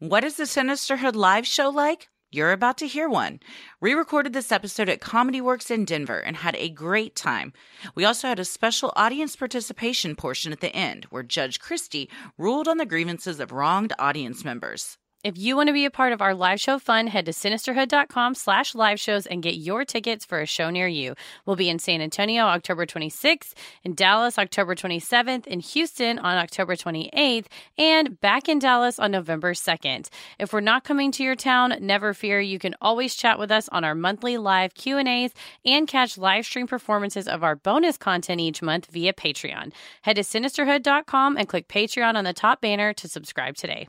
What 0.00 0.24
is 0.24 0.36
the 0.36 0.44
Sinisterhood 0.44 1.16
live 1.16 1.46
show 1.46 1.70
like? 1.70 2.10
You're 2.30 2.52
about 2.52 2.76
to 2.78 2.86
hear 2.86 3.08
one. 3.08 3.40
We 3.80 3.94
recorded 3.94 4.34
this 4.34 4.52
episode 4.52 4.90
at 4.90 5.00
Comedy 5.00 5.40
Works 5.40 5.70
in 5.70 5.86
Denver 5.86 6.18
and 6.20 6.36
had 6.36 6.54
a 6.56 6.68
great 6.68 7.16
time. 7.16 7.54
We 7.94 8.04
also 8.04 8.28
had 8.28 8.38
a 8.38 8.44
special 8.44 8.92
audience 8.94 9.36
participation 9.36 10.14
portion 10.14 10.52
at 10.52 10.60
the 10.60 10.74
end 10.76 11.04
where 11.06 11.22
Judge 11.22 11.58
Christie 11.60 12.10
ruled 12.36 12.68
on 12.68 12.76
the 12.76 12.84
grievances 12.84 13.40
of 13.40 13.52
wronged 13.52 13.94
audience 13.98 14.44
members. 14.44 14.98
If 15.24 15.36
you 15.38 15.56
want 15.56 15.68
to 15.68 15.72
be 15.72 15.86
a 15.86 15.90
part 15.90 16.12
of 16.12 16.20
our 16.22 16.34
live 16.34 16.60
show 16.60 16.78
fun, 16.78 17.06
head 17.08 17.26
to 17.26 17.32
sinisterhood.com 17.32 18.34
slash 18.34 18.74
live 18.76 19.00
shows 19.00 19.26
and 19.26 19.42
get 19.42 19.54
your 19.56 19.84
tickets 19.84 20.24
for 20.24 20.40
a 20.40 20.46
show 20.46 20.70
near 20.70 20.86
you. 20.86 21.14
We'll 21.44 21.56
be 21.56 21.68
in 21.70 21.78
San 21.80 22.00
Antonio 22.00 22.44
October 22.44 22.86
26th, 22.86 23.54
in 23.82 23.94
Dallas 23.94 24.38
October 24.38 24.74
27th, 24.76 25.46
in 25.46 25.60
Houston 25.60 26.18
on 26.20 26.36
October 26.36 26.76
28th, 26.76 27.46
and 27.78 28.20
back 28.20 28.48
in 28.48 28.58
Dallas 28.60 28.98
on 29.00 29.10
November 29.10 29.52
2nd. 29.54 30.08
If 30.38 30.52
we're 30.52 30.60
not 30.60 30.84
coming 30.84 31.10
to 31.12 31.24
your 31.24 31.34
town, 31.36 31.74
never 31.80 32.12
fear, 32.14 32.38
you 32.38 32.58
can 32.58 32.74
always 32.80 33.14
chat 33.16 33.38
with 33.38 33.50
us 33.50 33.68
on 33.70 33.84
our 33.84 33.94
monthly 33.94 34.36
live 34.36 34.74
Q&As 34.74 35.32
and 35.64 35.88
catch 35.88 36.18
live 36.18 36.44
stream 36.44 36.66
performances 36.66 37.26
of 37.26 37.42
our 37.42 37.56
bonus 37.56 37.96
content 37.96 38.40
each 38.40 38.62
month 38.62 38.86
via 38.92 39.12
Patreon. 39.14 39.72
Head 40.02 40.16
to 40.16 40.22
sinisterhood.com 40.22 41.36
and 41.36 41.48
click 41.48 41.66
Patreon 41.68 42.14
on 42.14 42.24
the 42.24 42.32
top 42.32 42.60
banner 42.60 42.92
to 42.92 43.08
subscribe 43.08 43.56
today. 43.56 43.88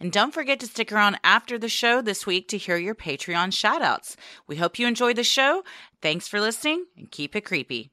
And 0.00 0.12
don't 0.12 0.34
forget 0.34 0.60
to 0.60 0.66
stick 0.66 0.92
around 0.92 1.18
after 1.24 1.58
the 1.58 1.68
show 1.68 2.00
this 2.00 2.26
week 2.26 2.48
to 2.48 2.58
hear 2.58 2.76
your 2.76 2.94
Patreon 2.94 3.48
shoutouts. 3.48 4.16
We 4.46 4.56
hope 4.56 4.78
you 4.78 4.86
enjoyed 4.86 5.16
the 5.16 5.24
show. 5.24 5.62
Thanks 6.02 6.28
for 6.28 6.40
listening 6.40 6.86
and 6.96 7.10
keep 7.10 7.34
it 7.36 7.42
creepy. 7.42 7.90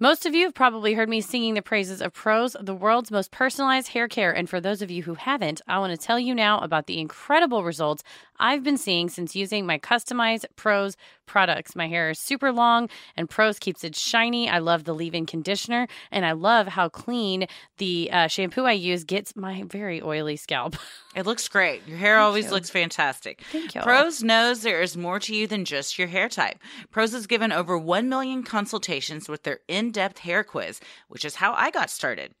Most 0.00 0.26
of 0.26 0.34
you 0.34 0.44
have 0.44 0.54
probably 0.54 0.94
heard 0.94 1.08
me 1.08 1.20
singing 1.20 1.54
the 1.54 1.62
praises 1.62 2.00
of 2.00 2.12
Prose, 2.12 2.56
the 2.60 2.74
world's 2.74 3.10
most 3.10 3.32
personalized 3.32 3.88
hair 3.88 4.06
care. 4.06 4.30
And 4.30 4.48
for 4.48 4.60
those 4.60 4.80
of 4.80 4.92
you 4.92 5.02
who 5.02 5.14
haven't, 5.14 5.60
I 5.66 5.80
want 5.80 5.90
to 5.90 5.96
tell 6.06 6.20
you 6.20 6.36
now 6.36 6.60
about 6.60 6.86
the 6.86 7.00
incredible 7.00 7.64
results 7.64 8.04
I've 8.38 8.62
been 8.62 8.78
seeing 8.78 9.08
since 9.08 9.34
using 9.34 9.66
my 9.66 9.76
customized 9.76 10.44
Prose 10.54 10.96
products. 11.28 11.76
My 11.76 11.86
hair 11.86 12.10
is 12.10 12.18
super 12.18 12.50
long 12.50 12.88
and 13.16 13.30
Prose 13.30 13.60
keeps 13.60 13.84
it 13.84 13.94
shiny. 13.94 14.48
I 14.48 14.58
love 14.58 14.84
the 14.84 14.94
leave 14.94 15.14
in 15.14 15.26
conditioner 15.26 15.86
and 16.10 16.26
I 16.26 16.32
love 16.32 16.66
how 16.66 16.88
clean 16.88 17.46
the 17.76 18.10
uh, 18.10 18.26
shampoo 18.26 18.64
I 18.64 18.72
use 18.72 19.04
gets 19.04 19.36
my 19.36 19.62
very 19.68 20.02
oily 20.02 20.34
scalp. 20.34 20.74
It 21.16 21.26
looks 21.26 21.48
great. 21.48 21.82
Your 21.88 21.98
hair 21.98 22.16
Thank 22.16 22.24
always 22.26 22.44
you. 22.44 22.50
looks 22.52 22.70
fantastic. 22.70 23.40
Thank 23.50 23.74
you. 23.74 23.80
Prose 23.80 24.22
knows 24.22 24.60
there 24.62 24.82
is 24.82 24.96
more 24.96 25.18
to 25.20 25.34
you 25.34 25.48
than 25.48 25.64
just 25.64 25.98
your 25.98 26.06
hair 26.06 26.28
type. 26.28 26.58
Prose 26.92 27.10
has 27.10 27.26
given 27.26 27.50
over 27.50 27.76
1 27.76 28.08
million 28.08 28.44
consultations 28.44 29.28
with 29.28 29.42
their 29.42 29.58
in 29.66 29.90
depth 29.90 30.18
hair 30.18 30.44
quiz, 30.44 30.78
which 31.08 31.24
is 31.24 31.34
how 31.34 31.54
I 31.54 31.72
got 31.72 31.90
started. 31.90 32.34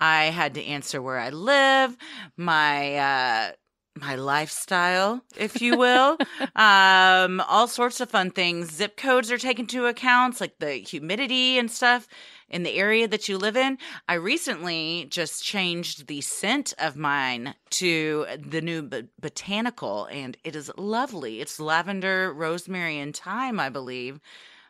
I 0.00 0.26
had 0.26 0.54
to 0.54 0.64
answer 0.64 1.02
where 1.02 1.18
I 1.18 1.28
live, 1.28 1.98
my, 2.38 2.96
uh, 2.96 3.50
my 3.96 4.16
lifestyle, 4.16 5.22
if 5.36 5.60
you 5.62 5.76
will. 5.78 6.18
um, 6.56 7.40
all 7.48 7.68
sorts 7.68 8.00
of 8.00 8.10
fun 8.10 8.30
things. 8.30 8.72
Zip 8.72 8.96
codes 8.96 9.30
are 9.30 9.38
taken 9.38 9.64
into 9.64 9.86
account, 9.86 10.40
like 10.40 10.58
the 10.58 10.72
humidity 10.72 11.58
and 11.58 11.70
stuff 11.70 12.08
in 12.48 12.62
the 12.62 12.74
area 12.74 13.06
that 13.08 13.28
you 13.28 13.38
live 13.38 13.56
in. 13.56 13.78
I 14.08 14.14
recently 14.14 15.06
just 15.10 15.44
changed 15.44 16.06
the 16.06 16.20
scent 16.20 16.74
of 16.78 16.96
mine 16.96 17.54
to 17.70 18.26
the 18.38 18.60
new 18.60 18.82
b- 18.82 19.04
botanical, 19.20 20.06
and 20.06 20.36
it 20.44 20.56
is 20.56 20.70
lovely. 20.76 21.40
It's 21.40 21.60
lavender, 21.60 22.32
rosemary, 22.32 22.98
and 22.98 23.16
thyme, 23.16 23.60
I 23.60 23.68
believe. 23.68 24.20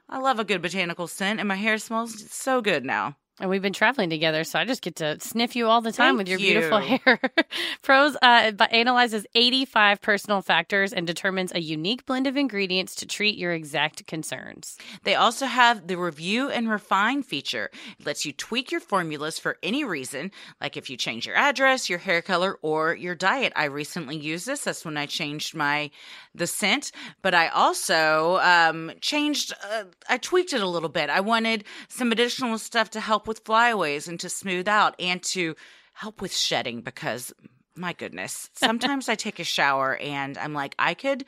I 0.09 0.19
love 0.19 0.39
a 0.39 0.45
good 0.45 0.61
botanical 0.61 1.07
scent, 1.09 1.39
and 1.41 1.49
my 1.49 1.57
hair 1.57 1.79
smells 1.79 2.31
so 2.31 2.61
good 2.61 2.85
now. 2.85 3.17
And 3.41 3.51
we've 3.51 3.61
been 3.63 3.73
traveling 3.73 4.11
together, 4.11 4.45
so 4.45 4.61
I 4.61 4.65
just 4.65 4.81
get 4.81 4.97
to 4.97 5.19
sniff 5.19 5.57
you 5.57 5.67
all 5.67 5.81
the 5.81 5.91
time 5.91 6.11
Thank 6.11 6.19
with 6.19 6.29
your 6.29 6.39
you. 6.39 6.53
beautiful 6.53 6.79
hair. 6.79 7.19
Prose 7.83 8.17
uh, 8.23 8.53
analyzes 8.71 9.27
85 9.35 10.01
personal 10.01 10.41
factors 10.41 10.93
and 10.93 11.05
determines 11.05 11.53
a 11.53 11.61
unique 11.61 12.07
blend 12.07 12.29
of 12.29 12.37
ingredients 12.37 12.95
to 12.97 13.07
treat 13.07 13.37
your 13.37 13.53
exact 13.53 14.07
concerns. 14.07 14.77
They 15.03 15.17
also 15.17 15.47
have 15.47 15.89
the 15.89 15.97
review 15.97 16.49
and 16.49 16.71
refine 16.71 17.25
feature. 17.25 17.71
It 17.99 18.07
lets 18.07 18.25
you 18.25 18.33
tweak 18.33 18.71
your 18.71 18.81
formulas 18.81 19.41
for 19.41 19.59
any 19.65 19.83
reason, 19.83 20.31
like 20.61 20.77
if 20.77 20.89
you 20.89 20.97
change 20.97 21.27
your 21.27 21.35
address, 21.37 21.91
your 21.91 21.99
hair 21.99 22.23
color, 22.23 22.57
or 22.63 22.95
your 22.95 23.17
diet. 23.17 23.53
I 23.57 23.65
recently 23.65 24.17
used 24.17 24.47
this. 24.47 24.63
That's 24.63 24.85
when 24.85 24.97
I 24.97 25.07
changed 25.07 25.57
my 25.57 25.91
the 26.37 26.47
scent, 26.49 26.91
but 27.23 27.33
I 27.35 27.49
also 27.49 28.39
um, 28.39 28.91
changed. 29.01 29.53
Uh, 29.71 29.85
I 30.09 30.19
tweaked 30.19 30.53
it 30.53 30.63
a 30.63 30.69
little 30.69 30.89
bit. 30.89 31.09
I 31.11 31.21
wanted 31.21 31.63
some 31.89 32.11
additional 32.13 32.59
stuff 32.59 32.91
to 32.91 33.01
help 33.01 33.24
help 33.25 33.27
with 33.29 33.45
flyaways 33.47 34.07
and 34.07 34.21
to 34.21 34.29
smooth 34.29 34.69
out 34.69 34.95
and 34.99 35.23
to 35.23 35.57
help 35.95 36.21
with 36.21 36.35
shedding 36.37 36.83
because 36.83 37.33
my 37.75 37.95
goodness, 37.95 38.51
sometimes 38.53 39.09
I 39.09 39.15
take 39.15 39.39
a 39.41 39.45
shower 39.45 39.97
and 39.97 40.37
I'm 40.37 40.53
like, 40.53 40.75
I 40.79 40.93
could 40.93 41.25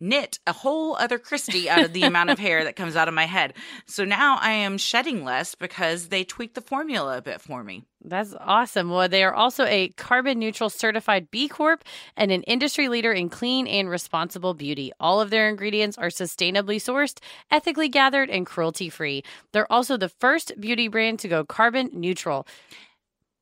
knit 0.00 0.38
a 0.46 0.52
whole 0.52 0.96
other 0.96 1.18
Christie 1.18 1.68
out 1.70 1.84
of 1.84 1.92
the 1.92 2.02
amount 2.02 2.30
of 2.30 2.38
hair 2.38 2.64
that 2.64 2.76
comes 2.76 2.96
out 2.96 3.08
of 3.08 3.14
my 3.14 3.26
head. 3.26 3.54
So 3.86 4.04
now 4.04 4.38
I 4.40 4.50
am 4.50 4.78
shedding 4.78 5.24
less 5.24 5.54
because 5.54 6.08
they 6.08 6.24
tweaked 6.24 6.54
the 6.54 6.60
formula 6.60 7.18
a 7.18 7.22
bit 7.22 7.40
for 7.40 7.62
me. 7.62 7.84
That's 8.06 8.34
awesome. 8.38 8.90
Well, 8.90 9.08
they 9.08 9.24
are 9.24 9.32
also 9.34 9.64
a 9.64 9.88
carbon 9.96 10.38
neutral 10.38 10.68
certified 10.68 11.30
B 11.30 11.48
Corp 11.48 11.84
and 12.16 12.30
an 12.30 12.42
industry 12.42 12.88
leader 12.88 13.12
in 13.12 13.30
clean 13.30 13.66
and 13.66 13.88
responsible 13.88 14.52
beauty. 14.52 14.92
All 15.00 15.20
of 15.22 15.30
their 15.30 15.48
ingredients 15.48 15.96
are 15.96 16.08
sustainably 16.08 16.76
sourced, 16.76 17.18
ethically 17.50 17.88
gathered, 17.88 18.28
and 18.30 18.44
cruelty 18.44 18.90
free. 18.90 19.22
They're 19.52 19.70
also 19.72 19.96
the 19.96 20.08
first 20.10 20.52
beauty 20.60 20.88
brand 20.88 21.18
to 21.20 21.28
go 21.28 21.44
carbon 21.44 21.90
neutral. 21.94 22.46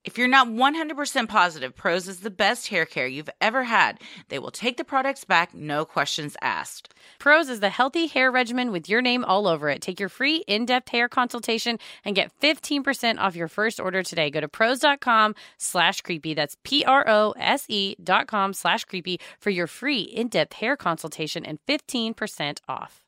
If 0.04 0.18
you're 0.18 0.26
not 0.28 0.48
100% 0.48 1.28
positive 1.28 1.76
Prose 1.76 2.08
is 2.08 2.20
the 2.20 2.30
best 2.30 2.68
hair 2.68 2.84
care 2.84 3.06
you've 3.06 3.30
ever 3.40 3.62
had, 3.64 4.00
they 4.30 4.38
will 4.40 4.50
take 4.50 4.76
the 4.76 4.84
products 4.84 5.22
back, 5.24 5.54
no 5.54 5.84
questions 5.84 6.36
asked. 6.42 6.92
Prose 7.20 7.48
is 7.48 7.60
the 7.60 7.68
healthy 7.70 8.08
hair 8.08 8.28
regimen 8.30 8.72
with 8.72 8.88
your 8.88 9.00
name 9.00 9.24
all 9.24 9.46
over 9.46 9.68
it. 9.70 9.80
Take 9.80 10.00
your 10.00 10.08
free 10.08 10.38
in-depth 10.48 10.88
hair 10.88 11.08
consultation 11.08 11.78
and 12.04 12.16
get 12.16 12.32
15% 12.40 13.18
off 13.20 13.36
your 13.36 13.46
first 13.48 13.78
order 13.78 14.02
today. 14.02 14.28
Go 14.28 14.40
to 14.40 14.48
prose.com 14.48 15.34
slash 15.56 16.00
creepy. 16.00 16.34
That's 16.34 16.56
P-R-O-S-E 16.64 17.94
dot 18.02 18.26
com 18.26 18.52
slash 18.54 18.84
creepy 18.84 19.20
for 19.38 19.50
your 19.50 19.66
free 19.68 20.00
in-depth 20.02 20.54
hair 20.54 20.76
consultation 20.76 21.44
and 21.44 21.58
15% 21.68 22.58
off. 22.68 23.01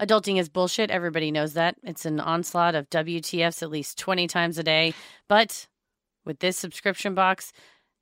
Adulting 0.00 0.38
is 0.38 0.48
bullshit. 0.48 0.90
Everybody 0.92 1.30
knows 1.32 1.54
that. 1.54 1.74
It's 1.82 2.04
an 2.04 2.20
onslaught 2.20 2.74
of 2.76 2.88
WTFs 2.90 3.62
at 3.62 3.70
least 3.70 3.98
20 3.98 4.26
times 4.28 4.56
a 4.58 4.62
day. 4.62 4.94
But 5.28 5.66
with 6.24 6.38
this 6.38 6.56
subscription 6.56 7.14
box, 7.14 7.52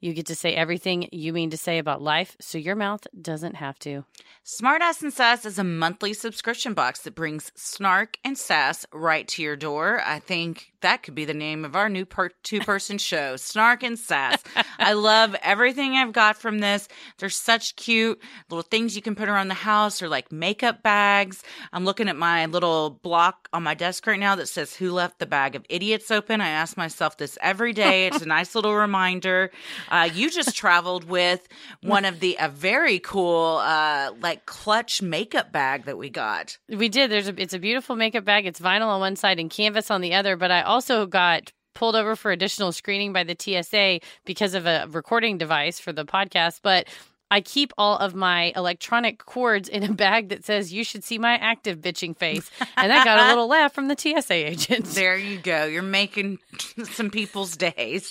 you 0.00 0.12
get 0.12 0.26
to 0.26 0.34
say 0.34 0.54
everything 0.54 1.08
you 1.10 1.32
mean 1.32 1.50
to 1.50 1.56
say 1.56 1.78
about 1.78 2.02
life, 2.02 2.36
so 2.38 2.58
your 2.58 2.76
mouth 2.76 3.06
doesn't 3.20 3.54
have 3.56 3.78
to. 3.80 4.04
Smartass 4.44 5.02
and 5.02 5.12
Sass 5.12 5.46
is 5.46 5.58
a 5.58 5.64
monthly 5.64 6.12
subscription 6.12 6.74
box 6.74 7.00
that 7.02 7.14
brings 7.14 7.50
snark 7.56 8.18
and 8.22 8.36
sass 8.36 8.84
right 8.92 9.26
to 9.28 9.42
your 9.42 9.56
door. 9.56 10.02
I 10.04 10.18
think 10.18 10.70
that 10.82 11.02
could 11.02 11.14
be 11.14 11.24
the 11.24 11.32
name 11.32 11.64
of 11.64 11.74
our 11.74 11.88
new 11.88 12.04
per- 12.04 12.28
two 12.42 12.60
person 12.60 12.98
show, 12.98 13.36
Snark 13.36 13.82
and 13.82 13.98
Sass. 13.98 14.42
I 14.78 14.92
love 14.92 15.34
everything 15.42 15.94
I've 15.94 16.12
got 16.12 16.36
from 16.36 16.58
this. 16.58 16.88
They're 17.18 17.30
such 17.30 17.74
cute 17.76 18.20
little 18.50 18.62
things 18.62 18.96
you 18.96 19.02
can 19.02 19.14
put 19.14 19.30
around 19.30 19.48
the 19.48 19.54
house 19.54 20.02
or 20.02 20.08
like 20.10 20.30
makeup 20.30 20.82
bags. 20.82 21.42
I'm 21.72 21.86
looking 21.86 22.10
at 22.10 22.16
my 22.16 22.44
little 22.46 22.90
block 23.02 23.48
on 23.54 23.62
my 23.62 23.72
desk 23.74 24.06
right 24.06 24.20
now 24.20 24.34
that 24.36 24.48
says, 24.48 24.76
Who 24.76 24.92
left 24.92 25.18
the 25.20 25.26
bag 25.26 25.56
of 25.56 25.64
idiots 25.70 26.10
open? 26.10 26.42
I 26.42 26.50
ask 26.50 26.76
myself 26.76 27.16
this 27.16 27.38
every 27.40 27.72
day. 27.72 28.08
It's 28.08 28.20
a 28.20 28.26
nice 28.26 28.54
little 28.54 28.74
reminder. 28.74 29.50
Uh, 29.90 30.08
you 30.12 30.30
just 30.30 30.56
traveled 30.56 31.04
with 31.04 31.46
one 31.82 32.04
of 32.04 32.20
the 32.20 32.36
a 32.40 32.48
very 32.48 32.98
cool 32.98 33.58
uh, 33.58 34.12
like 34.20 34.46
clutch 34.46 35.02
makeup 35.02 35.52
bag 35.52 35.84
that 35.84 35.98
we 35.98 36.10
got. 36.10 36.58
We 36.68 36.88
did. 36.88 37.10
There's 37.10 37.28
a, 37.28 37.40
it's 37.40 37.54
a 37.54 37.58
beautiful 37.58 37.96
makeup 37.96 38.24
bag. 38.24 38.46
It's 38.46 38.60
vinyl 38.60 38.88
on 38.88 39.00
one 39.00 39.16
side 39.16 39.38
and 39.38 39.50
canvas 39.50 39.90
on 39.90 40.00
the 40.00 40.14
other. 40.14 40.36
But 40.36 40.50
I 40.50 40.62
also 40.62 41.06
got 41.06 41.52
pulled 41.74 41.96
over 41.96 42.16
for 42.16 42.30
additional 42.32 42.72
screening 42.72 43.12
by 43.12 43.22
the 43.24 43.36
TSA 43.38 44.00
because 44.24 44.54
of 44.54 44.66
a 44.66 44.86
recording 44.90 45.38
device 45.38 45.78
for 45.78 45.92
the 45.92 46.04
podcast. 46.04 46.60
But 46.62 46.88
I 47.30 47.40
keep 47.40 47.72
all 47.76 47.98
of 47.98 48.14
my 48.14 48.52
electronic 48.54 49.18
cords 49.18 49.68
in 49.68 49.82
a 49.82 49.92
bag 49.92 50.28
that 50.28 50.44
says, 50.44 50.72
You 50.72 50.84
should 50.84 51.02
see 51.02 51.18
my 51.18 51.34
active 51.34 51.78
bitching 51.80 52.16
face. 52.16 52.48
And 52.76 52.92
I 52.92 53.04
got 53.04 53.18
a 53.18 53.28
little 53.28 53.48
laugh 53.48 53.72
from 53.74 53.88
the 53.88 53.96
TSA 53.98 54.34
agent. 54.48 54.84
There 54.86 55.16
you 55.16 55.38
go. 55.38 55.64
You're 55.64 55.82
making 55.82 56.38
some 56.92 57.10
people's 57.10 57.56
days. 57.56 58.10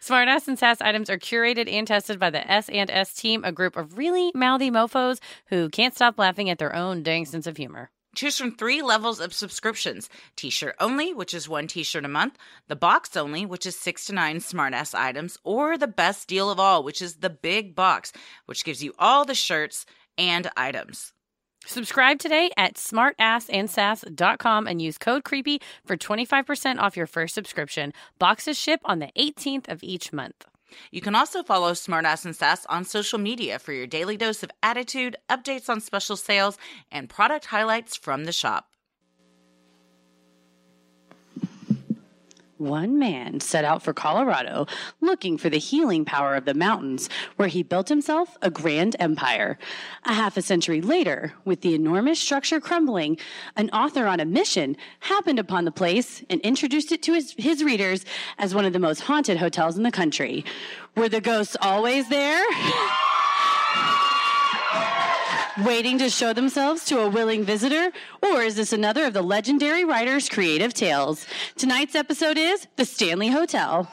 Smartass 0.00 0.48
and 0.48 0.58
Sass 0.58 0.80
items 0.80 1.10
are 1.10 1.18
curated 1.18 1.70
and 1.70 1.86
tested 1.86 2.18
by 2.18 2.30
the 2.30 2.50
S 2.50 2.70
and 2.70 2.90
S 2.90 3.12
team, 3.12 3.44
a 3.44 3.52
group 3.52 3.76
of 3.76 3.98
really 3.98 4.32
mouthy 4.34 4.70
mofos 4.70 5.18
who 5.46 5.68
can't 5.68 5.94
stop 5.94 6.18
laughing 6.18 6.48
at 6.48 6.58
their 6.58 6.74
own 6.74 7.02
dang 7.02 7.26
sense 7.26 7.46
of 7.46 7.58
humor. 7.58 7.90
Choose 8.16 8.38
from 8.38 8.52
three 8.52 8.80
levels 8.80 9.20
of 9.20 9.34
subscriptions 9.34 10.08
t 10.36 10.48
shirt 10.48 10.74
only, 10.80 11.12
which 11.12 11.34
is 11.34 11.50
one 11.50 11.66
t 11.66 11.82
shirt 11.82 12.06
a 12.06 12.08
month, 12.08 12.38
the 12.66 12.74
box 12.74 13.14
only, 13.14 13.44
which 13.44 13.66
is 13.66 13.76
six 13.76 14.06
to 14.06 14.14
nine 14.14 14.38
smartass 14.38 14.94
items, 14.94 15.36
or 15.44 15.76
the 15.76 15.86
best 15.86 16.26
deal 16.26 16.50
of 16.50 16.58
all, 16.58 16.82
which 16.82 17.02
is 17.02 17.16
the 17.16 17.28
big 17.28 17.74
box, 17.74 18.14
which 18.46 18.64
gives 18.64 18.82
you 18.82 18.94
all 18.98 19.26
the 19.26 19.34
shirts 19.34 19.84
and 20.16 20.48
items. 20.56 21.12
Subscribe 21.66 22.18
today 22.18 22.50
at 22.56 22.76
smartassandsass.com 22.76 24.66
and 24.66 24.80
use 24.80 24.96
code 24.96 25.22
CREEPY 25.24 25.60
for 25.84 25.96
25% 25.98 26.78
off 26.78 26.96
your 26.96 27.06
first 27.06 27.34
subscription. 27.34 27.92
Boxes 28.18 28.58
ship 28.58 28.80
on 28.86 28.98
the 29.00 29.10
18th 29.18 29.68
of 29.68 29.82
each 29.82 30.10
month. 30.14 30.46
You 30.90 31.00
can 31.00 31.14
also 31.14 31.44
follow 31.44 31.70
Smartass 31.74 32.24
and 32.24 32.34
Sass 32.34 32.66
on 32.66 32.84
social 32.84 33.20
media 33.20 33.60
for 33.60 33.72
your 33.72 33.86
daily 33.86 34.16
dose 34.16 34.42
of 34.42 34.50
attitude, 34.64 35.14
updates 35.30 35.68
on 35.68 35.80
special 35.80 36.16
sales, 36.16 36.58
and 36.90 37.08
product 37.08 37.46
highlights 37.46 37.96
from 37.96 38.24
the 38.24 38.32
shop. 38.32 38.68
One 42.58 42.98
man 42.98 43.40
set 43.40 43.64
out 43.66 43.82
for 43.82 43.92
Colorado 43.92 44.66
looking 45.02 45.36
for 45.36 45.50
the 45.50 45.58
healing 45.58 46.04
power 46.06 46.34
of 46.36 46.46
the 46.46 46.54
mountains, 46.54 47.08
where 47.36 47.48
he 47.48 47.62
built 47.62 47.88
himself 47.90 48.34
a 48.40 48.50
grand 48.50 48.96
empire. 48.98 49.58
A 50.04 50.14
half 50.14 50.36
a 50.38 50.42
century 50.42 50.80
later, 50.80 51.34
with 51.44 51.60
the 51.60 51.74
enormous 51.74 52.18
structure 52.18 52.58
crumbling, 52.60 53.18
an 53.56 53.68
author 53.70 54.06
on 54.06 54.20
a 54.20 54.24
mission 54.24 54.74
happened 55.00 55.38
upon 55.38 55.64
the 55.66 55.70
place 55.70 56.24
and 56.30 56.40
introduced 56.40 56.92
it 56.92 57.02
to 57.02 57.12
his, 57.12 57.34
his 57.36 57.62
readers 57.62 58.04
as 58.38 58.54
one 58.54 58.64
of 58.64 58.72
the 58.72 58.78
most 58.78 59.00
haunted 59.00 59.36
hotels 59.36 59.76
in 59.76 59.82
the 59.82 59.92
country. 59.92 60.42
Were 60.96 61.08
the 61.10 61.20
ghosts 61.20 61.56
always 61.60 62.08
there? 62.08 62.42
waiting 65.64 65.96
to 65.98 66.10
show 66.10 66.32
themselves 66.32 66.84
to 66.86 67.00
a 67.00 67.08
willing 67.08 67.44
visitor? 67.44 67.90
Or 68.22 68.42
is 68.42 68.56
this 68.56 68.72
another 68.72 69.04
of 69.06 69.14
the 69.14 69.22
legendary 69.22 69.84
writer's 69.84 70.28
creative 70.28 70.74
tales? 70.74 71.26
Tonight's 71.56 71.94
episode 71.94 72.36
is 72.38 72.66
The 72.76 72.84
Stanley 72.84 73.28
Hotel. 73.28 73.88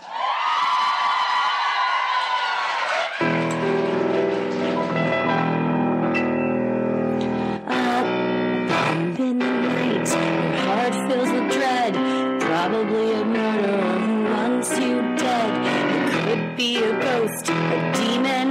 probably 12.42 13.14
a 13.14 13.26
murderer 13.26 14.00
who 14.00 14.24
wants 14.24 14.70
you 14.80 15.02
dead. 15.18 16.30
It 16.30 16.40
could 16.48 16.56
be 16.56 16.78
a 16.78 16.92
ghost, 17.02 17.50
a 17.50 17.94
demon. 17.94 18.43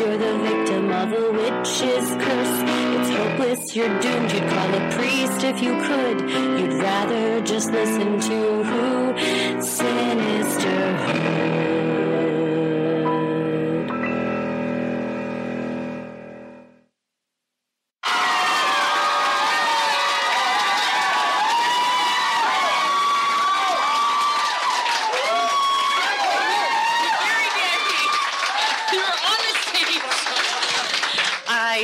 You're 0.00 0.16
the 0.16 0.32
victim 0.38 0.90
of 0.92 1.12
a 1.12 1.30
witch's 1.32 2.08
curse. 2.24 2.62
It's 2.64 3.10
hopeless, 3.10 3.76
you're 3.76 4.00
doomed. 4.00 4.32
You'd 4.32 4.48
call 4.48 4.74
a 4.74 4.90
priest 4.92 5.44
if 5.44 5.60
you 5.62 5.74
could. 5.82 6.22
You'd 6.58 6.72
rather 6.80 7.42
just 7.42 7.70
listen 7.70 8.18
to 8.18 8.64
who? 8.64 9.14
Sinister 9.62 12.29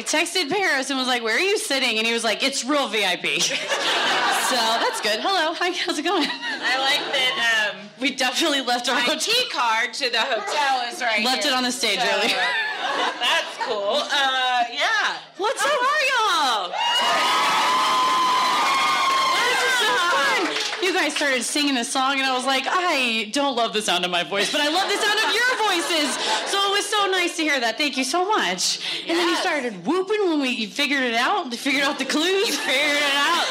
texted 0.07 0.49
Paris 0.49 0.89
and 0.91 0.99
was 0.99 1.09
like, 1.09 1.23
"Where 1.23 1.37
are 1.37 1.41
you 1.41 1.59
sitting?" 1.59 1.99
And 1.99 2.07
he 2.07 2.13
was 2.13 2.25
like, 2.25 2.43
"It's 2.43 2.65
real 2.65 2.89
VIP." 2.89 3.43
so 3.43 3.55
that's 4.81 5.01
good. 5.03 5.19
Hello, 5.21 5.53
hi, 5.55 5.71
how's 5.73 5.99
it 5.99 6.03
going? 6.05 6.23
I 6.27 6.75
like 6.79 7.05
that. 7.13 7.71
Um, 7.75 7.91
we 8.01 8.15
definitely 8.15 8.63
left 8.63 8.89
our 8.89 8.99
hotel 8.99 9.35
card 9.53 9.93
to 9.95 10.11
the 10.11 10.21
hotel 10.23 10.89
is 10.93 11.01
right. 11.03 11.25
Left 11.25 11.43
here. 11.45 11.53
it 11.53 11.57
on 11.57 11.65
the 11.65 11.73
stage 11.73 11.99
so, 11.99 12.07
earlier. 12.07 12.41
That's 13.19 13.55
cool. 13.67 14.01
Uh, 14.09 14.65
yeah. 14.73 15.19
What's 15.39 15.63
up? 15.65 15.71
How 15.71 16.63
are 16.65 16.71
y'all? 16.71 16.73
and 20.97 21.05
I 21.05 21.09
started 21.11 21.43
singing 21.43 21.75
the 21.75 21.85
song, 21.85 22.15
and 22.19 22.23
I 22.25 22.35
was 22.35 22.47
like, 22.47 22.65
I 22.67 23.31
don't 23.33 23.55
love 23.57 23.73
the 23.75 23.83
sound 23.83 24.05
of 24.05 24.11
my 24.11 24.25
voice, 24.25 24.51
but 24.51 24.61
I 24.63 24.69
love 24.69 24.89
the 24.91 24.97
sound 24.97 25.21
of 25.21 25.33
your 25.35 25.51
voices. 25.69 26.17
So 26.51 26.57
it 26.57 26.71
was 26.73 26.87
so 26.87 27.07
nice 27.11 27.37
to 27.37 27.43
hear 27.43 27.61
that. 27.61 27.77
Thank 27.79 27.97
you 27.97 28.05
so 28.05 28.27
much. 28.27 29.03
And 29.07 29.17
then 29.19 29.29
you 29.29 29.37
started 29.37 29.85
whooping 29.87 30.27
when 30.29 30.41
we 30.41 30.67
figured 30.67 31.03
it 31.03 31.15
out. 31.15 31.51
We 31.51 31.57
figured 31.57 31.83
out 31.85 31.99
the 31.99 32.05
clues. 32.07 32.49
You 32.49 32.55
figured 32.55 32.97
it 32.97 33.15
out. 33.15 33.47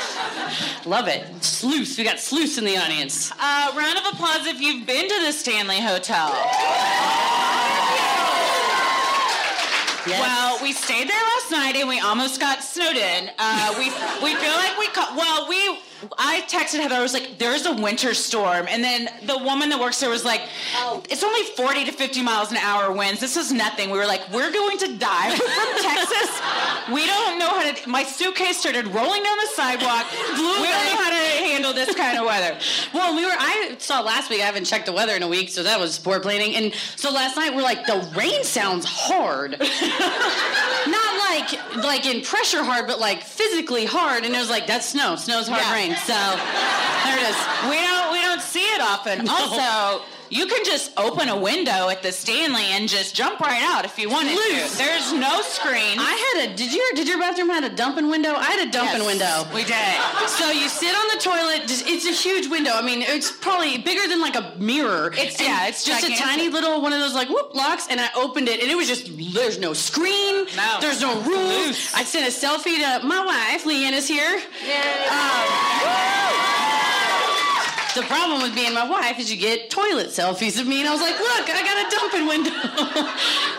love 0.85 1.07
it. 1.07 1.27
Sluice. 1.43 1.97
We 1.97 2.03
got 2.03 2.19
Sluice 2.19 2.57
in 2.57 2.65
the 2.65 2.77
audience. 2.77 3.31
Uh, 3.31 3.71
round 3.77 3.97
of 3.99 4.05
applause 4.13 4.47
if 4.47 4.59
you've 4.59 4.85
been 4.87 5.07
to 5.07 5.19
the 5.25 5.31
Stanley 5.31 5.79
Hotel. 5.79 6.29
Yes. 10.07 10.21
Well, 10.21 10.59
we 10.61 10.71
stayed 10.71 11.09
there 11.09 11.19
last 11.33 11.51
night 11.51 11.75
and 11.77 11.89
we 11.89 11.99
almost 11.99 12.39
got 12.39 12.63
snowed 12.63 12.95
in. 12.95 13.29
Uh, 13.39 13.73
we 13.77 13.85
we 14.23 14.35
feel 14.37 14.53
like 14.53 14.77
we 14.77 14.85
caught. 14.93 15.15
Well, 15.17 15.49
we 15.49 15.79
I 16.19 16.43
texted 16.49 16.79
Heather. 16.81 16.95
I 16.95 17.01
was 17.01 17.13
like, 17.13 17.39
"There's 17.39 17.65
a 17.65 17.71
winter 17.73 18.13
storm," 18.13 18.67
and 18.69 18.83
then 18.83 19.09
the 19.23 19.37
woman 19.37 19.69
that 19.69 19.79
works 19.79 19.99
there 20.01 20.09
was 20.09 20.25
like, 20.25 20.41
oh. 20.75 21.01
"It's 21.09 21.23
only 21.23 21.41
40 21.55 21.85
to 21.85 21.91
50 21.91 22.21
miles 22.21 22.51
an 22.51 22.57
hour 22.57 22.91
winds. 22.91 23.19
This 23.21 23.37
is 23.37 23.51
nothing." 23.51 23.89
We 23.89 23.97
were 23.97 24.05
like, 24.05 24.21
"We're 24.33 24.51
going 24.51 24.77
to 24.79 24.97
die 24.97 25.29
from 25.35 25.81
Texas. 25.83 26.39
we 26.91 27.05
don't 27.05 27.39
know 27.39 27.47
how 27.49 27.71
to." 27.71 27.89
My 27.89 28.03
suitcase 28.03 28.57
started 28.57 28.87
rolling 28.87 29.23
down 29.23 29.37
the 29.37 29.47
sidewalk. 29.53 30.05
we 30.11 30.37
don't 30.67 30.85
know 30.85 30.97
how 31.01 31.09
to 31.09 31.15
handle 31.15 31.73
this 31.73 31.95
kind 31.95 32.17
of 32.19 32.25
weather. 32.25 32.57
well, 32.93 33.15
we 33.15 33.25
were. 33.25 33.31
I 33.37 33.75
saw 33.79 34.01
last 34.01 34.29
week. 34.29 34.41
I 34.41 34.45
haven't 34.45 34.65
checked 34.65 34.85
the 34.87 34.93
weather 34.93 35.13
in 35.15 35.23
a 35.23 35.27
week, 35.29 35.49
so 35.49 35.63
that 35.63 35.79
was 35.79 35.97
poor 35.97 36.19
planning. 36.19 36.55
And 36.55 36.73
so 36.73 37.09
last 37.11 37.37
night 37.37 37.55
we're 37.55 37.63
like, 37.63 37.85
"The 37.85 38.05
rain 38.17 38.43
sounds 38.43 38.85
hard." 38.87 39.59
Not 40.85 41.11
like 41.29 41.83
like 41.85 42.05
in 42.05 42.21
pressure 42.23 42.63
hard, 42.63 42.85
but 42.85 42.99
like 42.99 43.23
physically 43.23 43.85
hard. 43.85 44.23
And 44.25 44.35
it 44.35 44.39
was 44.39 44.49
like, 44.49 44.67
"That's 44.67 44.85
snow. 44.87 45.15
Snow's 45.15 45.47
hard 45.47 45.61
yeah. 45.61 45.73
rain." 45.73 45.84
So 45.93 46.13
there 46.13 47.15
it 47.15 47.21
is. 47.21 47.35
We 47.69 47.75
don't 47.77 48.11
we 48.11 48.19
don't 48.21 48.41
see 48.41 48.63
it 48.65 48.81
often. 48.81 49.23
No. 49.25 49.31
Also, 49.35 50.03
you 50.29 50.45
can 50.47 50.65
just 50.65 50.97
open 50.99 51.29
a 51.29 51.37
window 51.39 51.89
at 51.89 52.01
the 52.03 52.11
Stanley 52.11 52.63
and 52.71 52.89
just 52.89 53.15
jump 53.15 53.39
right 53.39 53.61
out 53.61 53.85
if 53.85 53.97
you 53.99 54.09
want 54.09 54.27
Loose. 54.27 54.71
to. 54.71 54.77
There's 54.77 55.13
no 55.13 55.41
screen. 55.41 55.99
I 55.99 56.33
had 56.41 56.49
a 56.51 56.55
did 56.55 56.73
your 56.73 56.85
did 56.95 57.07
your 57.07 57.19
bathroom 57.19 57.49
had 57.49 57.63
a 57.63 57.69
dumping 57.75 58.09
window? 58.09 58.33
I 58.33 58.43
had 58.45 58.67
a 58.67 58.71
dumping 58.71 59.01
yes, 59.01 59.05
window. 59.07 59.55
We 59.55 59.63
did. 59.63 60.29
So 60.31 60.51
you 60.51 60.67
sit 60.69 60.95
on 60.95 61.17
the 61.17 61.21
toilet. 61.21 61.67
Just, 61.67 61.87
it's 61.87 62.05
a 62.05 62.11
huge 62.11 62.47
window. 62.49 62.71
I 62.73 62.81
mean, 62.81 63.01
it's 63.01 63.31
probably 63.31 63.77
bigger 63.77 64.07
than 64.07 64.21
like 64.21 64.35
a 64.35 64.55
mirror. 64.59 65.11
It's 65.15 65.39
yeah. 65.41 65.67
It's 65.67 65.83
just 65.83 66.01
gigantic. 66.01 66.25
a 66.25 66.27
tiny 66.27 66.49
little 66.49 66.81
one 66.81 66.93
of 66.93 66.99
those 66.99 67.13
like 67.13 67.29
whoop 67.29 67.53
locks, 67.55 67.87
and 67.89 67.99
I 67.99 68.09
opened 68.15 68.47
it, 68.49 68.61
and 68.61 68.69
it 68.71 68.75
was 68.75 68.87
just 68.87 69.11
there's 69.33 69.59
no 69.59 69.73
screen. 69.73 70.47
No. 70.55 70.77
There's 70.81 71.01
no 71.01 71.13
rules. 71.21 71.91
I 71.93 72.03
sent 72.03 72.25
a 72.27 72.31
selfie 72.31 72.77
to 72.99 73.05
my 73.05 73.25
wife. 73.25 73.65
Leanne 73.65 73.93
is 73.93 74.07
here. 74.07 74.39
Yeah. 74.65 76.23
Um, 76.24 76.24
the 77.95 78.01
problem 78.03 78.41
with 78.41 78.53
being 78.53 78.73
my 78.73 78.87
wife 78.87 79.17
is 79.19 79.31
you 79.31 79.37
get 79.37 79.69
toilet 79.69 80.07
selfies 80.09 80.59
of 80.59 80.67
me, 80.67 80.81
and 80.81 80.89
I 80.89 80.91
was 80.91 81.01
like, 81.01 81.17
look, 81.17 81.49
I 81.49 81.61
got 81.63 81.87
a 81.87 81.95
dumping 81.95 82.27
window. 82.27 82.51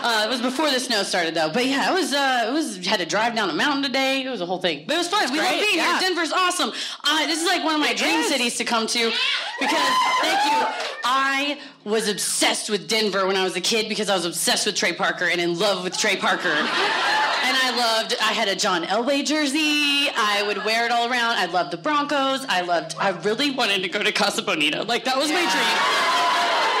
uh, 0.01 0.23
it 0.27 0.29
was 0.29 0.41
before 0.41 0.69
the 0.69 0.79
snow 0.79 1.03
started 1.03 1.33
though, 1.33 1.49
but 1.51 1.65
yeah, 1.65 1.89
it 1.91 1.93
was. 1.93 2.13
Uh, 2.13 2.45
it 2.49 2.53
was 2.53 2.85
had 2.85 2.99
to 2.99 3.05
drive 3.05 3.35
down 3.35 3.49
a 3.49 3.53
mountain 3.53 3.81
today. 3.83 4.21
It 4.23 4.29
was 4.29 4.39
a 4.39 4.45
whole 4.45 4.59
thing, 4.59 4.85
but 4.87 4.93
it 4.95 4.99
was 4.99 5.07
fun. 5.07 5.23
It's 5.23 5.31
we 5.31 5.39
great. 5.39 5.49
love 5.51 5.59
being 5.61 5.77
yeah. 5.77 5.99
here. 5.99 6.09
Denver's 6.09 6.31
awesome. 6.31 6.71
Uh, 7.03 7.25
this 7.27 7.41
is 7.41 7.47
like 7.47 7.63
one 7.63 7.73
of 7.73 7.81
my 7.81 7.89
it 7.91 7.97
dream 7.97 8.19
is. 8.19 8.27
cities 8.29 8.55
to 8.57 8.63
come 8.63 8.85
to 8.87 9.11
because 9.59 9.89
thank 10.21 10.45
you. 10.45 10.87
I 11.03 11.59
was 11.83 12.07
obsessed 12.07 12.69
with 12.69 12.87
Denver 12.87 13.25
when 13.25 13.35
I 13.37 13.43
was 13.43 13.55
a 13.55 13.61
kid 13.61 13.89
because 13.89 14.09
I 14.09 14.15
was 14.15 14.25
obsessed 14.25 14.65
with 14.65 14.75
Trey 14.75 14.93
Parker 14.93 15.25
and 15.25 15.41
in 15.41 15.57
love 15.57 15.83
with 15.83 15.97
Trey 15.97 16.15
Parker. 16.17 16.55
And 17.45 17.55
I 17.55 17.69
loved, 17.75 18.15
I 18.21 18.33
had 18.33 18.47
a 18.49 18.55
John 18.55 18.83
Elway 18.83 19.23
jersey. 19.25 20.09
I 20.09 20.43
would 20.47 20.65
wear 20.65 20.85
it 20.85 20.91
all 20.91 21.09
around. 21.09 21.37
I 21.37 21.45
loved 21.45 21.71
the 21.71 21.77
Broncos. 21.77 22.43
I 22.49 22.61
loved, 22.61 22.95
I 22.99 23.09
really 23.09 23.51
wanted 23.51 23.83
to 23.83 23.89
go 23.89 24.01
to 24.03 24.11
Casa 24.11 24.41
Bonita. 24.41 24.83
Like, 24.83 25.05
that 25.05 25.15
was 25.17 25.29
yeah. 25.29 25.35
my 25.35 25.45
dream. 25.47 25.77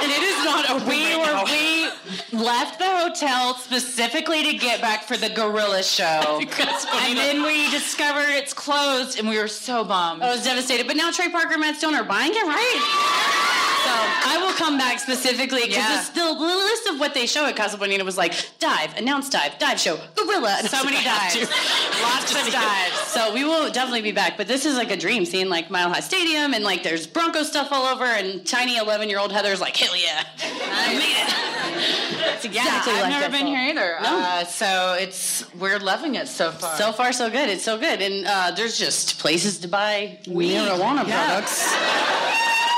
And 0.03 0.11
it 0.11 0.21
is 0.21 0.45
not 0.45 0.69
open 0.69 0.89
we 0.89 1.13
right 1.13 1.19
were, 1.19 1.25
now. 1.25 1.45
We 1.45 2.39
left 2.39 2.79
the 2.79 2.85
hotel 2.85 3.53
specifically 3.55 4.43
to 4.51 4.57
get 4.57 4.81
back 4.81 5.03
for 5.03 5.15
the 5.15 5.29
Gorilla 5.29 5.83
show. 5.83 6.39
and 6.41 7.17
then 7.17 7.43
we 7.43 7.69
discovered 7.71 8.25
it's 8.29 8.53
closed, 8.53 9.19
and 9.19 9.29
we 9.29 9.37
were 9.37 9.47
so 9.47 9.85
bummed. 9.85 10.21
I 10.23 10.31
was 10.33 10.43
devastated. 10.43 10.85
But 10.87 10.97
now 10.97 11.11
Trey 11.11 11.29
Parker 11.29 11.53
and 11.53 11.61
Matt 11.61 11.77
Stone 11.77 11.93
are 11.95 12.03
buying 12.03 12.31
it, 12.31 12.43
right? 12.43 13.76
So 13.87 13.93
I 13.93 14.37
will 14.41 14.51
come 14.53 14.77
back 14.77 14.99
specifically 14.99 15.61
because 15.61 16.09
yeah. 16.09 16.13
the 16.25 16.33
list 16.39 16.87
of 16.89 16.99
what 16.99 17.13
they 17.13 17.25
show 17.25 17.45
at 17.45 17.55
Casa 17.55 17.77
Bonita 17.77 18.03
was 18.03 18.17
like 18.17 18.33
dive, 18.59 18.97
announce 18.97 19.29
dive, 19.29 19.57
dive 19.59 19.79
show, 19.79 19.95
gorilla, 20.13 20.57
and 20.59 20.69
so 20.69 20.83
many 20.83 21.01
dives, 21.01 21.35
lots 22.01 22.29
of 22.35 22.51
dives. 22.51 22.95
So 23.07 23.33
we 23.33 23.45
will 23.45 23.71
definitely 23.71 24.01
be 24.01 24.11
back. 24.11 24.35
But 24.35 24.49
this 24.49 24.65
is 24.65 24.75
like 24.75 24.91
a 24.91 24.97
dream 24.97 25.23
seeing 25.23 25.47
like 25.47 25.71
Mile 25.71 25.89
High 25.91 26.01
Stadium 26.01 26.53
and 26.53 26.65
like 26.65 26.83
there's 26.83 27.07
Bronco 27.07 27.43
stuff 27.43 27.69
all 27.71 27.85
over, 27.85 28.03
and 28.03 28.45
tiny 28.45 28.75
11 28.75 29.07
year 29.07 29.19
old 29.19 29.31
Heather's 29.31 29.61
like, 29.61 29.77
hell 29.77 29.95
yeah, 29.95 30.25
I 30.43 30.93
made 30.93 31.15
it. 31.15 32.45
exactly 32.45 32.51
yeah, 32.55 32.97
I've 32.97 33.01
like 33.03 33.09
never 33.21 33.31
been 33.31 33.47
here 33.47 33.61
either. 33.71 33.99
No. 34.03 34.19
Uh, 34.19 34.43
so 34.43 34.97
it's 34.99 35.47
we're 35.55 35.79
loving 35.79 36.15
it 36.15 36.27
so 36.27 36.51
far. 36.51 36.75
So 36.75 36.91
far, 36.91 37.13
so 37.13 37.29
good. 37.29 37.47
It's 37.49 37.63
so 37.63 37.77
good, 37.79 38.01
and 38.01 38.27
uh, 38.27 38.51
there's 38.51 38.77
just 38.77 39.17
places 39.19 39.59
to 39.59 39.69
buy 39.69 40.19
Weed. 40.27 40.51
marijuana 40.55 41.07
yeah. 41.07 41.25
products. 41.25 41.73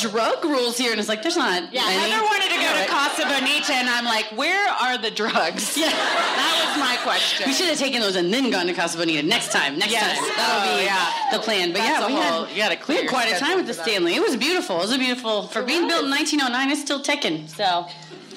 drug 0.00 0.44
rules 0.44 0.76
here? 0.76 0.90
And 0.90 0.98
it's 1.00 1.08
like, 1.08 1.22
there's 1.22 1.36
not. 1.36 1.72
Yeah, 1.72 1.82
any. 1.88 2.10
Heather 2.10 2.22
wanted 2.24 2.50
to 2.50 2.58
go 2.58 2.82
to 2.82 2.86
Costa 2.90 3.22
Bonita, 3.26 3.72
and 3.74 3.88
I'm 3.88 4.04
like, 4.04 4.26
where 4.36 4.68
are 4.68 4.98
the 4.98 5.10
drugs? 5.10 5.76
Yeah, 5.76 5.86
that 5.88 6.64
was 6.68 6.78
my 6.80 6.96
question. 7.02 7.46
We 7.48 7.52
should 7.52 7.68
have 7.68 7.78
taken 7.78 8.00
those 8.00 8.16
and 8.16 8.32
then 8.32 8.50
gone 8.50 8.66
to 8.66 8.72
Casa 8.72 8.98
Bonita 8.98 9.22
next 9.22 9.52
time. 9.52 9.78
Next 9.78 9.92
yes. 9.92 10.18
time, 10.18 10.28
that'll 10.36 10.76
be 10.76 10.82
oh, 10.82 10.84
yeah. 10.84 11.36
the 11.36 11.42
plan. 11.42 11.72
But 11.72 11.78
That's 11.78 12.00
yeah, 12.00 12.06
we 12.06 12.14
whole, 12.14 12.44
had, 12.44 12.72
you 12.72 12.78
clear 12.78 12.96
we 12.98 13.02
had 13.02 13.10
quite 13.10 13.32
a 13.34 13.38
time 13.38 13.56
with 13.58 13.66
the 13.66 13.74
Stanley. 13.74 14.14
It 14.14 14.22
was 14.22 14.36
beautiful. 14.36 14.76
It 14.76 14.80
was 14.82 14.92
a 14.92 14.98
beautiful 14.98 15.48
for 15.48 15.60
it 15.60 15.66
being 15.66 15.84
was. 15.84 15.92
built 15.92 16.04
in 16.04 16.10
1909. 16.10 16.70
It's 16.70 16.80
still 16.82 17.02
ticking. 17.02 17.46
So. 17.48 17.86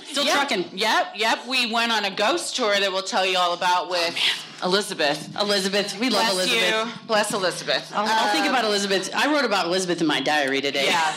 Still 0.05 0.25
yep. 0.25 0.33
trucking. 0.33 0.65
Yep, 0.73 1.13
yep. 1.17 1.45
We 1.47 1.71
went 1.71 1.91
on 1.91 2.03
a 2.03 2.09
ghost 2.09 2.55
tour 2.55 2.79
that 2.79 2.91
we'll 2.91 3.03
tell 3.03 3.27
you 3.27 3.37
all 3.37 3.53
about 3.53 3.91
with 3.91 4.15
oh, 4.17 4.45
Elizabeth. 4.63 5.39
Elizabeth. 5.39 5.97
We 5.99 6.09
love 6.09 6.33
Bless 6.33 6.47
Elizabeth. 6.51 6.69
You. 6.85 7.07
Bless 7.07 7.33
Elizabeth. 7.33 7.91
I'll, 7.95 8.03
um, 8.05 8.09
I'll, 8.11 8.33
think 8.33 8.45
about 8.47 8.65
Elizabeth. 8.65 9.09
I 9.15 9.31
wrote 9.33 9.45
about 9.45 9.65
Elizabeth 9.67 10.01
in 10.01 10.07
my 10.07 10.19
diary 10.19 10.61
today. 10.61 10.85
Yeah. 10.85 11.11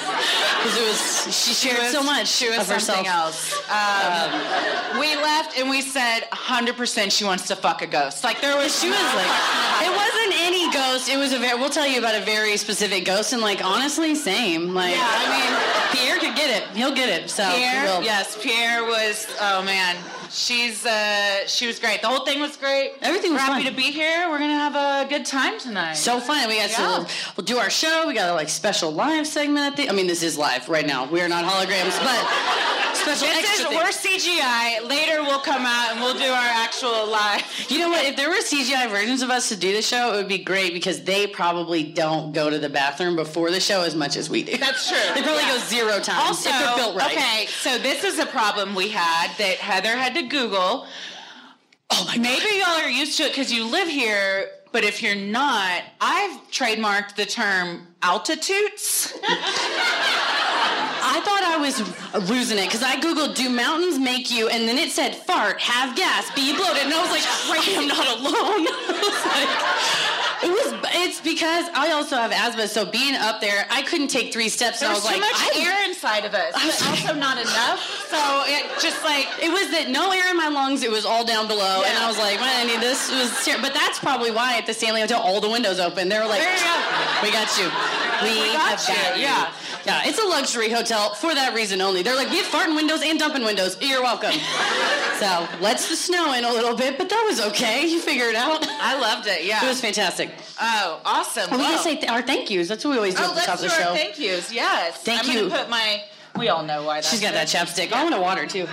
Because 0.59 0.77
it 0.81 0.87
was 0.87 1.37
she 1.37 1.53
shared 1.53 1.77
she 1.77 1.83
was, 1.83 1.93
so 1.93 2.03
much 2.03 2.29
she 2.29 2.49
was 2.51 2.59
of 2.71 2.81
something 2.81 3.05
herself. 3.05 3.69
else. 3.69 3.69
um, 3.71 5.01
we 5.01 5.15
left 5.17 5.59
and 5.59 5.69
we 5.69 5.81
said 5.83 6.21
100% 6.33 7.11
she 7.11 7.25
wants 7.25 7.47
to 7.49 7.57
fuck 7.57 7.83
a 7.83 7.87
ghost. 7.87 8.23
Like 8.25 8.41
there 8.41 8.57
was 8.57 8.79
she 8.79 8.89
was 8.89 8.99
like 8.99 9.33
it 9.83 9.91
wasn't 9.91 10.35
any 10.41 10.71
ghost. 10.73 11.09
It 11.09 11.17
was 11.17 11.33
a 11.33 11.39
very 11.39 11.59
we'll 11.59 11.71
tell 11.71 11.87
you 11.87 11.99
about 11.99 12.15
a 12.15 12.25
very 12.25 12.57
specific 12.57 13.05
ghost 13.05 13.33
and 13.33 13.43
like 13.43 13.65
honestly 13.65 14.15
same. 14.15 14.75
Like 14.75 14.95
yeah, 14.95 15.03
I 15.03 15.93
mean 15.93 15.99
Pierre 15.99 16.19
could 16.21 16.37
get 16.37 16.49
it. 16.63 16.69
He'll 16.77 16.95
get 16.95 17.09
it. 17.09 17.29
So 17.31 17.43
Pierre, 17.53 18.03
yes, 18.03 18.39
Pierre 18.41 18.85
was 18.85 19.27
oh 19.41 19.63
man. 19.63 19.97
She's 20.33 20.87
uh, 20.87 21.47
she 21.47 21.67
was 21.67 21.79
great. 21.79 22.01
The 22.01 22.09
whole 22.09 22.25
thing 22.25 22.41
was 22.41 22.57
great. 22.57 22.93
Everything 23.03 23.33
was 23.35 23.41
We're 23.41 23.45
happy 23.47 23.63
fun. 23.65 23.73
to 23.73 23.77
be 23.77 23.91
here. 23.93 24.31
We're 24.31 24.39
gonna 24.39 24.55
have 24.57 25.05
a 25.05 25.09
good 25.09 25.27
time 25.27 25.59
tonight. 25.59 25.93
So 25.93 26.21
fun. 26.21 26.49
We 26.49 26.57
got 26.57 26.71
yeah. 26.71 27.05
to 27.05 27.09
we'll 27.37 27.45
do 27.45 27.59
our 27.59 27.69
show. 27.69 28.07
We 28.09 28.15
got 28.15 28.31
a 28.31 28.33
like 28.33 28.49
special 28.49 28.91
live 28.93 29.27
segment. 29.27 29.79
I 29.79 29.93
mean, 29.93 30.07
this 30.07 30.23
is 30.23 30.39
live 30.39 30.69
right 30.71 30.87
now. 30.87 31.07
We 31.11 31.21
are 31.21 31.29
not 31.29 31.45
holograms, 31.45 31.99
but 32.01 32.97
special. 32.97 33.29
This 33.29 33.61
is 33.61 33.67
thing. 33.67 33.77
we're 33.77 33.85
CGI. 34.41 34.89
Later 34.89 35.23
we'll 35.23 35.41
come 35.41 35.67
out 35.67 35.93
and 35.93 36.01
we'll 36.01 36.15
do 36.17 36.25
our 36.25 36.51
actual 36.65 37.11
live. 37.11 37.43
You 37.69 37.81
know 37.81 37.91
what? 37.91 38.05
If 38.07 38.17
there 38.17 38.31
were 38.31 38.37
CGI 38.37 38.89
versions 38.91 39.21
of 39.21 39.29
us 39.29 39.51
to 39.51 39.57
do 39.57 39.75
the 39.75 39.83
show, 39.83 40.15
it 40.15 40.17
would 40.17 40.29
be 40.29 40.39
great 40.39 40.73
because 40.73 41.03
they 41.05 41.27
probably 41.27 41.85
don't 41.93 42.33
go 42.33 42.49
to 42.49 42.59
the 42.59 42.71
bathroom 42.71 43.17
before 43.17 43.51
the 43.51 43.61
show 43.61 43.83
as 43.83 43.95
much 43.95 44.17
as 44.17 44.31
we 44.31 44.43
do. 44.45 44.57
That's 44.57 44.89
true. 44.89 44.97
they 45.15 45.21
probably 45.23 45.43
yeah. 45.43 45.53
go 45.53 45.59
zero 45.65 45.99
times. 46.01 46.39
Also, 46.49 46.49
right. 46.51 47.13
okay. 47.13 47.47
So 47.49 47.77
this 47.77 48.03
is 48.03 48.19
a 48.19 48.27
problem 48.27 48.75
we 48.75 48.89
had 48.89 49.29
that 49.37 49.57
Heather 49.59 49.95
had 49.97 50.15
to 50.15 50.22
to 50.29 50.29
Google. 50.29 50.87
Oh 51.91 52.05
my 52.07 52.17
Maybe 52.17 52.43
God. 52.61 52.79
y'all 52.81 52.87
are 52.87 52.91
used 52.91 53.17
to 53.19 53.25
it 53.25 53.31
because 53.33 53.53
you 53.53 53.67
live 53.67 53.89
here, 53.89 54.47
but 54.73 54.85
if 54.85 55.03
you're 55.03 55.15
not, 55.15 55.83
I've 56.01 56.41
trademarked 56.51 57.17
the 57.17 57.27
term 57.27 57.87
altitudes. 58.03 59.15
I 61.05 61.21
thought 61.21 61.43
I 61.45 61.59
was 61.59 62.31
losing 62.31 62.59
it 62.59 62.63
because 62.65 62.83
I 62.83 62.97
Googled, 62.97 63.35
do 63.37 63.51
mountains 63.51 63.99
make 63.99 64.31
you? 64.31 64.49
And 64.49 64.67
then 64.67 64.79
it 64.79 64.91
said, 64.91 65.15
fart, 65.17 65.61
have 65.61 65.95
gas, 65.97 66.31
be 66.35 66.55
bloated. 66.57 66.85
And 66.85 66.95
I 66.95 67.03
was 67.03 67.11
like, 67.11 67.25
right, 67.51 67.77
I'm 67.79 67.89
not 67.89 68.19
alone. 69.91 70.09
It 70.43 70.51
was. 70.51 70.75
It's 71.07 71.21
because 71.21 71.67
I 71.73 71.93
also 71.93 72.17
have 72.17 72.33
asthma, 72.33 72.67
so 72.67 72.85
being 72.85 73.15
up 73.15 73.41
there, 73.41 73.65
I 73.71 73.83
couldn't 73.83 74.09
take 74.09 74.33
three 74.33 74.49
steps. 74.49 74.81
There 74.81 74.89
so 74.89 74.95
was 74.95 75.05
I 75.07 75.15
was 75.15 75.17
too 75.17 75.21
like, 75.23 75.33
much 75.33 75.65
i 75.65 75.71
air 75.71 75.89
inside 75.89 76.25
of 76.25 76.35
us, 76.35 76.53
but 76.53 76.87
also 76.91 77.15
not 77.19 77.39
enough. 77.39 77.99
So 78.13 78.43
it 78.45 78.67
just 78.83 79.03
like 79.05 79.25
it 79.41 79.49
was 79.49 79.71
that 79.73 79.87
no 79.89 80.13
air 80.13 80.29
in 80.31 80.37
my 80.37 80.49
lungs. 80.49 80.83
It 80.83 80.91
was 80.91 81.07
all 81.07 81.25
down 81.25 81.49
below, 81.49 81.81
yeah. 81.81 81.89
and 81.89 81.99
I 81.99 82.07
was 82.07 82.19
like, 82.19 82.39
well, 82.39 82.51
I 82.51 82.67
this 82.79 83.11
was. 83.11 83.31
Ter-. 83.43 83.61
But 83.63 83.73
that's 83.73 83.99
probably 84.01 84.31
why 84.31 84.59
at 84.59 84.67
the 84.67 84.75
Stanley 84.75 85.01
Hotel 85.01 85.19
all 85.19 85.41
the 85.41 85.49
windows 85.49 85.81
open. 85.81 86.11
They 86.11 86.19
were 86.19 86.27
like, 86.27 86.45
we 87.23 87.33
got 87.33 87.49
you. 87.57 87.73
We, 88.21 88.51
we 88.53 88.53
got 88.53 88.77
have 88.85 89.17
you. 89.17 89.17
got 89.17 89.17
you. 89.17 89.23
Yeah. 89.23 89.53
Yeah, 89.85 90.03
it's 90.05 90.19
a 90.19 90.25
luxury 90.25 90.69
hotel 90.69 91.15
for 91.15 91.35
that 91.35 91.55
reason 91.57 91.81
only. 91.81 92.03
They're 92.05 92.15
like, 92.15 92.31
we 92.31 92.37
have 92.37 92.47
farting 92.47 92.77
windows 92.77 93.01
and 93.03 93.19
dumping 93.19 93.45
windows. 93.45 93.77
You're 93.81 94.03
welcome. 94.03 94.31
so 95.19 95.49
let's 95.61 95.89
the 95.89 95.97
snow 95.97 96.35
in 96.35 96.45
a 96.45 96.51
little 96.53 96.77
bit, 96.77 96.99
but 96.99 97.09
that 97.09 97.25
was 97.29 97.41
okay. 97.49 97.85
You 97.87 97.99
figure 97.99 98.27
it 98.29 98.37
out. 98.37 98.65
I 98.69 99.01
loved 99.01 99.27
it. 99.27 99.45
Yeah, 99.45 99.65
it 99.65 99.69
was 99.69 99.81
fantastic. 99.81 100.32
Oh, 100.61 101.01
awesome! 101.05 101.51
we 101.51 101.57
can 101.59 101.83
say 101.83 101.97
th- 101.97 102.09
our 102.09 102.23
thank 102.23 102.51
yous. 102.51 102.69
That's 102.69 102.85
what 102.85 102.93
we 102.93 102.97
always 102.99 103.15
do 103.15 103.23
oh, 103.25 103.31
at 103.31 103.35
the 103.35 103.41
top 103.43 103.55
of 103.57 103.61
the 103.63 103.69
show. 103.69 103.95
Thank 103.95 104.19
yous. 104.19 104.53
Yes. 104.53 104.97
Thank 104.99 105.29
I'm 105.29 105.31
you. 105.37 105.49
Put 105.51 105.71
my. 105.71 106.03
We 106.39 106.49
all 106.49 106.63
know 106.63 106.85
why. 106.85 107.01
She's 107.01 107.21
got 107.21 107.35
that 107.35 107.49
chapstick. 107.49 107.91
Yeah. 107.91 108.01
I 108.01 108.03
want 108.05 108.15
a 108.15 108.21
water 108.21 108.47
too. 108.47 108.67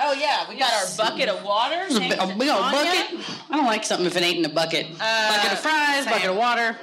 Oh 0.00 0.12
yeah, 0.12 0.48
we 0.48 0.56
got 0.58 0.72
our 0.72 0.84
bucket 0.96 1.28
of 1.28 1.42
water. 1.44 1.86
We 2.38 2.46
got 2.46 2.74
a 2.74 2.76
bucket. 2.76 3.26
I 3.50 3.56
don't 3.56 3.66
like 3.66 3.84
something 3.84 4.06
if 4.06 4.16
it 4.16 4.22
ain't 4.22 4.44
in 4.44 4.44
a 4.50 4.54
bucket. 4.54 4.86
Uh, 5.00 5.36
bucket 5.36 5.52
of 5.52 5.60
fries, 5.60 6.04
same. 6.04 6.12
bucket 6.12 6.30
of 6.30 6.36
water. 6.36 6.76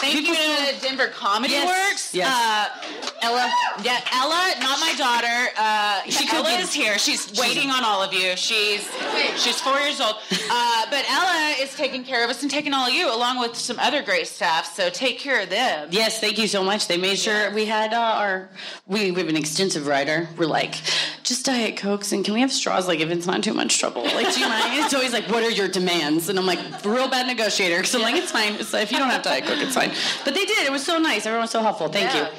Thank 0.00 0.26
you 0.28 0.34
to 0.34 0.80
Denver 0.80 1.08
Comedy 1.08 1.54
yes. 1.54 1.90
Works. 1.92 2.14
Yes. 2.14 2.28
Uh, 2.30 3.05
Ella, 3.26 3.50
yeah, 3.82 3.98
Ella, 4.12 4.52
not 4.60 4.78
my 4.78 4.94
daughter. 4.96 5.52
Uh, 5.58 6.02
she 6.08 6.26
Ella 6.30 6.58
is 6.60 6.72
here. 6.72 6.96
She's, 6.96 7.26
she's 7.26 7.40
waiting 7.40 7.70
on 7.70 7.82
all 7.82 8.00
of 8.00 8.12
you. 8.12 8.36
She's 8.36 8.88
she's 9.34 9.60
four 9.60 9.76
years 9.80 10.00
old. 10.00 10.14
Uh, 10.50 10.86
but 10.90 11.04
Ella 11.10 11.54
is 11.58 11.74
taking 11.74 12.04
care 12.04 12.22
of 12.22 12.30
us 12.30 12.42
and 12.42 12.50
taking 12.50 12.72
all 12.72 12.86
of 12.86 12.92
you, 12.94 13.12
along 13.12 13.40
with 13.40 13.56
some 13.56 13.80
other 13.80 14.00
great 14.02 14.28
staff. 14.28 14.72
So 14.76 14.90
take 14.90 15.18
care 15.18 15.40
of 15.42 15.50
them. 15.50 15.88
Yes, 15.90 16.20
thank 16.20 16.38
you 16.38 16.46
so 16.46 16.62
much. 16.62 16.86
They 16.86 16.96
made 16.98 17.18
sure 17.18 17.52
we 17.52 17.64
had 17.64 17.92
uh, 17.92 17.96
our 17.98 18.48
we, 18.86 19.10
we 19.10 19.18
have 19.22 19.28
an 19.28 19.36
extensive 19.36 19.88
rider. 19.88 20.28
We're 20.38 20.46
like 20.46 20.76
just 21.24 21.46
diet 21.46 21.76
cokes 21.76 22.12
and 22.12 22.24
can 22.24 22.32
we 22.32 22.40
have 22.42 22.52
straws? 22.52 22.86
Like 22.86 23.00
if 23.00 23.10
it's 23.10 23.26
not 23.26 23.42
too 23.42 23.54
much 23.54 23.80
trouble. 23.80 24.04
Like 24.04 24.32
do 24.34 24.38
you 24.40 24.48
mind? 24.48 24.84
It's 24.84 24.94
always 24.94 25.12
like 25.12 25.24
what 25.32 25.42
are 25.42 25.50
your 25.50 25.66
demands? 25.68 26.28
And 26.28 26.38
I'm 26.38 26.46
like 26.46 26.60
real 26.84 27.08
bad 27.10 27.26
negotiator 27.26 27.82
So 27.82 27.98
yeah. 27.98 28.04
like 28.04 28.14
it's 28.14 28.30
fine. 28.30 28.52
It's, 28.54 28.72
if 28.72 28.92
you 28.92 28.98
don't 28.98 29.10
have 29.10 29.22
diet 29.22 29.44
coke, 29.46 29.58
it's 29.58 29.74
fine. 29.74 29.90
But 30.24 30.34
they 30.34 30.44
did. 30.44 30.64
It 30.64 30.70
was 30.70 30.84
so 30.86 31.00
nice. 31.00 31.26
Everyone 31.26 31.42
was 31.42 31.50
so 31.50 31.60
helpful. 31.62 31.88
Thank 31.88 32.14
yeah. 32.14 32.28
you. 32.28 32.32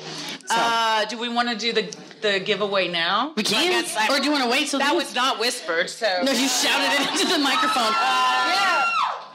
So. 0.48 0.56
Uh, 0.58 1.04
do 1.06 1.18
we 1.18 1.28
want 1.28 1.50
to 1.50 1.56
do 1.58 1.74
the 1.74 1.94
the 2.22 2.40
giveaway 2.40 2.88
now? 2.88 3.34
We 3.36 3.44
can, 3.44 3.70
I 3.84 4.06
I, 4.08 4.16
or 4.18 4.20
do 4.20 4.24
you 4.26 4.32
want 4.32 4.46
to 4.46 4.50
wait? 4.50 4.70
So 4.70 4.78
that 4.80 4.96
was 4.96 5.14
not 5.14 5.42
whispered. 5.42 5.90
So 5.90 6.06
no, 6.24 6.32
you 6.32 6.48
shouted 6.48 7.02
it 7.02 7.12
into 7.20 7.28
the 7.34 7.40
microphone. 7.40 7.84
Uh, 7.84 7.92
yeah. 7.92 8.88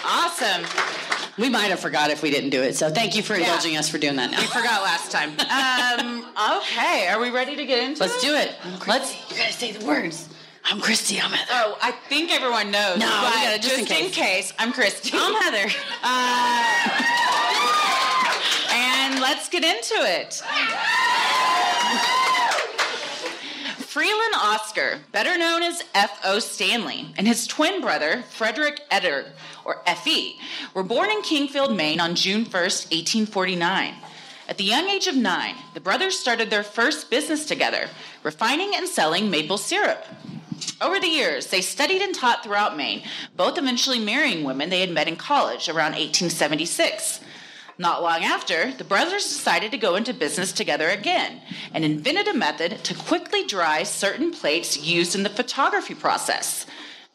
Awesome. 0.04 1.32
We 1.38 1.48
might 1.48 1.68
have 1.68 1.78
forgot 1.78 2.10
if 2.10 2.22
we 2.22 2.30
didn't 2.30 2.50
do 2.50 2.62
it. 2.62 2.74
So 2.74 2.90
thank 2.90 3.14
you 3.14 3.22
for 3.22 3.34
indulging 3.34 3.76
us 3.76 3.88
for 3.88 3.98
doing 3.98 4.16
that. 4.16 4.32
Now. 4.32 4.40
We 4.40 4.46
forgot 4.46 4.82
last 4.82 5.12
time. 5.12 5.30
um, 5.40 6.26
okay, 6.60 7.06
are 7.08 7.20
we 7.20 7.30
ready 7.30 7.54
to 7.54 7.64
get 7.64 7.82
into 7.84 8.00
Let's 8.00 8.24
it? 8.24 8.32
Let's 8.32 8.62
do 8.62 8.68
it. 8.80 8.86
Let's. 8.88 9.30
You 9.30 9.36
gotta 9.36 9.52
say 9.52 9.70
the 9.70 9.86
words. 9.86 10.28
I'm 10.64 10.80
Christy. 10.80 11.20
I'm 11.20 11.30
Heather. 11.30 11.52
Oh, 11.74 11.78
I 11.80 11.92
think 12.08 12.32
everyone 12.32 12.72
knows. 12.72 12.98
No, 12.98 13.06
but 13.06 13.30
gotta, 13.32 13.56
just, 13.58 13.68
just 13.68 13.78
in, 13.78 13.86
case. 13.86 14.06
in, 14.06 14.10
case. 14.12 14.52
I'm 14.58 14.72
Christy. 14.72 15.10
I'm 15.14 15.34
Heather. 15.42 15.70
Uh, 16.02 17.02
and 18.74 19.20
let's 19.20 19.48
get 19.48 19.62
into 19.62 19.94
it. 20.02 20.42
Freeland 23.96 24.34
Oscar, 24.36 24.98
better 25.10 25.38
known 25.38 25.62
as 25.62 25.80
F.O. 25.94 26.38
Stanley, 26.40 27.14
and 27.16 27.26
his 27.26 27.46
twin 27.46 27.80
brother, 27.80 28.24
Frederick 28.28 28.82
Eder, 28.90 29.32
or 29.64 29.80
F.E., 29.86 30.38
were 30.74 30.82
born 30.82 31.10
in 31.10 31.22
Kingfield, 31.22 31.74
Maine 31.74 31.98
on 31.98 32.14
June 32.14 32.42
1, 32.42 32.44
1849. 32.52 33.94
At 34.50 34.58
the 34.58 34.64
young 34.64 34.86
age 34.90 35.06
of 35.06 35.16
nine, 35.16 35.54
the 35.72 35.80
brothers 35.80 36.18
started 36.18 36.50
their 36.50 36.62
first 36.62 37.08
business 37.10 37.46
together, 37.46 37.88
refining 38.22 38.72
and 38.74 38.86
selling 38.86 39.30
maple 39.30 39.56
syrup. 39.56 40.04
Over 40.78 41.00
the 41.00 41.06
years, 41.08 41.46
they 41.46 41.62
studied 41.62 42.02
and 42.02 42.14
taught 42.14 42.44
throughout 42.44 42.76
Maine, 42.76 43.02
both 43.34 43.56
eventually 43.56 43.98
marrying 43.98 44.44
women 44.44 44.68
they 44.68 44.80
had 44.80 44.90
met 44.92 45.08
in 45.08 45.16
college 45.16 45.70
around 45.70 45.92
1876. 45.92 47.20
Not 47.78 48.02
long 48.02 48.24
after, 48.24 48.72
the 48.72 48.84
brothers 48.84 49.24
decided 49.24 49.70
to 49.70 49.76
go 49.76 49.96
into 49.96 50.14
business 50.14 50.50
together 50.52 50.88
again 50.88 51.42
and 51.74 51.84
invented 51.84 52.26
a 52.26 52.32
method 52.32 52.82
to 52.84 52.94
quickly 52.94 53.44
dry 53.46 53.82
certain 53.82 54.30
plates 54.30 54.78
used 54.78 55.14
in 55.14 55.24
the 55.24 55.28
photography 55.28 55.94
process. 55.94 56.64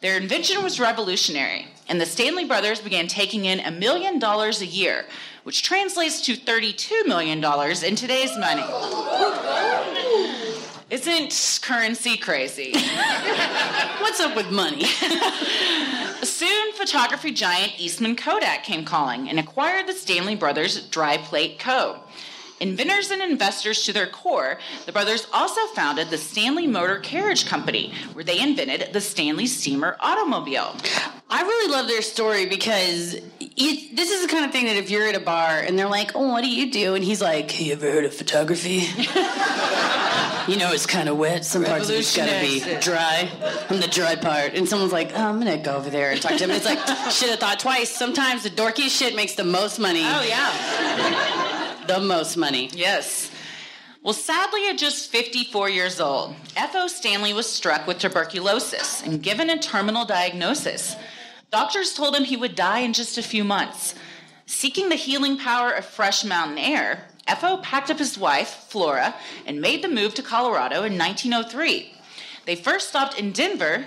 Their 0.01 0.17
invention 0.17 0.63
was 0.63 0.79
revolutionary, 0.79 1.67
and 1.89 1.99
the 1.99 2.05
Stanley 2.05 2.45
brothers 2.45 2.79
began 2.79 3.07
taking 3.07 3.45
in 3.45 3.59
a 3.59 3.71
million 3.71 4.19
dollars 4.19 4.61
a 4.61 4.65
year, 4.67 5.05
which 5.43 5.63
translates 5.63 6.21
to 6.25 6.35
$32 6.35 7.07
million 7.07 7.43
in 7.83 7.95
today's 7.95 8.37
money. 8.37 8.61
Isn't 10.91 11.59
currency 11.61 12.17
crazy? 12.17 12.73
What's 14.01 14.19
up 14.19 14.35
with 14.35 14.51
money? 14.51 14.83
Soon, 16.21 16.73
photography 16.73 17.31
giant 17.31 17.75
Eastman 17.79 18.17
Kodak 18.17 18.65
came 18.65 18.83
calling 18.83 19.29
and 19.29 19.39
acquired 19.39 19.87
the 19.87 19.93
Stanley 19.93 20.35
Brothers 20.35 20.81
Dry 20.87 21.15
Plate 21.15 21.59
Co. 21.59 22.01
Inventors 22.61 23.09
and 23.09 23.23
investors 23.23 23.85
to 23.85 23.91
their 23.93 24.05
core, 24.05 24.59
the 24.85 24.91
brothers 24.91 25.25
also 25.33 25.59
founded 25.73 26.11
the 26.11 26.17
Stanley 26.19 26.67
Motor 26.67 26.99
Carriage 26.99 27.47
Company, 27.47 27.91
where 28.13 28.23
they 28.23 28.39
invented 28.39 28.93
the 28.93 29.01
Stanley 29.01 29.47
Steamer 29.47 29.97
automobile. 29.99 30.75
I 31.27 31.41
really 31.41 31.71
love 31.71 31.87
their 31.87 32.03
story 32.03 32.45
because 32.45 33.15
it, 33.39 33.95
this 33.95 34.11
is 34.11 34.21
the 34.21 34.27
kind 34.27 34.45
of 34.45 34.51
thing 34.51 34.65
that 34.65 34.75
if 34.75 34.91
you're 34.91 35.07
at 35.07 35.15
a 35.15 35.19
bar 35.19 35.61
and 35.61 35.77
they're 35.77 35.87
like, 35.89 36.11
"Oh, 36.13 36.29
what 36.33 36.43
do 36.43 36.51
you 36.51 36.71
do?" 36.71 36.93
and 36.93 37.03
he's 37.03 37.19
like, 37.19 37.59
"You 37.59 37.73
ever 37.73 37.91
heard 37.91 38.05
of 38.05 38.13
photography?" 38.13 38.83
you 40.51 40.57
know 40.59 40.71
it's 40.71 40.85
kind 40.85 41.09
of 41.09 41.17
wet. 41.17 41.43
Some 41.43 41.63
parts 41.65 41.89
of 41.89 41.95
it's 41.95 42.15
got 42.15 42.27
to 42.29 42.41
be 42.41 42.59
dry. 42.79 43.27
I'm 43.71 43.79
the 43.79 43.87
dry 43.87 44.13
part. 44.17 44.53
And 44.53 44.69
someone's 44.69 44.91
like, 44.93 45.13
oh, 45.17 45.23
I'm 45.29 45.39
going 45.39 45.55
to 45.57 45.63
go 45.63 45.77
over 45.77 45.89
there 45.89 46.11
and 46.11 46.21
talk 46.21 46.37
to 46.37 46.43
him. 46.43 46.51
it's 46.51 46.65
like, 46.65 46.77
should 47.11 47.29
have 47.29 47.39
thought 47.39 47.59
twice. 47.59 47.89
Sometimes 47.89 48.43
the 48.43 48.49
dorkiest 48.49 48.97
shit 48.97 49.15
makes 49.15 49.33
the 49.35 49.43
most 49.43 49.77
money. 49.79 50.01
Oh, 50.03 50.23
yeah 50.27 51.57
the 51.87 51.99
most 51.99 52.37
money. 52.37 52.69
Yes. 52.73 53.31
Well, 54.03 54.13
sadly, 54.13 54.67
at 54.67 54.77
just 54.77 55.11
54 55.11 55.69
years 55.69 55.99
old, 55.99 56.35
F.O. 56.57 56.87
Stanley 56.87 57.33
was 57.33 57.49
struck 57.51 57.85
with 57.85 57.99
tuberculosis 57.99 59.03
and 59.03 59.21
given 59.21 59.49
a 59.49 59.59
terminal 59.61 60.05
diagnosis. 60.05 60.95
Doctors 61.51 61.93
told 61.93 62.15
him 62.15 62.23
he 62.23 62.37
would 62.37 62.55
die 62.55 62.79
in 62.79 62.93
just 62.93 63.17
a 63.17 63.23
few 63.23 63.43
months. 63.43 63.93
Seeking 64.47 64.89
the 64.89 64.95
healing 64.95 65.37
power 65.37 65.71
of 65.71 65.85
fresh 65.85 66.23
mountain 66.23 66.57
air, 66.57 67.05
F.O. 67.27 67.57
packed 67.57 67.91
up 67.91 67.99
his 67.99 68.17
wife, 68.17 68.65
Flora, 68.69 69.13
and 69.45 69.61
made 69.61 69.83
the 69.83 69.87
move 69.87 70.15
to 70.15 70.23
Colorado 70.23 70.77
in 70.83 70.97
1903. 70.97 71.93
They 72.45 72.55
first 72.55 72.89
stopped 72.89 73.19
in 73.19 73.31
Denver 73.31 73.85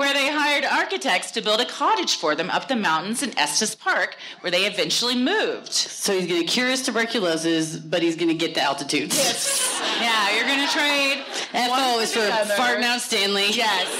where 0.00 0.14
they 0.14 0.30
hired 0.32 0.64
architects 0.64 1.30
to 1.32 1.42
build 1.42 1.60
a 1.60 1.64
cottage 1.66 2.16
for 2.16 2.34
them 2.34 2.48
up 2.48 2.68
the 2.68 2.74
mountains 2.74 3.22
in 3.22 3.36
Estes 3.38 3.74
Park, 3.74 4.16
where 4.40 4.50
they 4.50 4.64
eventually 4.64 5.14
moved. 5.14 5.70
So 5.70 6.18
he's 6.18 6.26
going 6.26 6.40
to 6.40 6.46
cure 6.46 6.68
his 6.68 6.80
tuberculosis, 6.82 7.76
but 7.76 8.00
he's 8.00 8.16
going 8.16 8.28
to 8.30 8.34
get 8.34 8.54
the 8.54 8.62
altitude. 8.62 9.12
Yes. 9.12 9.78
yeah, 10.00 10.34
you're 10.34 10.46
going 10.46 10.66
to 10.66 10.72
trade. 10.72 11.22
FO 11.52 12.00
is 12.00 12.14
for 12.14 12.20
farting 12.54 12.82
out 12.82 13.02
Stanley. 13.02 13.50
Yes. 13.52 13.90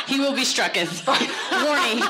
he 0.06 0.20
will 0.20 0.34
be 0.34 0.42
strucken. 0.44 0.82
Warning, 1.64 2.00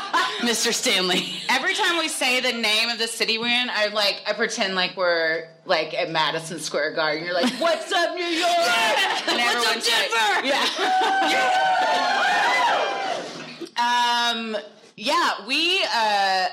Mr. 0.41 0.73
Stanley. 0.75 1.25
Every 1.49 1.75
time 1.75 1.97
we 2.01 2.09
say 2.09 2.41
the 2.41 2.59
name 2.59 2.89
of 2.89 2.99
the 2.99 3.07
city 3.07 3.39
we're 3.39 3.47
in, 3.47 3.71
I 3.71 3.87
like 3.93 4.21
I 4.27 4.33
pretend 4.33 4.75
like 4.75 4.97
we're 4.97 5.47
like 5.65 5.95
at 5.95 6.11
Madison 6.11 6.59
Square 6.59 6.95
Garden. 6.95 7.25
You're 7.25 7.35
like, 7.35 7.53
"What's 7.55 7.91
up, 7.93 8.15
New 8.17 8.25
York? 8.25 8.51
Yeah. 8.63 9.31
And 9.31 9.39
What's 9.59 9.89
up, 9.89 9.95
Denver? 9.95 10.17
Like, 10.37 10.47
yeah. 11.35 11.51
yeah. 13.77 13.77
um. 14.57 14.57
Yeah, 14.97 15.31
we. 15.47 15.85
Uh, 15.95 16.47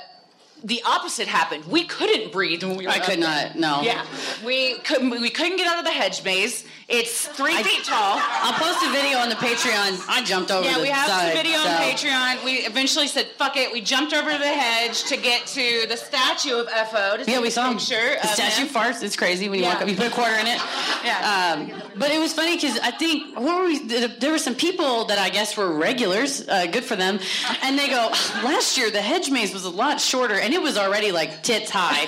the 0.63 0.82
opposite 0.86 1.28
happened. 1.28 1.66
We 1.66 1.86
couldn't 1.86 2.32
breathe 2.32 2.63
when 2.63 2.75
we 2.75 2.86
were. 2.86 2.92
I 2.92 3.00
could 3.00 3.20
not. 3.20 3.56
No. 3.56 3.82
Yeah, 3.82 4.06
we 4.46 4.75
couldn't. 4.80 5.10
We 5.10 5.30
couldn't 5.30 5.58
get 5.58 5.68
out 5.68 5.80
of 5.80 5.86
the 5.86 5.92
hedge 5.92 6.24
maze. 6.24 6.66
It's 6.88 7.28
three 7.28 7.56
I, 7.56 7.62
feet 7.62 7.84
tall. 7.84 8.16
I'll 8.20 8.54
post 8.54 8.84
a 8.84 8.89
video 8.92 9.20
on 9.20 9.30
the 9.30 9.36
Patreon. 9.36 10.04
I 10.10 10.24
jumped 10.25 10.50
over. 10.50 10.68
Yeah, 10.68 10.82
we 10.82 10.88
have 10.88 11.08
side, 11.08 11.36
video 11.36 11.58
so. 11.60 11.70
on 11.70 11.75
Patreon. 11.78 12.44
We 12.44 12.54
eventually 12.66 13.08
said, 13.08 13.28
"Fuck 13.38 13.58
it." 13.58 13.72
We 13.72 13.82
jumped 13.82 14.13
over 14.13 14.30
the 14.32 14.48
hedge 14.48 15.04
to 15.06 15.18
get 15.18 15.46
to 15.48 15.86
the 15.88 15.96
statue 15.96 16.56
of 16.60 16.70
FO. 16.89 17.18
yeah, 17.28 17.39
we 17.39 17.50
saw 17.50 17.68
him. 17.70 17.75
The 17.75 17.80
statue 18.28 18.63
him. 18.66 18.68
farts. 18.70 19.04
It's 19.04 19.16
crazy 19.16 19.50
when 19.50 19.60
you 19.60 19.66
yeah. 19.66 19.74
walk 19.74 19.84
up. 19.84 19.89
You 19.89 19.96
put 19.96 20.08
a 20.08 20.12
quarter 20.12 20.34
in 20.36 20.48
it. 20.48 20.60
yeah. 21.06 21.30
Um, 21.60 21.72
but 21.98 22.12
it 22.12 22.20
was 22.20 22.34
funny 22.34 22.56
because 22.56 22.78
I 22.80 22.92
think 22.92 23.38
what 23.39 23.60
were 23.62 23.66
we, 23.68 23.80
there 24.08 24.32
were 24.32 24.38
some 24.39 24.56
people 24.56 25.06
that 25.06 25.20
I 25.20 25.30
guess 25.30 25.56
were 25.56 25.72
regulars. 25.72 26.48
Uh, 26.48 26.66
good 26.66 26.84
for 26.84 26.96
them. 26.96 27.20
And 27.63 27.78
they 27.78 27.89
go, 27.89 28.10
last 28.44 28.78
year 28.78 28.89
the 28.89 29.01
hedge 29.01 29.30
maze 29.30 29.54
was 29.54 29.66
a 29.66 29.70
lot 29.70 30.00
shorter. 30.00 30.36
And 30.39 30.49
and 30.50 30.56
it 30.56 30.62
was 30.63 30.79
already 30.79 31.12
like 31.12 31.44
tits 31.44 31.70
high. 31.72 32.01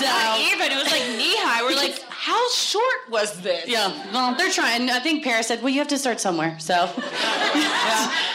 so 0.00 0.10
even 0.48 0.72
it 0.72 0.76
was 0.82 0.90
like 0.90 1.02
knee 1.18 1.36
high. 1.36 1.62
We're 1.62 1.76
like, 1.76 2.00
how 2.08 2.50
short 2.50 3.10
was 3.10 3.42
this? 3.42 3.66
Yeah. 3.68 3.88
Well, 4.10 4.34
they're 4.36 4.50
trying. 4.50 4.88
I 4.88 4.98
think 5.00 5.22
Paris 5.22 5.48
said, 5.48 5.60
well, 5.62 5.68
you 5.68 5.78
have 5.78 5.88
to 5.88 5.98
start 5.98 6.18
somewhere. 6.18 6.58
So 6.58 6.74
yeah, 6.74 6.90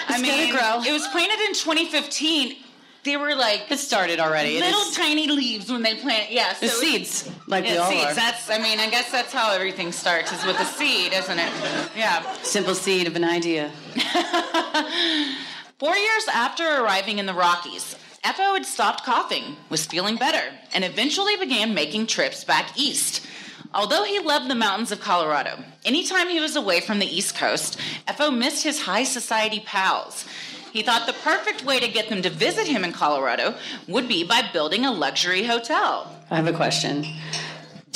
I 0.08 0.20
mean, 0.22 0.54
grow. 0.54 0.84
It 0.88 0.94
was 0.94 1.08
planted 1.08 1.40
in 1.42 1.54
2015 1.56 2.58
they 3.04 3.16
were 3.16 3.36
like 3.36 3.72
it 3.72 3.80
started 3.80 4.20
already. 4.20 4.60
Little 4.60 4.82
it's, 4.82 4.98
tiny 4.98 5.28
leaves 5.30 5.72
when 5.72 5.82
they 5.82 5.96
plant. 5.96 6.30
Yeah, 6.30 6.52
so 6.54 6.66
the 6.66 6.72
seeds, 6.74 7.32
like 7.48 7.66
yeah, 7.66 7.72
we 7.72 7.78
all 7.78 7.90
seeds. 7.90 8.04
Are. 8.06 8.14
That's 8.14 8.50
I 8.50 8.58
mean 8.60 8.80
I 8.82 8.90
guess 8.90 9.10
that's 9.10 9.32
how 9.32 9.54
everything 9.54 9.94
starts 9.94 10.34
is 10.34 10.46
with 10.46 10.60
a 10.60 10.66
seed, 10.66 11.14
isn't 11.14 11.40
it? 11.40 11.52
Yeah, 11.96 12.22
simple 12.44 12.76
seed 12.76 13.08
of 13.08 13.16
an 13.16 13.24
idea. 13.24 13.72
Four 15.80 15.96
years 15.96 16.24
after 16.34 16.82
arriving 16.84 17.18
in 17.20 17.26
the 17.28 17.34
Rockies, 17.34 17.96
FO 18.24 18.56
had 18.56 18.66
stopped 18.66 19.04
coughing, 19.04 19.58
was 19.70 19.86
feeling 19.86 20.16
better, 20.16 20.54
and 20.74 20.84
eventually 20.84 21.36
began 21.36 21.74
making 21.74 22.08
trips 22.08 22.44
back 22.44 22.72
east. 22.78 23.26
Although 23.74 24.04
he 24.04 24.20
loved 24.20 24.50
the 24.50 24.56
mountains 24.56 24.92
of 24.92 25.00
Colorado, 25.00 25.60
anytime 25.86 26.30
he 26.30 26.40
was 26.40 26.56
away 26.56 26.80
from 26.82 27.00
the 27.00 27.06
East 27.18 27.38
Coast, 27.38 27.78
FO 28.18 28.32
missed 28.32 28.64
his 28.64 28.82
high 28.84 29.04
society 29.04 29.62
pals. 29.66 30.26
He 30.74 30.82
thought 30.82 31.06
the 31.06 31.14
perfect 31.14 31.64
way 31.64 31.80
to 31.80 31.88
get 31.88 32.10
them 32.10 32.22
to 32.24 32.30
visit 32.30 32.68
him 32.68 32.84
in 32.84 32.92
Colorado 32.92 33.56
would 33.88 34.08
be 34.08 34.24
by 34.24 34.50
building 34.52 34.86
a 34.86 34.92
luxury 34.92 35.44
hotel. 35.44 36.12
I 36.32 36.36
have 36.38 36.48
a 36.48 36.54
question 36.54 37.06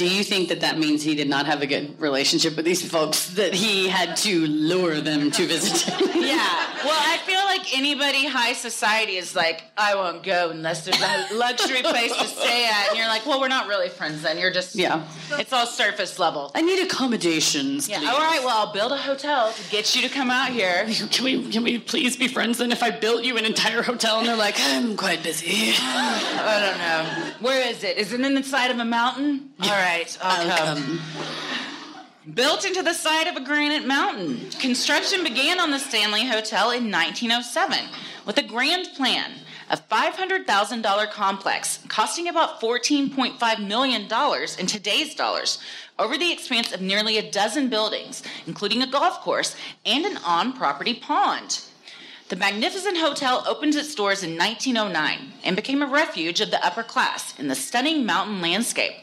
do 0.02 0.08
you 0.08 0.24
think 0.24 0.50
that 0.50 0.62
that 0.62 0.80
means 0.80 1.04
he 1.04 1.14
did 1.14 1.30
not 1.30 1.46
have 1.46 1.62
a 1.62 1.68
good 1.68 2.00
relationship 2.02 2.56
with 2.56 2.66
these 2.66 2.82
folks 2.90 3.30
that 3.36 3.54
he 3.54 3.88
had 3.88 4.18
to 4.18 4.48
lure 4.48 5.00
them 5.00 5.30
to 5.30 5.46
visit 5.46 5.80
him 5.84 6.10
yeah 6.16 6.38
well 6.84 6.98
i 7.14 7.22
feel 7.24 7.38
like 7.46 7.78
anybody 7.78 8.26
high 8.28 8.54
society 8.54 9.18
is 9.18 9.36
like 9.36 9.62
i 9.78 9.94
won't 9.94 10.24
go 10.24 10.50
unless 10.50 10.86
there's 10.86 11.00
a 11.00 11.36
luxury 11.36 11.84
place 11.84 12.12
to 12.18 12.26
stay 12.26 12.68
at 12.68 12.90
and 12.90 12.98
you're 12.98 13.08
like 13.08 13.24
well 13.28 13.40
we're 13.40 13.48
not 13.48 13.68
really 13.68 13.90
friends 13.90 14.24
then 14.24 14.40
you're 14.40 14.52
just 14.52 14.74
yeah 14.74 15.06
it's 15.34 15.54
all 15.54 15.68
surface 15.68 16.18
level 16.18 16.52
i 16.56 16.62
need 16.64 16.82
accommodations 16.84 17.88
yeah 17.88 18.00
please. 18.00 18.10
all 18.10 18.18
right 18.20 18.42
well 18.44 18.66
i'll 18.66 18.74
build 18.74 18.92
a 18.92 18.98
hotel 18.98 19.52
to 19.54 19.70
get 19.70 19.96
you 19.96 20.02
to 20.02 20.10
come 20.10 20.32
out 20.32 20.50
here 20.50 20.84
can 21.12 21.24
we 21.24 21.48
can 21.52 21.62
we 21.64 21.78
please 21.78 22.18
be 22.18 22.28
friends 22.28 22.58
then 22.58 22.72
if 22.72 22.82
i 22.82 22.90
built 22.90 23.24
you 23.24 23.38
an 23.38 23.46
entire 23.46 23.84
hotel 23.84 24.18
and 24.18 24.28
they're 24.28 24.36
like 24.48 24.56
i'm 24.70 24.98
quite 24.98 25.22
busy 25.22 25.74
i 25.78 26.58
don't 26.66 26.70
know 26.80 27.36
where 27.48 27.62
is 27.70 27.84
it 27.84 27.98
is 27.98 28.12
it 28.12 28.22
in 28.22 28.34
the 28.34 28.42
side 28.42 28.72
of 28.72 28.80
a 28.80 28.86
mountain 28.86 29.48
all 29.62 29.70
right 29.70 29.90
right, 29.92 30.18
I'll, 30.22 30.58
come. 30.58 30.78
Um, 30.78 30.84
come. 30.84 32.34
Built 32.34 32.66
into 32.66 32.84
the 32.84 32.94
side 32.94 33.28
of 33.28 33.36
a 33.36 33.44
granite 33.44 33.86
mountain, 33.88 34.50
construction 34.60 35.24
began 35.24 35.60
on 35.60 35.72
the 35.72 35.80
Stanley 35.80 36.26
Hotel 36.28 36.72
in 36.72 36.92
1907 36.92 37.78
with 38.26 38.38
a 38.38 38.44
grand 38.44 38.90
plan 38.96 39.32
a 39.70 39.78
$500,000 39.90 41.12
complex 41.12 41.80
costing 41.88 42.28
about 42.28 42.60
$14.5 42.60 43.66
million 43.70 44.02
in 44.60 44.66
today's 44.68 45.16
dollars 45.16 45.60
over 45.98 46.18
the 46.18 46.30
expanse 46.34 46.74
of 46.74 46.82
nearly 46.82 47.18
a 47.18 47.32
dozen 47.32 47.70
buildings, 47.70 48.22
including 48.48 48.82
a 48.84 48.92
golf 48.92 49.22
course 49.22 49.56
and 49.86 50.04
an 50.04 50.18
on 50.26 50.52
property 50.52 50.94
pond. 50.94 51.62
The 52.28 52.36
magnificent 52.36 52.98
hotel 52.98 53.46
opened 53.48 53.76
its 53.76 53.96
doors 53.96 54.24
in 54.24 54.38
1909 54.38 55.32
and 55.46 55.56
became 55.56 55.82
a 55.82 55.88
refuge 55.88 56.42
of 56.42 56.52
the 56.52 56.64
upper 56.66 56.84
class 56.84 57.40
in 57.40 57.48
the 57.48 57.56
stunning 57.56 58.06
mountain 58.06 58.42
landscape 58.42 58.96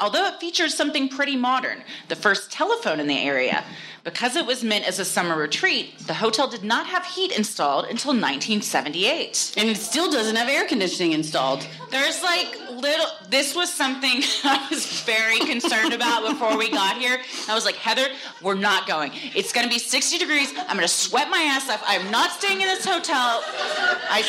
although 0.00 0.24
it 0.26 0.40
features 0.40 0.74
something 0.74 1.08
pretty 1.08 1.36
modern 1.36 1.84
the 2.08 2.16
first 2.16 2.50
telephone 2.50 2.98
in 2.98 3.06
the 3.06 3.18
area. 3.18 3.62
Because 4.04 4.34
it 4.34 4.46
was 4.46 4.64
meant 4.64 4.88
as 4.88 4.98
a 4.98 5.04
summer 5.04 5.36
retreat, 5.36 5.98
the 6.06 6.14
hotel 6.14 6.48
did 6.48 6.64
not 6.64 6.86
have 6.86 7.04
heat 7.04 7.36
installed 7.36 7.84
until 7.84 8.12
1978. 8.12 9.52
And 9.58 9.68
it 9.68 9.76
still 9.76 10.10
doesn't 10.10 10.36
have 10.36 10.48
air 10.48 10.66
conditioning 10.66 11.12
installed. 11.12 11.66
There's 11.90 12.22
like 12.22 12.56
little, 12.70 13.06
this 13.28 13.54
was 13.54 13.70
something 13.72 14.22
I 14.44 14.66
was 14.70 15.02
very 15.02 15.38
concerned 15.40 15.92
about 15.92 16.26
before 16.30 16.56
we 16.56 16.70
got 16.70 16.96
here. 16.96 17.18
I 17.46 17.54
was 17.54 17.66
like, 17.66 17.74
Heather, 17.74 18.06
we're 18.42 18.54
not 18.54 18.88
going. 18.88 19.12
It's 19.36 19.52
going 19.52 19.66
to 19.68 19.72
be 19.72 19.78
60 19.78 20.16
degrees. 20.16 20.50
I'm 20.56 20.76
going 20.76 20.88
to 20.88 20.88
sweat 20.88 21.28
my 21.28 21.40
ass 21.40 21.68
off. 21.68 21.82
I'm 21.86 22.10
not 22.10 22.30
staying 22.30 22.62
in 22.62 22.68
this 22.68 22.86
hotel. 22.86 23.42
I, 24.12 24.24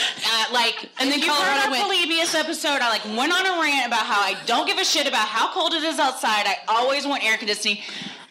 uh, 0.49 0.53
like, 0.53 0.89
and 0.99 1.09
then 1.09 1.19
you 1.21 1.31
heard 1.31 1.71
the 1.71 1.75
Polybius 1.77 2.35
episode, 2.35 2.81
I 2.81 2.89
like 2.89 3.05
went 3.17 3.31
on 3.31 3.45
a 3.45 3.61
rant 3.61 3.87
about 3.87 4.05
how 4.05 4.19
I 4.19 4.35
don't 4.45 4.67
give 4.67 4.79
a 4.79 4.83
shit 4.83 5.07
about 5.07 5.27
how 5.29 5.49
cold 5.53 5.71
it 5.73 5.83
is 5.83 5.97
outside. 5.97 6.45
I 6.45 6.57
always 6.67 7.07
want 7.07 7.23
air 7.23 7.37
conditioning. 7.37 7.77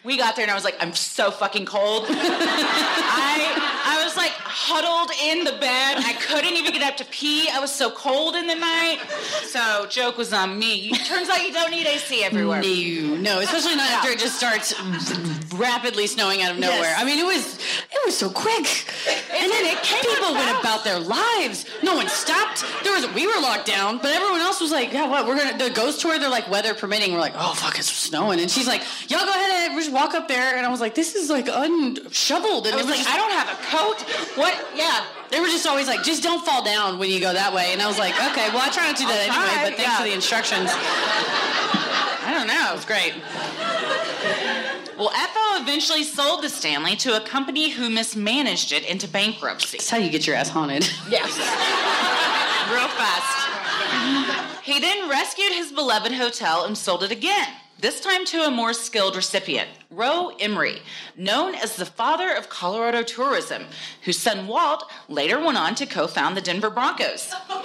We 0.03 0.17
got 0.17 0.35
there 0.35 0.43
and 0.43 0.51
I 0.51 0.55
was 0.55 0.63
like, 0.63 0.75
I'm 0.79 0.93
so 0.95 1.29
fucking 1.29 1.65
cold. 1.67 2.05
I 2.09 3.77
I 3.83 4.03
was 4.03 4.17
like 4.17 4.31
huddled 4.31 5.11
in 5.21 5.43
the 5.43 5.51
bed. 5.61 5.97
I 6.01 6.17
couldn't 6.25 6.53
even 6.55 6.73
get 6.73 6.81
up 6.81 6.97
to 6.97 7.05
pee. 7.05 7.47
I 7.53 7.59
was 7.59 7.71
so 7.71 7.91
cold 7.91 8.35
in 8.35 8.47
the 8.47 8.55
night. 8.55 8.97
So 9.45 9.85
joke 9.89 10.17
was 10.17 10.33
on 10.33 10.57
me. 10.57 10.91
Turns 11.05 11.29
out 11.29 11.43
you 11.45 11.53
don't 11.53 11.69
need 11.69 11.85
AC 11.85 12.23
everywhere. 12.23 12.63
No, 12.63 13.15
no, 13.17 13.39
especially 13.41 13.75
not 13.75 13.91
after 13.91 14.09
it 14.09 14.17
just 14.17 14.37
starts 14.37 14.73
rapidly 15.53 16.07
snowing 16.07 16.41
out 16.41 16.51
of 16.51 16.57
nowhere. 16.57 16.81
Yes. 16.81 16.99
I 17.01 17.05
mean, 17.05 17.19
it 17.19 17.25
was 17.25 17.57
it 17.59 18.01
was 18.05 18.17
so 18.17 18.29
quick, 18.29 18.65
and 19.29 19.51
then 19.51 19.65
it 19.65 19.83
came 19.83 20.01
people 20.01 20.33
went 20.33 20.59
about 20.59 20.83
their 20.83 20.99
lives. 20.99 21.65
No 21.83 21.95
one 21.95 22.07
stopped. 22.07 22.65
There 22.83 22.93
was 22.93 23.07
we 23.13 23.27
were 23.27 23.39
locked 23.39 23.67
down, 23.67 23.97
but 23.99 24.07
everyone 24.11 24.41
else 24.41 24.61
was 24.61 24.71
like, 24.71 24.93
"Yeah, 24.93 25.07
what? 25.07 25.27
We're 25.27 25.37
gonna 25.37 25.63
the 25.63 25.69
ghost 25.69 26.01
tour." 26.01 26.17
They're 26.17 26.29
like, 26.29 26.49
weather 26.49 26.73
permitting. 26.73 27.13
We're 27.13 27.19
like, 27.19 27.33
"Oh 27.35 27.53
fuck, 27.53 27.77
it's 27.77 27.91
snowing," 27.91 28.39
and 28.39 28.49
she's 28.49 28.65
like, 28.67 28.81
"Y'all 29.11 29.19
go 29.25 29.29
ahead 29.29 29.69
and 29.69 29.75
walk 29.91 30.13
up 30.13 30.27
there 30.27 30.55
and 30.57 30.65
I 30.65 30.69
was 30.69 30.79
like, 30.81 30.95
this 30.95 31.15
is 31.15 31.29
like 31.29 31.45
unshoveled. 31.51 32.65
And 32.65 32.73
I 32.73 32.77
was 32.77 32.85
like, 32.87 33.05
I 33.07 33.17
don't 33.17 33.31
have 33.31 33.49
a 33.49 33.57
coat. 33.69 34.01
What? 34.37 34.57
Yeah. 34.75 35.05
They 35.29 35.39
were 35.39 35.47
just 35.47 35.67
always 35.67 35.87
like, 35.87 36.03
just 36.03 36.23
don't 36.23 36.43
fall 36.45 36.63
down 36.63 36.97
when 36.97 37.09
you 37.09 37.19
go 37.19 37.31
that 37.33 37.53
way. 37.53 37.69
And 37.73 37.81
I 37.81 37.87
was 37.87 37.99
like, 37.99 38.15
okay, 38.15 38.49
well, 38.49 38.61
I 38.61 38.69
try 38.71 38.87
not 38.87 38.95
to 38.97 39.03
do 39.03 39.07
that 39.07 39.29
I'll 39.29 39.39
anyway, 39.39 39.53
try. 39.53 39.69
but 39.69 39.73
thanks 39.77 39.91
yeah. 39.91 39.97
for 39.97 40.03
the 40.07 40.15
instructions. 40.15 40.69
I 40.73 42.31
don't 42.35 42.47
know. 42.47 42.71
It 42.71 42.75
was 42.75 42.85
great. 42.85 43.13
Well, 44.97 45.09
FO 45.09 45.61
eventually 45.61 46.03
sold 46.03 46.43
the 46.43 46.49
Stanley 46.49 46.95
to 46.97 47.21
a 47.21 47.25
company 47.25 47.71
who 47.71 47.89
mismanaged 47.89 48.71
it 48.71 48.85
into 48.87 49.07
bankruptcy. 49.07 49.77
That's 49.77 49.89
how 49.89 49.97
you 49.97 50.09
get 50.09 50.27
your 50.27 50.35
ass 50.35 50.49
haunted. 50.49 50.89
Yes. 51.09 51.37
Real 52.71 52.87
fast. 52.97 54.63
He 54.63 54.79
then 54.79 55.09
rescued 55.09 55.53
his 55.53 55.71
beloved 55.71 56.11
hotel 56.13 56.65
and 56.65 56.77
sold 56.77 57.03
it 57.03 57.11
again 57.11 57.47
this 57.81 57.99
time 57.99 58.23
to 58.25 58.43
a 58.43 58.51
more 58.51 58.73
skilled 58.73 59.15
recipient, 59.15 59.67
Roe 59.89 60.29
Emery, 60.39 60.81
known 61.17 61.55
as 61.55 61.75
the 61.75 61.85
father 61.85 62.31
of 62.31 62.47
Colorado 62.47 63.01
tourism, 63.01 63.63
whose 64.03 64.19
son 64.19 64.47
Walt 64.47 64.89
later 65.09 65.43
went 65.43 65.57
on 65.57 65.73
to 65.75 65.85
co 65.87 66.07
found 66.07 66.37
the 66.37 66.41
Denver 66.41 66.69
Broncos. 66.69 67.33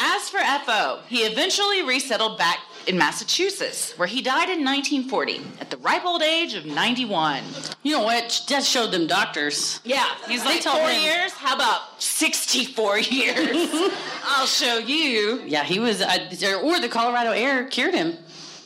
As 0.00 0.28
for 0.28 0.38
FO, 0.66 1.00
he 1.08 1.20
eventually 1.20 1.82
resettled 1.84 2.36
back 2.36 2.58
in 2.88 2.98
Massachusetts, 2.98 3.96
where 3.96 4.08
he 4.08 4.20
died 4.20 4.50
in 4.50 4.62
1940 4.64 5.40
at 5.60 5.70
the 5.70 5.76
ripe 5.78 6.04
old 6.04 6.20
age 6.22 6.54
of 6.54 6.66
91. 6.66 7.42
You 7.82 7.92
know 7.92 8.02
what? 8.02 8.42
Just 8.46 8.68
showed 8.68 8.90
them 8.90 9.06
doctors. 9.06 9.80
Yeah, 9.84 10.04
he's 10.28 10.44
like 10.44 10.62
four 10.62 10.90
him. 10.90 11.00
years. 11.00 11.32
How 11.32 11.54
about 11.54 12.02
64 12.02 12.98
years? 12.98 13.68
I'll 14.26 14.46
show 14.46 14.78
you. 14.78 15.42
Yeah, 15.46 15.62
he 15.62 15.78
was, 15.78 16.02
uh, 16.02 16.60
or 16.62 16.80
the 16.80 16.88
Colorado 16.88 17.30
air 17.30 17.64
cured 17.66 17.94
him. 17.94 18.14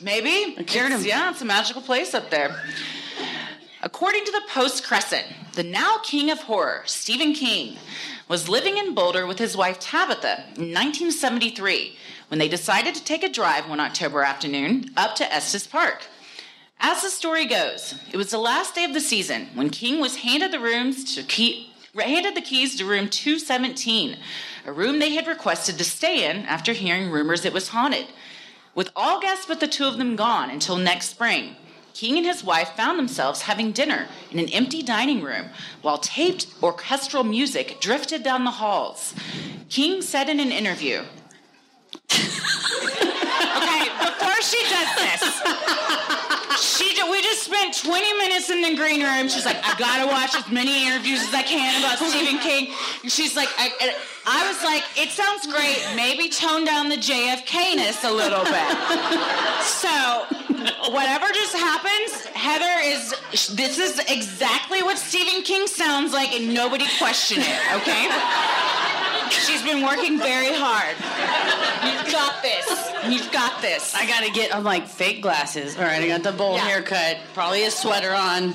Maybe. 0.01 0.55
Yeah, 0.73 1.31
it's 1.31 1.41
a 1.41 1.45
magical 1.45 1.81
place 1.81 2.13
up 2.13 2.29
there. 2.29 2.61
According 3.81 4.25
to 4.25 4.31
the 4.31 4.41
Post 4.51 4.83
Crescent, 4.85 5.25
the 5.53 5.63
now 5.63 5.97
king 6.03 6.29
of 6.29 6.39
horror, 6.43 6.83
Stephen 6.85 7.33
King, 7.33 7.77
was 8.27 8.47
living 8.49 8.77
in 8.77 8.93
Boulder 8.93 9.25
with 9.25 9.39
his 9.39 9.57
wife 9.57 9.79
Tabitha 9.79 10.43
in 10.55 10.73
1973 10.73 11.95
when 12.29 12.39
they 12.39 12.47
decided 12.47 12.93
to 12.95 13.03
take 13.03 13.23
a 13.23 13.29
drive 13.29 13.67
one 13.69 13.79
October 13.79 14.23
afternoon 14.23 14.89
up 14.95 15.15
to 15.15 15.33
Estes 15.33 15.65
Park. 15.67 16.05
As 16.79 17.01
the 17.01 17.09
story 17.09 17.45
goes, 17.45 17.99
it 18.11 18.17
was 18.17 18.31
the 18.31 18.37
last 18.37 18.75
day 18.75 18.83
of 18.85 18.93
the 18.93 19.01
season 19.01 19.47
when 19.53 19.69
King 19.69 19.99
was 19.99 20.17
handed 20.17 20.51
the 20.51 20.59
rooms 20.59 21.15
to 21.15 21.23
keep, 21.23 21.69
handed 21.99 22.35
the 22.35 22.41
keys 22.41 22.75
to 22.77 22.85
room 22.85 23.09
217, 23.09 24.17
a 24.65 24.71
room 24.71 24.99
they 24.99 25.13
had 25.15 25.27
requested 25.27 25.77
to 25.77 25.83
stay 25.83 26.29
in 26.29 26.37
after 26.45 26.71
hearing 26.73 27.09
rumors 27.11 27.43
it 27.43 27.53
was 27.53 27.69
haunted 27.69 28.07
with 28.75 28.89
all 28.95 29.19
guests 29.21 29.45
but 29.47 29.59
the 29.59 29.67
two 29.67 29.85
of 29.85 29.97
them 29.97 30.15
gone 30.15 30.49
until 30.49 30.77
next 30.77 31.09
spring. 31.09 31.55
King 31.93 32.17
and 32.17 32.25
his 32.25 32.43
wife 32.43 32.69
found 32.75 32.97
themselves 32.97 33.41
having 33.43 33.71
dinner 33.71 34.07
in 34.31 34.39
an 34.39 34.47
empty 34.49 34.81
dining 34.81 35.21
room 35.21 35.47
while 35.81 35.97
taped 35.97 36.47
orchestral 36.63 37.23
music 37.23 37.77
drifted 37.81 38.23
down 38.23 38.45
the 38.45 38.51
halls. 38.51 39.13
King 39.69 40.01
said 40.01 40.29
in 40.29 40.39
an 40.39 40.51
interview, 40.51 41.01
Okay, 42.09 43.87
before 44.01 44.41
she 44.41 44.61
does 44.69 44.95
this, 44.95 46.18
she 46.61 46.93
did, 46.93 47.09
we 47.09 47.21
just 47.21 47.43
spent 47.43 47.75
20 47.77 48.13
minutes 48.17 48.49
in 48.49 48.61
the 48.61 48.75
green 48.75 49.01
room. 49.01 49.27
She's 49.29 49.45
like, 49.45 49.57
I 49.63 49.77
gotta 49.77 50.07
watch 50.07 50.35
as 50.35 50.49
many 50.51 50.87
interviews 50.87 51.21
as 51.21 51.33
I 51.33 51.43
can 51.43 51.81
about 51.81 51.97
Stephen 51.97 52.39
King. 52.39 52.73
And 53.03 53.11
she's 53.11 53.35
like, 53.35 53.49
I, 53.57 53.69
I 54.25 54.47
was 54.47 54.61
like, 54.63 54.83
it 54.95 55.09
sounds 55.09 55.47
great. 55.47 55.83
Maybe 55.95 56.29
tone 56.29 56.65
down 56.65 56.89
the 56.89 56.97
JFKness 56.97 58.03
a 58.03 58.11
little 58.11 58.43
bit. 58.43 58.69
so 59.63 60.25
whatever 60.91 61.27
just 61.33 61.55
happens, 61.55 62.25
Heather 62.35 62.81
is. 62.83 63.15
This 63.55 63.77
is 63.79 63.99
exactly 64.09 64.81
what 64.83 64.97
Stephen 64.97 65.43
King 65.43 65.67
sounds 65.67 66.13
like, 66.13 66.31
and 66.33 66.53
nobody 66.53 66.85
question 66.97 67.39
it. 67.41 67.75
Okay. 67.75 68.07
She's 69.31 69.61
been 69.63 69.81
working 69.85 70.17
very 70.17 70.49
hard. 70.49 70.95
You've 71.93 72.11
got 72.11 72.41
this. 72.41 72.67
You've 73.13 73.31
got 73.31 73.61
this. 73.61 73.93
I 73.95 74.05
gotta 74.05 74.29
get. 74.31 74.51
on 74.51 74.59
uh, 74.61 74.63
like 74.63 74.87
fake 74.87 75.21
glasses. 75.21 75.77
All 75.77 75.83
right, 75.83 76.01
I 76.01 76.07
got 76.07 76.23
the 76.23 76.31
bowl 76.31 76.55
yeah. 76.55 76.61
haircut. 76.67 77.17
Probably 77.33 77.63
a 77.65 77.71
sweater 77.71 78.13
on. 78.13 78.53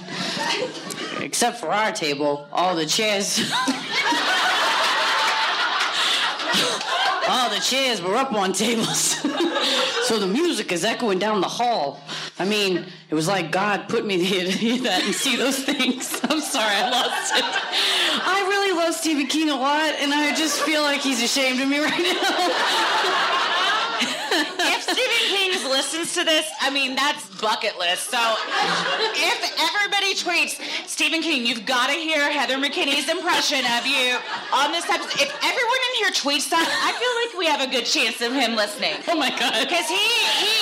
Except 1.22 1.58
for 1.58 1.68
our 1.70 1.92
table, 1.92 2.46
all 2.52 2.74
the 2.76 2.84
chairs. 2.86 3.50
all 7.28 7.48
the 7.50 7.58
chairs 7.60 8.02
were 8.02 8.16
up 8.16 8.32
on 8.34 8.52
tables, 8.52 8.98
so 10.06 10.18
the 10.18 10.26
music 10.30 10.72
is 10.72 10.84
echoing 10.84 11.18
down 11.20 11.40
the 11.40 11.48
hall. 11.48 12.00
I 12.38 12.44
mean, 12.44 12.84
it 13.10 13.14
was 13.14 13.28
like 13.28 13.52
God 13.52 13.88
put 13.88 14.04
me 14.06 14.18
here 14.24 14.44
to 14.44 14.50
hear 14.50 14.82
that 14.82 15.02
and 15.04 15.14
see 15.14 15.36
those 15.36 15.62
things. 15.62 16.20
I'm 16.28 16.40
sorry, 16.40 16.74
I 16.74 16.90
lost 16.90 17.32
it. 17.34 17.44
I 17.44 18.44
really 18.48 18.76
love 18.76 18.92
Stephen 18.94 19.26
King 19.26 19.50
a 19.50 19.54
lot, 19.56 19.90
and 20.00 20.12
I 20.12 20.34
just 20.34 20.60
feel 20.62 20.82
like 20.82 21.00
he's 21.00 21.22
ashamed 21.22 21.60
of 21.60 21.68
me 21.68 21.78
right 21.78 21.92
now. 21.92 21.96
if 24.34 24.82
Stephen 24.82 25.24
King 25.30 25.50
listens 25.70 26.10
to 26.14 26.22
this, 26.24 26.44
I 26.60 26.70
mean, 26.70 26.94
that's 26.96 27.24
bucket 27.40 27.78
list. 27.78 28.10
So 28.10 28.18
if 28.18 29.52
everybody 29.70 30.14
tweets, 30.18 30.58
Stephen 30.88 31.20
King, 31.22 31.46
you've 31.46 31.64
got 31.66 31.86
to 31.88 31.94
hear 31.94 32.30
Heather 32.32 32.56
McKinney's 32.58 33.08
impression 33.08 33.64
of 33.78 33.86
you 33.86 34.18
on 34.52 34.70
this 34.72 34.88
episode. 34.90 35.20
If 35.22 35.32
everyone 35.38 35.80
in 35.86 35.94
here 36.04 36.10
tweets 36.12 36.48
that, 36.50 36.66
I 36.66 36.98
feel 36.98 37.14
like 37.26 37.30
we 37.38 37.46
have 37.50 37.60
a 37.66 37.70
good 37.72 37.86
chance 37.86 38.18
of 38.22 38.32
him 38.32 38.54
listening. 38.56 38.94
Oh 39.08 39.14
my 39.16 39.30
God. 39.30 39.66
Because 39.68 39.86
he. 39.86 39.94
he 39.94 40.56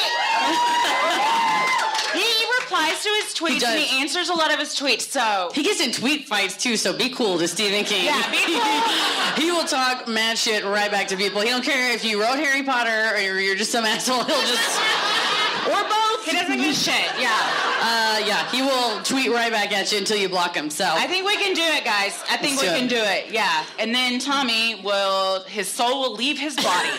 replies 2.72 3.02
to 3.04 3.10
his 3.22 3.34
tweets 3.34 3.60
he 3.62 3.66
and 3.70 3.80
he 3.80 4.00
answers 4.00 4.30
a 4.30 4.34
lot 4.34 4.52
of 4.52 4.58
his 4.58 4.70
tweets. 4.74 5.02
So 5.10 5.50
he 5.54 5.62
gets 5.62 5.80
in 5.80 5.92
tweet 5.92 6.26
fights 6.26 6.56
too. 6.56 6.76
So 6.76 6.96
be 6.96 7.10
cool 7.10 7.38
to 7.38 7.46
Stephen 7.46 7.84
King. 7.84 8.04
Yeah, 8.06 8.30
be 8.30 8.38
cool. 8.46 9.44
he 9.44 9.50
will 9.50 9.64
talk 9.66 10.08
mad 10.08 10.38
shit 10.38 10.64
right 10.64 10.90
back 10.90 11.08
to 11.08 11.16
people. 11.16 11.40
He 11.42 11.50
don't 11.50 11.64
care 11.64 11.92
if 11.92 12.04
you 12.04 12.20
wrote 12.20 12.38
Harry 12.38 12.62
Potter 12.62 13.12
or 13.14 13.20
you're 13.38 13.56
just 13.56 13.72
some 13.72 13.84
asshole. 13.84 14.24
He'll 14.24 14.40
just 14.42 14.80
or 15.66 15.82
both. 15.82 16.24
He 16.24 16.32
doesn't 16.32 16.56
give 16.56 16.70
a 16.70 16.72
shit. 16.74 17.10
Yeah. 17.18 17.36
Uh, 17.84 18.22
yeah. 18.24 18.48
He 18.52 18.62
will 18.62 19.02
tweet 19.02 19.30
right 19.32 19.50
back 19.50 19.72
at 19.76 19.90
you 19.92 19.98
until 19.98 20.16
you 20.16 20.28
block 20.28 20.56
him. 20.56 20.70
So 20.70 20.84
I 20.88 21.06
think 21.08 21.26
we 21.26 21.34
can 21.34 21.52
do 21.54 21.62
it, 21.62 21.84
guys. 21.84 22.16
I 22.30 22.36
think 22.38 22.60
Let's 22.60 22.62
we 22.62 22.68
do 22.68 22.74
can 22.74 22.84
it. 22.84 22.90
do 22.90 23.28
it. 23.30 23.34
Yeah. 23.34 23.64
And 23.80 23.92
then 23.92 24.18
Tommy 24.20 24.80
will 24.82 25.42
his 25.44 25.66
soul 25.68 26.00
will 26.00 26.14
leave 26.14 26.38
his 26.38 26.54
body. 26.56 26.90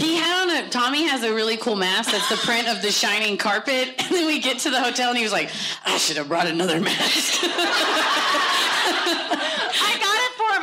he 0.00 0.16
had 0.16 0.34
on 0.48 0.56
a 0.64 0.70
Tommy 0.70 1.06
has 1.06 1.22
a 1.24 1.34
really 1.34 1.58
cool 1.58 1.76
mask 1.76 2.10
that's 2.12 2.28
the 2.30 2.36
print 2.36 2.68
of 2.68 2.80
the 2.80 2.90
shining 2.90 3.36
carpet 3.36 3.75
it. 3.76 4.00
And 4.04 4.10
then 4.14 4.26
we 4.26 4.40
get 4.40 4.58
to 4.60 4.70
the 4.70 4.82
hotel, 4.82 5.10
and 5.10 5.18
he 5.18 5.22
was 5.22 5.32
like, 5.32 5.50
I 5.84 5.96
should 5.98 6.16
have 6.16 6.28
brought 6.28 6.46
another 6.46 6.80
mask. 6.80 7.40
I 7.42 9.98
got 10.00 10.15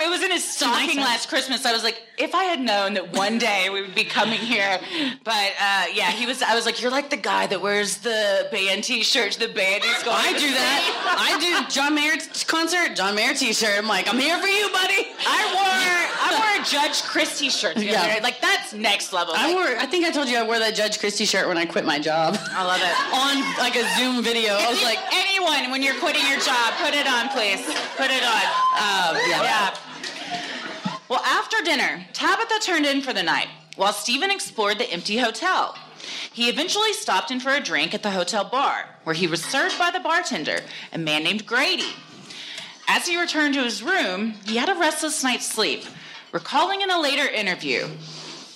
it 0.04 0.10
was 0.10 0.22
in 0.22 0.32
his 0.32 0.44
stocking 0.44 0.98
last 0.98 1.30
Christmas. 1.30 1.66
I 1.66 1.72
was 1.72 1.82
like, 1.82 2.02
if 2.18 2.36
I 2.36 2.44
had 2.44 2.60
known 2.60 2.94
that 2.96 3.16
one 3.16 3.38
day 3.38 3.70
we 3.70 3.82
would 3.82 3.96
be 3.96 4.04
coming 4.04 4.38
here, 4.40 4.78
but 5.24 5.52
uh, 5.60 5.86
yeah, 5.94 6.12
he 6.12 6.26
was. 6.26 6.42
I 6.42 6.56
was 6.56 6.66
like, 6.66 6.82
you're 6.82 6.92
like 6.92 7.10
the 7.10 7.16
guy 7.16 7.48
that 7.48 7.62
wears 7.62 7.98
the 8.00 8.50
band 8.52 8.84
T-shirt. 8.84 9.38
The 9.40 9.48
band 9.48 9.84
is 9.86 10.04
going. 10.04 10.18
I 10.20 10.34
do 10.36 10.52
that. 10.52 10.82
I 11.08 11.40
do 11.40 11.72
John 11.74 11.96
Mayer 11.96 12.18
concert. 12.48 12.98
John 12.98 13.16
Mayer 13.16 13.34
T-shirt. 13.34 13.72
I'm 13.78 13.88
like, 13.88 14.12
I'm 14.14 14.20
here 14.20 14.38
for 14.40 14.48
you, 14.48 14.68
buddy. 14.76 15.08
I 15.24 15.40
wore. 15.56 15.72
I 15.72 16.28
wore 16.36 16.62
a 16.62 16.66
Judge 16.68 17.02
Chris 17.04 17.40
T-shirt. 17.40 17.78
Yeah. 17.78 18.20
like 18.22 18.42
that's 18.42 18.74
next 18.74 19.14
level. 19.14 19.34
I 19.38 19.54
wore. 19.54 19.80
I 19.80 19.86
think 19.86 20.06
I 20.06 20.12
told 20.12 20.28
you 20.28 20.38
I 20.38 20.44
wore 20.44 20.60
that 20.60 20.76
Judge 20.76 21.00
Christie 21.00 21.26
shirt 21.26 21.48
when 21.48 21.58
I 21.58 21.66
quit 21.66 21.86
my 21.86 21.98
job. 21.98 22.36
I 22.52 22.66
love 22.66 22.82
it. 22.82 22.92
on 23.16 23.40
like 23.58 23.78
a 23.78 23.88
Zoom 23.98 24.22
video. 24.22 24.56
I 24.60 24.68
was 24.68 24.84
like, 24.84 25.00
anyone 25.14 25.72
when 25.72 25.82
you're 25.82 25.96
quitting 26.04 26.28
your 26.28 26.40
job, 26.44 26.74
put 26.84 26.92
it 26.94 27.08
on, 27.08 27.30
please. 27.30 27.64
Put 27.96 28.12
it 28.12 28.22
on. 28.24 28.44
Um, 28.76 29.16
yeah. 29.32 29.42
yeah. 29.72 29.76
Well, 31.10 31.22
after 31.26 31.58
dinner, 31.64 32.06
Tabitha 32.14 32.60
turned 32.62 32.86
in 32.86 33.02
for 33.02 33.12
the 33.12 33.24
night 33.24 33.48
while 33.76 33.92
Stephen 33.92 34.32
explored 34.32 34.80
the 34.80 34.90
empty 34.90 35.18
hotel. 35.18 35.76
He 36.32 36.50
eventually 36.50 36.94
stopped 36.94 37.30
in 37.30 37.40
for 37.42 37.50
a 37.52 37.60
drink 37.60 37.94
at 37.94 38.04
the 38.04 38.12
hotel 38.12 38.44
bar, 38.46 38.88
where 39.04 39.16
he 39.16 39.28
was 39.28 39.44
served 39.44 39.78
by 39.78 39.92
the 39.92 40.00
bartender, 40.00 40.62
a 40.94 40.98
man 40.98 41.24
named 41.24 41.46
Grady. 41.46 41.92
As 42.88 43.08
he 43.08 43.20
returned 43.20 43.54
to 43.56 43.64
his 43.64 43.84
room, 43.84 44.32
he 44.46 44.58
had 44.58 44.70
a 44.70 44.76
restless 44.80 45.24
night's 45.24 45.46
sleep, 45.46 45.84
recalling 46.32 46.82
in 46.82 46.90
a 46.92 47.00
later 47.00 47.28
interview 47.28 47.88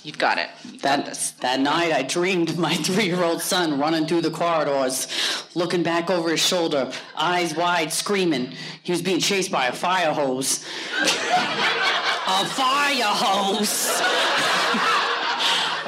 You've 0.07 0.17
got 0.17 0.37
it. 0.37 0.47
that, 0.83 1.33
that 1.41 1.59
night, 1.59 1.91
I 1.91 2.01
dreamed 2.01 2.57
my 2.57 2.73
three 2.75 3.03
year 3.07 3.25
old 3.25 3.41
son 3.41 3.77
running 3.77 4.07
through 4.07 4.21
the 4.21 4.31
corridors, 4.31 5.09
looking 5.53 5.83
back 5.83 6.09
over 6.09 6.29
his 6.29 6.39
shoulder, 6.39 6.93
eyes 7.17 7.53
wide, 7.57 7.91
screaming. 7.91 8.53
He 8.83 8.93
was 8.93 9.01
being 9.01 9.19
chased 9.19 9.51
by 9.51 9.65
a 9.67 9.73
fire 9.73 10.13
hose. 10.13 10.65
a 11.01 12.45
fire 12.45 13.03
hose! 13.03 13.99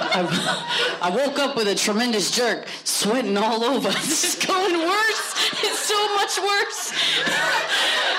I, 0.01 0.99
I 1.03 1.15
woke 1.15 1.39
up 1.39 1.55
with 1.55 1.69
a 1.69 1.75
tremendous 1.75 2.29
jerk, 2.31 2.67
sweating 2.83 3.37
all 3.37 3.63
over. 3.63 3.87
this 3.89 4.35
is 4.35 4.45
going 4.45 4.79
worse. 4.85 5.49
It's 5.63 5.79
so 5.79 6.15
much 6.15 6.37
worse. 6.39 6.91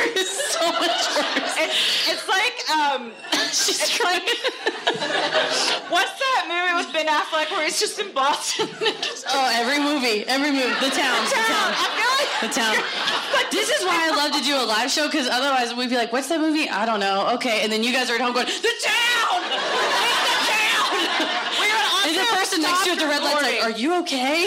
Um, 2.71 3.11
She's 3.51 3.83
crying. 3.99 4.21
what's 5.91 6.17
that 6.23 6.43
movie 6.47 6.75
with 6.87 6.93
Ben 6.95 7.07
Affleck 7.11 7.51
where 7.51 7.65
he's 7.65 7.81
just 7.81 7.99
in 7.99 8.13
Boston? 8.15 8.69
oh, 9.35 9.51
every 9.59 9.81
movie, 9.83 10.23
every 10.31 10.51
movie, 10.53 10.71
the 10.79 10.93
town, 10.95 11.19
the 11.27 11.35
town. 11.51 11.67
The 12.41 12.49
town. 12.55 12.75
this 13.51 13.69
is 13.75 13.83
why 13.85 14.07
I 14.11 14.15
love 14.15 14.31
to 14.39 14.43
do 14.47 14.55
a 14.55 14.63
live 14.63 14.89
show 14.89 15.07
because 15.07 15.27
otherwise 15.29 15.75
we'd 15.75 15.91
be 15.91 15.97
like, 15.97 16.13
"What's 16.13 16.29
that 16.29 16.39
movie? 16.41 16.69
I 16.69 16.87
don't 16.87 17.01
know." 17.01 17.35
Okay, 17.41 17.63
and 17.63 17.73
then 17.73 17.83
you 17.83 17.93
guys 17.93 18.09
are 18.09 18.15
at 18.15 18.21
home 18.21 18.35
going, 18.35 18.47
"The 18.47 18.55
town." 18.55 19.41
the 19.51 19.59
town. 20.55 21.27
And 22.07 22.15
the 22.23 22.35
person 22.39 22.63
next 22.63 22.85
to 22.85 22.87
you 22.87 22.93
at 22.95 22.99
the 23.03 23.07
red 23.11 23.23
light 23.25 23.35
like, 23.43 23.63
"Are 23.65 23.75
you 23.77 23.99
okay?" 24.07 24.47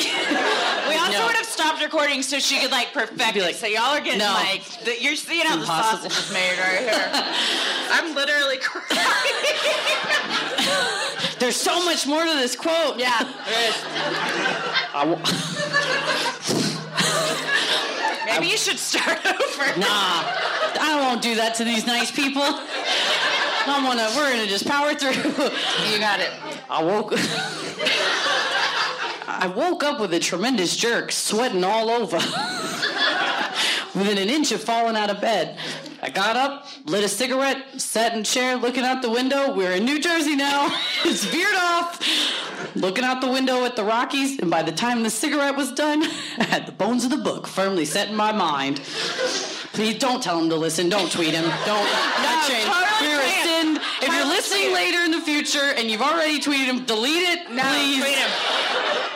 we 0.87 0.95
also 0.95 1.19
no. 1.19 1.25
would 1.27 1.35
have 1.35 1.45
stopped 1.45 1.83
recording 1.83 2.23
so 2.23 2.39
she 2.39 2.57
could 2.61 2.71
like 2.71 2.93
perfect 2.93 3.19
like, 3.19 3.35
it. 3.35 3.55
So 3.57 3.67
y'all 3.67 3.91
are 3.91 3.99
getting 3.99 4.19
no. 4.19 4.31
like, 4.31 4.63
the, 4.85 4.95
you're 5.03 5.17
seeing 5.19 5.45
how 5.45 5.59
Impossible. 5.59 6.07
the 6.07 6.09
sausage 6.09 6.31
is 6.31 6.31
made 6.31 6.55
right 6.55 6.87
here. 6.87 7.33
I'm 7.95 8.15
literally 8.15 8.57
crying. 8.57 9.35
There's 11.37 11.55
so 11.55 11.85
much 11.85 12.07
more 12.07 12.23
to 12.25 12.33
this 12.33 12.55
quote. 12.55 12.97
Yeah, 12.97 13.19
there 13.21 13.69
is. 13.69 13.77
Maybe 18.25 18.39
I, 18.39 18.47
you 18.49 18.57
should 18.57 18.79
start 18.79 19.23
over. 19.23 19.79
Nah, 19.79 20.23
I 20.81 20.97
won't 21.07 21.21
do 21.21 21.35
that 21.35 21.53
to 21.57 21.63
these 21.63 21.85
nice 21.85 22.09
people. 22.09 22.41
I'm 22.43 23.83
gonna, 23.83 24.11
we're 24.15 24.31
gonna 24.31 24.47
just 24.47 24.65
power 24.67 24.95
through. 24.95 25.31
you 25.91 25.99
got 25.99 26.19
it. 26.19 26.31
I 26.71 26.81
woke. 26.83 27.13
I 29.27 29.53
woke 29.55 29.83
up 29.83 29.99
with 29.99 30.15
a 30.15 30.19
tremendous 30.19 30.75
jerk, 30.75 31.11
sweating 31.11 31.63
all 31.63 31.91
over, 31.91 32.17
within 33.93 34.17
an 34.17 34.29
inch 34.29 34.51
of 34.51 34.63
falling 34.63 34.95
out 34.95 35.11
of 35.11 35.21
bed. 35.21 35.59
I 36.05 36.09
got 36.09 36.35
up, 36.35 36.65
lit 36.83 37.05
a 37.05 37.07
cigarette, 37.07 37.79
sat 37.79 38.11
in 38.11 38.19
a 38.19 38.23
chair 38.25 38.57
looking 38.57 38.83
out 38.83 39.01
the 39.01 39.09
window. 39.09 39.53
We're 39.55 39.71
in 39.71 39.85
New 39.85 40.01
Jersey 40.01 40.35
now. 40.35 40.67
it's 41.05 41.23
veered 41.23 41.55
off. 41.55 42.75
Looking 42.75 43.05
out 43.05 43.21
the 43.21 43.31
window 43.31 43.63
at 43.63 43.77
the 43.77 43.85
Rockies, 43.85 44.37
and 44.39 44.51
by 44.51 44.63
the 44.63 44.73
time 44.73 45.01
the 45.03 45.09
cigarette 45.09 45.55
was 45.55 45.71
done, 45.71 46.03
I 46.37 46.43
had 46.43 46.65
the 46.65 46.73
bones 46.73 47.05
of 47.05 47.09
the 47.09 47.17
book 47.17 47.47
firmly 47.47 47.85
set 47.85 48.09
in 48.09 48.15
my 48.17 48.33
mind. 48.33 48.81
Please 49.71 49.97
don't 49.97 50.21
tell 50.21 50.37
him 50.41 50.49
to 50.49 50.57
listen. 50.57 50.89
Don't 50.89 51.09
tweet 51.09 51.33
him. 51.33 51.45
Don't. 51.65 51.87
Not 51.89 52.49
change. 52.49 52.67
We 52.99 53.07
are 53.07 53.21
sinned. 53.41 53.79
If 54.01 54.13
you're 54.13 54.25
listening 54.27 54.73
later 54.73 54.97
in 55.03 55.11
the 55.11 55.21
future 55.21 55.73
and 55.77 55.89
you've 55.89 56.01
already 56.01 56.37
tweeted 56.41 56.65
him, 56.65 56.83
delete 56.83 57.29
it. 57.29 57.49
No, 57.49 57.63
please. 57.63 58.03
tweet 58.03 58.15
him. 58.17 58.29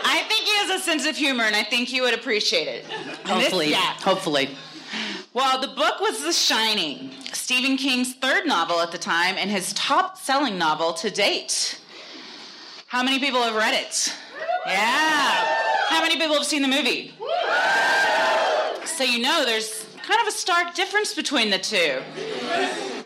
I 0.10 0.24
think 0.30 0.46
he 0.48 0.56
has 0.60 0.82
a 0.82 0.84
sense 0.86 1.06
of 1.06 1.18
humor, 1.18 1.44
and 1.44 1.56
I 1.56 1.64
think 1.64 1.90
he 1.90 2.00
would 2.00 2.14
appreciate 2.14 2.70
it. 2.70 2.86
Hopefully. 3.28 3.66
This, 3.72 3.76
yeah. 3.76 3.94
Hopefully. 4.00 4.56
Well, 5.38 5.60
the 5.62 5.68
book 5.68 6.00
was 6.00 6.24
The 6.24 6.34
Shining, 6.34 7.12
Stephen 7.32 7.78
King's 7.78 8.16
third 8.16 8.48
novel 8.48 8.82
at 8.82 8.92
the 8.92 8.98
time 8.98 9.36
and 9.38 9.52
his 9.52 9.72
top 9.74 10.18
selling 10.18 10.58
novel 10.58 10.94
to 10.94 11.12
date. 11.12 11.80
How 12.88 13.04
many 13.04 13.20
people 13.20 13.44
have 13.44 13.54
read 13.54 13.76
it? 13.76 14.12
Yeah. 14.66 15.30
How 15.90 16.02
many 16.02 16.18
people 16.18 16.34
have 16.34 16.44
seen 16.44 16.64
the 16.64 16.68
movie? 16.68 17.14
So 18.88 19.04
you 19.04 19.20
know 19.22 19.46
there's 19.46 19.86
kind 20.02 20.20
of 20.20 20.26
a 20.28 20.32
stark 20.36 20.74
difference 20.74 21.14
between 21.14 21.52
the 21.52 21.60
two. 21.60 22.02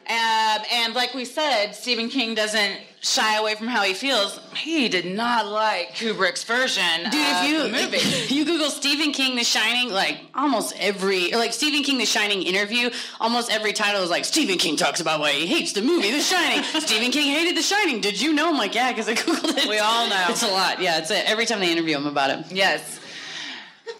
Um, 0.09 0.57
and 0.73 0.93
like 0.95 1.13
we 1.13 1.25
said, 1.25 1.71
Stephen 1.71 2.09
King 2.09 2.33
doesn't 2.35 2.77
shy 3.01 3.35
away 3.37 3.53
from 3.55 3.67
how 3.67 3.81
he 3.83 3.93
feels. 3.93 4.39
He 4.55 4.89
did 4.89 5.05
not 5.05 5.45
like 5.45 5.91
Kubrick's 5.95 6.43
version. 6.43 7.03
Dude, 7.09 7.13
if 7.13 7.47
you 7.47 7.71
movie. 7.71 8.33
you 8.33 8.43
Google 8.45 8.69
Stephen 8.71 9.13
King 9.13 9.35
The 9.35 9.43
Shining, 9.43 9.91
like 9.91 10.19
almost 10.35 10.73
every 10.79 11.33
or 11.33 11.37
like 11.37 11.53
Stephen 11.53 11.83
King 11.83 11.97
The 11.99 12.05
Shining 12.05 12.41
interview, 12.41 12.89
almost 13.19 13.51
every 13.51 13.73
title 13.73 14.01
is 14.01 14.09
like 14.09 14.25
Stephen 14.25 14.57
King 14.57 14.75
talks 14.75 14.99
about 14.99 15.19
why 15.19 15.31
he 15.31 15.45
hates 15.45 15.71
the 15.73 15.81
movie 15.83 16.11
The 16.11 16.19
Shining. 16.21 16.63
Stephen 16.63 17.11
King 17.11 17.31
hated 17.31 17.55
The 17.55 17.61
Shining. 17.61 18.01
Did 18.01 18.19
you 18.19 18.33
know? 18.33 18.49
I'm 18.49 18.57
like, 18.57 18.73
yeah, 18.75 18.91
because 18.91 19.07
I 19.07 19.13
googled 19.13 19.55
it. 19.57 19.67
We 19.69 19.77
all 19.79 20.09
know. 20.09 20.25
It's 20.29 20.43
a 20.43 20.47
lot. 20.47 20.81
Yeah, 20.81 20.97
it's 20.97 21.11
every 21.11 21.45
time 21.45 21.59
they 21.59 21.71
interview 21.71 21.95
him 21.97 22.07
about 22.07 22.31
it. 22.31 22.51
Yes. 22.51 22.99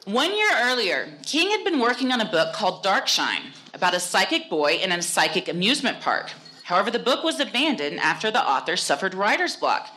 One 0.05 0.35
year 0.35 0.47
earlier, 0.53 1.09
King 1.25 1.51
had 1.51 1.63
been 1.63 1.79
working 1.79 2.11
on 2.11 2.21
a 2.21 2.25
book 2.29 2.53
called 2.53 2.83
Darkshine 2.83 3.41
about 3.73 3.93
a 3.93 3.99
psychic 3.99 4.49
boy 4.49 4.73
in 4.75 4.91
a 4.91 5.01
psychic 5.01 5.47
amusement 5.47 6.01
park. 6.01 6.31
However, 6.63 6.89
the 6.91 6.99
book 6.99 7.23
was 7.23 7.39
abandoned 7.39 7.99
after 7.99 8.31
the 8.31 8.43
author 8.43 8.77
suffered 8.77 9.13
writer's 9.13 9.55
block. 9.55 9.89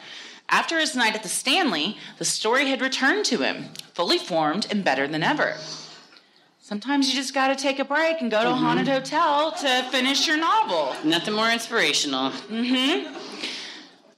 After 0.51 0.79
his 0.79 0.95
night 0.95 1.15
at 1.15 1.23
the 1.23 1.29
Stanley, 1.29 1.97
the 2.19 2.25
story 2.25 2.67
had 2.69 2.81
returned 2.83 3.25
to 3.27 3.39
him, 3.39 3.69
fully 3.95 4.19
formed 4.19 4.67
and 4.71 4.85
better 4.85 5.09
than 5.09 5.23
ever. 5.23 5.57
Sometimes 6.61 7.09
you 7.09 7.15
just 7.15 7.35
got 7.35 7.49
to 7.49 7.57
take 7.57 7.79
a 7.79 7.85
break 7.85 8.21
and 8.21 8.31
go 8.31 8.43
to 8.43 8.49
mm-hmm. 8.49 8.57
a 8.57 8.57
haunted 8.67 8.89
hotel 8.89 9.53
to 9.53 9.83
finish 9.91 10.27
your 10.27 10.37
novel. 10.37 10.95
Nothing 11.05 11.35
more 11.35 11.51
inspirational. 11.51 12.31
Mm-hmm. 12.31 13.15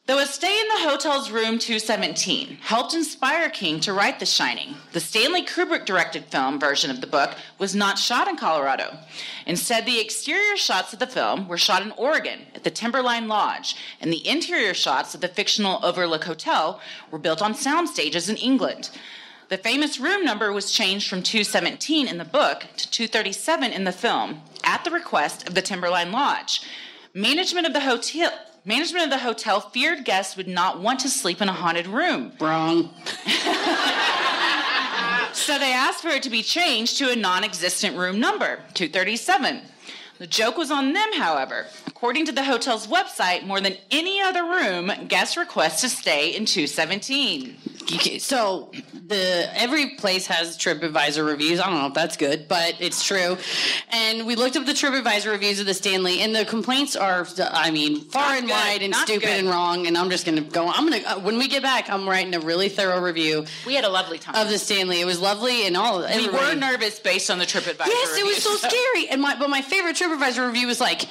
Though 0.07 0.21
a 0.21 0.27
stay 0.27 0.57
in 0.61 0.69
the 0.69 0.89
hotel's 0.89 1.33
room 1.33 1.59
217 1.59 2.59
helped 2.61 2.95
inspire 2.95 3.51
King 3.51 3.81
to 3.81 3.93
write 3.93 4.21
The 4.21 4.27
Shining, 4.27 4.77
the 4.93 5.01
Stanley 5.01 5.45
Kubrick 5.45 5.85
directed 5.85 6.27
film 6.27 6.61
version 6.61 6.93
of 6.93 7.01
the 7.01 7.09
book 7.09 7.35
was 7.59 7.75
not 7.75 7.99
shot 7.99 8.29
in 8.29 8.37
Colorado. 8.37 8.99
Instead, 9.47 9.85
the 9.85 9.99
exterior 10.01 10.57
shots 10.57 10.93
of 10.93 11.01
the 11.01 11.09
film 11.09 11.49
were 11.49 11.59
shot 11.59 11.83
in 11.83 11.91
Oregon 11.97 12.43
at 12.55 12.63
the 12.63 12.71
Timberline 12.71 13.27
Lodge, 13.27 13.75
and 14.01 14.13
the 14.13 14.25
interior 14.25 14.75
shots 14.75 15.13
of 15.13 15.21
the 15.23 15.27
fictional 15.27 15.85
Overlook 15.85 16.23
Hotel 16.23 16.81
were 17.11 17.19
built 17.19 17.43
on 17.43 17.53
sound 17.53 17.89
stages 17.89 18.29
in 18.29 18.37
England. 18.37 18.91
The 19.49 19.59
famous 19.59 19.99
room 19.99 20.25
number 20.25 20.53
was 20.53 20.71
changed 20.71 21.09
from 21.09 21.25
217 21.25 22.07
in 22.07 22.19
the 22.19 22.25
book 22.25 22.67
to 22.77 22.89
237 22.89 23.73
in 23.73 23.83
the 23.83 23.91
film 23.91 24.43
at 24.63 24.85
the 24.85 24.91
request 24.93 25.49
of 25.49 25.57
the 25.57 25.63
Timberline 25.63 26.13
Lodge. 26.13 26.61
Management 27.13 27.67
of 27.67 27.73
the 27.73 27.81
hotel 27.81 28.31
Management 28.67 29.05
of 29.05 29.11
the 29.11 29.19
hotel 29.19 29.61
feared 29.61 30.05
guests 30.05 30.37
would 30.37 30.49
not 30.49 30.81
want 30.81 30.99
to 30.99 31.09
sleep 31.09 31.41
in 31.41 31.49
a 31.49 31.53
haunted 31.53 31.87
room. 31.87 32.33
Wrong. 32.41 32.91
so 35.35 35.57
they 35.61 35.73
asked 35.73 36.03
for 36.03 36.09
it 36.09 36.25
to 36.25 36.31
be 36.31 36.43
changed 36.43 36.99
to 36.99 37.13
a 37.13 37.17
non 37.17 37.45
existent 37.45 37.97
room 37.97 38.19
number, 38.19 38.57
237. 38.75 39.63
The 40.19 40.27
joke 40.27 40.57
was 40.57 40.71
on 40.71 40.93
them, 40.95 41.13
however. 41.15 41.67
According 41.87 42.27
to 42.27 42.33
the 42.33 42.45
hotel's 42.45 42.87
website, 42.87 43.47
more 43.47 43.61
than 43.61 43.77
any 43.91 44.21
other 44.21 44.45
room, 44.45 44.91
guests 45.09 45.37
request 45.37 45.81
to 45.83 45.89
stay 45.89 46.35
in 46.35 46.47
217. 46.47 47.57
so 48.19 48.73
the 49.07 49.49
every 49.55 49.91
place 49.97 50.27
has 50.27 50.59
TripAdvisor 50.59 51.25
reviews. 51.25 51.61
I 51.61 51.67
don't 51.67 51.79
know 51.79 51.87
if 51.87 51.95
that's 51.95 52.17
good, 52.17 52.49
but 52.49 52.75
it's 52.81 53.05
true. 53.05 53.37
And 53.91 54.27
we 54.27 54.35
looked 54.37 54.57
up 54.57 54.65
the 54.67 54.73
TripAdvisor 54.73 55.31
reviews 55.31 55.61
of 55.61 55.67
the 55.67 55.75
Stanley, 55.75 56.21
and 56.23 56.35
the 56.35 56.45
complaints 56.45 56.97
are, 56.97 57.27
I 57.39 57.71
mean, 57.71 58.01
far 58.01 58.29
not 58.31 58.39
and 58.39 58.47
good, 58.47 58.53
wide 58.53 58.83
and 58.83 58.95
stupid 58.95 59.23
good. 59.23 59.39
and 59.39 59.49
wrong. 59.49 59.87
And 59.87 59.97
I'm 59.99 60.11
just 60.11 60.25
gonna 60.27 60.41
go. 60.41 60.69
I'm 60.69 60.89
gonna 60.91 61.03
uh, 61.07 61.21
when 61.21 61.39
we 61.39 61.47
get 61.47 61.63
back, 61.63 61.89
I'm 61.91 62.09
writing 62.09 62.35
a 62.35 62.41
really 62.41 62.69
thorough 62.69 63.01
review. 63.01 63.45
We 63.67 63.75
had 63.75 63.85
a 63.85 63.89
lovely 63.91 64.19
time 64.19 64.35
of 64.35 64.49
the 64.49 64.59
Stanley. 64.59 65.01
It 65.01 65.05
was 65.07 65.21
lovely 65.21 65.67
and 65.67 65.77
all. 65.77 66.03
Everybody. 66.03 66.27
We 66.45 66.55
were 66.55 66.59
nervous 66.61 66.99
based 66.99 67.31
on 67.31 67.39
the 67.39 67.47
TripAdvisor. 67.47 67.87
Yes, 67.87 68.09
reviews, 68.11 68.19
it 68.19 68.25
was 68.29 68.43
so, 68.43 68.57
so, 68.57 68.69
scary. 68.69 69.09
And 69.11 69.21
my 69.23 69.37
but 69.39 69.49
my 69.51 69.63
favorite 69.63 69.95
trip 69.95 70.06
supervisor 70.07 70.47
review 70.47 70.69
was 70.69 70.81
like, 70.81 71.05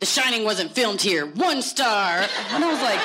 The 0.00 0.06
Shining 0.06 0.42
wasn't 0.44 0.72
filmed 0.72 1.00
here, 1.00 1.24
one 1.26 1.62
star. 1.62 2.26
And 2.50 2.64
I 2.64 2.68
was 2.70 2.82
like, 2.82 2.98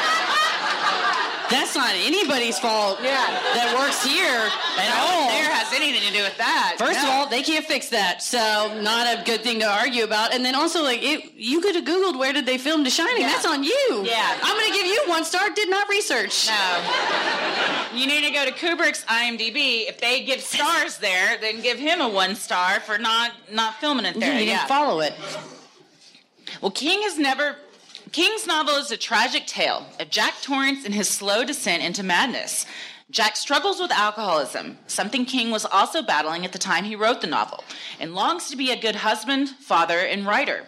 that's 1.53 1.75
not 1.75 1.93
anybody's 1.95 2.57
fault 2.57 2.97
yeah. 3.03 3.13
that 3.53 3.75
works 3.77 4.03
here 4.03 4.25
at 4.25 4.89
no 4.89 4.97
all. 5.21 5.29
There 5.29 5.53
has 5.53 5.71
anything 5.71 6.01
to 6.07 6.11
do 6.11 6.23
with 6.23 6.35
that. 6.39 6.75
First 6.79 6.99
no. 7.03 7.03
of 7.03 7.09
all, 7.11 7.27
they 7.29 7.43
can't 7.43 7.63
fix 7.63 7.89
that, 7.89 8.23
so 8.23 8.73
not 8.81 9.05
a 9.05 9.23
good 9.23 9.41
thing 9.41 9.59
to 9.59 9.65
argue 9.67 10.03
about. 10.03 10.33
And 10.33 10.43
then 10.43 10.55
also, 10.55 10.81
like, 10.83 11.03
it, 11.03 11.33
you 11.35 11.61
could 11.61 11.75
have 11.75 11.85
Googled 11.85 12.17
where 12.17 12.33
did 12.33 12.45
they 12.47 12.57
film 12.57 12.83
The 12.83 12.89
Shining. 12.89 13.21
Yeah. 13.21 13.27
That's 13.29 13.45
on 13.45 13.63
you. 13.63 14.01
Yeah. 14.03 14.39
I'm 14.41 14.55
going 14.57 14.71
to 14.71 14.77
give 14.77 14.87
you 14.87 15.03
one 15.07 15.23
star. 15.23 15.47
Did 15.51 15.69
not 15.69 15.87
research. 15.89 16.47
No. 16.47 17.87
you 17.93 18.07
need 18.07 18.25
to 18.25 18.31
go 18.31 18.45
to 18.45 18.51
Kubrick's 18.51 19.05
IMDb. 19.05 19.87
If 19.87 20.01
they 20.01 20.23
give 20.25 20.41
stars 20.41 20.97
there, 20.97 21.37
then 21.39 21.61
give 21.61 21.77
him 21.77 22.01
a 22.01 22.09
one 22.09 22.33
star 22.35 22.79
for 22.79 22.97
not 22.97 23.31
not 23.51 23.75
filming 23.75 24.05
it 24.05 24.19
there. 24.19 24.31
You 24.33 24.39
didn't 24.39 24.49
yeah. 24.49 24.65
follow 24.65 25.01
it. 25.01 25.13
Well, 26.61 26.71
King 26.71 27.03
has 27.03 27.19
never 27.19 27.57
King's 28.13 28.45
novel 28.45 28.75
is 28.75 28.91
a 28.91 28.95
tragic 28.95 29.47
tale 29.47 29.87
of 29.99 30.11
Jack 30.11 30.35
Torrance 30.43 30.85
and 30.85 30.93
his 30.93 31.09
slow 31.09 31.43
descent 31.43 31.81
into 31.81 32.03
madness. 32.03 32.63
Jack 33.09 33.35
struggles 33.35 33.79
with 33.79 33.89
alcoholism, 33.91 34.77
something 34.85 35.25
King 35.25 35.49
was 35.49 35.65
also 35.65 36.03
battling 36.03 36.45
at 36.45 36.51
the 36.51 36.59
time 36.59 36.83
he 36.83 36.95
wrote 36.95 37.21
the 37.21 37.25
novel, 37.27 37.63
and 37.99 38.13
longs 38.13 38.51
to 38.51 38.55
be 38.55 38.69
a 38.69 38.79
good 38.79 38.97
husband, 38.97 39.49
father, 39.49 39.97
and 39.97 40.27
writer. 40.27 40.65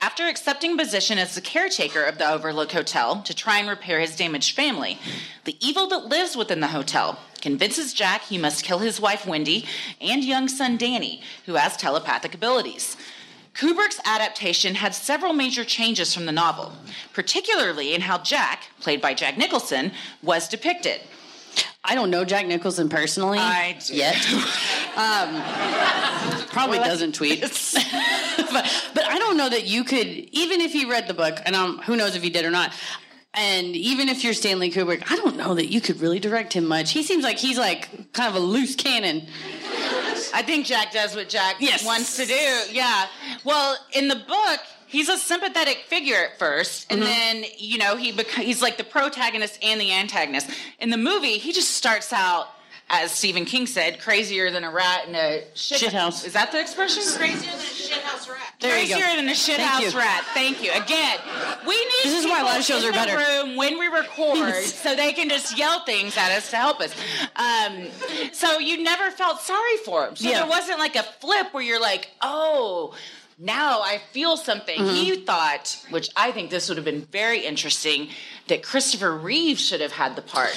After 0.00 0.24
accepting 0.26 0.72
a 0.72 0.76
position 0.76 1.16
as 1.16 1.36
the 1.36 1.40
caretaker 1.40 2.02
of 2.02 2.18
the 2.18 2.28
Overlook 2.28 2.72
Hotel 2.72 3.22
to 3.22 3.34
try 3.36 3.58
and 3.60 3.68
repair 3.68 4.00
his 4.00 4.16
damaged 4.16 4.56
family, 4.56 4.98
the 5.44 5.64
evil 5.64 5.86
that 5.90 6.06
lives 6.06 6.34
within 6.34 6.58
the 6.58 6.74
hotel 6.74 7.20
convinces 7.40 7.94
Jack 7.94 8.22
he 8.24 8.36
must 8.36 8.64
kill 8.64 8.80
his 8.80 9.00
wife 9.00 9.24
Wendy 9.24 9.64
and 10.00 10.24
young 10.24 10.48
son 10.48 10.76
Danny, 10.76 11.22
who 11.46 11.54
has 11.54 11.76
telepathic 11.76 12.34
abilities. 12.34 12.96
Kubrick's 13.54 14.00
adaptation 14.04 14.76
had 14.76 14.94
several 14.94 15.32
major 15.32 15.64
changes 15.64 16.14
from 16.14 16.26
the 16.26 16.32
novel, 16.32 16.72
particularly 17.12 17.94
in 17.94 18.02
how 18.02 18.18
Jack, 18.18 18.68
played 18.80 19.00
by 19.00 19.12
Jack 19.14 19.36
Nicholson, 19.36 19.92
was 20.22 20.48
depicted. 20.48 21.00
I 21.82 21.94
don't 21.94 22.10
know 22.10 22.24
Jack 22.24 22.46
Nicholson 22.46 22.88
personally 22.88 23.38
I 23.40 23.76
do. 23.84 23.94
yet. 23.96 24.14
um, 24.96 26.46
probably 26.48 26.78
well, 26.78 26.86
doesn't 26.88 27.14
tweet, 27.14 27.40
but, 27.42 28.88
but, 28.94 29.04
I 29.08 29.16
don't 29.18 29.36
know 29.36 29.48
that 29.48 29.64
you 29.66 29.82
could, 29.82 30.06
even 30.06 30.60
if 30.60 30.72
he 30.72 30.84
read 30.84 31.08
the 31.08 31.14
book, 31.14 31.38
and 31.44 31.56
um, 31.56 31.78
who 31.78 31.96
knows 31.96 32.14
if 32.14 32.22
he 32.22 32.30
did 32.30 32.44
or 32.44 32.50
not. 32.50 32.72
And 33.34 33.76
even 33.76 34.08
if 34.08 34.24
you're 34.24 34.34
Stanley 34.34 34.72
Kubrick, 34.72 35.04
I 35.10 35.14
don't 35.14 35.36
know 35.36 35.54
that 35.54 35.70
you 35.70 35.80
could 35.80 36.00
really 36.00 36.18
direct 36.18 36.52
him 36.52 36.66
much. 36.66 36.90
He 36.90 37.02
seems 37.04 37.22
like 37.22 37.38
he's 37.38 37.58
like 37.58 38.12
kind 38.12 38.28
of 38.28 38.34
a 38.34 38.44
loose 38.44 38.74
cannon. 38.74 39.26
I 40.34 40.42
think 40.42 40.66
Jack 40.66 40.92
does 40.92 41.14
what 41.14 41.28
Jack 41.28 41.56
yes. 41.60 41.84
wants 41.86 42.16
to 42.16 42.26
do. 42.26 42.60
Yeah. 42.72 43.06
Well, 43.44 43.76
in 43.92 44.08
the 44.08 44.16
book, 44.16 44.60
he's 44.88 45.08
a 45.08 45.16
sympathetic 45.16 45.84
figure 45.86 46.16
at 46.16 46.38
first, 46.40 46.88
and 46.90 47.00
mm-hmm. 47.00 47.08
then 47.08 47.44
you 47.56 47.78
know 47.78 47.96
he 47.96 48.12
beca- 48.12 48.42
he's 48.42 48.60
like 48.60 48.76
the 48.78 48.84
protagonist 48.84 49.60
and 49.62 49.80
the 49.80 49.92
antagonist. 49.92 50.50
In 50.80 50.90
the 50.90 50.96
movie, 50.98 51.38
he 51.38 51.52
just 51.52 51.70
starts 51.70 52.12
out 52.12 52.48
as 52.92 53.12
Stephen 53.12 53.44
King 53.44 53.66
said, 53.68 54.00
crazier 54.00 54.50
than 54.50 54.64
a 54.64 54.70
rat 54.70 55.06
in 55.06 55.14
a 55.14 55.42
shit, 55.54 55.78
shit 55.78 55.92
house. 55.92 56.24
Is 56.24 56.32
that 56.32 56.50
the 56.52 56.60
expression? 56.60 57.02
Crazier 57.16 57.50
than 57.52 57.60
a 57.60 57.62
shit 57.62 57.98
house 58.02 58.28
rat. 58.28 58.36
There 58.60 58.72
crazier 58.72 58.96
you 58.96 59.02
go. 59.02 59.16
than 59.16 59.28
a 59.28 59.34
shit 59.34 59.56
Thank 59.58 59.70
house 59.70 59.92
you. 59.94 59.98
rat. 59.98 60.24
Thank 60.34 60.62
you. 60.62 60.72
Again, 60.72 61.18
we 61.66 61.76
need 61.76 61.92
This 62.02 62.18
is 62.24 62.24
why 62.26 62.42
live 62.42 62.64
shows 62.64 62.84
are 62.84 62.90
better. 62.92 63.16
room 63.16 63.56
when 63.56 63.78
we 63.78 63.86
record 63.86 64.54
so 64.64 64.96
they 64.96 65.12
can 65.12 65.28
just 65.28 65.56
yell 65.56 65.84
things 65.86 66.16
at 66.16 66.32
us 66.36 66.50
to 66.50 66.56
help 66.56 66.80
us. 66.80 66.92
Um, 67.36 67.86
so 68.32 68.58
you 68.58 68.82
never 68.82 69.12
felt 69.12 69.40
sorry 69.40 69.76
for 69.84 70.08
him. 70.08 70.16
So 70.16 70.28
yeah. 70.28 70.40
there 70.40 70.48
wasn't 70.48 70.80
like 70.80 70.96
a 70.96 71.04
flip 71.04 71.54
where 71.54 71.62
you're 71.62 71.80
like, 71.80 72.10
"Oh, 72.22 72.94
now 73.38 73.82
I 73.82 74.00
feel 74.10 74.36
something. 74.36 74.78
Mm-hmm. 74.80 74.94
He 74.96 75.16
thought, 75.24 75.76
which 75.90 76.08
I 76.16 76.32
think 76.32 76.50
this 76.50 76.68
would 76.68 76.76
have 76.76 76.84
been 76.84 77.02
very 77.02 77.38
interesting, 77.46 78.08
that 78.50 78.62
Christopher 78.64 79.16
Reeve 79.16 79.58
should 79.58 79.80
have 79.80 79.92
had 79.92 80.16
the 80.16 80.22
part. 80.22 80.50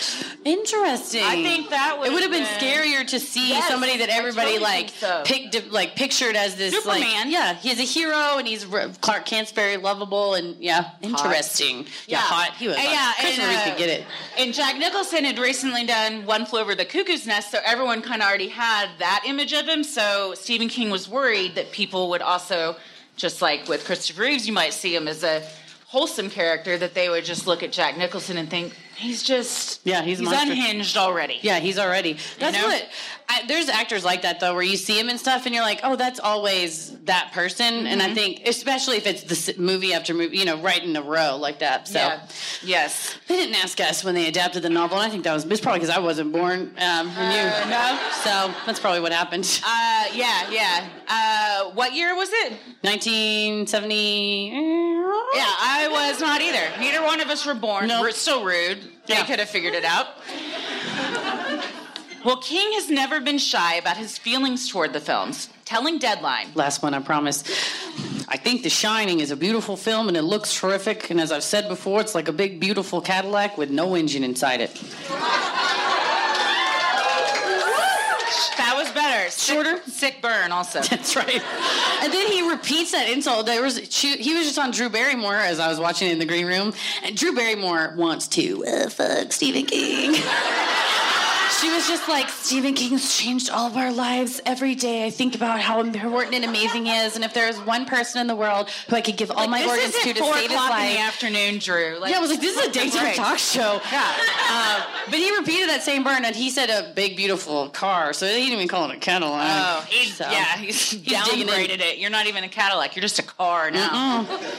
Interesting. 0.44 1.24
I 1.24 1.42
think 1.42 1.70
that 1.70 1.98
would. 1.98 2.08
It 2.08 2.14
would 2.14 2.24
have 2.24 2.32
been, 2.32 2.44
been, 2.44 2.48
scarier 2.60 3.08
to 3.08 3.20
see 3.20 3.50
yes, 3.50 3.68
somebody 3.70 3.98
that 4.00 4.10
everybody 4.10 4.52
totally 4.54 4.60
like 4.64 4.90
so. 4.90 5.22
picked, 5.26 5.72
like 5.72 5.96
pictured 5.96 6.36
as 6.36 6.56
this 6.56 6.74
Superman. 6.74 7.02
Like, 7.02 7.28
yeah, 7.34 7.54
he's 7.54 7.80
a 7.80 7.84
hero 7.84 8.38
and 8.38 8.48
he's 8.48 8.66
Clark 9.02 9.26
Kent's 9.26 9.52
very 9.52 9.78
lovable 9.78 10.34
and 10.34 10.56
yeah, 10.60 10.90
interesting. 11.02 11.84
Hot. 11.84 11.88
Yeah, 12.08 12.18
yeah, 12.18 12.18
hot. 12.18 12.54
He 12.58 12.68
was. 12.68 12.78
Uh, 12.78 12.82
yeah, 12.84 13.14
Christopher 13.20 13.48
and, 13.48 13.56
uh, 13.56 13.56
Reeve 13.64 13.70
could 13.72 13.78
get 13.78 13.90
it. 13.90 14.06
And 14.40 14.54
Jack 14.54 14.78
Nicholson 14.78 15.24
had 15.24 15.40
recently 15.40 15.86
done 15.86 16.26
One 16.26 16.46
Flew 16.46 16.60
Over 16.60 16.76
the 16.76 16.86
Cuckoo's 16.86 17.26
Nest, 17.26 17.52
so 17.52 17.60
everyone 17.66 18.02
kind 18.02 18.22
of 18.22 18.28
already 18.28 18.50
had 18.50 18.90
that 19.00 19.24
image 19.26 19.54
of 19.54 19.68
him. 19.68 19.84
So 19.84 20.34
Stephen 20.34 20.68
King 20.68 20.90
was 20.90 21.08
worried 21.08 21.54
that 21.56 21.72
people 21.72 22.10
would 22.10 22.24
also, 22.24 22.76
just 23.18 23.42
like 23.44 23.68
with 23.70 23.86
Christopher 23.86 24.24
Reeves, 24.24 24.48
you 24.48 24.54
might 24.54 24.74
see 24.74 24.96
him 24.96 25.08
as 25.08 25.24
a 25.24 25.48
wholesome 25.94 26.28
character 26.28 26.76
that 26.76 26.96
they 26.96 27.08
would 27.08 27.24
just 27.24 27.46
look 27.46 27.62
at 27.62 27.72
Jack 27.72 27.96
Nicholson 28.00 28.36
and 28.38 28.50
think 28.50 28.74
he's 28.96 29.22
just 29.22 29.80
yeah 29.86 30.02
he's, 30.02 30.18
he's 30.18 30.28
unhinged 30.32 30.98
already. 30.98 31.38
Yeah, 31.42 31.60
he's 31.60 31.78
already. 31.80 32.14
That's 32.40 32.56
you 32.58 32.64
know? 32.64 32.68
what 32.68 32.90
I, 33.30 33.46
there's 33.48 33.70
actors 33.70 34.04
like 34.04 34.22
that 34.24 34.40
though, 34.40 34.54
where 34.54 34.64
you 34.64 34.78
see 34.78 34.98
them 34.98 35.10
and 35.10 35.20
stuff, 35.20 35.46
and 35.46 35.54
you're 35.56 35.64
like, 35.64 35.82
oh, 35.84 35.96
that's 35.96 36.20
always 36.20 36.98
that 37.06 37.32
person. 37.34 37.74
Mm-hmm. 37.74 37.88
And 37.88 38.02
I 38.02 38.06
mm-hmm. 38.06 38.14
think, 38.16 38.42
especially 38.48 38.98
if 38.98 39.08
it's 39.08 39.24
the 39.24 39.56
movie 39.60 39.94
after 39.94 40.14
movie, 40.14 40.38
you 40.38 40.46
know, 40.46 40.58
right 40.60 40.82
in 40.82 40.96
a 40.96 41.02
row 41.02 41.38
like 41.40 41.60
that. 41.60 41.88
So, 41.88 42.00
yeah. 42.00 42.28
yes, 42.64 43.18
they 43.28 43.36
didn't 43.36 43.56
ask 43.64 43.80
us 43.80 44.04
when 44.04 44.16
they 44.16 44.28
adapted 44.28 44.64
the 44.64 44.70
novel, 44.70 44.98
and 44.98 45.06
I 45.06 45.10
think 45.10 45.24
that 45.24 45.34
was 45.34 45.46
it's 45.46 45.62
probably 45.62 45.80
because 45.80 45.96
I 45.96 46.00
wasn't 46.00 46.32
born. 46.32 46.54
Um, 46.78 46.78
uh, 46.80 47.04
you 47.04 47.70
know, 47.70 48.10
so 48.24 48.54
that's 48.66 48.80
probably 48.80 49.00
what 49.02 49.12
happened. 49.14 49.44
Uh, 49.66 50.06
yeah, 50.14 50.50
yeah. 50.50 50.90
Uh, 51.08 51.72
what 51.74 51.94
year 51.94 52.16
was 52.16 52.30
it? 52.32 52.52
1970. 52.82 54.50
Yeah, 54.52 54.60
I 55.46 55.88
was 55.90 56.20
not 56.22 56.42
either. 56.42 56.60
Neither 56.80 57.04
one 57.04 57.22
of 57.22 57.28
us 57.30 57.46
were 57.46 57.54
born. 57.54 57.88
No, 57.88 57.96
nope. 57.96 58.02
we're 58.04 58.12
so 58.12 58.44
rude. 58.44 58.80
They 59.06 59.16
could 59.24 59.40
have 59.40 59.50
figured 59.50 59.74
it 59.74 59.86
out. 59.86 60.08
Well, 62.24 62.38
King 62.38 62.72
has 62.74 62.90
never 62.90 63.20
been 63.20 63.38
shy 63.38 63.76
about 63.76 63.98
his 63.98 64.18
feelings 64.18 64.70
toward 64.70 64.94
the 64.94 65.02
films, 65.02 65.50
telling 65.66 65.98
Deadline, 65.98 66.48
last 66.56 66.82
one, 66.82 66.94
I 66.94 67.00
promise. 67.02 67.44
I 68.30 68.38
think 68.38 68.64
The 68.64 68.70
Shining 68.70 69.20
is 69.20 69.30
a 69.32 69.36
beautiful 69.36 69.76
film 69.76 70.08
and 70.08 70.16
it 70.16 70.22
looks 70.22 70.54
terrific. 70.58 71.10
And 71.10 71.20
as 71.20 71.34
I've 71.34 71.44
said 71.44 71.68
before, 71.68 72.00
it's 72.00 72.16
like 72.16 72.30
a 72.30 72.32
big, 72.32 72.62
beautiful 72.62 73.02
Cadillac 73.02 73.58
with 73.58 73.72
no 73.72 73.96
engine 73.96 74.24
inside 74.24 74.62
it. 74.62 74.74
That 78.56 78.74
was 78.78 78.90
better. 78.92 79.30
Sick, 79.30 79.56
Shorter, 79.56 79.82
sick 79.90 80.22
burn. 80.22 80.54
Also, 80.54 80.80
that's 80.82 81.18
right. 81.18 81.42
And 82.04 82.14
then 82.14 82.32
he 82.32 82.50
repeats 82.50 82.94
that 82.94 83.10
insult. 83.10 83.46
There 83.48 83.62
was 83.62 83.78
he 83.80 84.14
was 84.34 84.46
just 84.46 84.58
on 84.58 84.72
Drew 84.72 84.88
Barrymore 84.90 85.36
as 85.36 85.60
I 85.60 85.68
was 85.68 85.78
watching 85.80 86.08
it 86.10 86.14
in 86.14 86.20
the 86.20 86.26
green 86.26 86.46
room, 86.46 86.72
and 87.04 87.18
Drew 87.18 87.36
Barrymore 87.36 87.96
wants 87.98 88.30
to 88.30 88.66
uh, 88.66 88.90
fuck 88.90 89.34
Stephen 89.34 89.66
King. 89.66 90.22
She 91.60 91.70
was 91.70 91.88
just 91.88 92.08
like, 92.10 92.30
Stephen 92.30 92.74
King's 92.74 93.16
changed 93.16 93.50
all 93.50 93.68
of 93.68 93.78
our 93.78 93.92
lives. 93.92 94.42
Every 94.46 94.76
day 94.76 95.06
I 95.06 95.10
think 95.10 95.36
about 95.36 95.60
how 95.60 95.80
important 95.82 96.36
and 96.36 96.46
amazing 96.46 96.86
he 96.86 96.92
is. 96.96 97.16
And 97.16 97.24
if 97.24 97.34
there 97.34 97.48
is 97.48 97.58
one 97.62 97.86
person 97.86 98.22
in 98.22 98.28
the 98.28 98.36
world 98.36 98.70
who 98.88 98.96
I 98.96 99.02
could 99.02 99.18
give 99.18 99.30
all 99.30 99.38
like, 99.38 99.50
my 99.50 99.66
organs 99.66 99.94
to 100.02 100.14
to 100.14 100.24
save 100.24 100.50
his 100.50 100.52
life. 100.52 100.88
in 100.90 100.94
the 100.96 101.00
afternoon, 101.02 101.60
Drew. 101.60 102.00
Like, 102.00 102.12
yeah, 102.12 102.18
I 102.18 102.22
was 102.22 102.32
like, 102.32 102.42
this 102.42 102.58
is 102.58 102.66
a 102.68 102.72
daytime 102.72 103.04
right. 103.06 103.16
talk 103.16 103.38
show. 103.38 103.82
Yeah. 103.92 104.12
Uh, 104.56 104.86
but 105.06 105.16
he 105.16 105.36
repeated 105.36 105.68
that 105.68 105.82
same 105.82 106.04
burn 106.04 106.24
and 106.26 106.36
he 106.36 106.50
said 106.50 106.70
a 106.70 106.94
big, 106.94 107.16
beautiful 107.16 107.70
car. 107.70 108.14
So 108.14 108.28
he 108.28 108.34
didn't 108.34 108.54
even 108.54 108.68
call 108.68 108.88
it 108.90 108.96
a 108.96 109.00
Cadillac. 109.00 109.48
Oh, 109.50 109.82
he, 109.90 110.08
so. 110.10 110.30
yeah. 110.30 110.58
He's, 110.58 110.92
he's 110.92 111.02
downgraded 111.06 111.80
it. 111.80 111.98
You're 111.98 112.12
not 112.12 112.28
even 112.28 112.44
a 112.44 112.50
Cadillac. 112.50 112.96
You're 112.96 113.02
just 113.02 113.18
a 113.20 113.24
car 113.24 113.72
now. 113.72 114.26
Mm-mm. 114.28 114.54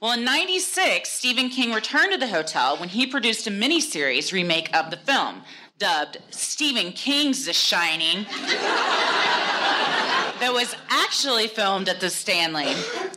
Well, 0.00 0.12
in 0.12 0.24
96, 0.24 1.10
Stephen 1.10 1.48
King 1.48 1.72
returned 1.72 2.12
to 2.12 2.18
the 2.18 2.28
hotel 2.28 2.76
when 2.76 2.88
he 2.88 3.04
produced 3.06 3.46
a 3.48 3.50
miniseries 3.50 4.32
remake 4.32 4.72
of 4.76 4.90
the 4.90 4.96
film 4.96 5.42
dubbed 5.78 6.18
Stephen 6.30 6.92
King's 6.92 7.44
The 7.44 7.52
Shining 7.52 8.24
that 10.40 10.50
was 10.52 10.74
actually 10.88 11.48
filmed 11.48 11.88
at 11.88 12.00
the 12.00 12.08
Stanley. 12.10 12.68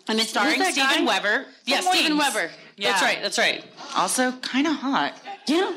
And 0.07 0.19
it's 0.19 0.29
starring 0.29 0.61
Steven 0.63 1.05
Weber. 1.05 1.45
Yes, 1.65 1.85
yeah, 1.85 1.91
Steven 1.93 2.17
Weber. 2.17 2.49
Yeah. 2.77 2.91
That's 2.91 3.01
right, 3.01 3.19
that's 3.21 3.37
right. 3.37 3.63
Also, 3.95 4.31
kind 4.39 4.67
of 4.67 4.73
hot. 4.73 5.13
Yeah. 5.47 5.73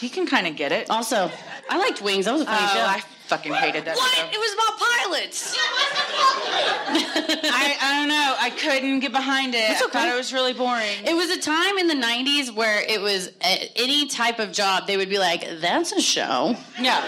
He 0.00 0.08
can 0.08 0.26
kind 0.26 0.46
of 0.46 0.56
get 0.56 0.72
it. 0.72 0.90
Also, 0.90 1.30
I 1.70 1.78
liked 1.78 2.02
Wings. 2.02 2.24
That 2.26 2.32
was 2.32 2.42
a 2.42 2.46
funny 2.46 2.66
oh, 2.68 2.74
show. 2.74 2.80
I 2.84 3.02
fucking 3.28 3.52
hated 3.52 3.84
that 3.84 3.96
What? 3.96 4.12
Show. 4.14 4.26
It 4.26 4.38
was 4.38 4.54
about 4.54 4.80
pilots. 5.08 5.56
I, 6.98 7.76
I 7.80 7.96
don't 7.98 8.08
know. 8.08 8.34
I 8.38 8.50
couldn't 8.50 9.00
get 9.00 9.12
behind 9.12 9.54
it. 9.54 9.66
That's 9.68 9.82
okay. 9.82 9.98
I 9.98 10.02
thought 10.06 10.14
it 10.14 10.16
was 10.16 10.32
really 10.32 10.52
boring. 10.52 10.86
It 11.04 11.14
was 11.14 11.30
a 11.30 11.40
time 11.40 11.78
in 11.78 11.86
the 11.86 11.94
90s 11.94 12.54
where 12.54 12.82
it 12.88 13.00
was 13.00 13.28
uh, 13.42 13.56
any 13.76 14.06
type 14.08 14.38
of 14.38 14.52
job, 14.52 14.86
they 14.86 14.96
would 14.96 15.08
be 15.08 15.18
like, 15.18 15.44
that's 15.60 15.92
a 15.92 16.00
show. 16.00 16.54
Yeah. 16.80 17.04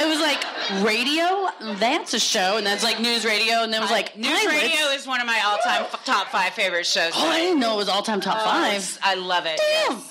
it 0.00 0.08
was 0.08 0.20
like 0.20 0.44
radio, 0.84 1.48
that's 1.78 2.14
a 2.14 2.18
show. 2.20 2.56
And 2.58 2.66
that's 2.66 2.84
like 2.84 3.00
news 3.00 3.24
radio. 3.24 3.62
And 3.62 3.72
then 3.72 3.80
it 3.80 3.84
was 3.84 3.90
like, 3.90 4.12
I, 4.16 4.20
news 4.20 4.46
radio 4.46 4.86
is 4.88 5.06
one 5.06 5.20
of 5.20 5.26
my 5.26 5.40
all 5.44 5.58
time 5.58 5.82
f- 5.82 6.04
top 6.04 6.28
five 6.28 6.52
favorite 6.54 6.86
shows. 6.86 7.12
Oh, 7.14 7.28
I 7.28 7.38
didn't 7.40 7.60
know 7.60 7.74
it 7.74 7.76
was 7.76 7.88
all 7.88 8.02
time 8.02 8.20
top 8.20 8.38
oh, 8.40 8.44
five. 8.44 8.98
I 9.02 9.14
love 9.14 9.46
it. 9.46 9.58
Damn. 9.60 9.98
Yes. 9.98 10.10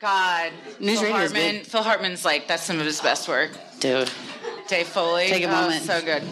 God. 0.00 0.52
News 0.80 1.00
Phil 1.00 1.08
radio 1.08 1.16
Hartman, 1.18 1.64
Phil 1.64 1.82
Hartman's 1.82 2.24
like, 2.24 2.46
that's 2.48 2.62
some 2.62 2.78
of 2.78 2.84
his 2.86 3.00
best 3.00 3.26
work. 3.28 3.52
Dude. 3.80 4.10
Dave 4.68 4.86
Foley. 4.86 5.28
Take 5.28 5.44
a 5.44 5.48
oh, 5.48 5.62
moment. 5.62 5.82
Oh, 5.84 5.98
so 5.98 6.04
good. 6.04 6.22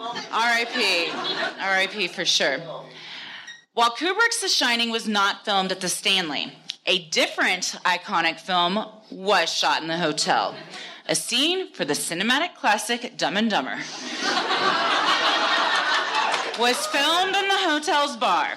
R.I.P. 0.00 1.10
R.I.P. 1.60 2.08
for 2.08 2.24
sure. 2.24 2.56
While 3.74 3.90
Kubrick's 3.92 4.40
The 4.40 4.48
Shining 4.48 4.90
was 4.90 5.06
not 5.06 5.44
filmed 5.44 5.70
at 5.72 5.80
the 5.82 5.88
Stanley, 5.90 6.52
a 6.86 7.04
different 7.10 7.76
iconic 7.84 8.40
film 8.40 8.82
was 9.10 9.52
shot 9.52 9.82
in 9.82 9.88
the 9.88 9.98
hotel. 9.98 10.54
A 11.08 11.14
scene 11.14 11.70
for 11.74 11.84
the 11.84 11.92
cinematic 11.92 12.54
classic 12.54 13.16
Dumb 13.18 13.36
and 13.36 13.50
Dumber 13.50 13.74
was 16.58 16.76
filmed 16.86 17.34
in 17.36 17.48
the 17.48 17.58
hotel's 17.58 18.16
bar. 18.16 18.50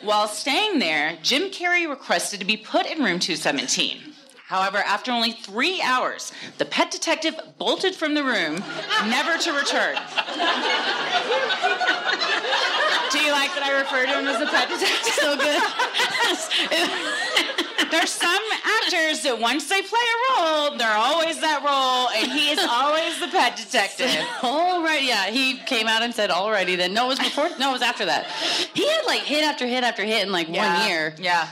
While 0.00 0.26
staying 0.28 0.78
there, 0.78 1.18
Jim 1.22 1.50
Carrey 1.50 1.86
requested 1.88 2.40
to 2.40 2.46
be 2.46 2.56
put 2.56 2.86
in 2.86 2.98
room 3.04 3.18
217. 3.18 4.14
However, 4.46 4.78
after 4.78 5.10
only 5.10 5.32
three 5.32 5.82
hours, 5.82 6.32
the 6.58 6.64
pet 6.66 6.92
detective 6.92 7.34
bolted 7.58 7.96
from 7.96 8.14
the 8.14 8.22
room, 8.22 8.62
never 9.10 9.36
to 9.42 9.52
return. 9.52 9.96
Do 13.10 13.18
you 13.26 13.32
like 13.34 13.50
that 13.58 13.64
I 13.66 13.72
refer 13.76 14.06
to 14.06 14.18
him 14.20 14.26
as 14.28 14.38
the 14.38 14.46
pet 14.46 14.68
detective? 14.68 15.14
So 16.46 17.74
good. 17.74 17.90
There's 17.90 18.10
some 18.10 18.42
actors 18.84 19.22
that 19.22 19.36
once 19.40 19.68
they 19.68 19.82
play 19.82 19.98
a 19.98 20.38
role, 20.42 20.76
they're 20.78 20.96
always 20.96 21.40
that 21.40 21.64
role, 21.66 22.08
and 22.16 22.30
he 22.30 22.50
is 22.50 22.60
always 22.70 23.18
the 23.18 23.26
pet 23.28 23.56
detective. 23.56 24.12
all 24.42 24.80
right, 24.82 25.02
yeah. 25.02 25.26
He 25.30 25.58
came 25.66 25.88
out 25.88 26.02
and 26.02 26.14
said, 26.14 26.30
"Alrighty 26.30 26.76
then." 26.76 26.94
No, 26.94 27.06
it 27.06 27.18
was 27.18 27.18
before. 27.18 27.48
No, 27.58 27.70
it 27.70 27.72
was 27.72 27.82
after 27.82 28.04
that. 28.06 28.26
He 28.74 28.86
had 28.88 29.02
like 29.06 29.20
hit 29.22 29.44
after 29.44 29.66
hit 29.66 29.82
after 29.84 30.04
hit 30.04 30.24
in 30.24 30.32
like 30.32 30.48
yeah. 30.48 30.78
one 30.80 30.88
year. 30.88 31.14
Yeah. 31.18 31.48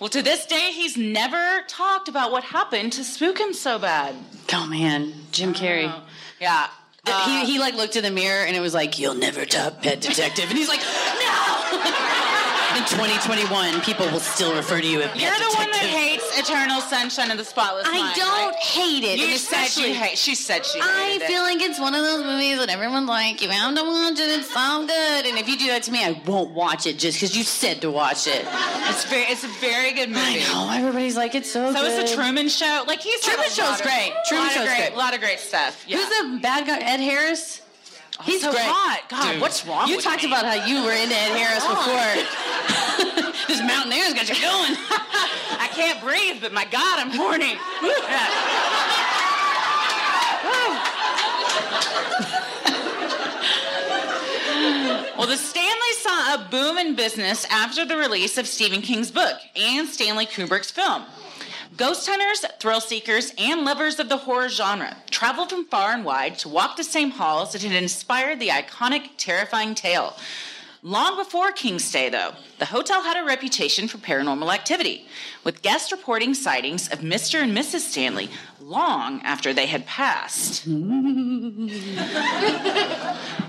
Well, 0.00 0.10
to 0.10 0.22
this 0.22 0.46
day, 0.46 0.70
he's 0.72 0.96
never 0.96 1.62
talked 1.66 2.08
about 2.08 2.30
what 2.30 2.44
happened 2.44 2.92
to 2.92 3.02
spook 3.04 3.38
him 3.40 3.52
so 3.52 3.80
bad. 3.80 4.14
Oh 4.52 4.66
man, 4.66 5.12
Jim 5.32 5.52
Carrey. 5.52 5.90
Oh, 5.92 6.02
yeah. 6.40 6.68
Uh, 7.04 7.42
he, 7.44 7.54
he 7.54 7.58
like 7.58 7.74
looked 7.74 7.96
in 7.96 8.04
the 8.04 8.10
mirror 8.10 8.44
and 8.46 8.54
it 8.54 8.60
was 8.60 8.74
like, 8.74 8.96
"You'll 9.00 9.14
never 9.14 9.44
top 9.44 9.82
Pet 9.82 10.00
Detective," 10.00 10.48
and 10.48 10.56
he's 10.58 10.68
like, 10.68 10.80
"No." 10.80 12.34
in 12.76 12.84
2021, 12.84 13.80
people 13.80 14.06
will 14.12 14.20
still 14.20 14.54
refer 14.54 14.80
to 14.80 14.86
you 14.86 15.00
as 15.00 15.08
You're 15.20 15.30
the 15.32 15.54
one 15.56 15.70
that 15.70 15.88
hates 15.88 16.24
Eternal 16.38 16.80
Sunshine 16.82 17.30
of 17.30 17.38
the 17.38 17.44
Spotless 17.44 17.86
I 17.88 17.98
Mind, 18.00 18.16
don't 18.16 18.50
right? 18.52 18.62
hate 18.62 19.04
it. 19.04 19.18
You 19.18 19.36
said 19.38 19.66
she 19.66 19.94
hates. 19.94 20.20
She 20.20 20.34
said 20.34 20.66
she. 20.66 20.78
I 20.80 21.18
it. 21.22 21.26
feel 21.26 21.42
like 21.42 21.60
it's 21.62 21.80
one 21.80 21.94
of 21.94 22.02
those 22.02 22.22
movies 22.24 22.58
that 22.58 22.68
everyone's 22.68 23.08
like, 23.08 23.40
you 23.40 23.48
have 23.48 23.74
to 23.74 23.82
watch 23.82 24.20
it, 24.20 24.28
it's 24.40 24.52
so 24.52 24.84
good. 24.86 25.26
And 25.26 25.38
if 25.38 25.48
you 25.48 25.56
do 25.56 25.68
that 25.68 25.82
to 25.84 25.92
me, 25.92 26.04
I 26.04 26.20
won't 26.26 26.50
watch 26.52 26.86
it 26.86 26.98
just 26.98 27.18
because 27.18 27.36
you 27.36 27.42
said 27.42 27.80
to 27.82 27.90
watch 27.90 28.26
it. 28.26 28.44
it's 28.46 29.04
very. 29.06 29.22
It's 29.28 29.44
a 29.44 29.48
very 29.58 29.92
good 29.92 30.08
movie. 30.10 30.42
I 30.42 30.52
know, 30.52 30.70
everybody's 30.74 31.16
like, 31.16 31.34
it's 31.34 31.50
so, 31.50 31.72
So 31.72 31.80
good. 31.80 32.00
it's 32.02 32.10
the 32.10 32.16
Truman 32.16 32.48
Show. 32.48 32.84
Like 32.86 33.00
he's 33.00 33.20
Truman 33.20 33.46
a 33.46 33.50
Show's 33.50 33.80
great. 33.80 34.12
Truman 34.28 34.50
Show's 34.50 34.64
great. 34.66 34.78
great. 34.88 34.92
A 34.92 34.96
lot 34.96 35.14
of 35.14 35.20
great 35.20 35.38
stuff. 35.38 35.84
Yeah. 35.86 35.98
Who's 35.98 36.08
the 36.08 36.40
bad 36.42 36.66
guy? 36.66 36.78
Ed 36.78 37.00
Harris? 37.00 37.62
He's 38.24 38.40
so 38.42 38.50
great. 38.50 38.62
hot. 38.64 39.02
God, 39.08 39.32
Dude, 39.32 39.40
what's 39.40 39.64
wrong? 39.66 39.88
You 39.88 40.00
talked 40.00 40.24
me? 40.24 40.28
about 40.30 40.44
how 40.44 40.66
you 40.66 40.82
were 40.82 40.90
in 40.92 41.10
Ed 41.12 41.36
Harris 41.38 41.62
before. 41.62 43.36
this 43.46 43.60
mountaineer 43.60 44.04
has 44.04 44.14
got 44.14 44.28
you 44.28 44.34
going. 44.34 44.74
I 45.60 45.68
can't 45.72 46.00
breathe, 46.00 46.42
but 46.42 46.52
my 46.52 46.64
God, 46.64 46.98
I'm 46.98 47.10
horny. 47.10 47.54
well, 55.16 55.26
the 55.28 55.36
Stanley 55.36 55.92
saw 56.00 56.34
a 56.34 56.48
boom 56.50 56.78
in 56.78 56.96
business 56.96 57.46
after 57.50 57.84
the 57.84 57.96
release 57.96 58.36
of 58.36 58.48
Stephen 58.48 58.82
King's 58.82 59.12
book 59.12 59.36
and 59.54 59.88
Stanley 59.88 60.26
Kubrick's 60.26 60.72
film. 60.72 61.04
Ghost 61.76 62.08
hunters, 62.08 62.44
thrill 62.60 62.80
seekers, 62.80 63.32
and 63.36 63.62
lovers 63.64 63.98
of 64.00 64.08
the 64.08 64.16
horror 64.16 64.48
genre 64.48 64.96
traveled 65.10 65.50
from 65.50 65.66
far 65.66 65.92
and 65.92 66.04
wide 66.04 66.36
to 66.38 66.48
walk 66.48 66.76
the 66.76 66.84
same 66.84 67.10
halls 67.10 67.52
that 67.52 67.62
had 67.62 67.72
inspired 67.80 68.40
the 68.40 68.48
iconic, 68.48 69.10
terrifying 69.18 69.74
tale. 69.76 70.16
Long 70.82 71.16
before 71.16 71.50
King's 71.52 71.88
Day, 71.90 72.08
though, 72.08 72.32
the 72.58 72.66
hotel 72.66 73.02
had 73.02 73.16
a 73.16 73.24
reputation 73.24 73.86
for 73.88 73.98
paranormal 73.98 74.52
activity, 74.52 75.06
with 75.44 75.60
guests 75.62 75.92
reporting 75.92 76.32
sightings 76.34 76.88
of 76.88 76.98
Mr. 77.00 77.42
and 77.42 77.56
Mrs. 77.56 77.80
Stanley 77.80 78.28
long 78.60 79.20
after 79.22 79.52
they 79.52 79.66
had 79.66 79.86
passed. 79.86 80.66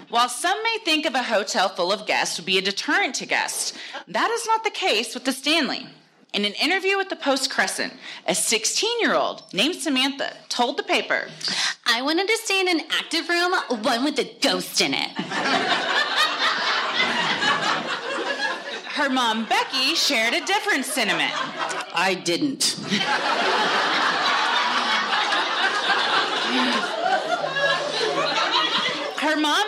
While 0.10 0.30
some 0.30 0.58
may 0.64 0.78
think 0.84 1.06
of 1.06 1.14
a 1.14 1.22
hotel 1.24 1.70
full 1.70 1.94
of 1.94 2.08
guests 2.08 2.38
would 2.40 2.48
be 2.48 2.58
a 2.58 2.62
deterrent 2.62 3.14
to 3.16 3.26
guests, 3.28 3.74
that 4.08 4.30
is 4.32 4.46
not 4.48 4.64
the 4.64 4.72
case 4.72 5.14
with 5.14 5.26
the 5.26 5.32
Stanley. 5.32 5.88
In 6.32 6.46
an 6.46 6.54
interview 6.54 6.96
with 6.96 7.10
the 7.10 7.16
Post 7.16 7.50
Crescent, 7.50 7.92
a 8.28 8.36
16 8.36 9.02
year 9.02 9.16
old 9.16 9.44
named 9.52 9.76
Samantha 9.76 10.32
told 10.48 10.78
the 10.78 10.84
paper, 10.84 11.28
I 11.88 12.04
wanted 12.04 12.28
to 12.28 12.38
stay 12.44 12.60
in 12.60 12.68
an 12.68 12.82
active 12.92 13.28
room, 13.30 13.52
one 13.84 14.04
with 14.04 14.20
a 14.20 14.32
ghost 14.40 14.80
in 14.82 14.94
it. 14.94 15.10
Her 18.94 19.10
mom, 19.10 19.46
Becky, 19.46 19.96
shared 19.96 20.36
a 20.36 20.46
different 20.46 20.86
sentiment. 20.86 21.32
I 21.96 22.14
didn't. 22.24 22.76
Her 29.20 29.36
mom 29.36 29.66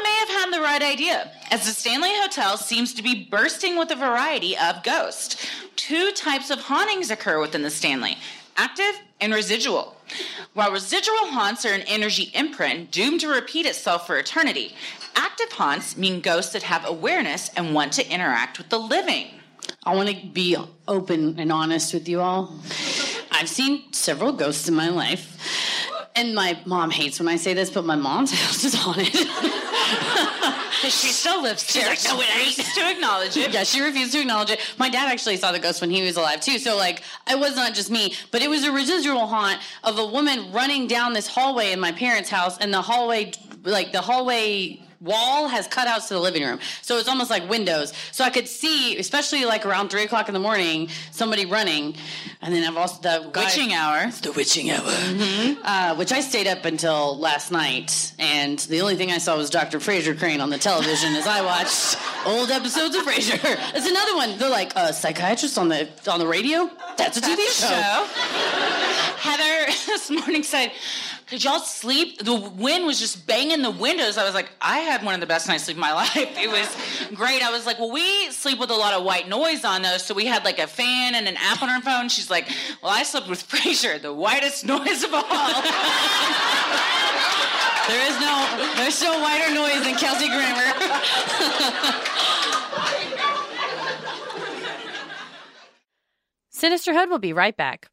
bad 0.82 0.88
idea, 0.93 1.29
as 1.51 1.65
the 1.65 1.71
Stanley 1.71 2.09
Hotel 2.13 2.57
seems 2.57 2.91
to 2.95 3.03
be 3.03 3.23
bursting 3.25 3.77
with 3.77 3.91
a 3.91 3.95
variety 3.95 4.57
of 4.57 4.82
ghosts. 4.82 5.45
Two 5.75 6.11
types 6.11 6.49
of 6.49 6.57
hauntings 6.59 7.11
occur 7.11 7.39
within 7.39 7.61
the 7.61 7.69
Stanley 7.69 8.17
active 8.57 8.99
and 9.21 9.32
residual. 9.34 9.95
While 10.55 10.71
residual 10.71 11.25
haunts 11.34 11.65
are 11.65 11.73
an 11.73 11.84
energy 11.88 12.32
imprint 12.34 12.89
doomed 12.91 13.21
to 13.21 13.27
repeat 13.27 13.65
itself 13.67 14.07
for 14.07 14.17
eternity, 14.17 14.75
active 15.15 15.51
haunts 15.51 15.97
mean 15.97 16.19
ghosts 16.19 16.51
that 16.53 16.63
have 16.63 16.84
awareness 16.86 17.49
and 17.55 17.75
want 17.75 17.93
to 17.93 18.11
interact 18.11 18.57
with 18.57 18.69
the 18.69 18.79
living. 18.79 19.27
I 19.86 19.95
want 19.95 20.09
to 20.09 20.25
be 20.34 20.57
open 20.88 21.39
and 21.39 21.51
honest 21.51 21.93
with 21.93 22.09
you 22.09 22.21
all. 22.21 22.53
I've 23.32 23.49
seen 23.49 23.93
several 23.93 24.32
ghosts 24.34 24.67
in 24.67 24.73
my 24.75 24.89
life 24.89 25.38
and 26.16 26.36
my 26.36 26.59
mom 26.66 26.91
hates 26.91 27.20
when 27.20 27.28
I 27.28 27.36
say 27.36 27.53
this, 27.53 27.70
but 27.70 27.86
my 27.86 27.95
mom's 27.95 28.32
house 28.32 28.64
is 28.64 28.74
haunted. 28.76 29.12
Because 29.14 30.93
she 31.01 31.07
still 31.07 31.41
lives 31.41 31.72
there. 31.74 31.88
Like, 31.89 31.99
no, 32.05 32.20
it 32.22 32.38
ain't. 32.59 32.68
to 32.76 32.91
acknowledge 32.91 33.38
it. 33.38 33.53
Yeah, 33.53 33.64
she 33.64 33.82
refused 33.82 34.14
to 34.14 34.20
acknowledge 34.22 34.51
it. 34.51 34.59
My 34.78 34.89
dad 34.89 35.12
actually 35.12 35.38
saw 35.38 35.51
the 35.51 35.59
ghost 35.59 35.82
when 35.82 35.89
he 35.91 36.01
was 36.01 36.18
alive 36.18 36.41
too. 36.41 36.57
So 36.57 36.76
like, 36.76 37.01
it 37.30 37.38
was 37.39 37.55
not 37.55 37.74
just 37.74 37.91
me, 37.91 38.14
but 38.32 38.41
it 38.41 38.49
was 38.49 38.64
a 38.64 38.72
residual 38.72 39.28
haunt 39.28 39.59
of 39.84 39.97
a 39.97 40.05
woman 40.05 40.51
running 40.51 40.88
down 40.88 41.14
this 41.14 41.28
hallway 41.28 41.72
in 41.72 41.80
my 41.80 41.91
parents' 41.91 42.30
house, 42.30 42.57
and 42.57 42.74
the 42.74 42.82
hallway, 42.82 43.32
like 43.64 43.91
the 43.91 44.01
hallway 44.01 44.82
wall 45.02 45.47
has 45.47 45.68
cutouts 45.68 46.08
to 46.10 46.14
the 46.14 46.20
living 46.20 46.43
room. 46.43 46.60
So 46.84 46.97
it's 46.99 47.10
almost 47.10 47.30
like 47.32 47.49
windows. 47.49 47.91
So 48.12 48.24
I 48.24 48.30
could 48.30 48.47
see, 48.47 48.97
especially 48.97 49.45
like 49.45 49.66
around 49.66 49.89
three 49.89 50.04
o'clock 50.04 50.28
in 50.28 50.34
the 50.34 50.39
morning, 50.39 50.89
somebody 51.12 51.45
running. 51.47 51.95
And 52.41 52.54
then 52.54 52.68
I've 52.70 52.78
also 52.78 53.02
the 53.02 53.30
guy, 53.32 53.45
witching 53.45 53.74
hour. 53.74 54.08
It's 54.08 54.20
the 54.22 54.32
witching 54.32 54.70
hour. 54.70 54.80
Mm-hmm. 54.82 55.62
Uh, 55.64 55.95
which 55.95 56.12
I 56.12 56.22
stayed 56.22 56.47
up 56.47 56.66
until 56.66 57.18
last 57.18 57.52
night, 57.52 58.14
and 58.20 58.60
the 58.60 58.82
only 58.82 58.95
thing 58.95 59.12
I 59.12 59.18
saw 59.18 59.36
was 59.38 59.49
Dr. 59.49 59.80
Frasier 59.80 60.18
Crane 60.18 60.39
on 60.39 60.49
the 60.49 60.58
television 60.58 61.16
as 61.16 61.26
I 61.28 61.41
watched 61.41 61.97
old 62.26 62.52
episodes 62.52 62.95
of 62.95 63.04
Frasier. 63.04 63.39
It's 63.76 63.88
another 63.88 64.16
one. 64.16 64.38
They're 64.38 64.49
like 64.49 64.74
a 64.74 64.80
uh, 64.80 64.91
psychiatrist 64.91 65.58
on 65.58 65.68
the 65.70 65.89
on 66.08 66.20
the 66.20 66.28
radio. 66.28 66.70
That's 66.97 67.18
a 67.18 67.22
TV 67.22 67.38
That's 67.38 67.60
show. 67.60 67.68
show. 67.68 69.18
Heather 69.18 69.68
this 69.88 70.12
morning 70.12 70.43
said 70.43 70.72
could 71.32 71.45
y'all 71.45 71.59
sleep? 71.59 72.17
The 72.19 72.36
wind 72.36 72.86
was 72.86 72.99
just 72.99 73.25
banging 73.25 73.61
the 73.61 73.71
windows. 73.71 74.17
I 74.17 74.25
was 74.25 74.34
like, 74.34 74.49
I 74.59 74.79
had 74.79 75.01
one 75.01 75.13
of 75.15 75.21
the 75.21 75.25
best 75.25 75.47
nights 75.47 75.63
sleep 75.63 75.77
of 75.77 75.79
my 75.82 75.93
life. 75.93 76.13
It 76.13 76.49
was 76.49 77.15
great. 77.17 77.41
I 77.41 77.49
was 77.51 77.65
like, 77.65 77.79
well, 77.79 77.89
we 77.89 78.29
sleep 78.32 78.59
with 78.59 78.69
a 78.69 78.73
lot 78.75 78.93
of 78.93 79.05
white 79.05 79.29
noise 79.29 79.63
on 79.63 79.82
though, 79.82 79.95
so 79.97 80.13
we 80.13 80.25
had 80.25 80.43
like 80.43 80.59
a 80.59 80.67
fan 80.67 81.15
and 81.15 81.29
an 81.29 81.38
app 81.38 81.61
on 81.63 81.69
our 81.69 81.82
phone. 81.82 82.09
She's 82.09 82.29
like, 82.29 82.49
well, 82.84 82.91
I 82.91 83.03
slept 83.03 83.29
with 83.29 83.47
Frasier, 83.49 84.01
the 84.01 84.13
whitest 84.13 84.65
noise 84.65 85.05
of 85.05 85.13
all. 85.13 85.53
there 87.88 88.07
is 88.09 88.19
no, 88.19 88.73
there's 88.75 89.01
no 89.01 89.17
whiter 89.21 89.53
noise 89.55 89.84
than 89.86 89.95
Kelsey 89.95 90.27
Grammer. 90.27 91.01
Sinisterhood 96.53 97.09
will 97.09 97.19
be 97.19 97.32
right 97.32 97.55
back. 97.55 97.88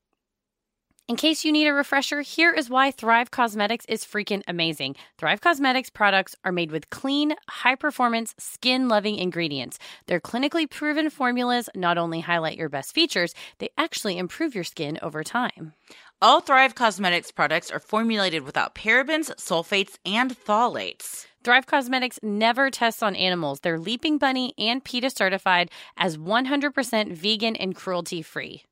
In 1.11 1.17
case 1.17 1.43
you 1.43 1.53
need 1.53 1.67
a 1.67 1.73
refresher, 1.73 2.21
here 2.21 2.53
is 2.53 2.69
why 2.69 2.91
Thrive 2.91 3.31
Causemetics 3.31 3.87
is 3.89 4.05
freaking 4.05 4.43
amazing. 4.47 4.95
Thrive 5.17 5.41
Causemetics 5.41 5.91
products 5.91 6.37
are 6.45 6.53
made 6.53 6.71
with 6.71 6.91
clean, 6.91 7.35
high 7.49 7.77
performance, 7.77 8.35
skin 8.39 8.89
loving 8.89 9.17
ingredients. 9.17 9.79
Their 10.05 10.21
clinically 10.21 10.69
proven 10.69 11.09
formulas 11.09 11.71
not 11.75 11.97
only 11.97 12.21
highlight 12.21 12.59
your 12.59 12.69
best 12.69 12.93
features, 12.93 13.35
they 13.57 13.71
actually 13.79 14.19
improve 14.19 14.55
your 14.55 14.65
skin 14.65 14.99
over 15.01 15.25
time. 15.25 15.73
All 16.21 16.41
Thrive 16.43 16.75
Causemetics 16.75 17.35
products 17.35 17.71
are 17.71 17.81
formulated 17.81 18.43
without 18.43 18.75
parabens, 18.75 19.35
sulfates, 19.37 19.97
and 20.05 20.37
phthalates. 20.39 21.27
Thrive 21.43 21.65
Causemetics 21.65 22.19
never 22.23 22.71
tests 22.71 23.03
on 23.03 23.17
animals. 23.17 23.61
They're 23.61 23.79
Leaping 23.79 24.19
Bunny 24.19 24.53
and 24.59 24.85
PETA 24.85 25.09
certified 25.09 25.71
as 25.97 26.19
100% 26.19 27.13
vegan 27.15 27.57
and 27.57 27.75
cruelty 27.75 28.21
free. 28.21 28.65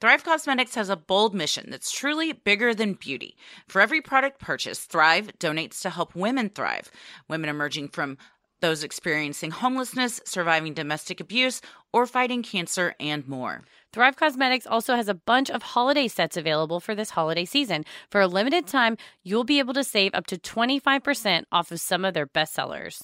Thrive 0.00 0.24
Causemetics 0.24 0.74
has 0.74 0.88
a 0.88 0.96
bold 0.96 1.34
mission 1.34 1.70
that's 1.70 1.90
truly 1.92 2.32
bigger 2.32 2.74
than 2.74 2.94
beauty. 2.94 3.36
For 3.68 3.80
every 3.80 4.00
product 4.00 4.40
purchase, 4.40 4.84
Thrive 4.84 5.32
donates 5.38 5.80
to 5.82 5.90
help 5.90 6.14
women 6.14 6.50
thrive, 6.50 6.90
women 7.28 7.50
emerging 7.50 7.88
from 7.88 8.18
those 8.60 8.84
experiencing 8.84 9.50
homelessness, 9.50 10.20
surviving 10.26 10.74
domestic 10.74 11.18
abuse, 11.18 11.62
or 11.94 12.04
fighting 12.06 12.42
cancer, 12.42 12.94
and 13.00 13.26
more. 13.26 13.62
Thrive 13.92 14.16
Causemetics 14.16 14.66
also 14.68 14.96
has 14.96 15.08
a 15.08 15.14
bunch 15.14 15.50
of 15.50 15.62
holiday 15.62 16.08
sets 16.08 16.36
available 16.36 16.78
for 16.78 16.94
this 16.94 17.10
holiday 17.10 17.46
season. 17.46 17.84
For 18.10 18.20
a 18.20 18.26
limited 18.26 18.66
time, 18.66 18.98
you'll 19.22 19.44
be 19.44 19.60
able 19.60 19.74
to 19.74 19.84
save 19.84 20.14
up 20.14 20.26
to 20.26 20.36
25% 20.36 21.44
off 21.50 21.72
of 21.72 21.80
some 21.80 22.04
of 22.04 22.12
their 22.12 22.26
bestsellers. 22.26 23.02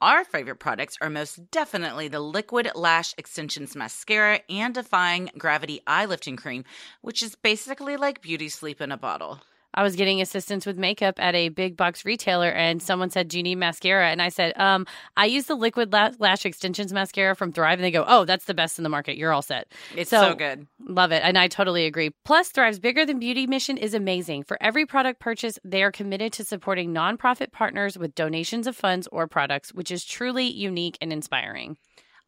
Our 0.00 0.24
favorite 0.24 0.60
products 0.60 0.96
are 1.00 1.10
most 1.10 1.50
definitely 1.50 2.06
the 2.06 2.20
Liquid 2.20 2.70
Lash 2.76 3.14
Extensions 3.18 3.74
Mascara 3.74 4.38
and 4.48 4.72
Defying 4.72 5.28
Gravity 5.36 5.80
Eye 5.88 6.04
Lifting 6.06 6.36
Cream, 6.36 6.64
which 7.00 7.20
is 7.20 7.34
basically 7.34 7.96
like 7.96 8.22
beauty 8.22 8.48
sleep 8.48 8.80
in 8.80 8.92
a 8.92 8.96
bottle. 8.96 9.40
I 9.78 9.82
was 9.82 9.94
getting 9.94 10.22
assistance 10.22 10.64
with 10.64 10.78
makeup 10.78 11.16
at 11.18 11.34
a 11.34 11.50
big 11.50 11.76
box 11.76 12.02
retailer, 12.06 12.48
and 12.48 12.82
someone 12.82 13.10
said, 13.10 13.28
"Do 13.28 13.36
you 13.36 13.42
need 13.42 13.56
mascara?" 13.56 14.08
And 14.08 14.22
I 14.22 14.30
said, 14.30 14.56
"Um, 14.58 14.86
I 15.18 15.26
use 15.26 15.46
the 15.46 15.54
Liquid 15.54 15.92
Lash 15.92 16.46
Extensions 16.46 16.94
mascara 16.94 17.36
from 17.36 17.52
Thrive," 17.52 17.78
and 17.78 17.84
they 17.84 17.90
go, 17.90 18.04
"Oh, 18.08 18.24
that's 18.24 18.46
the 18.46 18.54
best 18.54 18.78
in 18.78 18.84
the 18.84 18.88
market. 18.88 19.18
You're 19.18 19.34
all 19.34 19.42
set." 19.42 19.70
It's 19.94 20.08
so, 20.08 20.30
so 20.30 20.34
good, 20.34 20.66
love 20.80 21.12
it, 21.12 21.20
and 21.22 21.36
I 21.36 21.48
totally 21.48 21.84
agree. 21.84 22.10
Plus, 22.24 22.48
Thrive's 22.48 22.78
bigger 22.78 23.04
than 23.04 23.18
beauty 23.18 23.46
mission 23.46 23.76
is 23.76 23.92
amazing. 23.92 24.44
For 24.44 24.56
every 24.62 24.86
product 24.86 25.20
purchase, 25.20 25.58
they 25.62 25.82
are 25.82 25.92
committed 25.92 26.32
to 26.34 26.44
supporting 26.44 26.94
nonprofit 26.94 27.52
partners 27.52 27.98
with 27.98 28.14
donations 28.14 28.66
of 28.66 28.76
funds 28.76 29.06
or 29.12 29.26
products, 29.26 29.74
which 29.74 29.90
is 29.90 30.06
truly 30.06 30.46
unique 30.48 30.96
and 31.02 31.12
inspiring. 31.12 31.76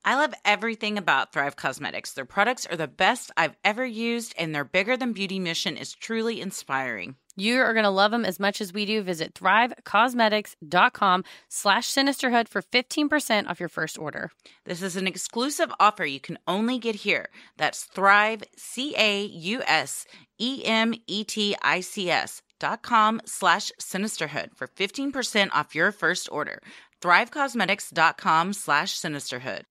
I 0.05 0.17
love 0.17 0.35
everything 0.45 0.97
about 0.99 1.33
Thrive 1.33 1.57
Causemetics. 1.57 2.13
Their 2.15 2.25
products 2.25 2.67
are 2.67 2.77
the 2.77 2.87
best 2.87 3.31
I've 3.39 3.57
ever 3.65 3.87
used, 3.87 4.35
and 4.39 4.55
their 4.55 4.65
bigger 4.65 4.99
than 4.99 5.15
beauty 5.15 5.39
mission 5.39 5.79
is 5.79 5.95
truly 5.95 6.43
inspiring. 6.43 7.17
You 7.41 7.61
are 7.61 7.73
going 7.73 7.85
to 7.85 7.91
love 7.91 8.11
them 8.11 8.25
as 8.25 8.41
much 8.41 8.61
as 8.61 8.73
we 8.75 8.85
do. 8.85 9.01
Visit 9.01 9.33
thrivecausemetics.com 9.35 11.23
slash 11.49 11.87
sinisterhood 11.87 12.49
for 12.49 12.61
15% 12.63 13.47
off 13.47 13.61
your 13.61 13.69
first 13.69 13.97
order. 13.97 14.33
This 14.65 14.83
is 14.83 14.97
an 14.97 15.07
exclusive 15.07 15.73
offer 15.79 16.05
you 16.05 16.19
can 16.19 16.41
only 16.49 16.81
get 16.81 16.97
here. 16.97 17.29
That's 17.57 17.85
thrive, 17.85 18.43
C-A-U-S, 18.57 20.05
E-M-E-T-I-C-S 20.41 22.43
dot 22.59 22.83
com 22.83 23.21
slash 23.25 23.71
sinisterhood 23.79 24.51
for 24.57 24.67
15% 24.67 25.49
off 25.53 25.77
your 25.77 25.93
first 25.93 26.29
order. 26.33 26.61
thrivecausemetics.com 27.01 28.53
slash 28.53 28.99
sinisterhood. 28.99 29.65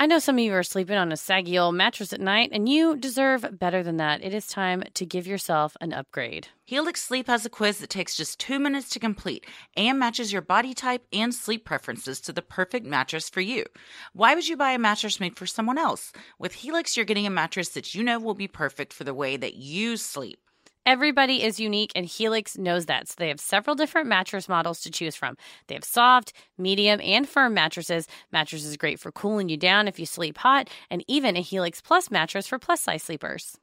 I 0.00 0.06
know 0.06 0.20
some 0.20 0.36
of 0.38 0.44
you 0.44 0.52
are 0.52 0.62
sleeping 0.62 0.96
on 0.96 1.10
a 1.10 1.16
saggy 1.16 1.58
old 1.58 1.74
mattress 1.74 2.12
at 2.12 2.20
night, 2.20 2.50
and 2.52 2.68
you 2.68 2.96
deserve 2.96 3.58
better 3.58 3.82
than 3.82 3.96
that. 3.96 4.22
It 4.22 4.32
is 4.32 4.46
time 4.46 4.84
to 4.94 5.04
give 5.04 5.26
yourself 5.26 5.76
an 5.80 5.92
upgrade. 5.92 6.46
Helix 6.66 7.02
Sleep 7.02 7.26
has 7.26 7.44
a 7.44 7.50
quiz 7.50 7.78
that 7.80 7.90
takes 7.90 8.16
just 8.16 8.38
two 8.38 8.60
minutes 8.60 8.90
to 8.90 9.00
complete 9.00 9.44
and 9.76 9.98
matches 9.98 10.32
your 10.32 10.40
body 10.40 10.72
type 10.72 11.04
and 11.12 11.34
sleep 11.34 11.64
preferences 11.64 12.20
to 12.20 12.32
the 12.32 12.42
perfect 12.42 12.86
mattress 12.86 13.28
for 13.28 13.40
you. 13.40 13.64
Why 14.12 14.36
would 14.36 14.46
you 14.46 14.56
buy 14.56 14.70
a 14.70 14.78
mattress 14.78 15.18
made 15.18 15.36
for 15.36 15.46
someone 15.48 15.78
else? 15.78 16.12
With 16.38 16.54
Helix, 16.54 16.96
you're 16.96 17.04
getting 17.04 17.26
a 17.26 17.30
mattress 17.30 17.70
that 17.70 17.92
you 17.96 18.04
know 18.04 18.20
will 18.20 18.34
be 18.34 18.46
perfect 18.46 18.92
for 18.92 19.02
the 19.02 19.12
way 19.14 19.36
that 19.36 19.54
you 19.54 19.96
sleep. 19.96 20.38
Everybody 20.88 21.42
is 21.42 21.60
unique, 21.60 21.92
and 21.94 22.06
Helix 22.06 22.56
knows 22.56 22.86
that. 22.86 23.08
So 23.08 23.14
they 23.18 23.28
have 23.28 23.40
several 23.40 23.76
different 23.76 24.08
mattress 24.08 24.48
models 24.48 24.80
to 24.80 24.90
choose 24.90 25.14
from. 25.14 25.36
They 25.66 25.74
have 25.74 25.84
soft, 25.84 26.32
medium, 26.56 26.98
and 27.02 27.28
firm 27.28 27.52
mattresses. 27.52 28.08
Mattresses 28.32 28.68
is 28.70 28.78
great 28.78 28.98
for 28.98 29.12
cooling 29.12 29.50
you 29.50 29.58
down 29.58 29.86
if 29.86 29.98
you 30.00 30.06
sleep 30.06 30.38
hot, 30.38 30.70
and 30.90 31.04
even 31.06 31.36
a 31.36 31.40
Helix 31.42 31.82
Plus 31.82 32.10
mattress 32.10 32.46
for 32.46 32.58
plus 32.58 32.80
size 32.80 33.02
sleepers. 33.02 33.58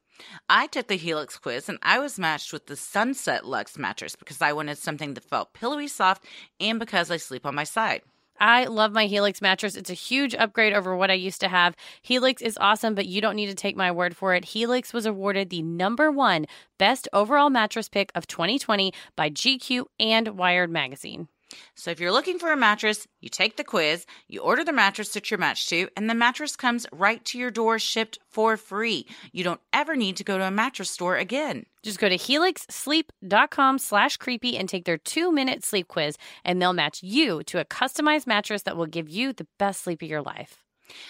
I 0.48 0.68
took 0.68 0.86
the 0.86 0.94
Helix 0.96 1.36
quiz 1.36 1.68
and 1.68 1.78
I 1.82 1.98
was 1.98 2.16
matched 2.16 2.52
with 2.52 2.66
the 2.68 2.76
Sunset 2.76 3.44
Luxe 3.44 3.76
mattress 3.76 4.14
because 4.14 4.40
I 4.40 4.52
wanted 4.52 4.78
something 4.78 5.14
that 5.14 5.24
felt 5.24 5.52
pillowy 5.52 5.88
soft 5.88 6.24
and 6.60 6.78
because 6.78 7.10
I 7.10 7.16
sleep 7.16 7.44
on 7.44 7.56
my 7.56 7.64
side. 7.64 8.02
I 8.38 8.64
love 8.64 8.92
my 8.92 9.06
Helix 9.06 9.40
mattress. 9.40 9.76
It's 9.76 9.90
a 9.90 9.94
huge 9.94 10.34
upgrade 10.34 10.72
over 10.74 10.94
what 10.96 11.10
I 11.10 11.14
used 11.14 11.40
to 11.40 11.48
have. 11.48 11.74
Helix 12.02 12.42
is 12.42 12.58
awesome, 12.60 12.94
but 12.94 13.06
you 13.06 13.20
don't 13.20 13.36
need 13.36 13.46
to 13.46 13.54
take 13.54 13.76
my 13.76 13.90
word 13.90 14.16
for 14.16 14.34
it. 14.34 14.44
Helix 14.46 14.92
was 14.92 15.06
awarded 15.06 15.50
the 15.50 15.62
number 15.62 16.10
one 16.10 16.46
best 16.78 17.08
overall 17.12 17.50
mattress 17.50 17.88
pick 17.88 18.12
of 18.14 18.26
2020 18.26 18.92
by 19.16 19.30
GQ 19.30 19.86
and 19.98 20.28
Wired 20.36 20.70
Magazine. 20.70 21.28
So 21.74 21.90
if 21.90 22.00
you're 22.00 22.12
looking 22.12 22.38
for 22.38 22.50
a 22.52 22.56
mattress, 22.56 23.06
you 23.20 23.28
take 23.28 23.56
the 23.56 23.64
quiz, 23.64 24.06
you 24.28 24.40
order 24.40 24.64
the 24.64 24.72
mattress 24.72 25.10
that 25.10 25.30
you're 25.30 25.38
matched 25.38 25.68
to, 25.70 25.88
and 25.96 26.08
the 26.08 26.14
mattress 26.14 26.56
comes 26.56 26.86
right 26.92 27.24
to 27.26 27.38
your 27.38 27.50
door 27.50 27.78
shipped 27.78 28.18
for 28.28 28.56
free. 28.56 29.06
You 29.32 29.44
don't 29.44 29.60
ever 29.72 29.94
need 29.96 30.16
to 30.16 30.24
go 30.24 30.38
to 30.38 30.44
a 30.44 30.50
mattress 30.50 30.90
store 30.90 31.16
again. 31.16 31.66
Just 31.82 31.98
go 31.98 32.08
to 32.08 32.18
helixsleep.com 32.18 33.78
slash 33.78 34.16
creepy 34.16 34.56
and 34.56 34.68
take 34.68 34.84
their 34.84 34.98
two-minute 34.98 35.64
sleep 35.64 35.88
quiz, 35.88 36.16
and 36.44 36.60
they'll 36.60 36.72
match 36.72 37.02
you 37.02 37.42
to 37.44 37.60
a 37.60 37.64
customized 37.64 38.26
mattress 38.26 38.62
that 38.62 38.76
will 38.76 38.86
give 38.86 39.08
you 39.08 39.32
the 39.32 39.46
best 39.58 39.82
sleep 39.82 40.02
of 40.02 40.08
your 40.08 40.22
life. 40.22 40.64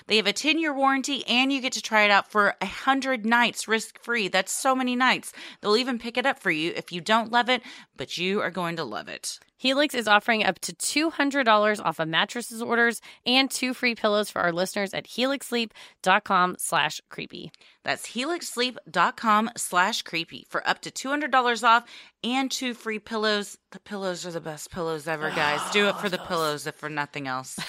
They 0.06 0.16
have 0.16 0.26
a 0.26 0.32
10 0.32 0.58
year 0.58 0.72
warranty 0.72 1.26
and 1.26 1.52
you 1.52 1.60
get 1.60 1.72
to 1.74 1.82
try 1.82 2.02
it 2.04 2.10
out 2.10 2.30
for 2.30 2.54
100 2.60 3.26
nights 3.26 3.68
risk 3.68 3.98
free. 4.02 4.28
That's 4.28 4.52
so 4.52 4.74
many 4.74 4.96
nights. 4.96 5.32
They'll 5.60 5.76
even 5.76 5.98
pick 5.98 6.16
it 6.16 6.26
up 6.26 6.38
for 6.38 6.50
you 6.50 6.72
if 6.76 6.92
you 6.92 7.00
don't 7.00 7.32
love 7.32 7.48
it, 7.48 7.62
but 7.96 8.16
you 8.18 8.40
are 8.40 8.50
going 8.50 8.76
to 8.76 8.84
love 8.84 9.08
it. 9.08 9.38
Helix 9.58 9.94
is 9.94 10.06
offering 10.06 10.44
up 10.44 10.58
to 10.60 10.74
$200 10.74 11.80
off 11.84 11.98
of 11.98 12.08
mattresses 12.08 12.60
orders 12.60 13.00
and 13.24 13.50
two 13.50 13.72
free 13.72 13.94
pillows 13.94 14.28
for 14.28 14.42
our 14.42 14.52
listeners 14.52 14.92
at 14.92 15.06
helixsleep.com 15.06 16.56
slash 16.58 17.00
creepy. 17.08 17.50
That's 17.82 18.06
helixsleep.com 18.08 19.50
slash 19.56 20.02
creepy 20.02 20.46
for 20.50 20.66
up 20.68 20.82
to 20.82 20.90
$200 20.90 21.62
off 21.66 21.84
and 22.22 22.50
two 22.50 22.74
free 22.74 22.98
pillows. 22.98 23.56
The 23.72 23.80
pillows 23.80 24.26
are 24.26 24.30
the 24.30 24.42
best 24.42 24.70
pillows 24.70 25.08
ever, 25.08 25.30
guys. 25.30 25.60
Oh, 25.62 25.70
Do 25.72 25.88
it 25.88 25.96
for 25.96 26.10
the 26.10 26.18
pillows 26.28 26.66
if 26.66 26.74
for 26.74 26.90
nothing 26.90 27.26
else. 27.26 27.58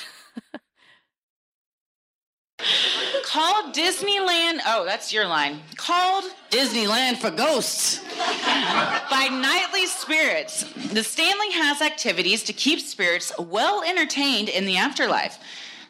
called 3.23 3.73
Disneyland. 3.75 4.59
Oh, 4.65 4.83
that's 4.85 5.13
your 5.13 5.27
line. 5.27 5.59
Called 5.75 6.23
Disneyland 6.49 7.17
for 7.17 7.29
ghosts 7.29 7.99
by 8.19 9.29
nightly 9.31 9.85
spirits. 9.85 10.63
The 10.91 11.03
Stanley 11.03 11.51
has 11.51 11.81
activities 11.81 12.43
to 12.43 12.53
keep 12.53 12.79
spirits 12.79 13.31
well 13.39 13.83
entertained 13.83 14.49
in 14.49 14.65
the 14.65 14.77
afterlife. 14.77 15.37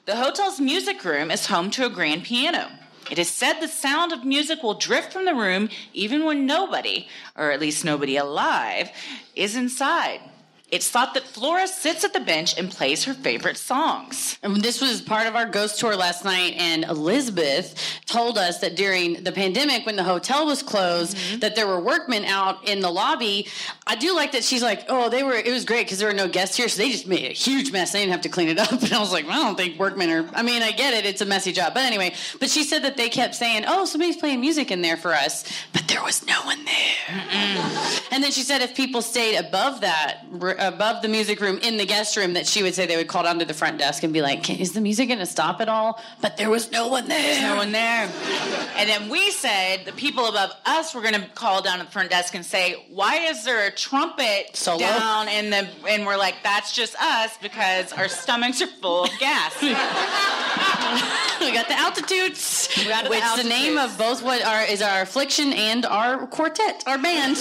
The 0.06 0.16
hotel's 0.16 0.60
music 0.60 1.04
room 1.06 1.32
is 1.32 1.48
home 1.48 1.70
to 1.72 1.86
a 1.86 1.90
grand 1.90 2.24
piano. 2.24 2.70
It 3.10 3.20
is 3.20 3.30
said 3.30 3.62
the 3.62 3.70
sound 3.70 4.12
of 4.12 4.26
music 4.26 4.62
will 4.62 4.74
drift 4.74 5.14
from 5.14 5.24
the 5.26 5.36
room 5.36 5.70
even 5.94 6.26
when 6.26 6.46
nobody, 6.46 7.08
or 7.38 7.52
at 7.52 7.60
least 7.62 7.86
nobody 7.86 8.18
alive, 8.18 8.90
is 9.36 9.56
inside. 9.56 10.20
It's 10.70 10.90
thought 10.90 11.14
that 11.14 11.24
Flora 11.24 11.66
sits 11.66 12.04
at 12.04 12.12
the 12.12 12.20
bench 12.20 12.58
and 12.58 12.70
plays 12.70 13.06
her 13.06 13.14
favorite 13.14 13.56
songs. 13.56 14.38
And 14.44 14.58
this 14.62 14.82
was 14.82 15.02
part 15.02 15.26
of 15.26 15.34
our 15.34 15.46
ghost 15.46 15.80
tour 15.80 15.96
last 15.96 16.26
night, 16.26 16.56
and 16.58 16.84
Elizabeth 16.84 17.74
told 18.06 18.38
us 18.38 18.60
that 18.60 18.76
during 18.76 19.24
the 19.24 19.32
pandemic, 19.32 19.86
when 19.86 19.96
the 19.96 20.04
hotel 20.04 20.46
was 20.46 20.62
closed, 20.62 21.16
mm-hmm. 21.16 21.40
that 21.40 21.56
there 21.56 21.68
were 21.68 21.80
workmen 21.80 22.26
out 22.26 22.68
in 22.68 22.82
the 22.82 22.92
lobby. 22.92 23.48
I 23.86 23.96
do 23.96 24.14
like 24.14 24.34
that 24.34 24.44
she's 24.44 24.62
like, 24.62 24.84
oh, 24.90 25.08
they 25.10 25.24
were. 25.24 25.36
It 25.36 25.52
was 25.54 25.64
great 25.64 25.86
because 25.86 26.00
there 26.00 26.10
were 26.10 26.14
no 26.14 26.28
guests 26.28 26.58
here, 26.58 26.68
so 26.68 26.82
they 26.84 26.90
just 26.92 27.08
made 27.08 27.30
a 27.32 27.34
huge 27.34 27.72
mess. 27.72 27.94
They 27.94 28.00
didn't 28.00 28.12
have 28.12 28.22
to 28.22 28.30
clean 28.30 28.50
it 28.50 28.58
up. 28.60 28.68
And 28.88 28.94
I 28.94 29.00
was 29.00 29.12
like, 29.12 29.26
well, 29.28 29.42
I 29.42 29.44
don't 29.44 29.56
think 29.58 29.78
workmen 29.80 30.10
are. 30.12 30.30
I 30.34 30.44
mean, 30.44 30.62
I 30.62 30.72
get 30.72 30.94
it; 30.94 31.06
it's 31.06 31.20
a 31.22 31.26
messy 31.26 31.52
job, 31.52 31.74
but 31.74 31.84
anyway. 31.84 32.14
But 32.40 32.50
she 32.50 32.64
said 32.64 32.84
that 32.84 32.96
they 32.96 33.10
kept 33.10 33.36
saying, 33.36 33.64
oh, 33.68 33.86
somebody's 33.86 34.16
playing 34.16 34.40
music 34.40 34.72
in 34.72 34.82
there 34.82 34.96
for 34.96 35.14
us, 35.14 35.46
but 35.74 35.88
there 35.88 36.02
was 36.04 36.26
no 36.26 36.40
one 36.44 36.64
there. 36.64 37.26
And 38.12 38.24
then 38.24 38.32
she 38.32 38.44
said 38.44 38.62
if 38.62 38.76
people 38.76 39.02
stayed 39.02 39.36
above 39.38 39.82
that 39.82 40.26
above 40.60 41.02
the 41.02 41.08
music 41.08 41.40
room 41.40 41.58
in 41.60 41.78
the 41.78 41.86
guest 41.86 42.18
room 42.18 42.34
that 42.34 42.48
she 42.48 42.64
would 42.64 42.74
say 42.76 42.86
they 42.86 42.96
would 42.96 43.08
call 43.08 43.24
down 43.24 43.40
to 43.40 43.46
the 43.46 43.54
front 43.54 43.78
desk 43.78 44.04
and 44.04 44.12
be 44.14 44.22
like, 44.22 44.50
"Is 44.60 44.74
the 44.74 44.82
music 44.82 45.08
going 45.10 45.20
to 45.20 45.26
stop 45.26 45.62
at 45.62 45.70
all?" 45.70 46.02
But 46.22 46.38
there 46.38 46.50
was 46.50 46.72
no 46.72 46.88
one 46.88 47.08
there. 47.08 47.22
There's 47.22 47.42
no 47.42 47.56
one 47.56 47.72
there. 47.72 48.10
and 48.76 48.90
then 48.90 49.10
we 49.10 49.32
said 49.32 49.86
the 49.86 49.92
people 49.94 50.28
above 50.28 50.52
us 50.66 50.94
were 50.94 51.02
going 51.02 51.14
to 51.16 51.26
call 51.36 51.62
down 51.62 51.80
to 51.80 51.86
the 51.86 51.92
front 51.92 52.10
desk 52.10 52.36
and 52.36 52.46
say, 52.46 52.86
"Why 52.90 53.16
is 53.18 53.44
there 53.44 53.66
a 53.68 53.72
trumpet 53.72 54.56
Solo? 54.56 54.80
down 54.80 55.28
in 55.30 55.50
the?" 55.50 55.68
And 55.88 56.06
we're 56.06 56.18
like, 56.18 56.36
"That's 56.44 56.74
just 56.74 56.96
us 57.02 57.32
because 57.42 57.92
our 57.94 58.08
stomachs 58.08 58.62
are 58.62 58.68
full 58.68 59.04
of 59.06 59.12
gas." 59.20 59.56
we 61.40 61.52
got 61.52 61.68
the 61.68 61.78
altitudes. 61.78 62.70
We 62.78 62.86
got 62.86 63.04
the 63.06 63.10
which 63.10 63.22
altitudes. 63.24 63.50
the 63.50 63.50
name 63.60 63.78
of 63.78 63.98
both 63.98 64.24
what 64.24 64.44
are 64.44 64.64
is 64.64 64.82
our 64.82 65.02
affliction 65.02 65.54
and 65.54 65.86
our 65.86 66.26
quartet, 66.28 66.84
our 66.88 66.98
band. 66.98 67.38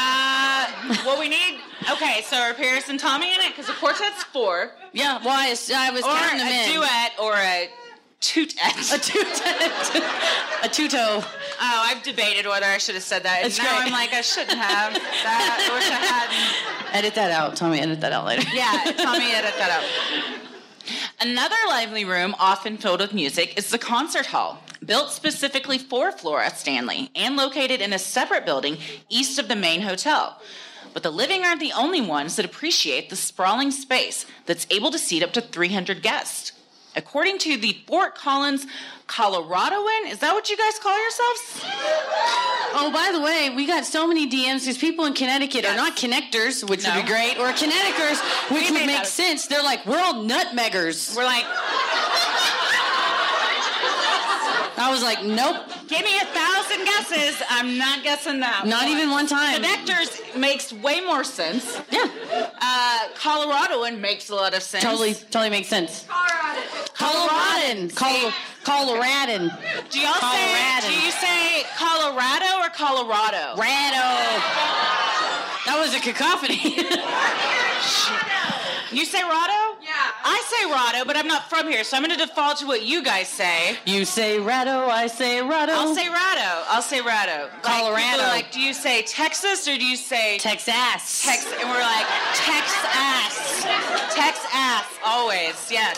uh, 0.00 0.29
what 1.04 1.18
we 1.18 1.28
need? 1.28 1.58
Okay, 1.90 2.22
so 2.24 2.36
are 2.38 2.54
Paris 2.54 2.88
and 2.88 2.98
Tommy 2.98 3.32
in 3.34 3.40
it? 3.40 3.48
Because 3.50 3.66
the 3.66 3.72
quartet's 3.74 4.22
four. 4.24 4.70
Yeah, 4.92 5.18
well, 5.22 5.36
I, 5.38 5.54
I 5.76 5.90
was 5.90 6.02
or 6.02 6.04
counting 6.12 6.38
them 6.38 6.46
in. 6.48 6.68
Or 6.68 6.70
a 6.70 6.72
duet 6.72 7.12
or 7.20 7.34
a 7.34 7.68
tootet. 8.20 8.92
A 8.92 8.98
tootet. 8.98 10.02
a 10.62 10.68
tuto. 10.68 10.98
Oh, 10.98 11.24
I've 11.60 12.02
debated 12.02 12.46
whether 12.46 12.66
I 12.66 12.76
should 12.78 12.94
have 12.94 13.04
said 13.04 13.22
that. 13.24 13.44
It's 13.46 13.56
now 13.58 13.64
great. 13.76 13.86
I'm 13.86 13.92
like, 13.92 14.12
I 14.12 14.20
shouldn't 14.20 14.58
have. 14.58 14.92
That, 14.92 15.68
I 15.70 15.74
wish 15.74 15.88
I 15.88 16.04
hadn't. 16.06 16.96
Edit 16.96 17.14
that 17.14 17.30
out. 17.30 17.56
Tommy, 17.56 17.80
edit 17.80 18.00
that 18.00 18.12
out 18.12 18.26
later. 18.26 18.48
Yeah, 18.52 18.72
Tommy, 18.96 19.32
edit 19.32 19.54
that 19.58 19.70
out. 19.70 20.46
Another 21.26 21.54
lively 21.68 22.04
room, 22.04 22.34
often 22.38 22.76
filled 22.76 23.00
with 23.00 23.12
music, 23.14 23.56
is 23.56 23.70
the 23.70 23.78
concert 23.78 24.26
hall, 24.26 24.62
built 24.84 25.10
specifically 25.12 25.78
for 25.78 26.10
Flora 26.12 26.50
Stanley 26.54 27.10
and 27.14 27.36
located 27.36 27.80
in 27.80 27.92
a 27.94 27.98
separate 27.98 28.44
building 28.44 28.76
east 29.08 29.38
of 29.38 29.48
the 29.48 29.56
main 29.56 29.80
hotel 29.82 30.38
but 30.92 31.02
the 31.02 31.10
living 31.10 31.42
aren't 31.44 31.60
the 31.60 31.72
only 31.72 32.00
ones 32.00 32.36
that 32.36 32.44
appreciate 32.44 33.10
the 33.10 33.16
sprawling 33.16 33.70
space 33.70 34.26
that's 34.46 34.66
able 34.70 34.90
to 34.90 34.98
seat 34.98 35.22
up 35.22 35.32
to 35.32 35.40
300 35.40 36.02
guests. 36.02 36.52
According 36.96 37.38
to 37.38 37.56
the 37.56 37.78
Fort 37.86 38.16
Collins 38.16 38.66
Coloradoan, 39.06 40.10
is 40.10 40.18
that 40.18 40.32
what 40.34 40.50
you 40.50 40.56
guys 40.56 40.72
call 40.82 40.98
yourselves? 41.00 41.64
Oh, 42.74 42.90
by 42.92 43.12
the 43.16 43.22
way, 43.22 43.54
we 43.54 43.64
got 43.64 43.84
so 43.84 44.08
many 44.08 44.28
DMs 44.28 44.60
because 44.60 44.76
people 44.78 45.04
in 45.04 45.14
Connecticut 45.14 45.62
yes. 45.62 45.72
are 45.72 45.76
not 45.76 45.96
connectors, 45.96 46.68
which 46.68 46.82
no. 46.82 46.94
would 46.96 47.02
be 47.02 47.08
great, 47.08 47.38
or 47.38 47.46
Connecticuters, 47.52 48.18
which 48.50 48.70
would 48.72 48.86
make 48.86 49.04
sense. 49.06 49.46
They're 49.46 49.62
like, 49.62 49.86
we're 49.86 50.00
all 50.02 50.24
nutmeggers. 50.24 51.16
We're 51.16 51.22
like, 51.24 51.44
I 54.80 54.90
was 54.90 55.02
like, 55.02 55.22
nope. 55.22 55.68
Give 55.88 56.00
me 56.02 56.16
a 56.16 56.24
thousand 56.32 56.84
guesses. 56.86 57.42
I'm 57.50 57.76
not 57.76 58.02
guessing 58.02 58.40
that. 58.40 58.66
Not 58.66 58.84
one. 58.88 58.92
even 58.96 59.10
one 59.10 59.26
time. 59.26 59.60
Connectors 59.60 60.08
makes 60.40 60.72
way 60.72 61.02
more 61.02 61.22
sense. 61.22 61.78
Yeah. 61.92 62.08
Uh, 62.58 63.08
Coloradoan 63.12 64.00
makes 64.00 64.30
a 64.30 64.34
lot 64.34 64.54
of 64.56 64.62
sense. 64.62 64.82
Totally, 64.82 65.12
totally 65.12 65.50
makes 65.50 65.68
sense. 65.68 66.06
Colorado. 66.08 66.60
Coloradoan. 66.96 67.92
Coloradoan. 68.64 69.42
Do 69.92 70.00
y'all 70.00 70.14
Coloradan. 70.16 70.80
say? 70.80 70.88
Do 70.88 71.00
you 71.04 71.10
say 71.12 71.64
Colorado 71.76 72.64
or 72.64 72.70
Colorado? 72.72 73.60
Rado. 73.60 74.16
That 75.68 75.76
was 75.76 75.94
a 75.94 76.00
cacophony. 76.00 76.86
You 78.92 79.04
say 79.04 79.18
Rado? 79.20 79.74
Yeah. 79.80 79.90
I 80.24 80.42
say 80.48 80.66
Rado, 81.00 81.06
but 81.06 81.16
I'm 81.16 81.28
not 81.28 81.48
from 81.48 81.68
here, 81.68 81.84
so 81.84 81.96
I'm 81.96 82.04
going 82.04 82.18
to 82.18 82.26
default 82.26 82.58
to 82.58 82.66
what 82.66 82.82
you 82.82 83.04
guys 83.04 83.28
say. 83.28 83.76
You 83.86 84.04
say 84.04 84.38
Rado, 84.38 84.88
I 84.88 85.06
say 85.06 85.40
Rado. 85.40 85.68
I'll 85.70 85.94
say 85.94 86.06
Rado. 86.06 86.64
I'll 86.66 86.82
say 86.82 86.98
Rado. 87.00 87.50
Colorado. 87.62 88.22
Like, 88.24 88.32
like, 88.46 88.52
do 88.52 88.60
you 88.60 88.72
say 88.74 89.02
Texas 89.02 89.68
or 89.68 89.76
do 89.76 89.84
you 89.86 89.96
say 89.96 90.38
Texas? 90.38 90.74
Texas. 91.24 91.52
And 91.60 91.68
we're 91.70 91.80
like, 91.80 92.06
Texas. 92.34 93.64
Texas. 94.12 94.56
Always, 95.04 95.70
yes. 95.70 95.96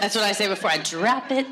That's 0.00 0.14
what 0.14 0.24
I 0.24 0.32
say 0.32 0.48
before 0.48 0.70
I 0.70 0.78
drop 0.78 1.30
it. 1.30 1.46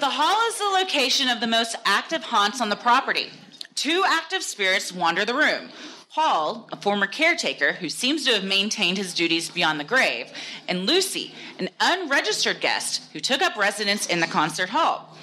the 0.00 0.10
hall 0.10 0.48
is 0.48 0.58
the 0.58 0.64
location 0.84 1.28
of 1.28 1.40
the 1.40 1.46
most 1.46 1.76
active 1.84 2.22
haunts 2.22 2.60
on 2.60 2.68
the 2.68 2.76
property. 2.76 3.30
Two 3.76 4.04
active 4.08 4.42
spirits 4.42 4.90
wander 4.90 5.26
the 5.26 5.34
room. 5.34 5.68
Paul, 6.10 6.66
a 6.72 6.76
former 6.80 7.06
caretaker 7.06 7.72
who 7.74 7.90
seems 7.90 8.24
to 8.24 8.32
have 8.32 8.42
maintained 8.42 8.96
his 8.96 9.12
duties 9.12 9.50
beyond 9.50 9.78
the 9.78 9.84
grave, 9.84 10.28
and 10.66 10.86
Lucy, 10.86 11.34
an 11.58 11.68
unregistered 11.78 12.62
guest 12.62 13.02
who 13.12 13.20
took 13.20 13.42
up 13.42 13.54
residence 13.54 14.06
in 14.06 14.20
the 14.20 14.26
concert 14.26 14.70
hall. 14.70 15.16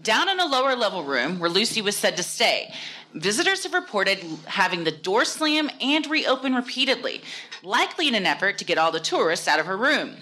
Down 0.00 0.26
in 0.30 0.40
a 0.40 0.46
lower 0.46 0.74
level 0.74 1.04
room 1.04 1.38
where 1.38 1.50
Lucy 1.50 1.82
was 1.82 1.98
said 1.98 2.16
to 2.16 2.22
stay, 2.22 2.72
visitors 3.12 3.64
have 3.64 3.74
reported 3.74 4.24
having 4.46 4.84
the 4.84 4.90
door 4.90 5.26
slam 5.26 5.68
and 5.78 6.06
reopen 6.06 6.54
repeatedly, 6.54 7.20
likely 7.62 8.08
in 8.08 8.14
an 8.14 8.24
effort 8.24 8.56
to 8.56 8.64
get 8.64 8.78
all 8.78 8.90
the 8.90 9.00
tourists 9.00 9.46
out 9.46 9.60
of 9.60 9.66
her 9.66 9.76
room. 9.76 10.16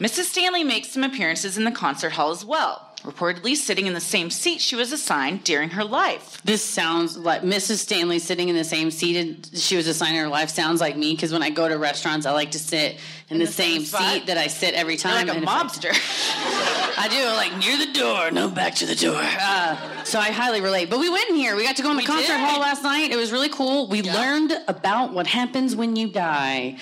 Mrs. 0.00 0.22
Stanley 0.24 0.64
makes 0.64 0.88
some 0.88 1.04
appearances 1.04 1.58
in 1.58 1.64
the 1.64 1.70
concert 1.70 2.12
hall 2.12 2.30
as 2.30 2.46
well 2.46 2.89
reportedly 3.04 3.56
sitting 3.56 3.86
in 3.86 3.94
the 3.94 4.00
same 4.00 4.28
seat 4.30 4.60
she 4.60 4.76
was 4.76 4.92
assigned 4.92 5.44
during 5.44 5.70
her 5.70 5.84
life. 5.84 6.40
This 6.44 6.62
sounds 6.64 7.16
like 7.16 7.42
Mrs. 7.42 7.78
Stanley 7.78 8.18
sitting 8.18 8.48
in 8.48 8.56
the 8.56 8.64
same 8.64 8.90
seat 8.90 9.50
she 9.54 9.76
was 9.76 9.86
assigned 9.86 10.16
in 10.16 10.22
her 10.22 10.28
life 10.28 10.50
sounds 10.50 10.80
like 10.80 10.96
me 10.96 11.12
because 11.14 11.32
when 11.32 11.42
I 11.42 11.50
go 11.50 11.66
to 11.68 11.76
restaurants, 11.78 12.26
I 12.26 12.32
like 12.32 12.50
to 12.52 12.58
sit 12.58 12.92
in, 13.28 13.36
in 13.36 13.38
the, 13.38 13.46
the, 13.46 13.52
same, 13.52 13.82
same 13.84 14.12
seat 14.14 14.26
that 14.26 14.36
I 14.38 14.48
sit 14.48 14.74
every 14.74 14.96
time. 14.96 15.26
You're 15.26 15.36
like 15.40 15.44
a 15.44 15.46
mobster. 15.46 15.90
I, 15.90 16.94
I, 16.98 17.08
do 17.08 17.24
like 17.36 17.58
near 17.64 17.86
the 17.86 17.92
door, 17.98 18.30
no 18.30 18.50
back 18.50 18.74
to 18.76 18.86
the 18.86 18.94
door. 18.96 19.14
Uh, 19.20 20.02
so 20.04 20.18
I 20.18 20.30
highly 20.30 20.60
relate. 20.60 20.90
But 20.90 20.98
we 21.00 21.08
went 21.08 21.28
in 21.30 21.36
here. 21.36 21.56
We 21.56 21.64
got 21.64 21.76
to 21.76 21.82
go 21.82 21.90
in 21.90 21.96
the 21.96 22.02
we 22.02 22.06
concert 22.06 22.28
did. 22.34 22.40
hall 22.40 22.60
last 22.60 22.82
night. 22.82 23.10
It 23.10 23.16
was 23.16 23.32
really 23.32 23.48
cool. 23.48 23.88
We 23.88 24.02
yeah. 24.02 24.14
learned 24.14 24.52
about 24.68 25.12
what 25.12 25.26
happens 25.26 25.74
when 25.74 25.96
you 25.96 26.12
die. 26.12 26.76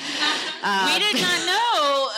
Uh, 0.62 0.90
we 0.92 0.98
did 1.12 1.22
not 1.22 1.46
know 1.46 1.67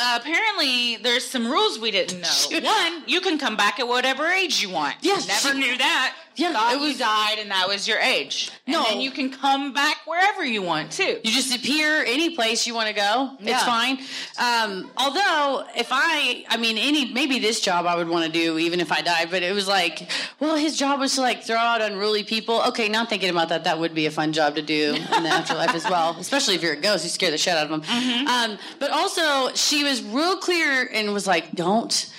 apparently 0.00 0.96
there's 0.96 1.24
some 1.26 1.46
rules 1.46 1.78
we 1.78 1.90
didn't 1.90 2.20
know. 2.20 2.60
One, 2.60 3.02
you 3.06 3.20
can 3.20 3.38
come 3.38 3.56
back 3.56 3.78
at 3.78 3.86
whatever 3.86 4.26
age 4.26 4.62
you 4.62 4.70
want. 4.70 4.96
Yes. 5.02 5.28
Never 5.28 5.56
knew 5.58 5.76
that. 5.78 6.14
Yeah, 6.40 6.52
Thought 6.52 6.72
it 6.72 6.80
was 6.80 6.92
you 6.92 6.98
died, 7.00 7.38
and 7.38 7.50
that 7.50 7.68
was 7.68 7.86
your 7.86 7.98
age. 7.98 8.50
No, 8.66 8.86
and 8.88 9.02
you 9.02 9.10
can 9.10 9.30
come 9.30 9.74
back 9.74 9.98
wherever 10.06 10.42
you 10.42 10.62
want 10.62 10.90
to. 10.92 11.04
You 11.18 11.34
just 11.34 11.54
appear 11.54 12.02
any 12.02 12.34
place 12.34 12.66
you 12.66 12.74
want 12.74 12.88
to 12.88 12.94
go. 12.94 13.36
Yeah. 13.40 13.54
It's 13.54 13.64
fine. 13.64 13.98
Um, 14.38 14.90
although, 14.96 15.66
if 15.76 15.88
I, 15.90 16.46
I 16.48 16.56
mean, 16.56 16.78
any 16.78 17.12
maybe 17.12 17.40
this 17.40 17.60
job 17.60 17.84
I 17.84 17.94
would 17.94 18.08
want 18.08 18.24
to 18.24 18.32
do 18.32 18.58
even 18.58 18.80
if 18.80 18.90
I 18.90 19.02
died. 19.02 19.30
But 19.30 19.42
it 19.42 19.54
was 19.54 19.68
like, 19.68 20.08
well, 20.40 20.56
his 20.56 20.78
job 20.78 20.98
was 20.98 21.16
to 21.16 21.20
like 21.20 21.42
throw 21.44 21.56
out 21.56 21.82
unruly 21.82 22.24
people. 22.24 22.62
Okay, 22.68 22.88
now 22.88 23.04
thinking 23.04 23.28
about 23.28 23.50
that, 23.50 23.64
that 23.64 23.78
would 23.78 23.94
be 23.94 24.06
a 24.06 24.10
fun 24.10 24.32
job 24.32 24.54
to 24.54 24.62
do 24.62 24.94
in 24.94 25.22
the 25.22 25.28
afterlife 25.28 25.74
as 25.74 25.84
well, 25.84 26.16
especially 26.18 26.54
if 26.54 26.62
you're 26.62 26.72
a 26.72 26.80
ghost. 26.80 27.04
You 27.04 27.10
scare 27.10 27.30
the 27.30 27.36
shit 27.38 27.52
out 27.52 27.64
of 27.64 27.70
them. 27.70 27.82
Mm-hmm. 27.82 28.26
Um, 28.28 28.58
but 28.78 28.90
also, 28.92 29.52
she 29.54 29.84
was 29.84 30.02
real 30.02 30.38
clear 30.38 30.88
and 30.90 31.12
was 31.12 31.26
like, 31.26 31.52
don't 31.52 32.10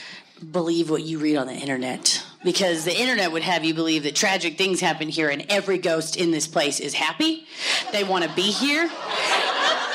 believe 0.52 0.92
what 0.92 1.02
you 1.02 1.18
read 1.18 1.38
on 1.38 1.48
the 1.48 1.54
internet 1.54 2.24
because 2.44 2.86
the 2.86 2.96
internet 2.98 3.32
would 3.32 3.44
have 3.44 3.64
you 3.64 3.74
believe 3.74 4.04
that 4.04 4.16
tragic 4.16 4.58
things 4.58 4.82
happen 4.82 5.10
here 5.10 5.30
and 5.30 5.46
every 5.50 5.78
ghost 5.78 6.16
in 6.18 6.32
this 6.32 6.48
place 6.48 6.80
is 6.80 6.94
happy. 6.94 7.46
They 7.92 8.04
want 8.04 8.24
to 8.24 8.34
be 8.34 8.50
here. 8.52 8.90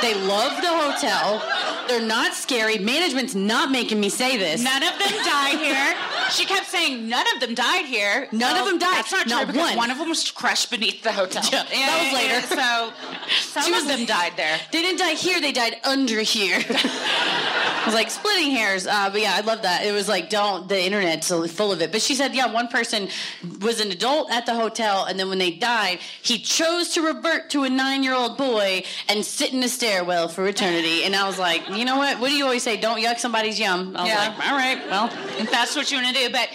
They 0.03 0.15
love 0.15 0.61
the 0.61 0.69
hotel. 0.69 1.89
They're 1.89 2.07
not 2.07 2.35
scary. 2.35 2.79
Management's 2.79 3.35
not 3.35 3.71
making 3.71 3.99
me 4.01 4.09
say 4.11 4.37
this. 4.37 4.63
None 4.63 4.83
of 4.83 4.99
them 4.99 5.25
die 5.25 5.57
here. 5.57 5.95
She 6.31 6.45
kept 6.45 6.67
saying 6.67 7.09
none 7.09 7.25
of 7.35 7.41
them 7.41 7.55
died 7.55 7.87
here. 7.87 8.29
None 8.33 8.41
well, 8.57 8.65
of 8.65 8.69
them 8.71 8.79
died. 8.81 8.97
That's 8.97 9.13
not, 9.13 9.27
not 9.29 9.45
true 9.45 9.53
because 9.53 9.69
one. 9.71 9.77
one 9.77 9.91
of 9.91 9.99
them 9.99 10.09
was 10.09 10.29
crushed 10.33 10.71
beneath 10.73 11.03
the 11.05 11.13
hotel. 11.13 11.43
Yeah, 11.53 11.63
that 11.87 12.03
was 12.05 12.21
later. 12.21 12.55
Yeah, 12.57 13.27
so 13.39 13.61
some 13.61 13.73
of 13.75 13.87
them 13.87 14.05
died 14.05 14.33
there. 14.37 14.59
They 14.73 14.83
didn't 14.83 14.99
die 14.99 15.13
here. 15.15 15.41
They 15.41 15.53
died 15.53 15.77
under 15.85 16.21
here. 16.21 16.59
I 16.69 17.83
was 17.87 17.95
like 17.95 18.11
splitting 18.11 18.51
hairs. 18.51 18.89
Uh, 18.89 19.09
but 19.11 19.21
yeah, 19.21 19.35
I 19.37 19.43
love 19.43 19.63
that. 19.63 19.87
It 19.87 19.93
was 19.93 20.09
like 20.09 20.29
don't 20.29 20.69
the 20.69 20.85
internet's 20.85 21.29
full 21.29 21.71
of 21.73 21.81
it. 21.81 21.93
But 21.93 22.03
she 22.03 22.17
said 22.17 22.35
yeah, 22.37 22.53
one 22.53 22.69
person 22.69 23.09
was 23.63 23.81
an 23.81 23.91
adult 23.91 24.31
at 24.31 24.47
the 24.47 24.55
hotel, 24.55 25.07
and 25.07 25.19
then 25.19 25.29
when 25.29 25.39
they 25.39 25.51
died, 25.51 25.99
he 26.23 26.39
chose 26.39 26.91
to 26.91 27.01
revert 27.01 27.51
to 27.51 27.65
a 27.65 27.71
nine 27.71 28.03
year 28.03 28.15
old 28.15 28.37
boy 28.37 28.85
and 29.09 29.25
sit 29.25 29.53
in 29.53 29.63
a 29.63 29.69
stairwell 29.69 30.29
for 30.29 30.47
eternity. 30.47 31.03
And 31.05 31.17
I 31.17 31.27
was 31.27 31.39
like, 31.39 31.69
you 31.71 31.85
know 31.85 31.97
what? 31.97 32.21
What 32.21 32.29
do 32.29 32.35
you 32.35 32.45
always 32.45 32.63
say? 32.63 32.77
Don't 32.77 33.01
yuck 33.03 33.19
somebody's 33.19 33.59
yum. 33.59 33.97
I 33.97 34.03
was 34.03 34.11
yeah. 34.11 34.29
like, 34.29 34.49
all 34.49 34.57
right, 34.57 34.87
well, 34.89 35.41
if 35.43 35.51
that's 35.51 35.75
what 35.75 35.91
you 35.91 35.97
want 36.01 36.15
to 36.15 36.27
do. 36.27 36.31
But 36.31 36.51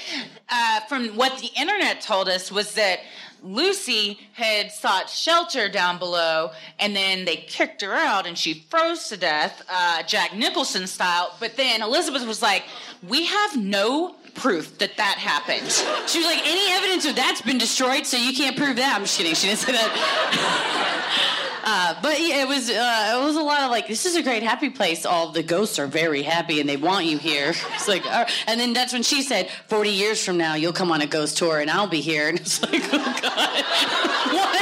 uh, 0.49 0.82
from 0.82 1.09
what 1.09 1.39
the 1.41 1.49
internet 1.59 2.01
told 2.01 2.29
us 2.29 2.51
was 2.51 2.73
that 2.75 2.99
Lucy 3.43 4.19
had 4.34 4.71
sought 4.71 5.09
shelter 5.09 5.67
down 5.67 5.97
below, 5.97 6.51
and 6.79 6.95
then 6.95 7.25
they 7.25 7.38
kicked 7.38 7.82
her 7.82 7.93
out, 7.93 8.27
and 8.27 8.38
she 8.38 8.63
froze 8.69 9.07
to 9.09 9.17
death, 9.17 9.63
uh, 9.69 10.03
Jack 10.03 10.36
Nicholson 10.36 10.86
style. 10.86 11.34
But 11.39 11.57
then 11.57 11.82
Elizabeth 11.82 12.25
was 12.27 12.43
like, 12.43 12.65
"We 13.01 13.25
have 13.25 13.57
no 13.57 14.13
proof 14.36 14.77
that 14.79 14.97
that 14.97 15.17
happened. 15.17 15.69
She 16.07 16.19
was 16.19 16.27
like, 16.27 16.41
any 16.45 16.71
evidence 16.73 17.05
of 17.05 17.15
that's 17.15 17.41
been 17.41 17.57
destroyed, 17.57 18.05
so 18.05 18.17
you 18.17 18.36
can't 18.36 18.55
prove 18.57 18.75
that. 18.77 18.95
I'm 18.95 19.03
just 19.03 19.17
kidding. 19.17 19.36
She 19.36 19.47
didn't 19.47 19.59
say 19.59 19.71
that. 19.73 21.15
uh, 21.63 22.01
but 22.01 22.19
yeah, 22.21 22.43
it 22.43 22.47
was 22.47 22.69
uh, 22.69 23.19
it 23.21 23.25
was 23.25 23.36
a 23.36 23.41
lot 23.41 23.61
of 23.63 23.71
like, 23.71 23.88
this 23.88 24.05
is 24.05 24.15
a 24.15 24.23
great 24.23 24.43
happy 24.43 24.69
place. 24.69 25.05
All 25.05 25.32
the 25.32 25.43
ghosts 25.43 25.79
are 25.79 25.88
very 25.88 26.23
happy 26.23 26.59
and 26.59 26.69
they 26.69 26.77
want 26.77 27.05
you 27.05 27.17
here. 27.17 27.53
It's 27.82 27.88
like, 27.88 28.05
and 28.47 28.59
then 28.59 28.73
that's 28.73 28.93
when 28.93 29.01
she 29.01 29.23
said, 29.23 29.49
40 29.67 29.89
years 29.89 30.23
from 30.23 30.38
now, 30.38 30.53
you'll 30.53 30.71
come 30.73 30.91
on 30.91 31.01
a 31.01 31.07
ghost 31.07 31.38
tour 31.39 31.59
and 31.61 31.69
I'll 31.71 31.88
be 31.89 32.01
here. 32.01 32.29
And 32.32 32.39
it's 32.39 32.61
like, 32.61 32.82
oh 32.93 33.19
God, 33.21 34.36
what? 34.36 34.61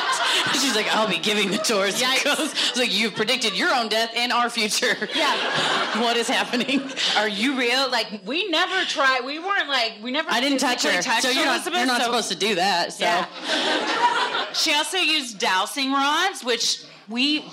She's 0.54 0.76
like, 0.76 0.88
I'll 0.96 1.08
be 1.10 1.18
giving 1.20 1.52
the 1.52 1.58
tours. 1.58 2.00
Yeah, 2.02 2.14
It's 2.22 2.78
like, 2.78 2.94
you've 2.98 3.16
predicted 3.16 3.58
your 3.58 3.74
own 3.74 3.90
death 3.90 4.12
and 4.16 4.32
our 4.32 4.50
future. 4.50 5.10
Yeah. 5.16 6.02
what 6.02 6.18
is 6.18 6.28
happening? 6.30 6.82
Are 7.16 7.28
you 7.30 7.58
real? 7.58 7.90
Like, 7.92 8.22
we 8.26 8.48
never 8.50 8.86
tried. 8.86 9.22
We 9.26 9.40
weren't 9.40 9.70
like, 9.70 9.98
we 10.02 10.12
never. 10.12 10.30
I 10.32 10.42
didn't 10.42 10.60
touch 10.60 10.84
her. 10.84 11.02
So 11.22 11.30
you're 11.30 11.46
not, 11.46 11.66
you're 11.66 11.86
not 11.86 12.00
so. 12.02 12.06
supposed 12.06 12.30
to 12.30 12.36
do 12.38 12.56
that. 12.56 12.94
So. 12.94 13.06
Yeah. 13.06 14.52
she 14.54 14.74
also 14.74 14.98
used 14.98 15.40
dowsing 15.40 15.92
rods, 15.92 16.44
which 16.44 16.84
we 17.08 17.46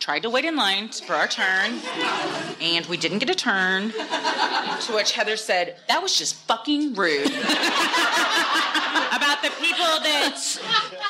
tried 0.00 0.22
to 0.22 0.30
wait 0.30 0.44
in 0.46 0.56
line 0.56 0.88
for 0.88 1.14
our 1.14 1.28
turn, 1.28 1.78
and 2.62 2.86
we 2.86 2.96
didn't 2.96 3.18
get 3.18 3.28
a 3.28 3.34
turn. 3.34 3.90
To 3.90 4.94
which 4.94 5.12
Heather 5.12 5.36
said, 5.36 5.76
That 5.88 6.02
was 6.02 6.16
just 6.16 6.34
fucking 6.46 6.94
rude. 6.94 7.26
About 9.10 9.42
the 9.42 9.50
people 9.60 10.00
that 10.02 10.38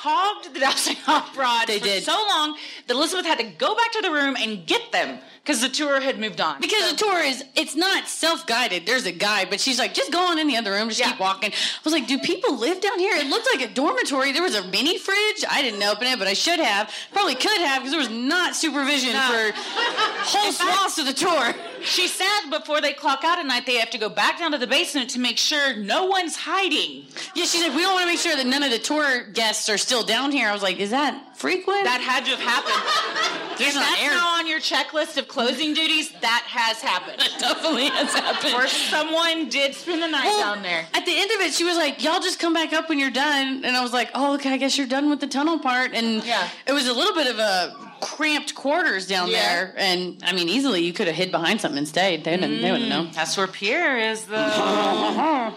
hogged 0.02 0.52
the 0.54 0.60
Dowsing 0.60 0.96
off 1.06 1.38
Rod 1.38 1.66
they 1.68 1.78
for 1.78 1.84
did. 1.84 2.02
so 2.02 2.12
long 2.28 2.58
that 2.88 2.94
Elizabeth 2.94 3.26
had 3.26 3.38
to 3.38 3.44
go 3.44 3.74
back 3.76 3.92
to 3.92 4.00
the 4.02 4.10
room 4.10 4.36
and 4.38 4.66
get 4.66 4.90
them 4.90 5.20
because 5.42 5.60
the 5.62 5.68
tour 5.68 6.00
had 6.00 6.18
moved 6.18 6.40
on. 6.40 6.60
Because 6.60 6.84
so. 6.84 6.90
the 6.92 6.96
tour 6.98 7.18
is 7.22 7.44
it's 7.56 7.74
not 7.74 8.08
self 8.08 8.46
guided. 8.46 8.86
There's 8.86 9.06
a 9.06 9.12
guide, 9.12 9.48
but 9.50 9.60
she's 9.60 9.78
like, 9.78 9.94
just 9.94 10.12
go 10.12 10.30
on 10.30 10.38
in 10.38 10.46
the 10.46 10.56
other 10.56 10.72
room, 10.72 10.88
just 10.88 11.00
yeah. 11.00 11.10
keep 11.12 11.20
walking. 11.20 11.50
I 11.50 11.54
was 11.84 11.92
like, 11.92 12.06
do 12.06 12.18
people 12.18 12.56
live 12.58 12.80
down 12.80 12.98
here? 12.98 13.16
It 13.16 13.26
looked 13.26 13.48
like 13.54 13.62
a 13.68 13.72
dormitory. 13.72 14.32
There 14.32 14.42
was 14.42 14.54
a 14.54 14.66
mini 14.68 14.98
fridge. 14.98 15.44
I 15.50 15.62
didn't 15.62 15.82
open 15.82 16.06
it, 16.08 16.18
but 16.18 16.28
I 16.28 16.34
should 16.34 16.58
have. 16.60 16.90
Probably 17.12 17.34
could 17.34 17.60
have 17.62 17.80
because 17.82 17.90
there 17.90 18.00
was 18.00 18.10
not 18.10 18.54
supervision 18.54 19.12
no. 19.14 19.50
for 19.52 19.58
whole 19.58 20.52
swaths 20.52 20.98
of 20.98 21.06
the 21.06 21.14
tour. 21.14 21.54
She 21.82 22.06
said 22.08 22.50
before 22.50 22.82
they 22.82 22.92
clock 22.92 23.24
out 23.24 23.38
at 23.38 23.46
night, 23.46 23.64
they 23.64 23.76
have 23.76 23.88
to 23.90 23.98
go 23.98 24.10
back 24.10 24.38
down 24.38 24.52
to 24.52 24.58
the 24.58 24.66
basement 24.66 25.08
to 25.10 25.18
make 25.18 25.38
sure 25.38 25.76
no 25.76 26.04
one's 26.04 26.36
hiding. 26.36 27.06
Yeah, 27.34 27.46
she 27.46 27.58
said 27.58 27.74
we 27.74 27.80
don't 27.82 27.94
want 27.94 28.02
to 28.02 28.08
make 28.10 28.18
sure 28.20 28.36
that 28.36 28.46
none 28.46 28.62
of 28.62 28.70
the 28.70 28.78
tour 28.78 29.24
guests 29.32 29.68
are 29.70 29.78
still 29.78 30.04
down 30.04 30.30
here. 30.30 30.48
I 30.48 30.52
was 30.52 30.62
like, 30.62 30.78
is 30.78 30.90
that 30.90 31.29
frequent. 31.40 31.84
That 31.84 32.00
had 32.02 32.26
to 32.26 32.32
have 32.36 32.38
happened. 32.40 33.56
There's 33.58 33.74
if 33.74 33.80
that's 33.80 34.14
not 34.14 34.38
on 34.38 34.46
your 34.46 34.60
checklist 34.60 35.16
of 35.16 35.26
closing 35.26 35.72
duties, 35.72 36.12
that 36.20 36.44
has 36.46 36.82
happened. 36.82 37.18
That 37.18 37.30
definitely 37.40 37.88
has 37.88 38.12
happened. 38.12 38.52
Or 38.54 38.66
someone 38.66 39.48
did 39.48 39.74
spend 39.74 40.02
the 40.02 40.08
night 40.08 40.24
well, 40.24 40.54
down 40.54 40.62
there. 40.62 40.86
At 40.92 41.06
the 41.06 41.16
end 41.18 41.30
of 41.30 41.40
it, 41.40 41.54
she 41.54 41.64
was 41.64 41.76
like, 41.78 42.04
"Y'all 42.04 42.20
just 42.20 42.38
come 42.38 42.52
back 42.52 42.74
up 42.74 42.90
when 42.90 42.98
you're 42.98 43.10
done," 43.10 43.64
and 43.64 43.74
I 43.74 43.82
was 43.82 43.92
like, 43.94 44.10
"Oh, 44.14 44.34
okay, 44.34 44.52
I 44.52 44.58
guess 44.58 44.76
you're 44.76 44.86
done 44.86 45.08
with 45.08 45.20
the 45.20 45.26
tunnel 45.26 45.58
part." 45.58 45.92
And 45.94 46.22
yeah. 46.24 46.48
it 46.66 46.72
was 46.72 46.86
a 46.86 46.92
little 46.92 47.14
bit 47.14 47.26
of 47.26 47.38
a 47.38 47.74
cramped 48.02 48.54
quarters 48.54 49.06
down 49.06 49.28
yeah. 49.28 49.38
there, 49.42 49.74
and 49.78 50.22
I 50.24 50.32
mean, 50.34 50.48
easily 50.50 50.82
you 50.82 50.92
could 50.92 51.06
have 51.06 51.16
hid 51.16 51.30
behind 51.30 51.62
something 51.62 51.78
and 51.78 51.88
stayed. 51.88 52.22
They 52.24 52.32
wouldn't. 52.32 52.58
Mm, 52.58 52.62
they 52.62 52.70
wouldn't 52.70 52.90
mm. 52.92 53.04
know. 53.06 53.10
That's 53.14 53.34
where 53.38 53.46
Pierre 53.46 53.98
is, 53.98 54.26
though. 54.26 55.54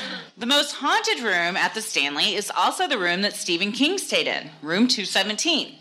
The 0.42 0.46
most 0.48 0.72
haunted 0.72 1.20
room 1.20 1.56
at 1.56 1.72
the 1.74 1.80
Stanley 1.80 2.34
is 2.34 2.50
also 2.56 2.88
the 2.88 2.98
room 2.98 3.22
that 3.22 3.36
Stephen 3.36 3.70
King 3.70 3.96
stayed 3.96 4.26
in, 4.26 4.50
room 4.60 4.88
217. 4.88 5.76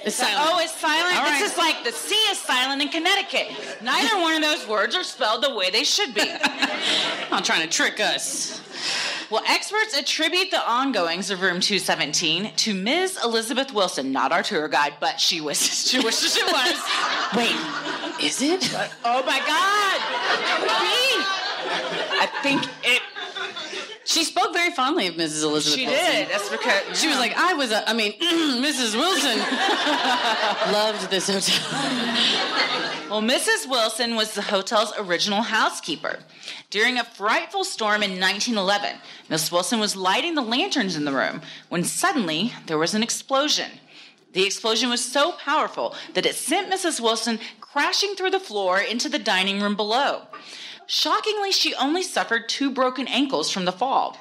It's 0.03 0.15
silent. 0.15 0.45
The 0.45 0.51
O 0.55 0.59
is 0.59 0.71
silent. 0.71 1.27
This 1.39 1.51
is 1.53 1.57
like 1.57 1.83
the 1.85 1.91
C 1.93 2.13
is 2.29 2.37
silent 2.39 2.81
in 2.81 2.89
Connecticut. 2.89 3.47
Neither 3.81 4.19
one 4.19 4.35
of 4.35 4.41
those 4.41 4.67
words 4.67 4.95
are 4.97 5.03
spelled 5.05 5.43
the 5.45 5.55
way 5.55 5.69
they 5.69 5.83
should 5.85 6.13
be. 6.13 6.25
Not 7.31 7.45
trying 7.45 7.61
to 7.61 7.67
trick 7.69 7.99
us. 8.01 8.59
Well, 9.29 9.43
experts 9.49 9.97
attribute 9.97 10.51
the 10.51 10.61
ongoings 10.69 11.31
of 11.31 11.41
room 11.41 11.59
217 11.59 12.53
to 12.55 12.73
Ms. 12.73 13.19
Elizabeth 13.23 13.73
Wilson, 13.73 14.11
not 14.13 14.31
our 14.31 14.41
tour 14.43 14.67
guide, 14.69 14.93
but 15.01 15.19
she 15.19 15.41
wishes 15.41 15.89
she 15.91 15.99
wishes 15.99 16.37
it 16.37 16.45
was. 16.45 16.81
Wait, 17.35 18.25
is 18.25 18.41
it? 18.41 18.73
Oh 19.03 19.23
my 19.25 19.39
God! 19.45 20.93
I 22.19 22.25
think 22.41 22.63
it. 22.83 23.01
She 24.05 24.23
spoke 24.23 24.53
very 24.53 24.71
fondly 24.71 25.07
of 25.07 25.15
Mrs. 25.15 25.43
Elizabeth. 25.43 25.77
She 25.77 25.85
Wilson. 25.85 26.05
did. 26.05 26.29
That's 26.29 26.49
because 26.49 26.81
yeah. 26.87 26.93
she 26.93 27.07
was 27.09 27.17
like, 27.17 27.35
I 27.35 27.53
was. 27.53 27.71
A, 27.71 27.87
I 27.89 27.93
mean, 27.93 28.13
Mrs. 28.13 28.95
Wilson 28.95 29.37
loved 30.73 31.09
this 31.11 31.29
hotel. 31.29 31.71
well, 33.09 33.21
Mrs. 33.21 33.69
Wilson 33.69 34.15
was 34.15 34.33
the 34.33 34.41
hotel's 34.41 34.93
original 34.97 35.41
housekeeper. 35.41 36.19
During 36.69 36.97
a 36.97 37.03
frightful 37.03 37.63
storm 37.63 38.01
in 38.01 38.19
1911, 38.19 38.99
Miss 39.29 39.51
Wilson 39.51 39.79
was 39.79 39.95
lighting 39.95 40.35
the 40.35 40.41
lanterns 40.41 40.95
in 40.95 41.05
the 41.05 41.13
room 41.13 41.41
when 41.69 41.83
suddenly 41.83 42.53
there 42.65 42.77
was 42.77 42.93
an 42.93 43.03
explosion. 43.03 43.69
The 44.33 44.45
explosion 44.45 44.89
was 44.89 45.03
so 45.03 45.33
powerful 45.33 45.95
that 46.13 46.25
it 46.25 46.35
sent 46.35 46.71
Mrs. 46.71 46.99
Wilson 46.99 47.39
crashing 47.59 48.15
through 48.15 48.31
the 48.31 48.39
floor 48.39 48.79
into 48.79 49.09
the 49.09 49.19
dining 49.19 49.61
room 49.61 49.75
below 49.75 50.23
shockingly, 50.87 51.51
she 51.51 51.75
only 51.75 52.01
suffered 52.01 52.49
two 52.49 52.71
broken 52.71 53.07
ankles 53.07 53.51
from 53.51 53.65
the 53.65 53.71
fall. 53.71 54.17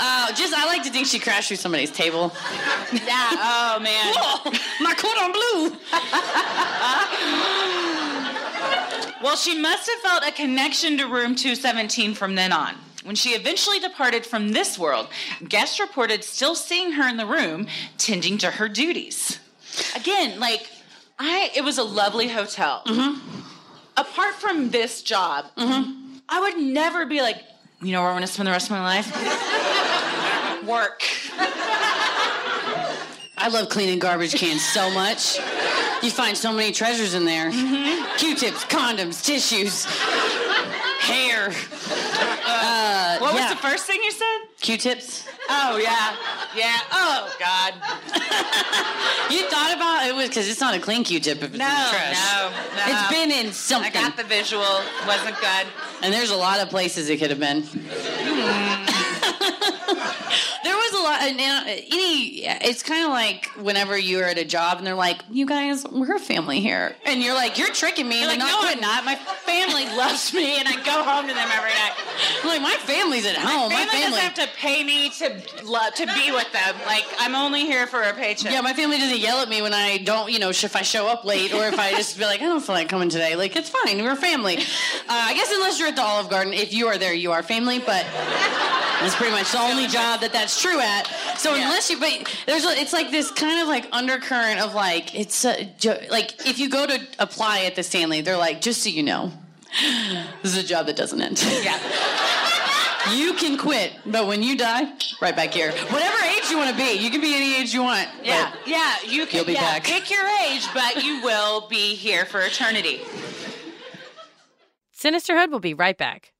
Oh, 0.00 0.30
just 0.34 0.54
I 0.54 0.64
like 0.66 0.84
to 0.84 0.90
think 0.90 1.08
she 1.08 1.18
crashed 1.18 1.48
through 1.48 1.56
somebody's 1.56 1.90
table. 1.90 2.32
yeah. 2.92 3.30
Oh 3.34 3.80
man. 3.82 4.14
Whoa, 4.16 4.52
my 4.80 4.92
on 4.94 5.30
blue. 9.10 9.20
well, 9.26 9.34
she 9.36 9.58
must 9.60 9.90
have 9.90 9.98
felt 10.00 10.24
a 10.24 10.30
connection 10.30 10.96
to 10.98 11.06
room 11.08 11.34
217 11.34 12.14
from 12.14 12.36
then 12.36 12.52
on. 12.52 12.76
When 13.02 13.16
she 13.16 13.30
eventually 13.30 13.80
departed 13.80 14.24
from 14.24 14.50
this 14.50 14.78
world, 14.78 15.08
guests 15.46 15.80
reported 15.80 16.22
still 16.22 16.54
seeing 16.54 16.92
her 16.92 17.08
in 17.08 17.16
the 17.16 17.26
room, 17.26 17.66
tending 17.96 18.38
to 18.38 18.50
her 18.52 18.68
duties. 18.68 19.40
Again, 19.96 20.38
like 20.38 20.70
I, 21.18 21.50
it 21.56 21.64
was 21.64 21.76
a 21.78 21.82
lovely 21.84 22.28
hotel. 22.28 22.82
Mm-hmm. 22.86 23.18
Apart 23.96 24.34
from 24.34 24.70
this 24.70 25.02
job, 25.02 25.46
mm-hmm. 25.56 25.90
I 26.28 26.38
would 26.40 26.56
never 26.58 27.04
be 27.06 27.20
like, 27.20 27.42
you 27.82 27.92
know 27.92 28.00
where 28.00 28.10
I 28.10 28.12
am 28.12 28.16
going 28.18 28.26
to 28.26 28.32
spend 28.32 28.46
the 28.46 28.52
rest 28.52 28.66
of 28.66 28.70
my 28.72 28.82
life? 28.82 29.06
Work. 30.66 31.02
I 33.40 33.46
love 33.50 33.68
cleaning 33.68 34.00
garbage 34.00 34.34
cans 34.34 34.62
so 34.64 34.90
much. 34.92 35.38
You 36.02 36.10
find 36.10 36.36
so 36.36 36.52
many 36.52 36.72
treasures 36.72 37.14
in 37.14 37.24
there 37.24 37.50
mm-hmm. 37.50 38.16
Q 38.18 38.34
tips, 38.36 38.64
condoms, 38.64 39.24
tissues, 39.24 39.84
hair 41.00 41.52
first 43.58 43.86
thing 43.86 44.02
you 44.02 44.10
said? 44.10 44.38
Q-tips. 44.60 45.26
Oh 45.48 45.78
yeah, 45.82 46.14
yeah. 46.56 46.76
Oh 46.92 47.34
God. 47.38 47.74
you 49.32 49.42
thought 49.50 49.72
about 49.74 50.06
it 50.08 50.14
was 50.14 50.28
because 50.28 50.48
it's 50.48 50.60
not 50.60 50.74
a 50.74 50.80
clean 50.80 51.04
Q-tip 51.04 51.38
if 51.38 51.44
it's 51.50 51.58
no, 51.58 51.64
in 51.66 51.90
trash. 51.90 52.32
No, 52.32 52.50
no. 52.76 52.84
It's 52.98 53.10
been 53.12 53.30
in 53.30 53.52
something. 53.52 53.90
I 53.90 53.94
got 54.08 54.16
the 54.16 54.24
visual. 54.24 54.80
Wasn't 55.06 55.36
good. 55.38 55.66
And 56.02 56.12
there's 56.12 56.30
a 56.30 56.36
lot 56.36 56.60
of 56.60 56.68
places 56.68 57.08
it 57.08 57.18
could 57.18 57.30
have 57.30 57.40
been. 57.40 57.62
Mm. 57.62 59.07
there 59.40 60.76
was 60.76 60.92
a 60.92 61.02
lot, 61.02 61.20
and 61.22 61.40
uh, 61.40 61.62
any, 61.68 62.44
it's 62.62 62.82
kind 62.82 63.04
of 63.04 63.10
like 63.10 63.46
whenever 63.62 63.96
you're 63.96 64.24
at 64.24 64.38
a 64.38 64.44
job 64.44 64.78
and 64.78 64.86
they're 64.86 64.94
like, 64.94 65.22
"You 65.30 65.46
guys, 65.46 65.84
we're 65.84 66.16
a 66.16 66.18
family 66.18 66.60
here," 66.60 66.96
and 67.04 67.20
you're 67.20 67.34
like, 67.34 67.58
"You're 67.58 67.72
tricking 67.72 68.08
me." 68.08 68.24
are 68.24 68.26
like, 68.28 68.38
not 68.38 68.50
"No, 68.50 68.58
I'm 68.68 68.80
not. 68.80 69.04
My 69.04 69.14
family 69.16 69.84
loves 69.96 70.32
me, 70.34 70.58
and 70.58 70.66
I 70.68 70.72
go 70.84 71.02
home 71.04 71.28
to 71.28 71.34
them 71.34 71.48
every 71.52 71.70
night." 71.70 71.94
I'm 72.42 72.48
like, 72.48 72.62
my 72.62 72.74
family's 72.84 73.26
at 73.26 73.36
home. 73.36 73.72
My 73.72 73.86
family, 73.86 73.86
my 73.86 73.86
family. 73.86 74.18
doesn't 74.18 74.36
have 74.36 74.46
to 74.46 74.48
pay 74.58 74.84
me 74.84 75.10
to 75.18 75.42
love, 75.64 75.94
to 75.94 76.06
be 76.06 76.32
with 76.32 76.50
them. 76.52 76.74
Like, 76.86 77.04
I'm 77.18 77.34
only 77.34 77.60
here 77.60 77.86
for 77.86 78.02
a 78.02 78.14
paycheck. 78.14 78.52
Yeah, 78.52 78.60
my 78.60 78.72
family 78.72 78.98
doesn't 78.98 79.18
yell 79.18 79.38
at 79.40 79.48
me 79.48 79.62
when 79.62 79.74
I 79.74 79.98
don't, 79.98 80.32
you 80.32 80.38
know, 80.38 80.50
if 80.50 80.74
I 80.76 80.82
show 80.82 81.06
up 81.06 81.24
late 81.24 81.52
or 81.52 81.66
if 81.66 81.78
I 81.78 81.90
just 81.92 82.18
be 82.18 82.24
like, 82.24 82.40
"I 82.40 82.44
don't 82.44 82.60
feel 82.64 82.74
like 82.74 82.88
coming 82.88 83.08
today." 83.08 83.36
Like, 83.36 83.54
it's 83.56 83.70
fine. 83.70 84.02
We're 84.02 84.16
family. 84.16 84.56
Uh, 84.58 84.64
I 85.08 85.34
guess 85.34 85.50
unless 85.52 85.78
you're 85.78 85.88
at 85.88 85.96
the 85.96 86.02
Olive 86.02 86.28
Garden, 86.30 86.52
if 86.52 86.72
you 86.74 86.86
are 86.88 86.98
there, 86.98 87.14
you 87.14 87.32
are 87.32 87.42
family. 87.42 87.78
But 87.80 88.04
pretty 89.18 89.27
pretty 89.28 89.42
much 89.42 89.52
the 89.52 89.60
only 89.60 89.86
job 89.86 90.20
that 90.20 90.32
that's 90.32 90.60
true 90.60 90.80
at. 90.80 91.04
So 91.38 91.54
yeah. 91.54 91.64
unless 91.64 91.90
you, 91.90 91.98
but 91.98 92.34
there's 92.46 92.64
a, 92.64 92.70
it's 92.70 92.92
like 92.92 93.10
this 93.10 93.30
kind 93.30 93.60
of 93.60 93.68
like 93.68 93.86
undercurrent 93.92 94.60
of 94.60 94.74
like 94.74 95.14
it's 95.14 95.44
a, 95.44 95.70
like 96.10 96.46
if 96.48 96.58
you 96.58 96.68
go 96.70 96.86
to 96.86 96.98
apply 97.18 97.60
at 97.60 97.74
the 97.74 97.82
Stanley, 97.82 98.20
they're 98.20 98.36
like, 98.36 98.60
just 98.60 98.82
so 98.82 98.88
you 98.88 99.02
know, 99.02 99.30
this 100.42 100.56
is 100.56 100.64
a 100.64 100.66
job 100.66 100.86
that 100.86 100.96
doesn't 100.96 101.20
end. 101.20 101.42
Yeah. 101.62 101.78
You 103.14 103.32
can 103.34 103.56
quit, 103.56 103.92
but 104.04 104.26
when 104.26 104.42
you 104.42 104.58
die, 104.58 104.82
right 105.22 105.34
back 105.34 105.54
here. 105.54 105.70
Whatever 105.70 106.16
age 106.24 106.50
you 106.50 106.58
want 106.58 106.76
to 106.76 106.76
be, 106.76 106.92
you 106.92 107.10
can 107.10 107.20
be 107.22 107.32
any 107.34 107.56
age 107.58 107.72
you 107.72 107.80
want. 107.82 108.06
Yeah, 108.22 108.52
yeah, 108.66 108.96
you 109.06 109.24
can. 109.24 109.36
You'll 109.38 109.46
be 109.46 109.52
yeah, 109.52 109.78
back. 109.78 109.84
Pick 109.84 110.10
your 110.10 110.26
age, 110.44 110.66
but 110.74 111.02
you 111.02 111.22
will 111.22 111.68
be 111.68 111.94
here 111.94 112.26
for 112.26 112.40
eternity. 112.40 113.00
Sinisterhood 114.94 115.50
will 115.50 115.60
be 115.60 115.72
right 115.74 115.96
back. 115.96 116.32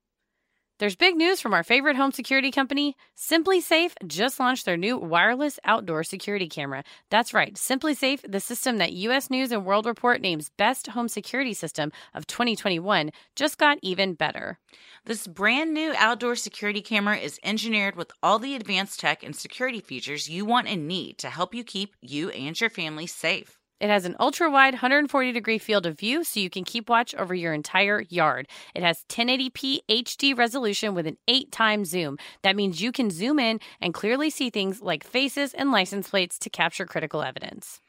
There's 0.79 0.95
big 0.97 1.17
news 1.17 1.41
from 1.41 1.55
our 1.55 1.65
favorite 1.65 1.97
home 1.97 2.13
security 2.13 2.53
company. 2.53 2.97
SimpliSafe 3.17 3.93
just 4.07 4.39
launched 4.39 4.65
their 4.65 4.77
new 4.77 4.97
wireless 4.97 5.59
outdoor 5.65 6.05
security 6.05 6.49
camera. 6.49 6.85
That's 7.11 7.35
right, 7.35 7.55
SimpliSafe, 7.55 8.21
the 8.31 8.39
system 8.39 8.77
that 8.79 8.93
US 8.93 9.29
News 9.29 9.51
and 9.51 9.65
World 9.65 9.87
Report 9.87 10.21
names 10.21 10.51
best 10.57 10.87
home 10.87 11.09
security 11.09 11.53
system 11.53 11.91
of 12.15 12.29
2021, 12.29 13.11
just 13.35 13.59
got 13.59 13.79
even 13.83 14.15
better. 14.15 14.59
This 15.05 15.27
brand 15.27 15.75
new 15.75 15.95
outdoor 15.99 16.37
security 16.37 16.81
camera 16.81 17.17
is 17.17 17.41
engineered 17.43 17.97
with 17.97 18.13
all 18.23 18.39
the 18.39 18.55
advanced 18.55 19.01
tech 19.01 19.25
and 19.25 19.35
security 19.35 19.81
features 19.81 20.31
you 20.31 20.45
want 20.45 20.69
and 20.69 20.87
need 20.87 21.19
to 21.19 21.29
help 21.31 21.57
you 21.57 21.65
keep 21.65 21.97
you 22.01 22.31
and 22.31 22.59
your 22.61 22.71
family 22.71 23.09
safe. 23.09 23.58
It 23.81 23.91
has 23.91 24.05
an 24.05 24.17
ultra 24.19 24.51
wide 24.51 24.75
140 24.75 25.33
degree 25.33 25.59
field 25.59 25.87
of 25.87 25.99
view 25.99 26.25
so 26.25 26.41
you 26.41 26.51
can 26.51 26.65
keep 26.65 26.89
watch 26.89 27.15
over 27.15 27.35
your 27.35 27.53
entire 27.55 28.03
yard. 28.09 28.49
It 28.75 28.83
has 28.83 29.05
1080p 29.09 29.81
HD 29.89 30.37
resolution 30.37 30.95
with 30.95 31.07
an 31.07 31.17
8 31.29 31.53
times 31.53 31.91
zoom. 31.91 32.19
That 32.43 32.57
means 32.57 32.83
you 32.83 32.91
can 32.91 33.11
zoom 33.11 33.39
in 33.39 33.61
and 33.81 33.95
clearly 33.95 34.31
see 34.31 34.51
things 34.51 34.81
like 34.83 35.05
faces 35.05 35.55
and 35.55 35.71
license 35.71 36.11
plates 36.11 36.39
to 36.41 36.51
capture 36.51 36.87
critical 36.87 37.23
evidence. 37.23 37.81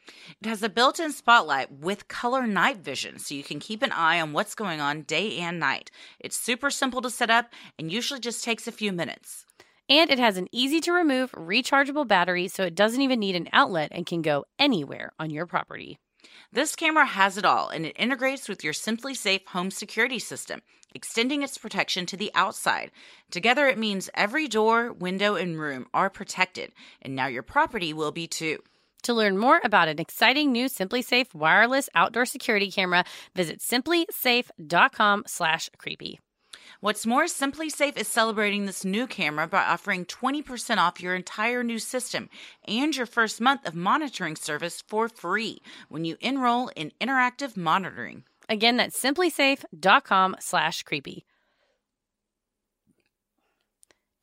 It 0.42 0.48
has 0.48 0.62
a 0.64 0.70
built 0.70 1.00
in 1.00 1.12
spotlight 1.12 1.72
with 1.72 2.08
color 2.08 2.46
night 2.46 2.78
vision 2.78 3.18
so 3.18 3.36
you 3.36 3.44
can 3.44 3.60
keep 3.60 3.82
an 3.82 3.92
eye 3.92 4.22
on 4.22 4.34
what's 4.34 4.56
going 4.56 4.82
on 4.82 5.02
day 5.04 5.38
and 5.38 5.60
night. 5.60 5.92
It's 6.20 6.38
super 6.38 6.70
simple 6.70 7.02
to 7.02 7.10
set 7.10 7.30
up 7.30 7.52
and 7.78 7.92
usually 7.92 8.20
just 8.20 8.44
takes 8.44 8.68
a 8.68 8.72
few 8.72 8.92
minutes. 8.92 9.46
And 9.90 10.10
it 10.12 10.20
has 10.20 10.38
an 10.38 10.48
easy 10.52 10.80
to 10.82 10.94
remove 10.94 11.32
rechargeable 11.32 12.08
battery 12.08 12.48
so 12.48 12.62
it 12.64 12.76
doesn't 12.76 13.02
even 13.02 13.20
need 13.20 13.36
an 13.36 13.50
outlet 13.52 13.92
and 13.92 14.06
can 14.06 14.22
go 14.22 14.46
anywhere 14.60 15.12
on 15.18 15.32
your 15.32 15.48
property. 15.48 15.98
This 16.52 16.76
camera 16.76 17.06
has 17.06 17.38
it 17.38 17.46
all 17.46 17.70
and 17.70 17.88
it 17.88 17.96
integrates 17.98 18.48
with 18.48 18.64
your 18.64 18.74
SimpliSafe 18.74 19.48
home 19.48 19.72
security 19.72 20.20
system, 20.20 20.62
extending 20.94 21.42
its 21.42 21.58
protection 21.58 22.06
to 22.06 22.18
the 22.18 22.30
outside. 22.36 22.92
Together, 23.32 23.66
it 23.68 23.80
means 23.80 24.12
every 24.14 24.48
door, 24.48 24.94
window, 24.94 25.34
and 25.36 25.60
room 25.60 25.88
are 25.92 26.10
protected, 26.12 26.72
and 27.02 27.16
now 27.16 27.26
your 27.26 27.42
property 27.44 27.92
will 27.94 28.12
be 28.12 28.28
too. 28.28 28.60
To 29.04 29.14
learn 29.14 29.38
more 29.38 29.62
about 29.64 29.88
an 29.88 29.98
exciting 29.98 30.52
new 30.52 30.66
SimpliSafe 30.70 31.34
wireless 31.34 31.88
outdoor 31.96 32.26
security 32.26 32.70
camera, 32.70 33.06
visit 33.34 33.60
simplisafe.com/creepy. 33.60 36.20
What's 36.82 37.06
more, 37.06 37.26
SimpliSafe 37.26 37.98
is 37.98 38.08
celebrating 38.08 38.66
this 38.66 38.86
new 38.86 39.06
camera 39.06 39.48
by 39.48 39.66
offering 39.66 40.06
20% 40.06 40.78
off 40.78 41.02
your 41.02 41.14
entire 41.14 41.62
new 41.62 41.78
system 41.78 42.30
and 42.66 42.96
your 42.96 43.06
first 43.06 43.42
month 43.42 43.68
of 43.68 43.76
monitoring 43.76 44.38
service 44.38 44.82
for 44.88 45.10
free 45.10 45.62
when 45.90 46.06
you 46.06 46.16
enroll 46.22 46.70
in 46.78 46.94
interactive 47.02 47.58
monitoring. 47.58 48.24
Again, 48.48 48.78
that's 48.78 48.98
simplisafe.com 48.98 50.38
slash 50.40 50.84
creepy. 50.84 51.26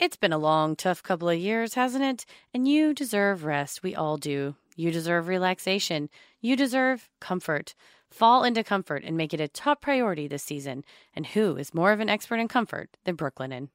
It's 0.00 0.16
been 0.16 0.32
a 0.32 0.38
long, 0.38 0.76
tough 0.76 1.02
couple 1.02 1.28
of 1.28 1.38
years, 1.38 1.74
hasn't 1.74 2.04
it? 2.04 2.24
And 2.54 2.66
you 2.66 2.94
deserve 2.94 3.44
rest. 3.44 3.82
We 3.82 3.94
all 3.94 4.16
do. 4.16 4.56
You 4.76 4.90
deserve 4.90 5.28
relaxation. 5.28 6.08
You 6.40 6.56
deserve 6.56 7.10
comfort 7.20 7.74
fall 8.10 8.44
into 8.44 8.62
comfort 8.64 9.02
and 9.04 9.16
make 9.16 9.34
it 9.34 9.40
a 9.40 9.48
top 9.48 9.80
priority 9.80 10.26
this 10.28 10.42
season. 10.42 10.84
And 11.14 11.26
who 11.26 11.56
is 11.56 11.74
more 11.74 11.92
of 11.92 12.00
an 12.00 12.08
expert 12.08 12.36
in 12.36 12.48
comfort 12.48 12.96
than 13.04 13.16
Brooklinen? 13.16 13.68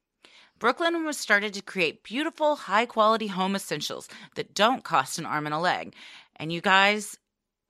Brooklinen 0.60 1.04
was 1.04 1.18
started 1.18 1.54
to 1.54 1.62
create 1.62 2.04
beautiful, 2.04 2.54
high 2.56 2.86
quality 2.86 3.26
home 3.28 3.56
essentials 3.56 4.08
that 4.36 4.54
don't 4.54 4.84
cost 4.84 5.18
an 5.18 5.26
arm 5.26 5.46
and 5.46 5.54
a 5.54 5.58
leg. 5.58 5.94
And 6.36 6.52
you 6.52 6.60
guys, 6.60 7.18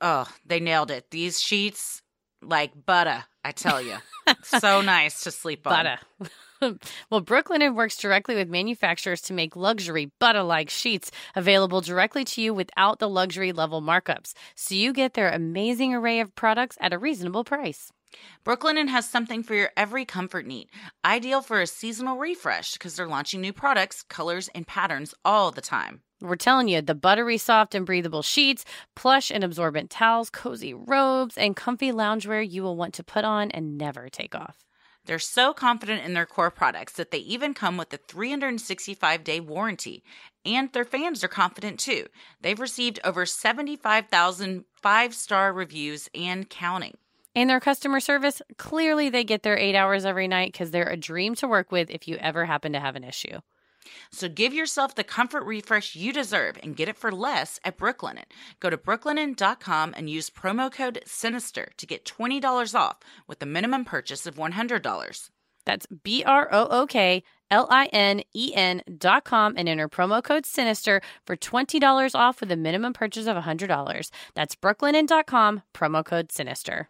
oh, 0.00 0.28
they 0.46 0.60
nailed 0.60 0.90
it. 0.90 1.10
These 1.10 1.40
sheets, 1.40 2.02
like 2.42 2.72
butter, 2.84 3.24
I 3.44 3.52
tell 3.52 3.80
you. 3.80 3.96
so 4.42 4.82
nice 4.82 5.22
to 5.24 5.30
sleep 5.30 5.66
on. 5.66 5.72
Butter. 5.84 6.30
well, 7.10 7.20
Brooklinen 7.20 7.74
works 7.74 7.96
directly 7.96 8.34
with 8.34 8.48
manufacturers 8.48 9.20
to 9.22 9.32
make 9.34 9.56
luxury 9.56 10.10
butter 10.20 10.42
like 10.42 10.70
sheets 10.70 11.10
available 11.34 11.80
directly 11.80 12.24
to 12.24 12.40
you 12.42 12.54
without 12.54 12.98
the 12.98 13.08
luxury 13.08 13.52
level 13.52 13.80
markups. 13.82 14.32
So 14.54 14.74
you 14.74 14.92
get 14.92 15.14
their 15.14 15.30
amazing 15.30 15.94
array 15.94 16.20
of 16.20 16.34
products 16.34 16.78
at 16.80 16.92
a 16.92 16.98
reasonable 16.98 17.44
price. 17.44 17.90
Brooklinen 18.44 18.88
has 18.88 19.08
something 19.08 19.42
for 19.42 19.54
your 19.54 19.70
every 19.76 20.04
comfort 20.04 20.44
need, 20.46 20.68
ideal 21.02 21.40
for 21.40 21.62
a 21.62 21.66
seasonal 21.66 22.18
refresh 22.18 22.74
because 22.74 22.94
they're 22.94 23.08
launching 23.08 23.40
new 23.40 23.54
products, 23.54 24.02
colors, 24.02 24.50
and 24.54 24.66
patterns 24.66 25.14
all 25.24 25.50
the 25.50 25.62
time. 25.62 26.00
We're 26.20 26.36
telling 26.36 26.68
you, 26.68 26.82
the 26.82 26.94
buttery 26.94 27.38
soft 27.38 27.74
and 27.74 27.86
breathable 27.86 28.22
sheets, 28.22 28.66
plush 28.94 29.30
and 29.30 29.42
absorbent 29.42 29.90
towels, 29.90 30.28
cozy 30.28 30.74
robes, 30.74 31.38
and 31.38 31.56
comfy 31.56 31.90
loungewear 31.90 32.48
you 32.48 32.62
will 32.62 32.76
want 32.76 32.92
to 32.94 33.02
put 33.02 33.24
on 33.24 33.50
and 33.50 33.78
never 33.78 34.10
take 34.10 34.34
off. 34.34 34.58
They're 35.04 35.18
so 35.18 35.52
confident 35.52 36.04
in 36.04 36.14
their 36.14 36.26
core 36.26 36.50
products 36.50 36.92
that 36.94 37.10
they 37.10 37.18
even 37.18 37.54
come 37.54 37.76
with 37.76 37.92
a 37.92 37.96
365 37.96 39.24
day 39.24 39.40
warranty. 39.40 40.02
And 40.44 40.72
their 40.72 40.84
fans 40.84 41.22
are 41.22 41.28
confident 41.28 41.78
too. 41.80 42.06
They've 42.40 42.58
received 42.58 43.00
over 43.04 43.26
75,000 43.26 44.64
five 44.82 45.14
star 45.14 45.52
reviews 45.52 46.08
and 46.14 46.48
counting. 46.48 46.96
And 47.34 47.48
their 47.48 47.60
customer 47.60 48.00
service 48.00 48.42
clearly, 48.58 49.08
they 49.08 49.24
get 49.24 49.42
their 49.42 49.56
eight 49.56 49.74
hours 49.74 50.04
every 50.04 50.28
night 50.28 50.52
because 50.52 50.70
they're 50.70 50.88
a 50.88 50.96
dream 50.96 51.34
to 51.36 51.48
work 51.48 51.72
with 51.72 51.90
if 51.90 52.06
you 52.06 52.16
ever 52.16 52.44
happen 52.44 52.72
to 52.72 52.80
have 52.80 52.94
an 52.94 53.04
issue. 53.04 53.38
So 54.10 54.28
give 54.28 54.54
yourself 54.54 54.94
the 54.94 55.04
comfort 55.04 55.44
refresh 55.44 55.96
you 55.96 56.12
deserve 56.12 56.58
and 56.62 56.76
get 56.76 56.88
it 56.88 56.96
for 56.96 57.10
less 57.12 57.58
at 57.64 57.78
Brooklinen. 57.78 58.24
Go 58.60 58.70
to 58.70 58.76
brooklinen.com 58.76 59.94
and 59.96 60.10
use 60.10 60.30
promo 60.30 60.70
code 60.72 61.02
SINISTER 61.06 61.68
to 61.76 61.86
get 61.86 62.04
$20 62.04 62.74
off 62.74 62.98
with 63.26 63.42
a 63.42 63.46
minimum 63.46 63.84
purchase 63.84 64.26
of 64.26 64.36
$100. 64.36 65.30
That's 65.64 65.86
B 65.86 66.24
R 66.24 66.48
O 66.50 66.66
O 66.70 66.86
K 66.88 67.22
L 67.50 67.68
I 67.70 67.86
N 67.86 68.22
E 68.34 68.52
N 68.52 68.82
dot 68.98 69.22
com 69.24 69.54
and 69.56 69.68
enter 69.68 69.88
promo 69.88 70.22
code 70.22 70.44
SINISTER 70.44 71.00
for 71.24 71.36
$20 71.36 72.14
off 72.16 72.40
with 72.40 72.50
a 72.50 72.56
minimum 72.56 72.92
purchase 72.92 73.26
of 73.26 73.36
$100. 73.36 74.10
That's 74.34 74.56
brooklinen.com, 74.56 75.62
promo 75.72 76.04
code 76.04 76.32
SINISTER. 76.32 76.88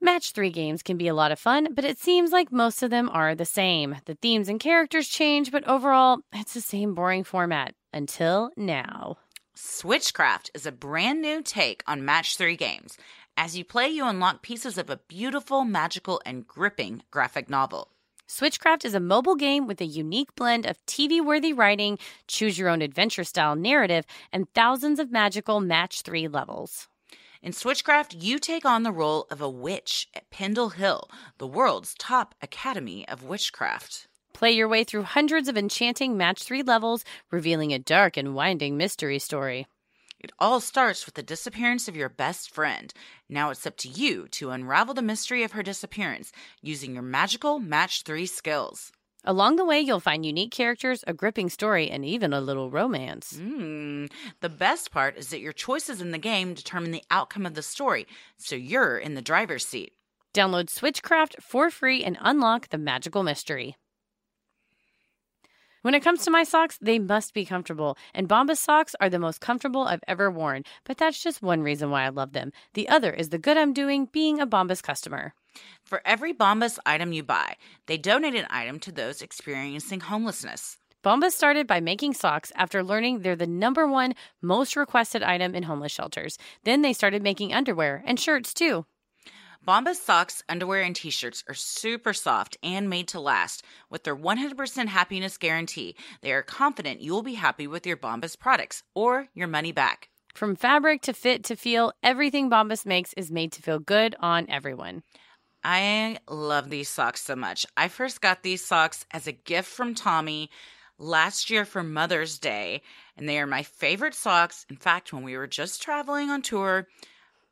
Match 0.00 0.30
3 0.30 0.50
games 0.50 0.82
can 0.84 0.96
be 0.96 1.08
a 1.08 1.14
lot 1.14 1.32
of 1.32 1.40
fun, 1.40 1.68
but 1.74 1.84
it 1.84 1.98
seems 1.98 2.30
like 2.30 2.52
most 2.52 2.82
of 2.84 2.90
them 2.90 3.08
are 3.12 3.34
the 3.34 3.44
same. 3.44 3.96
The 4.04 4.14
themes 4.14 4.48
and 4.48 4.60
characters 4.60 5.08
change, 5.08 5.50
but 5.50 5.66
overall, 5.66 6.20
it's 6.32 6.54
the 6.54 6.60
same 6.60 6.94
boring 6.94 7.24
format 7.24 7.74
until 7.92 8.50
now. 8.56 9.16
Switchcraft 9.56 10.50
is 10.54 10.66
a 10.66 10.72
brand 10.72 11.20
new 11.20 11.42
take 11.42 11.82
on 11.88 12.04
Match 12.04 12.36
3 12.36 12.54
games. 12.54 12.96
As 13.36 13.58
you 13.58 13.64
play, 13.64 13.88
you 13.88 14.06
unlock 14.06 14.40
pieces 14.40 14.78
of 14.78 14.88
a 14.88 15.00
beautiful, 15.08 15.64
magical, 15.64 16.20
and 16.24 16.46
gripping 16.46 17.02
graphic 17.10 17.50
novel. 17.50 17.88
Switchcraft 18.28 18.84
is 18.84 18.94
a 18.94 19.00
mobile 19.00 19.34
game 19.36 19.66
with 19.66 19.80
a 19.80 19.84
unique 19.86 20.32
blend 20.36 20.64
of 20.64 20.78
TV 20.86 21.20
worthy 21.24 21.52
writing, 21.52 21.98
choose 22.28 22.56
your 22.56 22.68
own 22.68 22.82
adventure 22.82 23.24
style 23.24 23.56
narrative, 23.56 24.04
and 24.32 24.46
thousands 24.54 25.00
of 25.00 25.10
magical 25.10 25.58
Match 25.60 26.02
3 26.02 26.28
levels. 26.28 26.86
In 27.40 27.52
Switchcraft, 27.52 28.20
you 28.20 28.40
take 28.40 28.64
on 28.64 28.82
the 28.82 28.90
role 28.90 29.28
of 29.30 29.40
a 29.40 29.48
witch 29.48 30.08
at 30.12 30.28
Pendle 30.28 30.70
Hill, 30.70 31.08
the 31.38 31.46
world's 31.46 31.94
top 31.96 32.34
academy 32.42 33.06
of 33.06 33.22
witchcraft. 33.22 34.08
Play 34.34 34.50
your 34.50 34.66
way 34.66 34.82
through 34.82 35.04
hundreds 35.04 35.46
of 35.48 35.56
enchanting 35.56 36.16
match 36.16 36.42
three 36.42 36.64
levels, 36.64 37.04
revealing 37.30 37.72
a 37.72 37.78
dark 37.78 38.16
and 38.16 38.34
winding 38.34 38.76
mystery 38.76 39.20
story. 39.20 39.68
It 40.18 40.32
all 40.40 40.58
starts 40.58 41.06
with 41.06 41.14
the 41.14 41.22
disappearance 41.22 41.86
of 41.86 41.94
your 41.94 42.08
best 42.08 42.50
friend. 42.52 42.92
Now 43.28 43.50
it's 43.50 43.64
up 43.68 43.76
to 43.78 43.88
you 43.88 44.26
to 44.32 44.50
unravel 44.50 44.94
the 44.94 45.00
mystery 45.02 45.44
of 45.44 45.52
her 45.52 45.62
disappearance 45.62 46.32
using 46.60 46.94
your 46.94 47.04
magical 47.04 47.60
match 47.60 48.02
three 48.02 48.26
skills. 48.26 48.90
Along 49.24 49.56
the 49.56 49.64
way, 49.64 49.80
you'll 49.80 50.00
find 50.00 50.24
unique 50.24 50.52
characters, 50.52 51.02
a 51.06 51.12
gripping 51.12 51.48
story, 51.48 51.90
and 51.90 52.04
even 52.04 52.32
a 52.32 52.40
little 52.40 52.70
romance. 52.70 53.34
Mm. 53.40 54.10
The 54.40 54.48
best 54.48 54.92
part 54.92 55.16
is 55.16 55.28
that 55.30 55.40
your 55.40 55.52
choices 55.52 56.00
in 56.00 56.12
the 56.12 56.18
game 56.18 56.54
determine 56.54 56.92
the 56.92 57.02
outcome 57.10 57.44
of 57.44 57.54
the 57.54 57.62
story, 57.62 58.06
so 58.36 58.54
you're 58.54 58.96
in 58.96 59.14
the 59.14 59.22
driver's 59.22 59.66
seat. 59.66 59.92
Download 60.34 60.66
Switchcraft 60.66 61.42
for 61.42 61.70
free 61.70 62.04
and 62.04 62.16
unlock 62.20 62.68
the 62.68 62.78
magical 62.78 63.22
mystery. 63.24 63.76
When 65.82 65.94
it 65.94 66.02
comes 66.04 66.24
to 66.24 66.30
my 66.30 66.44
socks, 66.44 66.78
they 66.80 66.98
must 66.98 67.34
be 67.34 67.44
comfortable, 67.46 67.96
and 68.14 68.28
Bombas 68.28 68.58
socks 68.58 68.94
are 69.00 69.08
the 69.08 69.18
most 69.18 69.40
comfortable 69.40 69.82
I've 69.82 70.02
ever 70.06 70.30
worn, 70.30 70.62
but 70.84 70.96
that's 70.96 71.22
just 71.22 71.42
one 71.42 71.62
reason 71.62 71.90
why 71.90 72.04
I 72.04 72.08
love 72.10 72.34
them. 72.34 72.52
The 72.74 72.88
other 72.88 73.12
is 73.12 73.30
the 73.30 73.38
good 73.38 73.56
I'm 73.56 73.72
doing 73.72 74.06
being 74.06 74.38
a 74.40 74.46
Bombas 74.46 74.82
customer. 74.82 75.34
For 75.84 76.00
every 76.04 76.34
Bombas 76.34 76.78
item 76.84 77.12
you 77.12 77.22
buy, 77.22 77.56
they 77.86 77.96
donate 77.98 78.34
an 78.34 78.46
item 78.50 78.78
to 78.80 78.92
those 78.92 79.22
experiencing 79.22 80.00
homelessness. 80.00 80.78
Bombas 81.04 81.32
started 81.32 81.66
by 81.66 81.80
making 81.80 82.14
socks 82.14 82.52
after 82.56 82.82
learning 82.82 83.20
they're 83.20 83.36
the 83.36 83.46
number 83.46 83.86
one 83.86 84.14
most 84.42 84.76
requested 84.76 85.22
item 85.22 85.54
in 85.54 85.62
homeless 85.62 85.92
shelters. 85.92 86.38
Then 86.64 86.82
they 86.82 86.92
started 86.92 87.22
making 87.22 87.54
underwear 87.54 88.02
and 88.06 88.18
shirts 88.18 88.52
too. 88.52 88.84
Bombas 89.66 89.96
socks, 89.96 90.42
underwear, 90.48 90.82
and 90.82 90.94
t 90.96 91.10
shirts 91.10 91.44
are 91.48 91.54
super 91.54 92.12
soft 92.14 92.56
and 92.62 92.88
made 92.88 93.06
to 93.08 93.20
last. 93.20 93.64
With 93.90 94.04
their 94.04 94.16
100% 94.16 94.86
happiness 94.86 95.36
guarantee, 95.36 95.94
they 96.22 96.32
are 96.32 96.42
confident 96.42 97.00
you 97.00 97.12
will 97.12 97.22
be 97.22 97.34
happy 97.34 97.66
with 97.66 97.86
your 97.86 97.96
Bombas 97.96 98.38
products 98.38 98.82
or 98.94 99.26
your 99.34 99.48
money 99.48 99.72
back. 99.72 100.08
From 100.34 100.56
fabric 100.56 101.02
to 101.02 101.12
fit 101.12 101.44
to 101.44 101.56
feel, 101.56 101.92
everything 102.02 102.48
Bombas 102.48 102.86
makes 102.86 103.12
is 103.14 103.30
made 103.32 103.52
to 103.52 103.62
feel 103.62 103.78
good 103.78 104.16
on 104.20 104.48
everyone. 104.48 105.02
I 105.70 106.16
love 106.30 106.70
these 106.70 106.88
socks 106.88 107.20
so 107.22 107.36
much. 107.36 107.66
I 107.76 107.88
first 107.88 108.22
got 108.22 108.42
these 108.42 108.64
socks 108.64 109.04
as 109.10 109.26
a 109.26 109.32
gift 109.32 109.68
from 109.68 109.94
Tommy 109.94 110.48
last 110.96 111.50
year 111.50 111.66
for 111.66 111.82
Mother's 111.82 112.38
Day, 112.38 112.80
and 113.18 113.28
they 113.28 113.38
are 113.38 113.46
my 113.46 113.62
favorite 113.64 114.14
socks. 114.14 114.64
In 114.70 114.76
fact, 114.78 115.12
when 115.12 115.24
we 115.24 115.36
were 115.36 115.46
just 115.46 115.82
traveling 115.82 116.30
on 116.30 116.40
tour, 116.40 116.88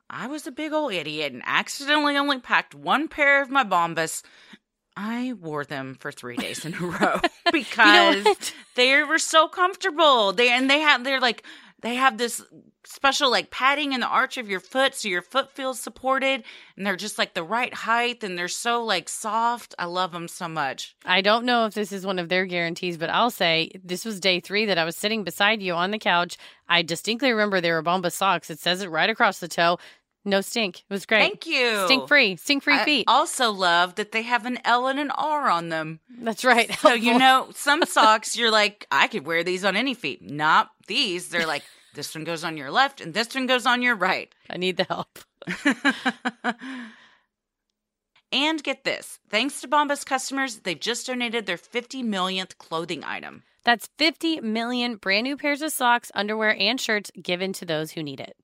I 0.09 0.29
was 0.29 0.47
a 0.47 0.51
big 0.51 0.73
old 0.73 0.95
idiot 0.95 1.35
and 1.35 1.43
accidentally 1.45 2.17
only 2.17 2.41
packed 2.41 2.75
one 2.75 3.07
pair 3.07 3.43
of 3.43 3.51
my 3.51 3.65
Bombas. 3.65 4.23
I 4.97 5.35
wore 5.39 5.67
them 5.67 5.95
for 6.01 6.11
three 6.11 6.37
days 6.39 6.65
in 6.65 6.73
a 6.73 6.81
row 6.87 7.21
because 7.53 8.17
you 8.25 8.25
know 8.25 8.35
they 8.77 9.03
were 9.03 9.19
so 9.19 9.47
comfortable. 9.47 10.33
They 10.33 10.49
and 10.49 10.71
they 10.71 10.79
had 10.81 11.05
they're 11.05 11.21
like 11.21 11.45
they 11.83 11.95
have 11.95 12.17
this 12.17 12.43
special 12.85 13.31
like 13.31 13.51
padding 13.51 13.93
in 13.93 14.01
the 14.01 14.07
arch 14.07 14.37
of 14.39 14.49
your 14.49 14.61
foot 14.61 14.95
so 14.95 15.09
your 15.09 15.21
foot 15.23 15.51
feels 15.51 15.79
supported 15.79 16.43
and 16.77 16.87
they're 16.87 16.97
just 16.97 17.19
like 17.19 17.35
the 17.35 17.43
right 17.43 17.75
height 17.75 18.23
and 18.25 18.39
they're 18.39 18.47
so 18.49 18.83
like 18.85 19.09
soft. 19.09 19.75
I 19.79 19.85
love 19.87 20.13
them 20.13 20.29
so 20.29 20.49
much. 20.49 20.97
I 21.05 21.21
don't 21.21 21.45
know 21.45 21.67
if 21.67 21.75
this 21.75 21.93
is 21.93 22.07
one 22.07 22.19
of 22.19 22.29
their 22.29 22.47
guarantees, 22.47 22.97
but 22.97 23.11
I'll 23.11 23.31
say 23.31 23.71
this 23.85 24.05
was 24.05 24.21
day 24.21 24.41
three 24.41 24.65
that 24.67 24.79
I 24.79 24.85
was 24.85 24.97
sitting 24.97 25.25
beside 25.25 25.61
you 25.63 25.75
on 25.75 25.91
the 25.91 25.99
couch. 25.99 26.39
I 26.69 26.83
distinctly 26.83 27.31
remember 27.31 27.61
they 27.61 27.73
were 27.73 27.83
Bomba 27.83 28.11
socks. 28.11 28.51
It 28.51 28.59
says 28.59 28.83
it 28.83 28.91
right 28.91 29.11
across 29.11 29.39
the 29.41 29.49
toe. 29.49 29.79
No 30.27 30.41
stink. 30.41 30.81
It 30.81 30.85
was 30.93 31.07
great. 31.07 31.21
Thank 31.21 31.47
you. 31.47 31.85
Stink 31.85 32.09
free. 32.09 32.35
Stink 32.35 32.65
free 32.65 32.75
I 32.75 32.85
feet. 32.85 33.05
Also 33.07 33.53
love 33.53 33.95
that 33.95 34.11
they 34.11 34.23
have 34.23 34.45
an 34.45 34.59
L 34.65 34.89
and 34.89 34.99
an 34.99 35.13
R 35.13 35.49
on 35.49 35.69
them. 35.69 36.01
That's 36.21 36.45
right. 36.45 36.67
So 36.67 36.89
Helpful. 36.89 36.97
you 36.97 37.17
know, 37.19 37.49
some 37.55 37.85
socks 37.85 38.37
you're 38.37 38.51
like, 38.51 38.89
I 38.91 39.07
could 39.07 39.25
wear 39.25 39.45
these 39.45 39.65
on 39.65 39.77
any 39.77 39.95
feet. 39.95 40.29
Not 40.29 40.69
these. 40.89 41.29
They're 41.29 41.47
like, 41.47 41.63
this 41.95 42.13
one 42.13 42.25
goes 42.25 42.43
on 42.43 42.57
your 42.57 42.73
left 42.73 43.01
and 43.01 43.15
this 43.15 43.33
one 43.37 43.47
goes 43.47 43.67
on 43.67 43.83
your 43.83 43.95
right. 43.95 44.29
I 44.51 44.57
need 44.57 44.79
the 44.79 44.85
help. 44.85 45.17
and 48.33 48.63
get 48.65 48.83
this. 48.83 49.21
Thanks 49.31 49.61
to 49.61 49.69
Bombas 49.69 50.05
customers, 50.05 50.57
they've 50.57 50.79
just 50.81 51.07
donated 51.07 51.47
their 51.47 51.57
50 51.57 52.03
millionth 52.03 52.59
clothing 52.59 53.05
item. 53.05 53.45
That's 53.63 53.89
50 53.97 54.41
million 54.41 54.97
brand 54.97 55.23
new 55.23 55.37
pairs 55.37 55.63
of 55.63 55.71
socks, 55.73 56.11
underwear, 56.17 56.57
and 56.59 56.81
shirts 56.81 57.13
given 57.23 57.53
to 57.55 57.65
those 57.65 57.93
who 57.93 58.03
need 58.03 58.19
it. 58.19 58.37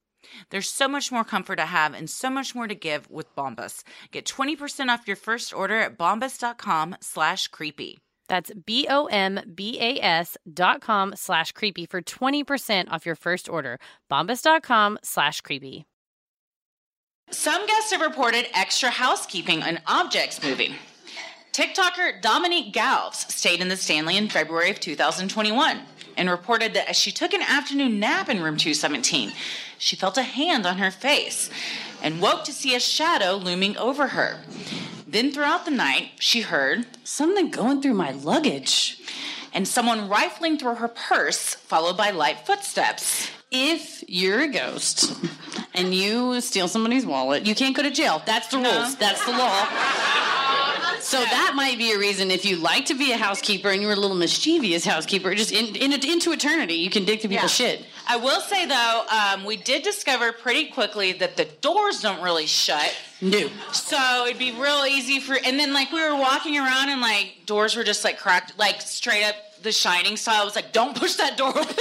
There's 0.50 0.68
so 0.68 0.88
much 0.88 1.10
more 1.12 1.24
comfort 1.24 1.56
to 1.56 1.66
have 1.66 1.94
and 1.94 2.08
so 2.08 2.30
much 2.30 2.54
more 2.54 2.66
to 2.66 2.74
give 2.74 3.10
with 3.10 3.34
Bombas. 3.36 3.82
Get 4.10 4.26
20% 4.26 4.88
off 4.92 5.06
your 5.06 5.16
first 5.16 5.52
order 5.54 5.78
at 5.78 5.98
bombas.com 5.98 6.96
slash 7.00 7.48
creepy. 7.48 7.98
That's 8.28 8.52
B-O-M-B-A-S 8.64 10.36
dot 10.54 10.80
com 10.80 11.14
slash 11.16 11.52
creepy 11.52 11.86
for 11.86 12.00
20% 12.00 12.88
off 12.90 13.04
your 13.04 13.16
first 13.16 13.48
order. 13.48 13.78
Bombas.com 14.10 14.98
slash 15.02 15.40
creepy. 15.42 15.84
Some 17.30 17.66
guests 17.66 17.92
have 17.92 18.00
reported 18.02 18.46
extra 18.54 18.90
housekeeping 18.90 19.62
and 19.62 19.80
objects 19.86 20.42
moving. 20.42 20.74
TikToker 21.52 22.18
Dominique 22.22 22.72
Galves 22.72 23.30
stayed 23.30 23.60
in 23.60 23.68
the 23.68 23.76
Stanley 23.76 24.16
in 24.16 24.30
February 24.30 24.70
of 24.70 24.80
2021 24.80 25.80
and 26.16 26.30
reported 26.30 26.72
that 26.72 26.88
as 26.88 26.96
she 26.96 27.12
took 27.12 27.34
an 27.34 27.42
afternoon 27.42 28.00
nap 28.00 28.30
in 28.30 28.38
room 28.42 28.56
217, 28.56 29.34
she 29.76 29.94
felt 29.94 30.16
a 30.16 30.22
hand 30.22 30.64
on 30.64 30.78
her 30.78 30.90
face 30.90 31.50
and 32.02 32.22
woke 32.22 32.44
to 32.44 32.54
see 32.54 32.74
a 32.74 32.80
shadow 32.80 33.34
looming 33.34 33.76
over 33.76 34.08
her. 34.08 34.38
Then 35.06 35.30
throughout 35.30 35.66
the 35.66 35.70
night, 35.70 36.12
she 36.18 36.40
heard 36.40 36.86
something 37.04 37.50
going 37.50 37.82
through 37.82 37.94
my 37.94 38.12
luggage 38.12 38.98
and 39.52 39.68
someone 39.68 40.08
rifling 40.08 40.56
through 40.56 40.76
her 40.76 40.88
purse, 40.88 41.54
followed 41.54 41.98
by 41.98 42.08
light 42.10 42.46
footsteps 42.46 43.28
if 43.52 44.02
you're 44.08 44.40
a 44.40 44.48
ghost 44.48 45.12
and 45.74 45.94
you 45.94 46.40
steal 46.40 46.66
somebody's 46.66 47.04
wallet, 47.04 47.46
you 47.46 47.54
can't 47.54 47.76
go 47.76 47.82
to 47.82 47.90
jail. 47.90 48.22
That's 48.24 48.48
the 48.48 48.58
no. 48.58 48.62
rules. 48.62 48.94
Uh-huh. 48.96 48.96
That's 48.98 49.24
the 49.26 49.32
law. 49.32 50.98
So 51.00 51.18
that 51.18 51.52
might 51.54 51.76
be 51.78 51.92
a 51.92 51.98
reason 51.98 52.30
if 52.30 52.44
you 52.46 52.56
like 52.56 52.86
to 52.86 52.94
be 52.94 53.12
a 53.12 53.16
housekeeper 53.18 53.68
and 53.68 53.82
you're 53.82 53.92
a 53.92 53.96
little 53.96 54.16
mischievous 54.16 54.84
housekeeper, 54.86 55.34
just 55.34 55.52
in, 55.52 55.74
in 55.76 55.92
into 55.92 56.32
eternity, 56.32 56.74
you 56.74 56.88
can 56.90 57.04
dig 57.04 57.20
to 57.20 57.28
people's 57.28 57.58
yeah. 57.60 57.66
shit. 57.72 57.86
I 58.08 58.16
will 58.16 58.40
say 58.40 58.66
though, 58.66 59.04
um, 59.10 59.44
we 59.44 59.56
did 59.58 59.82
discover 59.82 60.32
pretty 60.32 60.68
quickly 60.70 61.12
that 61.14 61.36
the 61.36 61.44
doors 61.60 62.00
don't 62.00 62.22
really 62.22 62.46
shut. 62.46 62.94
No. 63.20 63.48
So 63.72 64.24
it'd 64.26 64.38
be 64.38 64.52
real 64.52 64.84
easy 64.88 65.20
for, 65.20 65.36
and 65.44 65.58
then 65.58 65.74
like 65.74 65.92
we 65.92 66.00
were 66.02 66.16
walking 66.16 66.56
around 66.56 66.88
and 66.88 67.00
like 67.02 67.32
doors 67.46 67.76
were 67.76 67.84
just 67.84 68.04
like 68.04 68.18
cracked, 68.18 68.58
like 68.58 68.80
straight 68.80 69.24
up 69.24 69.34
the 69.62 69.70
Shining 69.72 70.16
style. 70.16 70.42
I 70.42 70.44
was 70.44 70.56
like, 70.56 70.72
don't 70.72 70.96
push 70.96 71.14
that 71.16 71.36
door 71.36 71.56
open. 71.56 71.76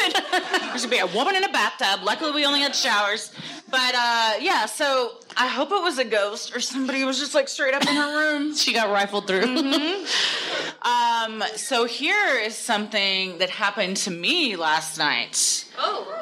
There's 0.69 0.85
gonna 0.85 0.87
be 0.89 0.99
a 0.99 1.07
woman 1.15 1.35
in 1.35 1.43
a 1.43 1.51
bathtub. 1.51 2.01
Luckily, 2.05 2.31
we 2.31 2.45
only 2.45 2.61
had 2.61 2.75
showers. 2.75 3.31
But 3.71 3.95
uh, 3.95 4.33
yeah, 4.39 4.65
so 4.67 5.13
I 5.35 5.47
hope 5.47 5.69
it 5.71 5.81
was 5.81 5.97
a 5.97 6.03
ghost 6.03 6.55
or 6.55 6.59
somebody 6.59 7.03
was 7.05 7.17
just 7.17 7.33
like 7.33 7.47
straight 7.47 7.73
up 7.73 7.81
in 7.87 7.95
her 7.95 8.37
room. 8.39 8.55
she 8.55 8.73
got 8.73 8.89
rifled 8.91 9.25
through. 9.27 9.41
Mm-hmm. 9.43 11.31
um, 11.33 11.43
so 11.55 11.85
here 11.85 12.37
is 12.39 12.55
something 12.55 13.37
that 13.39 13.49
happened 13.49 13.97
to 13.97 14.11
me 14.11 14.55
last 14.55 14.97
night. 14.99 15.69
Oh. 15.77 16.17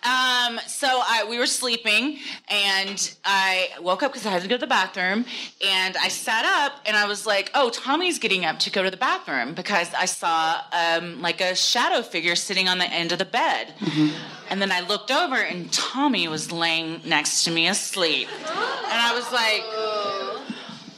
Um, 0.03 0.59
so 0.67 0.89
I, 0.89 1.27
we 1.29 1.39
were 1.39 1.47
sleeping, 1.47 2.19
and 2.49 3.15
I 3.25 3.69
woke 3.81 4.03
up 4.03 4.13
because 4.13 4.27
I 4.27 4.31
had 4.31 4.43
to 4.43 4.49
go 4.49 4.57
to 4.57 4.61
the 4.61 4.67
bathroom. 4.67 5.25
And 5.67 5.97
I 5.97 6.09
sat 6.09 6.45
up, 6.45 6.73
and 6.87 6.97
I 6.97 7.07
was 7.07 7.27
like, 7.27 7.51
"Oh, 7.55 7.71
Tommy's 7.71 8.19
getting 8.19 8.45
up 8.45 8.59
to 8.61 8.71
go 8.71 8.83
to 8.83 8.91
the 8.91 8.97
bathroom 8.97 9.55
because 9.55 9.89
I 9.95 10.07
saw 10.07 10.61
um, 10.73 11.21
like 11.21 11.41
a 11.41 11.55
shadow 11.55 12.03
figure 12.03 12.35
sitting 12.35 12.69
on 12.69 12.79
the 12.79 12.87
end 12.91 13.13
of 13.13 13.19
the 13.19 13.27
bed." 13.27 13.75
Mm-hmm. 13.81 14.11
And 14.49 14.63
then 14.63 14.73
I 14.73 14.81
looked 14.81 15.11
over, 15.11 15.37
and 15.37 15.71
Tommy 15.73 16.27
was 16.29 16.51
laying 16.51 17.01
next 17.05 17.45
to 17.45 17.51
me 17.51 17.69
asleep. 17.69 18.29
And 18.39 18.49
I 18.51 19.13
was 19.15 19.31
like, 19.31 20.55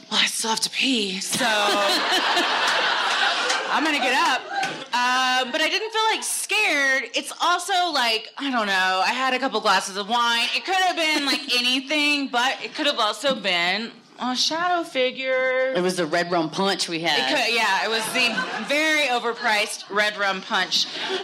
well, 0.09 0.19
I 0.21 0.25
still 0.27 0.49
have 0.49 0.59
to 0.61 0.69
pee. 0.71 1.19
So 1.19 1.45
I'm 3.73 3.83
gonna 3.83 3.97
get 3.97 4.13
up. 4.13 4.41
Um, 4.93 5.51
but 5.51 5.59
I 5.59 5.67
didn't 5.67 5.89
feel 5.89 6.03
like 6.11 6.21
scared. 6.23 7.05
It's 7.15 7.33
also 7.41 7.91
like, 7.91 8.29
I 8.37 8.51
don't 8.51 8.67
know, 8.67 9.01
I 9.03 9.11
had 9.13 9.33
a 9.33 9.39
couple 9.39 9.59
glasses 9.61 9.97
of 9.97 10.07
wine. 10.07 10.47
It 10.55 10.63
could 10.63 10.75
have 10.75 10.95
been 10.95 11.25
like 11.25 11.41
anything, 11.57 12.27
but 12.27 12.55
it 12.63 12.75
could 12.75 12.85
have 12.85 12.99
also 12.99 13.33
been 13.33 13.89
a 14.19 14.35
shadow 14.35 14.83
figure. 14.83 15.73
It 15.75 15.81
was 15.81 15.97
the 15.97 16.05
red 16.05 16.31
rum 16.31 16.49
punch 16.49 16.87
we 16.87 16.99
had. 16.99 17.17
It 17.19 17.35
could, 17.45 17.53
yeah, 17.55 17.85
it 17.85 17.89
was 17.89 18.03
the 18.13 18.63
very 18.65 19.07
overpriced 19.07 19.89
red 19.89 20.17
rum 20.17 20.41
punch 20.41 20.85
uh, 21.09 21.19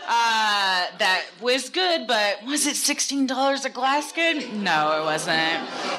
that 0.98 1.24
was 1.42 1.70
good, 1.70 2.08
but 2.08 2.44
was 2.46 2.66
it 2.68 2.76
sixteen 2.76 3.28
dollars 3.28 3.66
a 3.66 3.70
glass? 3.70 4.12
Good? 4.12 4.54
No, 4.54 5.02
it 5.02 5.06
wasn't. 5.06 5.40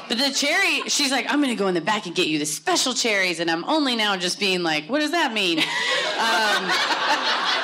But 0.09 0.17
the 0.17 0.31
cherry, 0.31 0.81
she's 0.89 1.11
like, 1.11 1.25
I'm 1.31 1.41
gonna 1.41 1.55
go 1.55 1.67
in 1.67 1.73
the 1.75 1.81
back 1.81 2.05
and 2.05 2.15
get 2.15 2.27
you 2.27 2.39
the 2.39 2.45
special 2.45 2.93
cherries, 2.93 3.39
and 3.39 3.49
I'm 3.49 3.63
only 3.65 3.95
now 3.95 4.17
just 4.17 4.39
being 4.39 4.63
like, 4.63 4.87
what 4.87 4.99
does 4.99 5.11
that 5.11 5.33
mean? 5.33 5.59
um, 5.59 6.65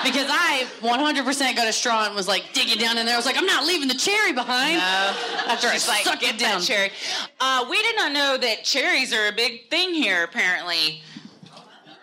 because 0.03 0.27
I 0.29 0.67
100% 0.81 1.55
got 1.55 1.67
a 1.67 1.73
straw 1.73 2.05
and 2.05 2.15
was 2.15 2.27
like 2.27 2.53
digging 2.53 2.77
down 2.77 2.97
in 2.97 3.05
there. 3.05 3.15
I 3.15 3.17
was 3.17 3.25
like, 3.25 3.37
I'm 3.37 3.45
not 3.45 3.65
leaving 3.65 3.87
the 3.87 3.93
cherry 3.95 4.31
behind. 4.31 4.77
No, 4.77 5.13
after 5.53 5.69
she's 5.71 5.87
I 5.87 5.93
like, 5.93 6.03
suck 6.03 6.23
it 6.23 6.37
down. 6.37 6.61
cherry. 6.61 6.91
Uh, 7.39 7.65
we 7.69 7.81
did 7.81 7.95
not 7.95 8.11
know 8.11 8.37
that 8.37 8.63
cherries 8.63 9.13
are 9.13 9.16
are 9.17 9.27
a 9.27 9.31
big 9.31 9.69
thing 9.69 9.93
here, 9.93 10.23
apparently. 10.23 11.01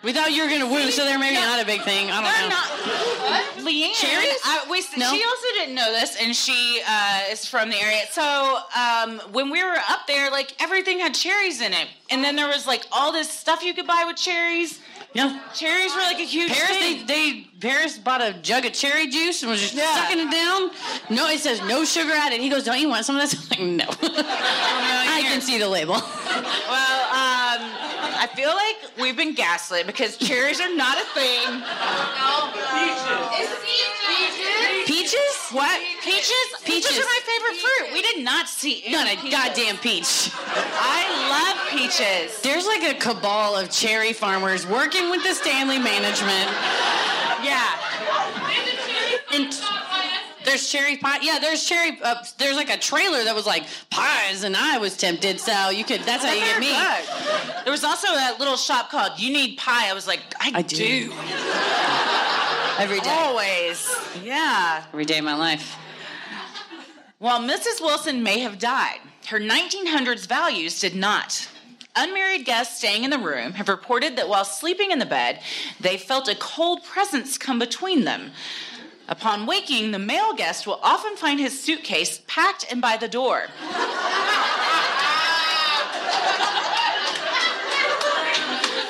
We 0.03 0.13
thought 0.13 0.31
you 0.31 0.43
were 0.43 0.47
going 0.49 0.59
to 0.61 0.67
woo, 0.67 0.91
so 0.91 1.03
they're 1.03 1.17
maybe 1.17 1.35
no, 1.35 1.41
not 1.41 1.63
a 1.63 1.65
big 1.65 1.81
thing. 1.81 2.09
I 2.11 2.21
don't 2.21 2.31
they're 2.31 2.41
know. 2.51 3.25
Not, 3.25 3.45
what? 3.45 3.45
Leanne. 3.65 3.99
Cherries? 3.99 4.37
I, 4.45 4.63
we, 4.69 4.79
no? 4.99 5.09
She 5.11 5.23
also 5.25 5.47
didn't 5.57 5.73
know 5.73 5.91
this, 5.93 6.15
and 6.21 6.35
she 6.35 6.81
uh, 6.87 7.21
is 7.31 7.47
from 7.47 7.71
the 7.71 7.77
area. 7.81 8.01
So 8.11 8.59
um, 8.77 9.19
when 9.31 9.49
we 9.49 9.63
were 9.63 9.71
up 9.89 10.05
there, 10.05 10.29
like 10.29 10.61
everything 10.61 10.99
had 10.99 11.15
cherries 11.15 11.59
in 11.59 11.73
it, 11.73 11.87
and 12.11 12.23
then 12.23 12.35
there 12.35 12.47
was 12.47 12.67
like 12.67 12.83
all 12.91 13.11
this 13.11 13.27
stuff 13.31 13.63
you 13.63 13.73
could 13.73 13.87
buy 13.87 14.03
with 14.05 14.17
cherries. 14.17 14.79
Yeah. 15.13 15.39
Cherries 15.55 15.95
were 15.95 16.01
like 16.01 16.19
a 16.19 16.25
huge 16.25 16.51
Paris, 16.51 16.77
thing. 16.77 17.07
They, 17.07 17.47
they 17.47 17.47
Paris 17.69 17.97
bought 17.97 18.21
a 18.21 18.33
jug 18.43 18.65
of 18.65 18.73
cherry 18.73 19.07
juice 19.07 19.41
and 19.41 19.49
was 19.49 19.61
just 19.61 19.73
yeah. 19.73 19.95
sucking 19.95 20.19
it 20.19 20.29
down. 20.29 20.69
No, 21.09 21.27
it 21.29 21.39
says 21.39 21.61
no 21.61 21.85
sugar 21.85 22.11
added. 22.11 22.41
He 22.41 22.49
goes, 22.49 22.65
"Don't 22.65 22.79
you 22.79 22.89
want 22.89 23.05
some 23.05 23.15
of 23.15 23.21
this?" 23.23 23.49
I'm 23.57 23.77
like, 23.77 23.87
"No." 23.89 24.07
Oh, 24.25 25.13
I 25.17 25.21
can 25.21 25.39
see 25.41 25.57
the 25.57 25.69
label. 25.69 25.93
Well, 25.93 27.04
I 28.25 28.27
feel 28.29 28.49
like 28.49 28.97
we've 28.99 29.15
been 29.15 29.35
gaslit 29.35 29.85
because 29.85 30.17
cherries 30.17 30.59
are 30.59 30.73
not 30.75 30.97
a 30.97 31.05
thing. 31.13 31.45
No. 31.45 32.49
Peaches. 32.73 33.53
Peaches. 34.09 34.85
Peaches? 34.87 35.35
What? 35.51 35.79
Peaches? 36.03 36.33
Peaches, 36.65 36.89
peaches 36.89 36.97
are 37.05 37.05
my 37.05 37.19
favorite 37.21 37.61
peaches. 37.61 37.69
fruit. 37.77 37.93
We 37.93 38.01
did 38.01 38.23
not 38.25 38.47
see 38.49 38.81
Not 38.89 39.05
a 39.07 39.15
goddamn 39.29 39.77
peach. 39.77 40.31
I 40.41 41.05
love 41.37 41.69
peaches. 41.69 42.41
There's 42.41 42.65
like 42.65 42.97
a 42.97 42.97
cabal 42.99 43.57
of 43.57 43.69
cherry 43.69 44.11
farmers 44.11 44.65
working 44.65 45.11
with 45.11 45.21
the 45.21 45.35
Stanley 45.35 45.77
management. 45.77 46.49
Yeah. 47.45 47.77
And 49.35 49.53
there's 50.45 50.71
cherry 50.71 50.95
pie. 50.95 51.19
Yeah, 51.21 51.39
there's 51.39 51.63
cherry. 51.65 51.97
Uh, 52.01 52.15
there's 52.37 52.55
like 52.55 52.69
a 52.69 52.77
trailer 52.77 53.23
that 53.23 53.35
was 53.35 53.45
like 53.45 53.63
pies, 53.89 54.43
and 54.43 54.55
I 54.55 54.77
was 54.77 54.95
tempted. 54.95 55.39
So 55.39 55.69
you 55.69 55.83
could. 55.83 56.01
That's 56.01 56.23
how 56.23 56.31
you 56.33 56.39
get 56.41 56.59
me. 56.59 56.71
There 57.63 57.71
was 57.71 57.83
also 57.83 58.07
that 58.13 58.39
little 58.39 58.55
shop 58.57 58.91
called 58.91 59.19
You 59.19 59.33
Need 59.33 59.57
Pie. 59.57 59.89
I 59.89 59.93
was 59.93 60.07
like, 60.07 60.21
I, 60.39 60.51
I 60.55 60.61
do. 60.61 60.75
do. 60.77 61.11
Every 62.81 62.99
day. 62.99 63.09
Always. 63.09 63.89
Yeah. 64.23 64.83
Every 64.89 65.05
day 65.05 65.17
of 65.17 65.25
my 65.25 65.35
life. 65.35 65.75
While 67.17 67.39
Mrs. 67.41 67.81
Wilson 67.81 68.21
may 68.21 68.39
have 68.39 68.59
died, 68.59 68.97
her 69.29 69.39
1900s 69.39 70.27
values 70.27 70.79
did 70.79 70.95
not. 70.95 71.49
Unmarried 71.95 72.43
guests 72.45 72.77
staying 72.79 73.05
in 73.05 73.09
the 73.09 73.17
room 73.17 73.53
have 73.53 73.69
reported 73.69 74.17
that 74.17 74.27
while 74.27 74.43
sleeping 74.43 74.91
in 74.91 74.99
the 74.99 75.05
bed, 75.05 75.39
they 75.79 75.97
felt 75.97 76.27
a 76.27 76.35
cold 76.35 76.83
presence 76.83 77.37
come 77.37 77.57
between 77.57 78.03
them. 78.03 78.31
Upon 79.07 79.45
waking, 79.45 79.91
the 79.91 79.99
male 79.99 80.33
guest 80.33 80.65
will 80.65 80.79
often 80.81 81.15
find 81.15 81.39
his 81.39 81.59
suitcase 81.61 82.21
packed 82.27 82.65
and 82.71 82.81
by 82.81 82.97
the 82.97 83.07
door. 83.07 83.43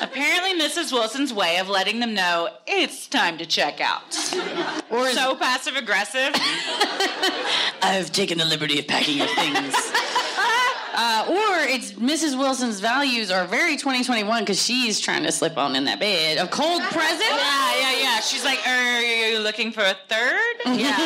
Apparently, 0.00 0.58
Mrs. 0.58 0.90
Wilson's 0.92 1.32
way 1.34 1.58
of 1.58 1.68
letting 1.68 2.00
them 2.00 2.14
know 2.14 2.48
it's 2.66 3.06
time 3.06 3.36
to 3.36 3.44
check 3.44 3.80
out. 3.82 4.16
Or 4.90 5.10
so 5.10 5.36
passive 5.36 5.76
aggressive. 5.76 6.30
I've 7.82 8.10
taken 8.12 8.38
the 8.38 8.46
liberty 8.46 8.78
of 8.78 8.86
packing 8.86 9.18
your 9.18 9.26
things. 9.26 9.74
Uh, 10.98 11.26
or 11.28 11.68
it's 11.68 11.92
Mrs. 11.92 12.38
Wilson's 12.38 12.80
values 12.80 13.30
are 13.30 13.44
very 13.46 13.76
2021 13.76 14.40
because 14.42 14.60
she's 14.60 14.98
trying 14.98 15.24
to 15.24 15.30
slip 15.30 15.58
on 15.58 15.76
in 15.76 15.84
that 15.84 16.00
bed. 16.00 16.38
A 16.38 16.46
cold 16.48 16.80
present? 16.84 17.28
Yeah, 17.28 17.78
yeah, 17.80 17.98
yeah. 17.98 18.20
She's 18.20 18.44
like, 18.46 18.58
are 18.66 18.96
er, 18.96 19.00
you 19.00 19.38
looking 19.40 19.72
for 19.72 19.82
a 19.82 19.94
third? 20.08 20.56
Yeah. 20.66 20.96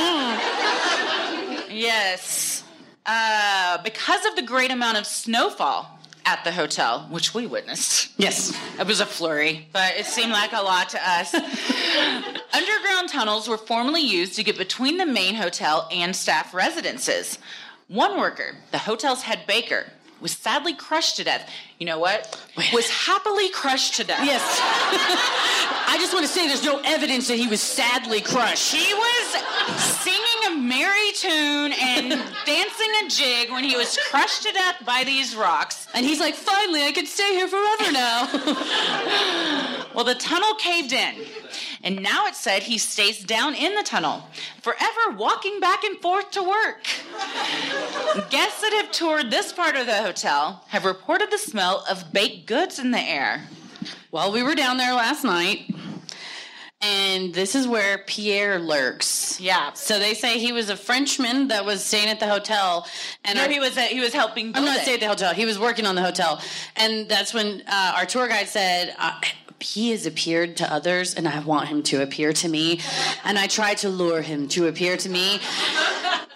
yes. 1.68 2.62
Uh, 3.04 3.78
because 3.82 4.24
of 4.26 4.36
the 4.36 4.42
great 4.42 4.70
amount 4.70 4.96
of 4.98 5.06
snowfall 5.06 5.98
at 6.24 6.42
the 6.44 6.52
hotel, 6.52 7.06
which 7.10 7.34
we 7.34 7.46
witnessed. 7.46 8.12
Yes. 8.16 8.56
It 8.78 8.86
was 8.86 9.00
a 9.00 9.06
flurry, 9.06 9.66
but 9.72 9.94
it 9.96 10.06
seemed 10.06 10.32
like 10.32 10.52
a 10.52 10.60
lot 10.62 10.88
to 10.90 11.00
us. 11.10 11.34
Underground 12.54 13.08
tunnels 13.08 13.48
were 13.48 13.58
formerly 13.58 14.02
used 14.02 14.34
to 14.36 14.44
get 14.44 14.56
between 14.56 14.98
the 14.98 15.06
main 15.06 15.34
hotel 15.34 15.88
and 15.90 16.14
staff 16.14 16.54
residences. 16.54 17.38
One 17.90 18.18
worker, 18.20 18.54
the 18.70 18.78
hotel's 18.78 19.22
head 19.22 19.40
baker, 19.48 19.84
was 20.20 20.30
sadly 20.30 20.74
crushed 20.74 21.16
to 21.16 21.24
death. 21.24 21.50
You 21.80 21.86
know 21.86 21.98
what? 21.98 22.40
Was 22.72 22.88
happily 22.88 23.48
crushed 23.50 23.96
to 23.96 24.04
death. 24.04 24.24
Yes. 24.24 24.40
I 24.62 25.96
just 25.98 26.14
want 26.14 26.24
to 26.24 26.30
say 26.30 26.46
there's 26.46 26.62
no 26.64 26.80
evidence 26.84 27.26
that 27.26 27.34
he 27.36 27.48
was 27.48 27.60
sadly 27.60 28.20
crushed. 28.20 28.72
He 28.72 28.94
was 28.94 29.42
singing 30.02 30.22
a 30.46 30.50
merry 30.56 31.10
tune 31.16 31.72
and 31.82 32.10
dancing 32.46 32.92
a 33.04 33.08
jig 33.10 33.50
when 33.50 33.64
he 33.64 33.76
was 33.76 33.98
crushed 34.08 34.44
to 34.44 34.52
death 34.52 34.76
by 34.86 35.02
these 35.02 35.34
rocks. 35.34 35.88
And 35.92 36.06
he's 36.06 36.20
like, 36.20 36.36
finally, 36.36 36.84
I 36.84 36.92
can 36.92 37.06
stay 37.06 37.30
here 37.34 37.48
forever 37.48 37.90
now. 37.90 38.28
well, 39.96 40.04
the 40.04 40.14
tunnel 40.14 40.54
caved 40.60 40.92
in. 40.92 41.24
And 41.82 42.02
now 42.02 42.26
it 42.26 42.34
said 42.34 42.64
he 42.64 42.76
stays 42.78 43.24
down 43.24 43.54
in 43.54 43.74
the 43.74 43.82
tunnel, 43.82 44.22
forever 44.62 45.16
walking 45.16 45.60
back 45.60 45.82
and 45.82 45.98
forth 46.00 46.30
to 46.32 46.42
work. 46.42 46.84
Guests 48.28 48.60
that 48.60 48.78
have 48.82 48.92
toured 48.92 49.30
this 49.30 49.52
part 49.52 49.76
of 49.76 49.86
the 49.86 50.02
hotel 50.02 50.62
have 50.68 50.84
reported 50.84 51.30
the 51.30 51.38
smell 51.38 51.82
of 51.88 52.12
baked 52.12 52.46
goods 52.46 52.78
in 52.78 52.90
the 52.90 52.98
air. 53.00 53.44
Well, 54.10 54.30
we 54.30 54.42
were 54.42 54.54
down 54.54 54.76
there 54.76 54.92
last 54.92 55.24
night, 55.24 55.74
and 56.82 57.32
this 57.32 57.54
is 57.54 57.66
where 57.66 57.98
Pierre 58.06 58.58
lurks. 58.58 59.40
Yeah. 59.40 59.72
So 59.72 59.98
they 59.98 60.12
say 60.12 60.38
he 60.38 60.52
was 60.52 60.68
a 60.68 60.76
Frenchman 60.76 61.48
that 61.48 61.64
was 61.64 61.82
staying 61.82 62.08
at 62.10 62.20
the 62.20 62.26
hotel, 62.28 62.86
and 63.24 63.36
no, 63.36 63.44
our, 63.44 63.48
he 63.48 63.58
was 63.60 63.78
he 63.78 64.00
was 64.00 64.12
helping. 64.12 64.54
I'm 64.56 64.64
not 64.66 64.80
staying 64.80 64.96
at 64.96 65.00
the 65.00 65.08
hotel. 65.08 65.32
He 65.32 65.46
was 65.46 65.58
working 65.58 65.86
on 65.86 65.94
the 65.94 66.02
hotel, 66.02 66.42
and 66.76 67.08
that's 67.08 67.32
when 67.32 67.62
uh, 67.68 67.94
our 67.96 68.04
tour 68.04 68.26
guide 68.28 68.48
said, 68.48 68.94
uh, 68.98 69.18
he 69.62 69.90
has 69.90 70.06
appeared 70.06 70.56
to 70.58 70.72
others 70.72 71.14
and 71.14 71.28
I 71.28 71.38
want 71.40 71.68
him 71.68 71.82
to 71.84 72.02
appear 72.02 72.32
to 72.32 72.48
me. 72.48 72.80
And 73.24 73.38
I 73.38 73.46
tried 73.46 73.78
to 73.78 73.88
lure 73.88 74.22
him 74.22 74.48
to 74.48 74.66
appear 74.68 74.96
to 74.96 75.08
me. 75.08 75.38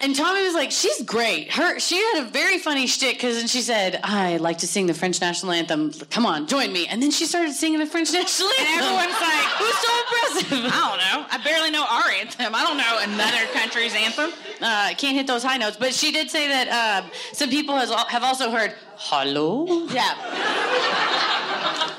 And 0.01 0.15
Tommy 0.15 0.43
was 0.43 0.53
like, 0.53 0.71
she's 0.71 1.01
great. 1.03 1.51
Her 1.51 1.79
she 1.79 1.97
had 1.97 2.23
a 2.25 2.29
very 2.29 2.59
funny 2.59 2.85
shtick 2.85 3.15
because 3.15 3.37
then 3.37 3.47
she 3.47 3.61
said, 3.61 3.99
I 4.03 4.37
like 4.37 4.59
to 4.59 4.67
sing 4.67 4.85
the 4.85 4.93
French 4.93 5.19
national 5.21 5.51
anthem. 5.53 5.91
Come 6.11 6.25
on, 6.25 6.45
join 6.47 6.71
me. 6.71 6.85
And 6.87 7.01
then 7.01 7.09
she 7.11 7.25
started 7.25 7.53
singing 7.53 7.79
the 7.79 7.85
French 7.87 8.11
national 8.13 8.49
anthem. 8.49 8.67
And 8.67 8.81
everyone's 8.83 9.21
like, 9.21 9.45
who's 9.57 9.77
so 9.77 9.99
impressive? 10.03 10.71
I 10.71 10.79
don't 10.83 10.99
know. 11.21 11.27
I 11.31 11.41
barely 11.43 11.71
know 11.71 11.85
our 11.89 12.09
anthem. 12.11 12.53
I 12.53 12.61
don't 12.61 12.77
know 12.77 12.99
another 13.01 13.47
country's 13.53 13.95
anthem. 13.95 14.31
Uh, 14.61 14.89
can't 14.97 15.15
hit 15.15 15.25
those 15.27 15.43
high 15.43 15.57
notes. 15.57 15.77
But 15.79 15.93
she 15.93 16.11
did 16.11 16.29
say 16.29 16.47
that 16.49 16.67
um, 17.03 17.09
some 17.33 17.49
people 17.49 17.75
has, 17.75 17.89
have 18.09 18.23
also 18.23 18.51
heard, 18.51 18.75
hello? 18.97 19.87
Yeah. 19.87 20.13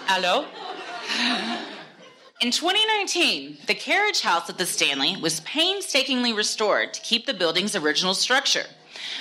hello? 0.07 0.45
In 2.43 2.51
2019, 2.51 3.59
the 3.67 3.75
carriage 3.75 4.21
house 4.21 4.51
at 4.51 4.59
the 4.59 4.67
Stanley 4.67 5.17
was 5.17 5.41
painstakingly 5.41 6.33
restored 6.35 6.93
to 6.95 7.01
keep 7.01 7.25
the 7.27 7.33
building's 7.35 7.75
original 7.77 8.13
structure. 8.15 8.65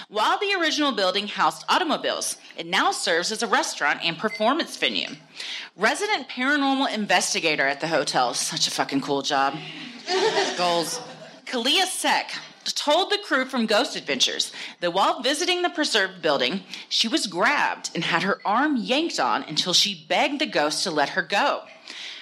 While 0.10 0.38
the 0.40 0.54
original 0.60 0.92
building 0.92 1.28
housed 1.30 1.64
automobiles, 1.70 2.36
it 2.58 2.66
now 2.66 2.92
serves 2.92 3.32
as 3.32 3.42
a 3.44 3.48
restaurant 3.48 4.00
and 4.04 4.18
performance 4.18 4.76
venue. 4.78 5.08
Resident 5.78 6.28
paranormal 6.28 6.92
investigator 6.94 7.66
at 7.68 7.80
the 7.82 7.88
hotel, 7.88 8.34
such 8.34 8.68
a 8.68 8.72
fucking 8.72 9.02
cool 9.02 9.22
job. 9.22 9.56
Goals. 10.58 11.00
Kalia 11.46 11.86
Sek 11.86 12.32
told 12.66 13.12
the 13.12 13.18
crew 13.20 13.46
from 13.46 13.66
Ghost 13.68 13.96
Adventures 13.96 14.52
that 14.82 14.92
while 14.94 15.22
visiting 15.22 15.62
the 15.62 15.70
preserved 15.70 16.22
building, 16.22 16.64
she 16.90 17.08
was 17.08 17.28
grabbed 17.28 17.92
and 17.96 18.04
had 18.04 18.24
her 18.24 18.40
arm 18.44 18.76
yanked 18.76 19.20
on 19.20 19.44
until 19.44 19.72
she 19.74 20.06
begged 20.10 20.42
the 20.42 20.46
ghost 20.46 20.84
to 20.84 20.92
let 20.92 21.10
her 21.10 21.22
go 21.22 21.62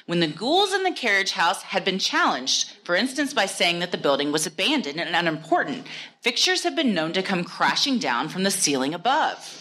when 0.06 0.20
the 0.20 0.28
ghouls 0.28 0.74
in 0.74 0.84
the 0.84 0.91
carriage 0.91 1.32
house 1.32 1.62
had 1.64 1.86
been 1.86 1.97
challenged, 1.99 2.72
for 2.84 2.95
instance, 2.95 3.34
by 3.34 3.45
saying 3.45 3.80
that 3.80 3.91
the 3.91 3.97
building 3.97 4.32
was 4.32 4.45
abandoned 4.45 4.99
and 4.99 5.16
unimportant. 5.16 5.88
Fixtures 6.22 6.64
have 6.64 6.76
been 6.76 6.93
known 6.93 7.14
to 7.14 7.24
come 7.24 7.43
crashing 7.43 7.99
down 7.99 8.28
from 8.28 8.43
the 8.43 8.51
ceiling 8.51 8.93
above. 8.93 9.60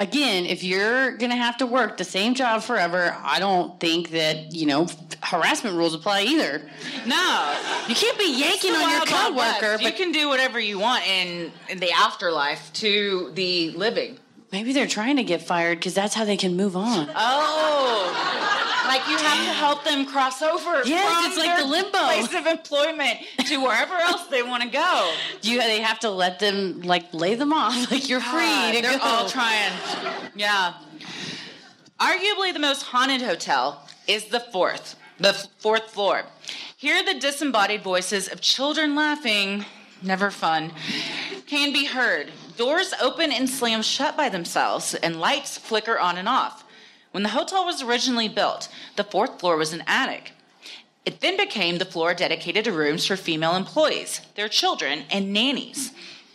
Again, 0.00 0.46
if 0.46 0.62
you're 0.62 1.16
going 1.16 1.30
to 1.30 1.36
have 1.36 1.56
to 1.58 1.66
work 1.66 1.96
the 1.96 2.04
same 2.04 2.34
job 2.34 2.62
forever, 2.62 3.16
I 3.20 3.40
don't 3.40 3.80
think 3.80 4.10
that, 4.10 4.54
you 4.54 4.66
know, 4.66 4.86
harassment 5.22 5.74
rules 5.76 5.92
apply 5.94 6.22
either. 6.22 6.68
No. 7.06 7.58
You 7.88 7.94
can't 7.96 8.16
be 8.18 8.38
yanking 8.38 8.72
on 8.74 8.90
your 8.90 9.06
coworker. 9.06 9.82
You 9.82 9.92
can 9.92 10.12
do 10.12 10.28
whatever 10.28 10.60
you 10.60 10.78
want 10.78 11.06
in, 11.08 11.50
in 11.68 11.78
the 11.78 11.90
afterlife 11.90 12.72
to 12.74 13.32
the 13.34 13.70
living. 13.70 14.18
Maybe 14.52 14.72
they're 14.72 14.86
trying 14.86 15.16
to 15.16 15.24
get 15.24 15.42
fired 15.42 15.78
because 15.78 15.94
that's 15.94 16.14
how 16.14 16.24
they 16.24 16.36
can 16.36 16.56
move 16.56 16.76
on. 16.76 17.10
Oh. 17.14 18.67
Like 18.88 19.06
you 19.06 19.18
have 19.18 19.44
to 19.46 19.52
help 19.52 19.84
them 19.84 20.06
cross 20.06 20.40
over. 20.40 20.80
Yes, 20.88 21.26
it's 21.36 21.36
like 21.36 21.58
the 21.58 21.66
limbo 21.66 21.98
place 21.98 22.34
of 22.34 22.46
employment 22.46 23.18
to 23.44 23.60
wherever 23.62 23.94
else 23.96 24.26
they 24.28 24.42
want 24.42 24.62
to 24.62 24.70
go. 24.70 25.12
You 25.42 25.58
they 25.58 25.82
have 25.82 25.98
to 26.00 26.10
let 26.10 26.38
them 26.38 26.80
like 26.80 27.12
lay 27.12 27.34
them 27.34 27.52
off. 27.52 27.68
Like 27.90 28.08
you're 28.08 28.20
God, 28.20 28.72
free. 28.72 28.80
they're 28.80 28.98
go. 28.98 29.04
all 29.04 29.28
trying. 29.28 29.72
Yeah. 30.34 30.74
Arguably 32.00 32.52
the 32.52 32.58
most 32.60 32.82
haunted 32.82 33.20
hotel 33.22 33.86
is 34.06 34.26
the 34.28 34.40
fourth, 34.40 34.96
the 35.18 35.34
fourth 35.58 35.90
floor. 35.90 36.24
Here, 36.76 37.02
the 37.04 37.18
disembodied 37.20 37.82
voices 37.82 38.28
of 38.28 38.40
children 38.40 38.94
laughing, 38.94 39.64
never 40.02 40.30
fun, 40.30 40.72
can 41.46 41.72
be 41.72 41.84
heard. 41.86 42.30
Doors 42.56 42.92
open 43.02 43.32
and 43.32 43.48
slam 43.48 43.82
shut 43.82 44.16
by 44.16 44.28
themselves, 44.28 44.94
and 44.94 45.16
lights 45.20 45.58
flicker 45.58 45.98
on 45.98 46.16
and 46.18 46.28
off. 46.28 46.64
When 47.10 47.22
the 47.22 47.30
hotel 47.30 47.64
was 47.64 47.80
originally 47.82 48.28
built, 48.28 48.68
the 48.96 49.04
fourth 49.04 49.40
floor 49.40 49.56
was 49.56 49.72
an 49.72 49.82
attic. 49.86 50.32
It 51.06 51.20
then 51.20 51.36
became 51.38 51.78
the 51.78 51.86
floor 51.86 52.12
dedicated 52.12 52.64
to 52.64 52.72
rooms 52.72 53.06
for 53.06 53.16
female 53.16 53.56
employees, 53.56 54.20
their 54.34 54.48
children, 54.48 55.04
and 55.10 55.32
nannies. 55.32 55.92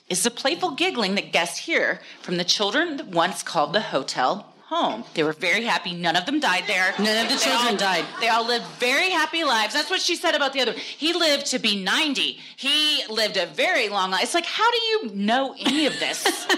It's 0.09 0.23
the 0.23 0.31
playful 0.31 0.71
giggling 0.71 1.13
that 1.15 1.31
guests 1.31 1.59
hear 1.59 1.99
from 2.21 2.37
the 2.37 2.43
children 2.43 2.97
that 2.97 3.07
once 3.07 3.43
called 3.43 3.73
the 3.73 3.81
hotel 3.81 4.52
home. 4.73 5.03
They 5.13 5.23
were 5.23 5.33
very 5.33 5.63
happy. 5.63 5.93
None 5.93 6.15
of 6.15 6.25
them 6.25 6.39
died 6.39 6.63
there. 6.67 6.93
None 6.97 7.17
of 7.23 7.29
the 7.31 7.35
they 7.37 7.41
children 7.43 7.73
all, 7.73 7.77
died. 7.77 8.05
They 8.19 8.27
all 8.29 8.45
lived 8.45 8.65
very 8.79 9.09
happy 9.11 9.43
lives. 9.43 9.73
That's 9.73 9.89
what 9.89 10.01
she 10.01 10.15
said 10.15 10.35
about 10.35 10.53
the 10.53 10.61
other. 10.61 10.73
He 10.73 11.13
lived 11.13 11.45
to 11.47 11.59
be 11.59 11.81
90. 11.83 12.39
He 12.57 13.03
lived 13.09 13.37
a 13.37 13.45
very 13.45 13.89
long 13.89 14.11
life. 14.11 14.23
It's 14.23 14.33
like, 14.33 14.45
how 14.45 14.69
do 14.71 14.77
you 14.91 15.11
know 15.15 15.55
any 15.59 15.85
of 15.85 15.99
this? 15.99 16.23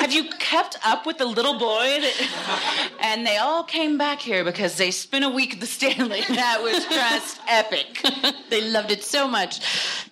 Have 0.00 0.12
you 0.12 0.30
kept 0.38 0.78
up 0.84 1.06
with 1.06 1.18
the 1.18 1.26
little 1.26 1.58
boy? 1.58 1.98
That... 2.02 2.92
and 3.02 3.26
they 3.26 3.36
all 3.36 3.64
came 3.64 3.98
back 3.98 4.20
here 4.20 4.44
because 4.44 4.76
they 4.76 4.90
spent 4.90 5.24
a 5.24 5.28
week 5.28 5.54
at 5.54 5.60
the 5.60 5.66
Stanley. 5.66 6.22
That 6.40 6.62
was 6.62 6.86
just 6.86 7.40
epic. 7.48 8.02
they 8.48 8.66
loved 8.70 8.90
it 8.90 9.02
so 9.02 9.28
much. 9.28 9.60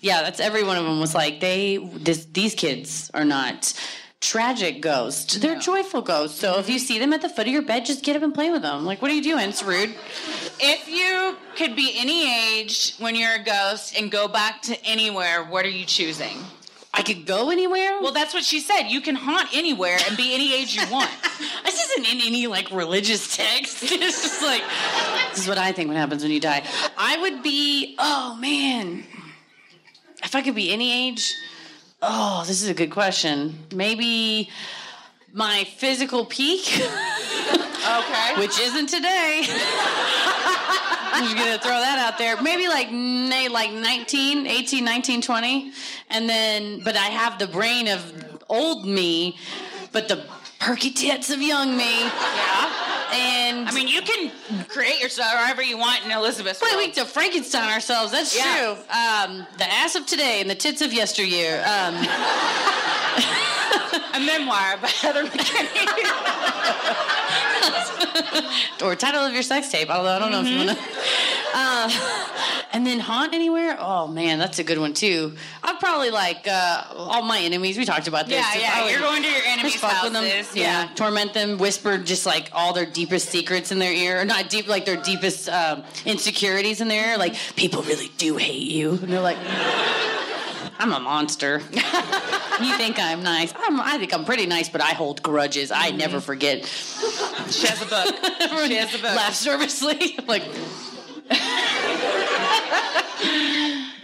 Yeah, 0.01 0.23
that's 0.23 0.41
every 0.41 0.63
one 0.63 0.77
of 0.77 0.85
them 0.85 1.01
was 1.01 1.15
like, 1.15 1.41
they, 1.41 1.79
this, 1.79 2.27
these 2.27 2.55
kids 2.55 3.11
are 3.15 3.25
not 3.25 3.73
tragic 4.21 4.81
ghosts. 4.83 5.37
They're 5.37 5.55
no. 5.55 5.61
joyful 5.61 6.03
ghosts. 6.03 6.41
So 6.41 6.59
if 6.59 6.69
you 6.69 6.77
mm-hmm. 6.77 6.85
see 6.87 6.99
them 6.99 7.13
at 7.13 7.23
the 7.23 7.29
foot 7.29 7.47
of 7.47 7.53
your 7.53 7.63
bed, 7.63 7.85
just 7.85 8.05
get 8.05 8.17
up 8.17 8.23
and 8.23 8.35
play 8.35 8.51
with 8.51 8.63
them. 8.63 8.85
Like, 8.85 9.01
what 9.01 9.11
are 9.11 9.15
you 9.15 9.23
doing? 9.23 9.49
It's 9.49 9.63
rude. 9.63 9.95
If 10.61 10.89
you 10.89 11.37
could 11.57 11.77
be 11.77 11.93
any 11.97 12.59
age 12.63 12.95
when 12.99 13.15
you're 13.15 13.35
a 13.35 13.43
ghost 13.43 13.97
and 13.99 14.11
go 14.11 14.27
back 14.29 14.63
to 14.63 14.85
anywhere, 14.85 15.45
what 15.45 15.65
are 15.65 15.69
you 15.71 15.85
choosing? 15.85 16.39
I 16.93 17.03
could 17.03 17.27
go 17.27 17.51
anywhere. 17.51 18.01
Well, 18.01 18.11
that's 18.13 18.35
what 18.35 18.43
she 18.43 18.59
said. 18.59 18.85
You 18.89 19.01
can 19.01 19.15
haunt 19.15 19.51
anywhere 19.55 19.99
and 20.09 20.17
be 20.17 20.35
any 20.35 20.53
age 20.55 20.75
you 20.75 20.83
want. 20.91 21.11
this 21.65 21.91
isn't 21.93 22.07
in 22.11 22.21
any 22.27 22.49
like 22.49 22.71
religious 22.73 23.37
text. 23.37 23.83
It's 23.91 24.23
just 24.23 24.43
like 24.43 24.63
this 25.31 25.43
is 25.43 25.49
what 25.49 25.59
I 25.59 25.71
think 25.71 25.89
what 25.89 25.97
happens 25.97 26.23
when 26.25 26.33
you 26.33 26.41
die. 26.41 26.65
I 26.97 27.19
would 27.21 27.43
be. 27.45 27.95
Oh 28.01 28.37
man, 28.41 29.05
if 30.25 30.35
I 30.35 30.41
could 30.41 30.55
be 30.57 30.73
any 30.73 31.09
age, 31.11 31.33
Oh, 32.01 32.45
this 32.47 32.63
is 32.63 32.69
a 32.69 32.75
good 32.75 32.93
question. 32.93 33.59
Maybe 33.75 34.51
my 35.33 35.65
physical 35.65 36.25
peak. 36.25 36.67
okay. 36.77 38.35
Which 38.39 38.59
isn't 38.61 38.89
today. 38.89 39.43
I'm 39.47 41.25
just 41.25 41.37
going 41.37 41.57
to 41.59 41.61
throw 41.61 41.75
that 41.81 41.99
out 41.99 42.17
there. 42.19 42.41
Maybe 42.41 42.69
like 42.69 42.89
like 43.51 43.73
19, 43.73 44.47
18, 44.47 44.85
19, 44.85 45.23
20. 45.23 45.73
And 46.11 46.29
then 46.29 46.81
but 46.85 46.97
I 46.97 47.07
have 47.07 47.39
the 47.41 47.49
brain 47.49 47.89
of 47.89 48.43
old 48.49 48.87
me, 48.87 49.37
but 49.93 50.07
the 50.07 50.25
perky 50.61 50.91
tits 50.91 51.31
of 51.31 51.41
young 51.41 51.77
me. 51.77 52.01
Yeah. 52.01 52.73
And 53.11 53.67
I 53.67 53.71
mean, 53.73 53.89
you 53.89 54.03
can 54.03 54.31
create 54.69 55.01
yourself 55.01 55.31
however 55.33 55.63
you 55.63 55.79
want 55.79 56.05
in 56.05 56.11
Elizabeth. 56.11 56.63
Wait, 56.63 56.77
we 56.77 56.93
to 56.93 57.05
Frankenstein 57.07 57.73
ourselves. 57.73 58.13
That's 58.13 58.37
yeah. 58.37 58.55
true. 58.55 58.71
Um, 59.35 59.47
the 59.57 59.65
ass 59.71 59.95
of 59.95 60.05
today 60.05 60.41
and 60.41 60.51
the 60.51 60.55
tits 60.55 60.83
of 60.83 60.93
yesteryear. 60.93 61.65
Um, 61.67 61.95
a 64.15 64.21
memoir 64.21 64.77
by 64.81 64.89
Heather 65.01 65.25
McKinney. 65.25 65.87
or 68.85 68.95
title 68.95 69.25
of 69.25 69.33
your 69.33 69.43
sex 69.43 69.69
tape, 69.71 69.89
although 69.89 70.11
I 70.17 70.19
don't 70.19 70.33
know 70.33 70.43
mm-hmm. 70.43 70.47
if 70.47 70.53
you 70.61 70.67
want 70.67 70.79
to. 70.79 70.85
Mm-hmm. 70.85 70.95
Uh, 71.55 72.65
and 72.75 72.87
then 72.87 73.01
haunt 73.01 73.33
anywhere? 73.33 73.75
Oh 73.81 74.07
man, 74.07 74.39
that's 74.39 74.59
a 74.59 74.65
good 74.65 74.79
one 74.79 74.93
too. 74.93 75.35
I'd 75.63 75.81
probably 75.81 76.11
like 76.11 76.47
uh, 76.47 76.85
all 76.95 77.23
my 77.23 77.39
enemies. 77.41 77.79
We 77.79 77.87
talked 77.87 78.07
about 78.07 78.29
this. 78.29 78.45
Yeah, 78.55 78.61
yeah. 78.61 78.89
You're 78.91 79.01
going 79.01 79.23
to 79.23 79.29
your 79.31 79.43
enemies' 79.47 79.81
houses. 79.81 80.13
Them. 80.13 80.25
Yes, 80.55 80.57
yeah. 80.57 80.85
yeah. 80.89 80.95
Torment 80.95 81.35
them, 81.35 81.59
whisper 81.59 81.99
just 81.99 82.27
like 82.27 82.51
all 82.53 82.73
their 82.73 82.87
deepest 82.87 83.29
secrets 83.31 83.71
in 83.73 83.79
their 83.79 83.93
ear, 83.93 84.21
or 84.21 84.25
not 84.25 84.49
deep, 84.49 84.67
like 84.67 84.85
their 84.85 84.97
deepest 85.03 85.49
um, 85.49 85.85
insecurities 86.05 86.81
in 86.81 86.89
their 86.89 87.13
ear. 87.13 87.19
Like 87.19 87.35
people 87.57 87.83
really 87.83 88.11
do 88.19 88.37
hate 88.37 88.71
you, 88.71 88.91
and 88.91 89.01
they're 89.13 89.21
like, 89.21 89.39
I'm 90.79 90.93
a 90.93 91.01
monster. 91.01 91.61
you 91.73 92.77
think 92.77 92.99
I'm 92.99 93.23
nice? 93.23 93.53
I'm, 93.57 93.81
i 93.81 93.99
think 93.99 94.15
I'm 94.15 94.25
pretty 94.25 94.47
nice, 94.47 94.69
but 94.69 94.81
I 94.81 94.93
hold 94.93 95.23
grudges. 95.23 95.71
I 95.71 95.89
mm-hmm. 95.91 95.99
never 95.99 96.21
forget. 96.21 96.65
She 96.67 97.67
has 97.67 97.83
a 97.83 97.87
book. 97.87 98.15
she 98.69 98.75
has 98.77 98.93
a 98.95 98.99
book. 98.99 99.17
Laughs 99.17 99.45
nervously, 99.45 100.19
like. 100.27 100.45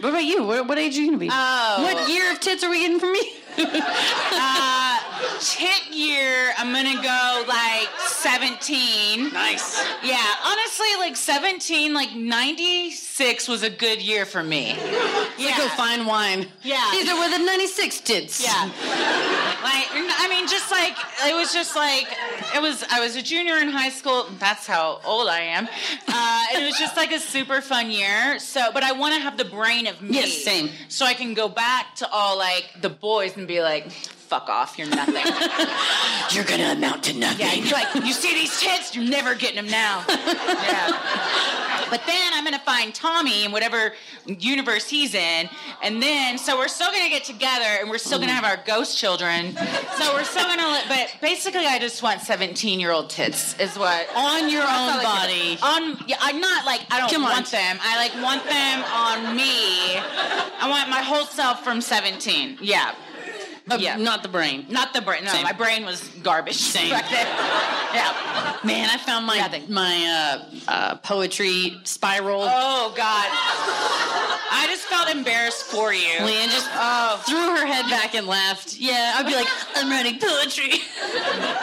What 0.01 0.09
about 0.09 0.23
you? 0.23 0.43
What, 0.43 0.67
what 0.67 0.77
age 0.77 0.95
are 0.97 1.01
you 1.01 1.07
gonna 1.07 1.17
be? 1.17 1.29
Oh. 1.31 1.77
What 1.83 2.09
year 2.09 2.31
of 2.31 2.39
tits 2.39 2.63
are 2.63 2.69
we 2.69 2.81
getting 2.81 2.99
from 2.99 3.13
me? 3.13 3.31
uh, 3.57 5.14
hit 5.39 5.93
year, 5.93 6.51
I'm 6.57 6.73
gonna 6.73 7.01
go 7.01 7.43
like 7.47 7.89
17. 8.07 9.31
Nice. 9.33 9.83
Yeah, 10.03 10.21
honestly, 10.43 10.87
like 10.97 11.15
17, 11.15 11.93
like 11.93 12.13
96 12.15 13.47
was 13.47 13.63
a 13.63 13.69
good 13.69 14.01
year 14.01 14.25
for 14.25 14.43
me. 14.43 14.75
Yeah. 15.37 15.57
go 15.57 15.67
find 15.69 16.05
wine. 16.07 16.47
Yeah. 16.63 16.87
These 16.91 17.09
are 17.09 17.15
where 17.15 17.37
the 17.39 17.43
96 17.43 18.01
tits. 18.01 18.43
Yeah. 18.43 18.53
like, 19.63 19.87
I 19.91 20.27
mean, 20.29 20.47
just 20.47 20.71
like, 20.71 20.95
it 21.25 21.33
was 21.33 21.53
just 21.53 21.75
like, 21.75 22.05
it 22.55 22.61
was, 22.61 22.83
I 22.91 22.99
was 22.99 23.15
a 23.15 23.21
junior 23.21 23.57
in 23.57 23.69
high 23.69 23.89
school. 23.89 24.27
That's 24.39 24.67
how 24.67 25.01
old 25.05 25.27
I 25.29 25.39
am. 25.41 25.67
Uh, 26.07 26.45
and 26.53 26.63
it 26.63 26.65
was 26.65 26.77
just 26.77 26.97
like 26.97 27.11
a 27.11 27.19
super 27.19 27.61
fun 27.61 27.91
year. 27.91 28.39
So, 28.39 28.71
but 28.73 28.83
I 28.83 28.91
wanna 28.93 29.19
have 29.19 29.37
the 29.37 29.45
brain 29.45 29.87
of 29.87 30.01
me. 30.01 30.15
Yes, 30.15 30.33
same. 30.43 30.69
So 30.87 31.05
I 31.05 31.13
can 31.13 31.33
go 31.33 31.49
back 31.49 31.95
to 31.95 32.09
all 32.11 32.37
like 32.37 32.69
the 32.81 32.89
boys 32.89 33.37
and 33.37 33.47
be 33.47 33.61
like, 33.61 33.87
fuck 34.25 34.49
off. 34.49 34.77
You're 34.77 34.89
nothing. 34.89 35.25
You're 36.31 36.45
gonna 36.45 36.71
amount 36.73 37.03
to 37.03 37.13
nothing. 37.17 37.45
Yeah, 37.45 37.53
you 37.53 37.71
like, 37.71 37.93
you 37.95 38.11
see 38.13 38.33
these 38.33 38.59
tits? 38.59 38.95
You're 38.95 39.09
never 39.09 39.35
getting 39.35 39.57
them 39.57 39.67
now. 39.67 40.03
yeah. 40.07 41.85
But 41.89 42.01
then 42.07 42.33
I'm 42.33 42.43
gonna 42.43 42.59
find 42.59 42.93
Tommy 42.93 43.45
in 43.45 43.51
whatever 43.51 43.93
universe 44.25 44.89
he's 44.89 45.13
in, 45.13 45.47
and 45.83 46.01
then 46.01 46.37
so 46.37 46.57
we're 46.57 46.67
still 46.67 46.91
gonna 46.91 47.09
get 47.09 47.23
together, 47.23 47.65
and 47.79 47.89
we're 47.89 47.99
still 47.99 48.17
gonna 48.19 48.31
have 48.31 48.43
our 48.43 48.59
ghost 48.65 48.97
children. 48.97 49.53
So 49.99 50.13
we're 50.13 50.23
still 50.23 50.45
gonna. 50.45 50.67
Li- 50.67 50.79
but 50.89 51.15
basically, 51.21 51.65
I 51.67 51.77
just 51.77 52.01
want 52.01 52.21
17 52.21 52.79
year 52.79 52.91
old 52.91 53.11
tits, 53.11 53.57
is 53.59 53.77
what 53.77 54.07
on 54.15 54.49
your 54.49 54.63
own 54.63 55.03
body. 55.03 55.57
On 55.61 55.97
yeah, 56.07 56.17
I'm 56.21 56.41
not 56.41 56.65
like 56.65 56.81
I 56.89 56.99
don't 56.99 57.11
Come 57.11 57.21
want 57.23 57.37
on. 57.45 57.51
them. 57.51 57.77
I 57.81 57.97
like 57.97 58.13
want 58.23 58.43
them 58.45 58.83
on 59.29 59.37
me. 59.37 59.97
I 60.59 60.67
want 60.67 60.89
my 60.89 61.03
whole 61.03 61.25
self 61.25 61.63
from 61.63 61.79
17. 61.81 62.57
Yeah 62.61 62.95
yeah. 63.77 63.95
Not 63.97 64.21
the 64.23 64.29
brain. 64.29 64.65
Not 64.69 64.93
the 64.93 65.01
brain. 65.01 65.23
No, 65.23 65.31
Same. 65.31 65.43
my 65.43 65.51
brain 65.51 65.85
was 65.85 66.07
garbage. 66.21 66.55
Same. 66.55 66.91
Back 66.91 67.09
then. 67.09 67.25
yeah. 67.25 68.57
Man, 68.63 68.89
I 68.89 68.97
found 69.03 69.25
my 69.25 69.37
Nothing. 69.37 69.71
my 69.73 70.05
uh, 70.05 70.57
uh, 70.71 70.95
poetry 70.97 71.77
spiral. 71.83 72.41
Oh 72.43 72.93
God. 72.95 73.25
I 74.55 74.65
just 74.67 74.83
felt 74.85 75.09
embarrassed 75.09 75.63
for 75.65 75.93
you. 75.93 76.13
Leanne 76.19 76.45
just 76.51 76.69
oh. 76.73 77.21
threw 77.27 77.37
her 77.57 77.65
head 77.65 77.89
back 77.89 78.15
and 78.15 78.27
laughed. 78.27 78.77
Yeah, 78.77 79.13
I'd 79.17 79.25
be 79.25 79.35
like, 79.35 79.47
I'm 79.75 79.89
writing 79.89 80.19
poetry. 80.19 80.79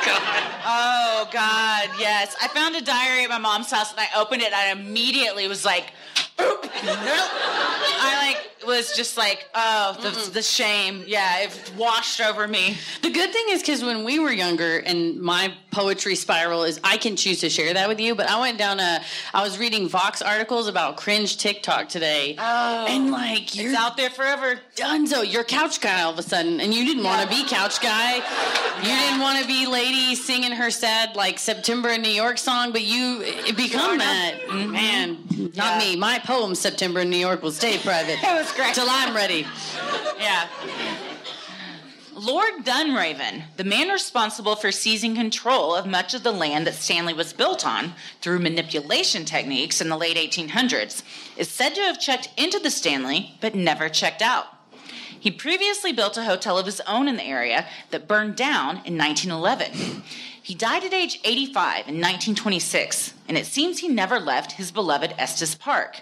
God. 0.05 0.49
Oh 0.75 1.29
God, 1.33 1.89
yes. 1.99 2.37
I 2.41 2.47
found 2.49 2.77
a 2.77 2.81
diary 2.81 3.25
at 3.25 3.29
my 3.29 3.39
mom's 3.39 3.71
house 3.71 3.91
and 3.91 3.99
I 4.01 4.07
opened 4.17 4.43
it 4.43 4.53
and 4.53 4.55
I 4.55 4.71
immediately 4.71 5.49
was 5.49 5.65
like, 5.65 5.93
nope. 6.39 6.61
I 6.71 8.15
like 8.35 8.52
was 8.67 8.95
just 8.95 9.17
like, 9.17 9.47
oh, 9.55 9.97
the, 10.01 10.31
the 10.31 10.43
shame. 10.43 11.05
Yeah, 11.07 11.41
it 11.41 11.73
washed 11.77 12.21
over 12.21 12.47
me. 12.47 12.77
The 13.03 13.11
good 13.11 13.33
thing 13.33 13.45
is 13.49 13.61
because 13.63 13.85
when 13.85 14.05
we 14.05 14.19
were 14.19 14.33
younger, 14.33 14.79
and 14.79 15.21
my 15.21 15.53
poetry 15.71 16.15
spiral 16.15 16.65
is, 16.65 16.81
I 16.85 16.97
can 16.97 17.17
choose 17.17 17.41
to 17.41 17.49
share 17.51 17.73
that 17.75 17.89
with 17.89 18.01
you. 18.01 18.15
But 18.15 18.29
I 18.29 18.41
went 18.41 18.59
down 18.59 18.81
a, 18.81 19.01
I 19.35 19.43
was 19.43 19.59
reading 19.59 19.89
Vox 19.89 20.23
articles 20.23 20.69
about 20.69 20.97
cringe 20.97 21.37
TikTok 21.37 21.89
today, 21.89 22.37
oh, 22.39 22.87
and 22.89 23.11
like 23.11 23.55
you're 23.55 23.71
it's 23.71 23.79
out 23.79 23.97
there 23.97 24.11
forever. 24.11 24.61
Dunzo, 24.77 25.23
you're 25.31 25.45
couch 25.45 25.81
guy 25.81 26.03
all 26.03 26.13
of 26.13 26.19
a 26.19 26.23
sudden, 26.23 26.61
and 26.61 26.73
you 26.73 26.85
didn't 26.85 27.05
yeah. 27.05 27.19
want 27.19 27.31
to 27.31 27.37
be 27.37 27.49
couch 27.49 27.81
guy. 27.81 28.17
You 28.17 28.23
yeah. 28.89 29.05
didn't 29.09 29.21
want 29.21 29.41
to 29.41 29.47
be 29.47 29.67
lady 29.67 30.15
singing 30.15 30.53
her 30.53 30.71
sad 30.71 31.17
like 31.17 31.39
September 31.39 31.91
in 31.91 32.03
New 32.03 32.09
York 32.11 32.39
song, 32.39 32.73
but 32.73 32.83
you 32.83 33.21
become 33.57 33.99
that. 33.99 34.39
Mm-hmm. 34.47 34.73
Man, 34.73 35.19
not 35.57 35.83
yeah. 35.83 35.93
me. 35.93 35.97
My 35.97 36.19
poem 36.19 36.55
September 36.55 37.01
in 37.01 37.11
New 37.11 37.17
York 37.17 37.43
will 37.43 37.51
stay 37.53 37.79
private. 37.79 38.19
it 38.23 38.23
was 38.23 38.52
great. 38.57 38.75
Till 38.75 38.87
I'm 38.89 39.15
ready. 39.15 39.47
Yeah. 40.19 40.47
Lord 42.15 42.65
Dunraven, 42.65 43.45
the 43.57 43.65
man 43.65 43.89
responsible 43.89 44.55
for 44.55 44.71
seizing 44.71 45.15
control 45.15 45.75
of 45.75 45.87
much 45.87 46.13
of 46.15 46.23
the 46.23 46.31
land 46.33 46.67
that 46.67 46.75
Stanley 46.75 47.15
was 47.15 47.33
built 47.33 47.67
on 47.67 47.95
through 48.21 48.39
manipulation 48.41 49.25
techniques 49.25 49.81
in 49.81 49.89
the 49.89 49.97
late 49.97 50.17
1800s, 50.19 51.03
is 51.39 51.49
said 51.49 51.71
to 51.75 51.81
have 51.81 51.99
checked 52.01 52.29
into 52.37 52.59
the 52.59 52.71
Stanley 52.71 53.37
but 53.41 53.55
never 53.55 53.89
checked 53.89 54.21
out. 54.23 54.47
He 55.19 55.31
previously 55.31 55.93
built 55.93 56.19
a 56.19 56.25
hotel 56.25 56.59
of 56.59 56.67
his 56.67 56.81
own 56.81 57.09
in 57.09 57.17
the 57.17 57.25
area 57.25 57.67
that 57.91 58.09
burned 58.09 58.37
down 58.37 58.71
in 58.85 58.99
1911. 58.99 60.03
He 60.43 60.55
died 60.55 60.85
at 60.85 60.93
age 60.93 61.21
85 61.25 61.67
in 61.87 61.95
1926, 61.95 63.15
and 63.29 63.39
it 63.39 63.47
seems 63.47 63.79
he 63.79 63.89
never 63.89 64.21
left 64.21 64.53
his 64.53 64.71
beloved 64.73 65.15
Estes 65.17 65.55
Park. 65.55 66.01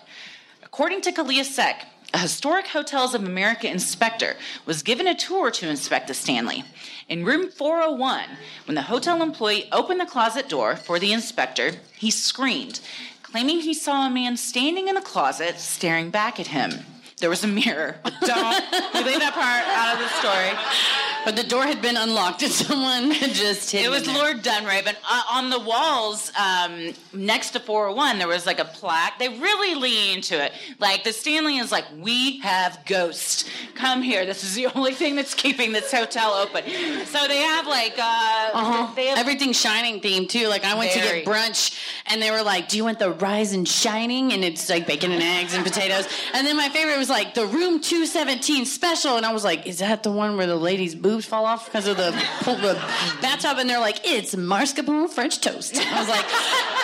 According 0.62 1.02
to 1.02 1.12
Kalia 1.12 1.44
Seck, 1.44 1.84
a 2.12 2.18
Historic 2.18 2.66
Hotels 2.68 3.14
of 3.14 3.22
America 3.24 3.68
inspector 3.70 4.36
was 4.66 4.82
given 4.82 5.06
a 5.06 5.14
tour 5.14 5.50
to 5.52 5.68
inspect 5.68 6.08
the 6.08 6.14
Stanley. 6.14 6.64
In 7.08 7.24
room 7.24 7.50
401, 7.50 8.24
when 8.66 8.74
the 8.74 8.82
hotel 8.82 9.22
employee 9.22 9.68
opened 9.72 10.00
the 10.00 10.06
closet 10.06 10.48
door 10.48 10.74
for 10.76 10.98
the 10.98 11.12
inspector, 11.12 11.72
he 11.96 12.10
screamed, 12.10 12.80
claiming 13.22 13.60
he 13.60 13.74
saw 13.74 14.06
a 14.06 14.10
man 14.10 14.36
standing 14.36 14.88
in 14.88 14.94
the 14.94 15.00
closet 15.00 15.58
staring 15.60 16.10
back 16.10 16.40
at 16.40 16.48
him. 16.48 16.84
There 17.20 17.30
was 17.30 17.44
a 17.44 17.48
mirror. 17.48 17.96
Don't 18.04 18.14
leave 18.24 19.20
that 19.20 19.34
part 19.34 19.64
out 19.78 19.94
of 19.94 20.00
the 20.00 20.08
story. 20.20 20.78
But 21.22 21.36
the 21.36 21.44
door 21.44 21.64
had 21.64 21.82
been 21.82 21.98
unlocked 21.98 22.42
and 22.42 22.50
someone 22.50 23.10
had 23.10 23.32
just 23.32 23.70
hit 23.70 23.84
it. 23.84 23.90
was 23.90 24.06
Lord 24.08 24.38
Dunraven. 24.38 24.94
Uh, 25.08 25.22
on 25.30 25.50
the 25.50 25.60
walls 25.60 26.32
um, 26.38 26.94
next 27.12 27.50
to 27.50 27.60
401, 27.60 28.18
there 28.18 28.26
was 28.26 28.46
like 28.46 28.58
a 28.58 28.64
plaque. 28.64 29.18
They 29.18 29.28
really 29.28 29.74
lean 29.74 30.16
into 30.16 30.42
it. 30.42 30.52
Like 30.78 31.04
the 31.04 31.12
Stanley 31.12 31.58
is 31.58 31.70
like, 31.70 31.84
we 31.98 32.38
have 32.40 32.78
ghosts. 32.86 33.44
Come 33.74 34.00
here. 34.02 34.24
This 34.24 34.42
is 34.44 34.54
the 34.54 34.66
only 34.74 34.94
thing 34.94 35.14
that's 35.14 35.34
keeping 35.34 35.72
this 35.72 35.92
hotel 35.92 36.32
open. 36.32 36.64
So 37.04 37.28
they 37.28 37.38
have 37.42 37.66
like 37.66 37.98
uh, 37.98 38.50
uh-huh. 38.54 38.92
they 38.96 39.06
have 39.08 39.18
everything 39.18 39.50
Shining 39.52 40.00
theme 40.00 40.26
too. 40.26 40.48
Like 40.48 40.64
I 40.64 40.74
went 40.78 40.94
very. 40.94 41.20
to 41.20 41.24
get 41.26 41.26
brunch 41.26 41.78
and 42.06 42.22
they 42.22 42.30
were 42.30 42.42
like, 42.42 42.68
do 42.68 42.78
you 42.78 42.84
want 42.84 42.98
the 42.98 43.10
rise 43.10 43.52
and 43.52 43.68
shining? 43.68 44.32
And 44.32 44.42
it's 44.42 44.70
like 44.70 44.86
bacon 44.86 45.12
and 45.12 45.22
eggs 45.22 45.54
and 45.54 45.62
potatoes. 45.64 46.08
And 46.32 46.46
then 46.46 46.56
my 46.56 46.68
favorite 46.70 46.96
was 46.96 47.09
like 47.10 47.34
the 47.34 47.44
room 47.44 47.80
217 47.80 48.64
special 48.64 49.16
and 49.16 49.26
i 49.26 49.32
was 49.32 49.44
like 49.44 49.66
is 49.66 49.80
that 49.80 50.02
the 50.02 50.10
one 50.10 50.36
where 50.36 50.46
the 50.46 50.56
ladies 50.56 50.94
boobs 50.94 51.26
fall 51.26 51.44
off 51.44 51.66
because 51.66 51.86
of 51.86 51.96
the, 51.96 52.10
the 52.46 52.74
bathtub 53.20 53.58
and 53.58 53.68
they're 53.68 53.80
like 53.80 53.98
it's 54.04 54.34
mascarpone 54.34 55.10
french 55.10 55.40
toast 55.40 55.76
i 55.76 55.98
was 55.98 56.08
like 56.08 56.24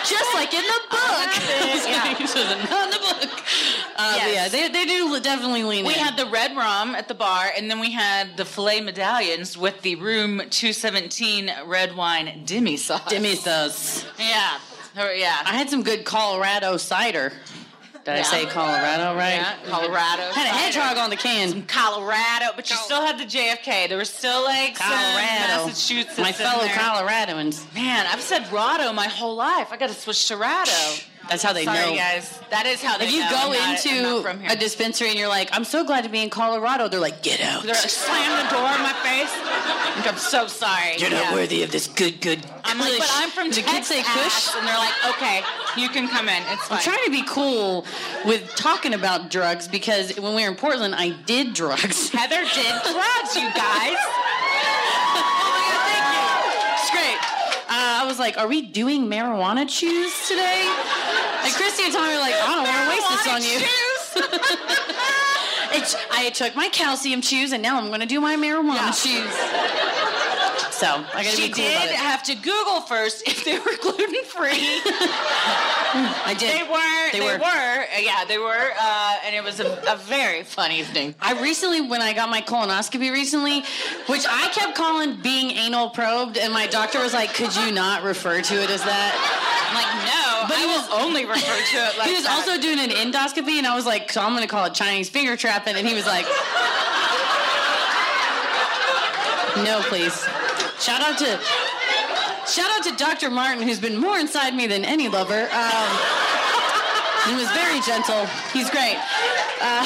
just 0.05 0.31
like 0.35 0.53
in 0.53 0.61
the 0.61 0.79
book 0.91 0.99
yeah. 2.27 2.27
like, 2.27 2.69
not 2.69 2.83
in 2.85 2.89
the 2.91 2.97
book 3.29 3.41
uh, 3.95 4.13
yes. 4.17 4.31
yeah 4.33 4.47
they, 4.47 4.67
they 4.71 4.85
do 4.85 5.19
definitely 5.21 5.63
lean 5.63 5.85
we 5.85 5.93
in. 5.93 5.99
had 5.99 6.15
the 6.17 6.29
red 6.29 6.55
rum 6.55 6.93
at 6.93 7.07
the 7.07 7.15
bar 7.15 7.45
and 7.57 7.71
then 7.71 7.79
we 7.79 7.91
had 7.91 8.35
the 8.37 8.45
filet 8.45 8.81
medallions 8.81 9.57
with 9.57 9.81
the 9.81 9.95
room 9.95 10.39
217 10.49 11.51
red 11.65 11.95
wine 11.95 12.43
demi 12.45 12.77
sauce 12.77 13.09
demi 13.09 13.33
sauce 13.33 14.05
yeah 14.19 14.59
yeah 15.15 15.37
i 15.45 15.55
had 15.55 15.69
some 15.69 15.81
good 15.81 16.03
colorado 16.05 16.75
cider 16.77 17.31
did 18.07 18.13
yeah. 18.13 18.19
I 18.19 18.23
say 18.23 18.45
Colorado 18.45 19.17
right? 19.17 19.33
Yeah, 19.35 19.57
Colorado. 19.65 20.31
Had 20.31 20.45
a 20.45 20.57
hedgehog 20.57 20.95
on 20.97 21.09
the 21.09 21.17
can. 21.17 21.49
Some 21.49 21.63
Colorado, 21.63 22.45
but 22.55 22.69
you 22.69 22.77
still 22.77 23.01
had 23.01 23.19
the 23.19 23.25
JFK. 23.25 23.89
There 23.89 23.97
was 23.97 24.09
still 24.09 24.45
like 24.45 24.75
Colorado. 24.75 25.03
some 25.17 25.67
Massachusetts. 25.67 26.17
My 26.17 26.31
fellow 26.31 26.63
Coloradoans. 26.67 27.71
Man, 27.75 28.05
I've 28.07 28.21
said 28.21 28.43
Rado 28.43 28.95
my 28.95 29.07
whole 29.09 29.35
life. 29.35 29.73
I 29.73 29.77
got 29.77 29.89
to 29.89 29.93
switch 29.95 30.29
to 30.29 30.35
Rado. 30.35 31.03
That's 31.29 31.43
how 31.43 31.53
they 31.53 31.65
Sorry, 31.65 31.91
know. 31.91 31.95
guys. 31.95 32.39
That 32.49 32.65
is 32.65 32.81
how 32.81 32.97
they 32.97 33.05
If 33.05 33.11
you 33.11 33.19
know. 33.21 33.29
go 33.29 33.37
I'm 33.37 33.49
not- 33.53 33.59
not 34.13 34.23
from 34.23 34.41
into 34.41 34.53
a 34.53 34.55
dispensary 34.55 35.09
and 35.09 35.19
you're 35.19 35.27
like, 35.27 35.49
I'm 35.51 35.63
so 35.65 35.83
glad 35.83 36.03
to 36.03 36.09
be 36.09 36.21
in 36.21 36.29
Colorado, 36.29 36.87
they're 36.87 36.99
like, 36.99 37.21
get 37.21 37.41
out. 37.41 37.63
They're 37.63 37.73
like, 37.73 37.89
slam 37.89 38.43
the 38.45 38.49
door 38.49 38.61
in 38.71 38.81
my 38.81 38.93
face. 39.03 39.33
Like, 39.97 40.07
I'm 40.11 40.17
so 40.17 40.47
sorry. 40.47 40.95
You're 40.97 41.09
not 41.09 41.23
Yeah. 41.25 41.33
worthy 41.33 41.63
of 41.63 41.71
this 41.71 41.87
good, 41.87 42.21
good. 42.21 42.45
I'm 42.63 42.79
like, 42.79 42.97
but 42.97 43.11
I'm 43.15 43.29
from 43.31 43.51
Texas, 43.51 43.87
say 43.87 44.03
Kush? 44.03 44.55
and 44.57 44.67
they're 44.67 44.77
like, 44.77 44.93
okay, 45.09 45.43
you 45.75 45.89
can 45.89 46.07
come 46.07 46.29
in. 46.29 46.43
It's 46.51 46.67
fine. 46.67 46.77
I'm 46.77 46.83
trying 46.83 47.03
to 47.05 47.11
be 47.11 47.23
cool 47.27 47.85
with 48.25 48.55
talking 48.55 48.93
about 48.93 49.29
drugs 49.29 49.67
because 49.67 50.15
when 50.19 50.33
we 50.35 50.43
were 50.43 50.47
in 50.49 50.55
Portland, 50.55 50.95
I 50.95 51.09
did 51.09 51.53
drugs. 51.53 52.09
Heather 52.09 52.43
did 52.53 52.81
drugs, 52.83 53.35
you 53.35 53.49
guys. 53.53 53.97
Uh, 57.77 58.01
I 58.01 58.05
was 58.07 58.17
like, 58.17 58.35
are 58.39 58.47
we 58.47 58.63
doing 58.63 59.05
marijuana 59.05 59.67
chews 59.69 60.11
today? 60.27 60.65
And 61.45 61.53
Christy 61.53 61.83
and 61.83 61.93
Tommy 61.93 62.11
were 62.11 62.17
like, 62.19 62.33
I 62.35 63.35
don't 63.35 63.37
want 63.37 63.43
to 63.45 63.51
waste 63.53 64.33
this 64.33 64.33
on 64.33 66.07
you. 66.07 66.07
I 66.17 66.31
took 66.31 66.55
my 66.55 66.69
calcium 66.69 67.21
chews 67.21 67.51
and 67.51 67.61
now 67.61 67.77
I'm 67.79 67.89
going 67.89 67.99
to 67.99 68.07
do 68.07 68.19
my 68.19 68.35
marijuana 68.35 69.05
yeah. 69.05 70.01
chews. 70.05 70.06
So 70.77 70.85
I 70.85 71.23
gotta 71.23 71.27
she 71.35 71.47
be 71.47 71.53
cool 71.55 71.63
did 71.63 71.89
have 71.95 72.21
to 72.23 72.35
Google 72.35 72.81
first 72.81 73.23
if 73.27 73.43
they 73.45 73.57
were 73.57 73.73
gluten 73.81 74.23
free. 74.25 74.61
I 76.29 76.35
did. 76.37 76.53
They 76.53 76.69
weren't. 76.69 77.13
They, 77.13 77.19
they 77.19 77.25
were. 77.25 77.39
were. 77.39 77.81
Uh, 77.81 77.99
yeah, 77.99 78.25
they 78.25 78.37
were. 78.37 78.73
Uh, 78.79 79.17
and 79.25 79.33
it 79.35 79.43
was 79.43 79.59
a, 79.59 79.73
a, 79.89 79.95
very 79.97 80.43
fun 80.43 80.71
evening. 80.71 81.15
I 81.19 81.41
recently, 81.41 81.81
when 81.81 82.03
I 82.03 82.13
got 82.13 82.29
my 82.29 82.41
colonoscopy 82.41 83.11
recently, 83.11 83.61
which 84.05 84.25
I 84.29 84.49
kept 84.53 84.77
calling 84.77 85.19
being 85.23 85.49
anal 85.49 85.89
probed, 85.89 86.37
and 86.37 86.53
my 86.53 86.67
doctor 86.67 86.99
was 87.01 87.11
like, 87.11 87.33
"Could 87.33 87.55
you 87.55 87.71
not 87.71 88.03
refer 88.03 88.39
to 88.41 88.53
it 88.63 88.69
as 88.69 88.83
that?" 88.83 89.13
I'm 89.17 89.73
like, 89.73 89.91
"No, 90.05 90.45
but 90.45 90.61
I 90.61 90.77
was, 90.77 90.87
will 90.89 91.05
only 91.07 91.25
refer 91.25 91.39
to 91.41 91.77
it." 91.89 91.97
Like 91.97 92.09
he 92.09 92.13
was 92.13 92.25
that. 92.25 92.47
also 92.47 92.61
doing 92.61 92.77
an 92.77 92.89
endoscopy, 92.91 93.57
and 93.57 93.65
I 93.65 93.75
was 93.75 93.87
like, 93.87 94.11
"So 94.11 94.21
I'm 94.21 94.35
gonna 94.35 94.45
call 94.45 94.65
it 94.65 94.75
Chinese 94.75 95.09
finger 95.09 95.35
trapping," 95.35 95.75
and 95.75 95.87
he 95.87 95.95
was 95.95 96.05
like. 96.05 96.27
No, 99.65 99.81
please. 99.81 100.23
Shout 100.79 101.01
out 101.01 101.17
to 101.17 101.39
shout 102.47 102.69
out 102.69 102.83
to 102.83 102.91
Dr. 102.95 103.29
Martin, 103.31 103.63
who's 103.63 103.79
been 103.79 103.97
more 103.97 104.19
inside 104.19 104.53
me 104.55 104.67
than 104.67 104.85
any 104.85 105.07
lover. 105.09 105.49
Um, 105.51 105.89
he 107.29 107.33
was 107.35 107.49
very 107.51 107.79
gentle. 107.81 108.25
He's 108.53 108.69
great. 108.69 108.95
Uh, 109.59 109.85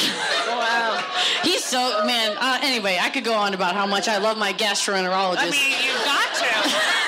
wow. 0.50 1.04
He's 1.44 1.64
so 1.64 2.06
man. 2.06 2.36
Uh, 2.38 2.60
anyway, 2.62 3.00
I 3.02 3.10
could 3.10 3.24
go 3.24 3.34
on 3.34 3.54
about 3.54 3.74
how 3.74 3.88
much 3.88 4.10
I 4.10 4.18
love 4.18 4.38
my 4.38 4.52
gastroenterologist. 4.52 5.38
I 5.38 5.50
mean, 5.50 5.76
you 5.82 5.94
got 6.04 6.36
to 6.36 7.01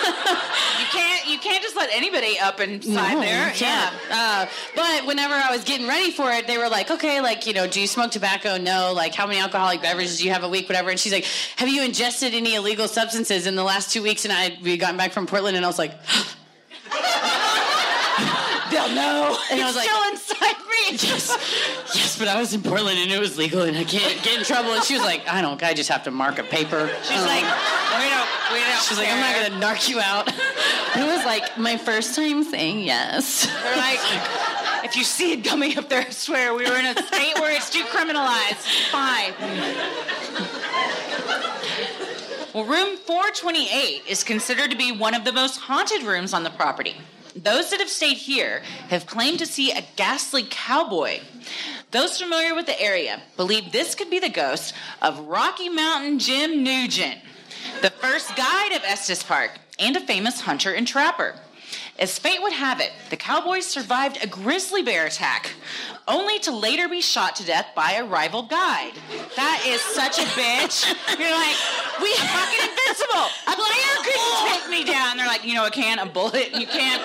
let 1.88 1.94
anybody 1.96 2.40
up 2.40 2.60
inside 2.62 3.16
no, 3.16 3.20
there. 3.22 3.52
Yeah. 3.58 3.92
Uh, 4.10 4.46
but 4.76 5.06
whenever 5.06 5.34
I 5.34 5.52
was 5.52 5.64
getting 5.66 5.86
ready 5.88 6.12
for 6.12 6.32
it, 6.32 6.48
they 6.48 6.58
were 6.58 6.70
like, 6.70 6.92
okay, 6.92 7.20
like, 7.22 7.46
you 7.46 7.52
know, 7.54 7.68
do 7.68 7.82
you 7.82 7.88
smoke 7.88 8.12
tobacco? 8.12 8.58
No. 8.58 8.94
Like, 8.96 9.14
how 9.14 9.28
many 9.28 9.40
alcoholic 9.40 9.82
beverages 9.82 10.20
do 10.20 10.24
you 10.26 10.32
have 10.32 10.44
a 10.46 10.50
week? 10.50 10.70
Whatever. 10.70 10.92
And 10.92 11.00
she's 11.00 11.12
like, 11.14 11.26
have 11.58 11.68
you 11.70 11.84
ingested 11.84 12.34
any 12.34 12.56
illegal 12.56 12.88
substances 12.88 13.48
in 13.48 13.56
the 13.56 13.64
last 13.66 13.92
two 13.92 14.02
weeks? 14.02 14.24
And 14.26 14.32
I, 14.34 14.58
we 14.64 14.72
had 14.72 14.80
gotten 14.80 14.96
back 14.98 15.12
from 15.12 15.26
Portland 15.28 15.58
and 15.58 15.66
I 15.66 15.68
was 15.68 15.78
like, 15.78 15.92
they'll 18.72 18.96
know. 18.96 19.36
And 19.52 19.60
it's 19.60 19.68
I 19.68 19.68
was 19.68 19.76
like, 19.76 19.90
still 19.90 20.10
inside 20.12 20.56
me. 20.58 20.64
Yes, 20.92 21.38
yes, 21.96 22.20
but 22.20 22.28
I 22.28 22.38
was 22.40 22.54
in 22.54 22.62
Portland 22.62 23.00
and 23.00 23.10
it 23.12 23.18
was 23.18 23.36
legal 23.38 23.62
and 23.64 23.78
I 23.78 23.86
can't 23.86 24.22
get 24.22 24.38
in 24.38 24.44
trouble. 24.44 24.74
And 24.74 24.84
she 24.84 24.96
was 24.96 25.02
like, 25.04 25.26
I 25.30 25.42
don't, 25.42 25.62
I 25.64 25.74
just 25.74 25.90
have 25.90 26.04
to 26.04 26.12
mark 26.12 26.38
a 26.40 26.44
paper. 26.44 26.90
She's 27.04 27.18
um, 27.20 27.26
like, 27.26 27.42
we 27.44 28.10
don't, 28.10 28.28
we 28.52 28.60
don't. 28.60 28.82
She's 28.82 28.98
care. 28.98 29.06
like, 29.08 29.14
I'm 29.14 29.22
not 29.22 29.34
gonna 29.34 29.56
narc 29.66 29.88
you 29.90 30.02
out. 30.02 30.30
It 30.96 31.08
was 31.08 31.26
like 31.26 31.58
my 31.58 31.76
first 31.78 32.16
time 32.16 32.44
saying 32.44 32.82
yes. 32.82 33.48
They're 33.48 33.78
like, 33.78 34.00
if 34.86 34.96
you 34.96 35.04
see 35.04 35.32
it 35.34 35.44
coming 35.44 35.76
up 35.76 35.90
there, 35.90 36.02
I 36.06 36.10
swear 36.12 36.54
we 36.54 36.70
were 36.70 36.78
in 36.78 36.86
a 36.86 36.94
state 36.94 37.34
where 37.40 37.52
it's 37.52 37.76
decriminalized. 37.76 38.62
Fine. 38.92 39.34
Well, 42.54 42.66
room 42.66 42.98
428 42.98 44.04
is 44.08 44.24
considered 44.24 44.70
to 44.70 44.78
be 44.78 44.92
one 44.92 45.16
of 45.16 45.26
the 45.26 45.32
most 45.34 45.58
haunted 45.58 46.04
rooms 46.04 46.32
on 46.32 46.44
the 46.44 46.52
property. 46.52 46.96
Those 47.36 47.72
that 47.72 47.80
have 47.80 47.90
stayed 47.90 48.18
here 48.18 48.62
have 48.90 49.08
claimed 49.08 49.40
to 49.40 49.48
see 49.48 49.72
a 49.72 49.84
ghastly 49.96 50.46
cowboy. 50.48 51.22
Those 51.90 52.22
familiar 52.22 52.54
with 52.54 52.68
the 52.68 52.80
area 52.80 53.24
believe 53.36 53.72
this 53.72 53.96
could 53.96 54.12
be 54.12 54.20
the 54.20 54.30
ghost 54.30 54.76
of 55.02 55.20
Rocky 55.22 55.70
Mountain 55.70 56.20
Jim 56.20 56.64
Nugent 56.64 57.18
the 57.82 57.90
first 57.90 58.36
guide 58.36 58.74
of 58.74 58.84
Estes 58.84 59.24
Park, 59.24 59.52
and 59.80 59.96
a 59.96 60.00
famous 60.00 60.42
hunter 60.42 60.74
and 60.74 60.88
trapper. 60.88 61.36
As 61.98 62.18
fate 62.20 62.42
would 62.42 62.54
have 62.54 62.80
it, 62.80 62.92
the 63.10 63.16
Cowboys 63.18 63.66
survived 63.66 64.20
a 64.22 64.28
grizzly 64.28 64.84
bear 64.84 65.06
attack, 65.06 65.50
only 66.08 66.40
to 66.40 66.52
later 66.56 66.88
be 66.88 67.02
shot 67.02 67.36
to 67.38 67.46
death 67.46 67.68
by 67.76 67.94
a 67.94 68.06
rival 68.06 68.44
guide. 68.44 68.94
That 69.36 69.64
is 69.66 69.80
such 69.82 70.20
a 70.20 70.28
bitch. 70.38 70.84
You're 71.18 71.32
like, 71.32 71.56
we 72.02 72.12
fucking 72.16 72.62
invincible. 72.68 73.28
A 73.48 73.56
player 73.56 74.04
couldn't 74.04 74.34
oh. 74.36 74.60
take 74.60 74.70
me 74.70 74.84
down. 74.90 75.18
They're 75.18 75.28
like, 75.28 75.46
you 75.46 75.54
know, 75.54 75.66
a 75.66 75.72
can, 75.72 76.00
a 76.00 76.06
bullet, 76.06 76.52
you 76.54 76.68
can't, 76.68 77.02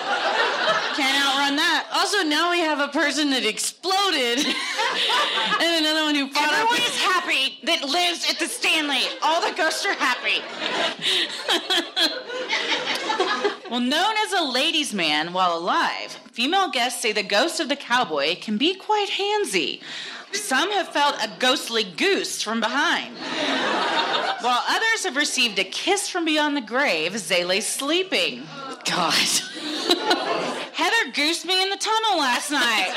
can't 0.97 1.15
outrun 1.25 1.55
that. 1.55 1.87
Also, 1.95 2.23
now 2.23 2.51
we 2.51 2.59
have 2.59 2.79
a 2.79 2.89
person 2.89 3.29
that 3.31 3.45
exploded 3.45 4.39
and 5.59 5.85
another 5.85 6.03
one 6.05 6.15
who 6.15 6.27
fought 6.33 6.51
Everyone 6.51 6.77
is 6.77 6.99
happy 6.99 7.59
that 7.63 7.83
lives 7.87 8.29
at 8.29 8.37
the 8.37 8.47
Stanley. 8.47 8.99
All 9.23 9.39
the 9.39 9.55
ghosts 9.55 9.85
are 9.85 9.93
happy. 9.93 10.43
well, 13.69 13.79
known 13.79 14.15
as 14.25 14.33
a 14.37 14.43
ladies' 14.43 14.93
man 14.93 15.31
while 15.31 15.55
alive, 15.57 16.17
female 16.33 16.69
guests 16.71 17.01
say 17.01 17.13
the 17.13 17.23
ghost 17.23 17.59
of 17.59 17.69
the 17.69 17.75
cowboy 17.75 18.35
can 18.35 18.57
be 18.57 18.75
quite 18.89 19.09
handsy. 19.11 19.79
Some 20.31 20.71
have 20.71 20.87
felt 20.87 21.15
a 21.23 21.29
ghostly 21.37 21.83
goose 21.83 22.41
from 22.41 22.59
behind, 22.59 23.15
while 24.41 24.63
others 24.67 25.03
have 25.05 25.15
received 25.15 25.59
a 25.59 25.63
kiss 25.63 26.09
from 26.09 26.25
beyond 26.25 26.57
the 26.57 26.61
grave 26.61 27.13
as 27.13 27.27
they 27.27 27.43
lay 27.45 27.61
sleeping. 27.61 28.47
God. 28.85 29.13
Heather 30.73 31.11
goosed 31.13 31.45
me 31.45 31.61
in 31.61 31.69
the 31.69 31.77
tunnel 31.77 32.17
last 32.17 32.49
night. 32.49 32.89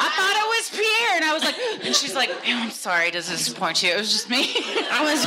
I 0.00 0.08
thought 0.08 0.36
it 0.42 0.48
was 0.56 0.64
Pierre, 0.70 1.16
and 1.16 1.24
I 1.26 1.34
was 1.34 1.44
like, 1.44 1.58
and 1.84 1.94
she's 1.94 2.14
like, 2.14 2.30
I'm 2.46 2.70
sorry 2.70 3.10
to 3.10 3.20
disappoint 3.20 3.82
you. 3.82 3.90
It 3.92 3.98
was 3.98 4.10
just 4.10 4.30
me. 4.30 4.38
I 4.90 5.04
was, 5.04 5.26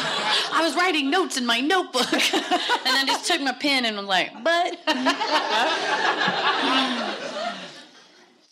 I 0.60 0.64
was 0.64 0.76
writing 0.76 1.12
notes 1.12 1.38
in 1.38 1.46
my 1.46 1.60
notebook, 1.60 2.12
and 2.34 2.62
then 2.84 3.06
just 3.06 3.28
took 3.28 3.42
my 3.42 3.52
pen 3.60 3.86
and 3.86 3.96
was 3.96 4.08
like, 4.08 4.32
but. 4.44 4.80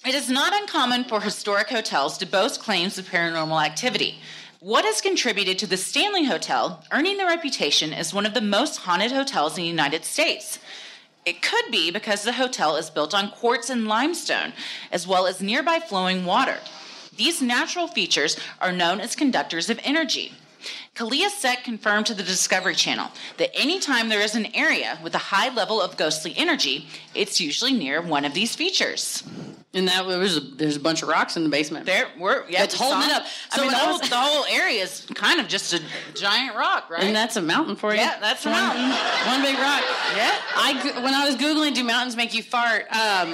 It 0.06 0.16
is 0.16 0.28
not 0.30 0.52
uncommon 0.54 1.06
for 1.06 1.22
historic 1.22 1.70
hotels 1.70 2.18
to 2.18 2.26
boast 2.26 2.60
claims 2.62 2.98
of 2.98 3.10
paranormal 3.10 3.66
activity. 3.66 4.18
What 4.60 4.84
has 4.84 5.00
contributed 5.00 5.58
to 5.60 5.68
the 5.68 5.78
Stanley 5.78 6.26
Hotel 6.26 6.84
earning 6.92 7.16
the 7.16 7.24
reputation 7.26 7.94
as 7.94 8.14
one 8.14 8.26
of 8.26 8.34
the 8.34 8.42
most 8.42 8.80
haunted 8.80 9.14
hotels 9.14 9.58
in 9.58 9.62
the 9.62 9.68
United 9.70 10.04
States? 10.04 10.60
It 11.26 11.42
could 11.42 11.72
be 11.72 11.90
because 11.90 12.24
the 12.24 12.34
hotel 12.34 12.76
is 12.76 12.90
built 12.90 13.14
on 13.14 13.32
quartz 13.32 13.70
and 13.70 13.88
limestone, 13.88 14.52
as 14.92 15.08
well 15.08 15.26
as 15.26 15.40
nearby 15.40 15.80
flowing 15.80 16.26
water. 16.26 16.58
These 17.16 17.42
natural 17.42 17.88
features 17.88 18.38
are 18.60 18.74
known 18.74 19.00
as 19.00 19.16
conductors 19.16 19.70
of 19.70 19.80
energy. 19.86 20.34
Kalia 20.96 21.30
Set 21.30 21.64
confirmed 21.64 22.06
to 22.06 22.14
the 22.14 22.22
Discovery 22.22 22.76
Channel 22.76 23.10
that 23.38 23.50
anytime 23.56 24.10
there 24.10 24.22
is 24.22 24.36
an 24.36 24.48
area 24.56 25.00
with 25.02 25.16
a 25.16 25.20
high 25.20 25.52
level 25.52 25.82
of 25.82 25.98
ghostly 25.98 26.36
energy, 26.38 26.88
it's 27.16 27.42
usually 27.42 27.74
near 27.74 28.00
one 28.00 28.26
of 28.26 28.36
these 28.36 28.56
features. 28.56 29.24
And 29.76 29.88
that 29.88 30.06
was 30.06 30.38
a, 30.38 30.40
there's 30.40 30.76
a 30.76 30.80
bunch 30.80 31.02
of 31.02 31.08
rocks 31.08 31.36
in 31.36 31.44
the 31.44 31.50
basement. 31.50 31.88
There 31.88 32.06
were 32.20 32.46
yeah, 32.48 32.62
it's 32.64 32.76
holding 32.76 33.10
it 33.10 33.12
up. 33.16 33.26
So 33.50 33.62
I 33.62 33.62
mean, 33.64 33.72
the, 33.72 33.78
whole, 33.78 33.98
the 33.98 34.16
whole 34.16 34.46
area 34.46 34.84
is 34.84 35.08
kind 35.16 35.40
of 35.40 35.48
just 35.48 35.74
a 35.74 35.82
giant 36.14 36.56
rock, 36.56 36.92
right? 36.92 37.02
And 37.02 37.16
that's 37.16 37.38
a 37.38 37.42
mountain 37.42 37.76
for 37.76 37.92
you. 37.92 38.00
Yeah, 38.00 38.20
that's 38.22 38.46
one, 38.46 38.54
a 38.54 38.58
mountain. 38.58 38.86
one 39.26 39.42
big 39.42 39.56
rock. 39.58 39.82
Yeah. 40.16 40.32
I 40.56 41.02
when 41.04 41.16
I 41.16 41.26
was 41.26 41.36
googling, 41.38 41.74
do 41.74 41.84
mountains 41.84 42.16
make 42.16 42.36
you 42.36 42.44
fart? 42.44 42.84
Um, 42.96 43.32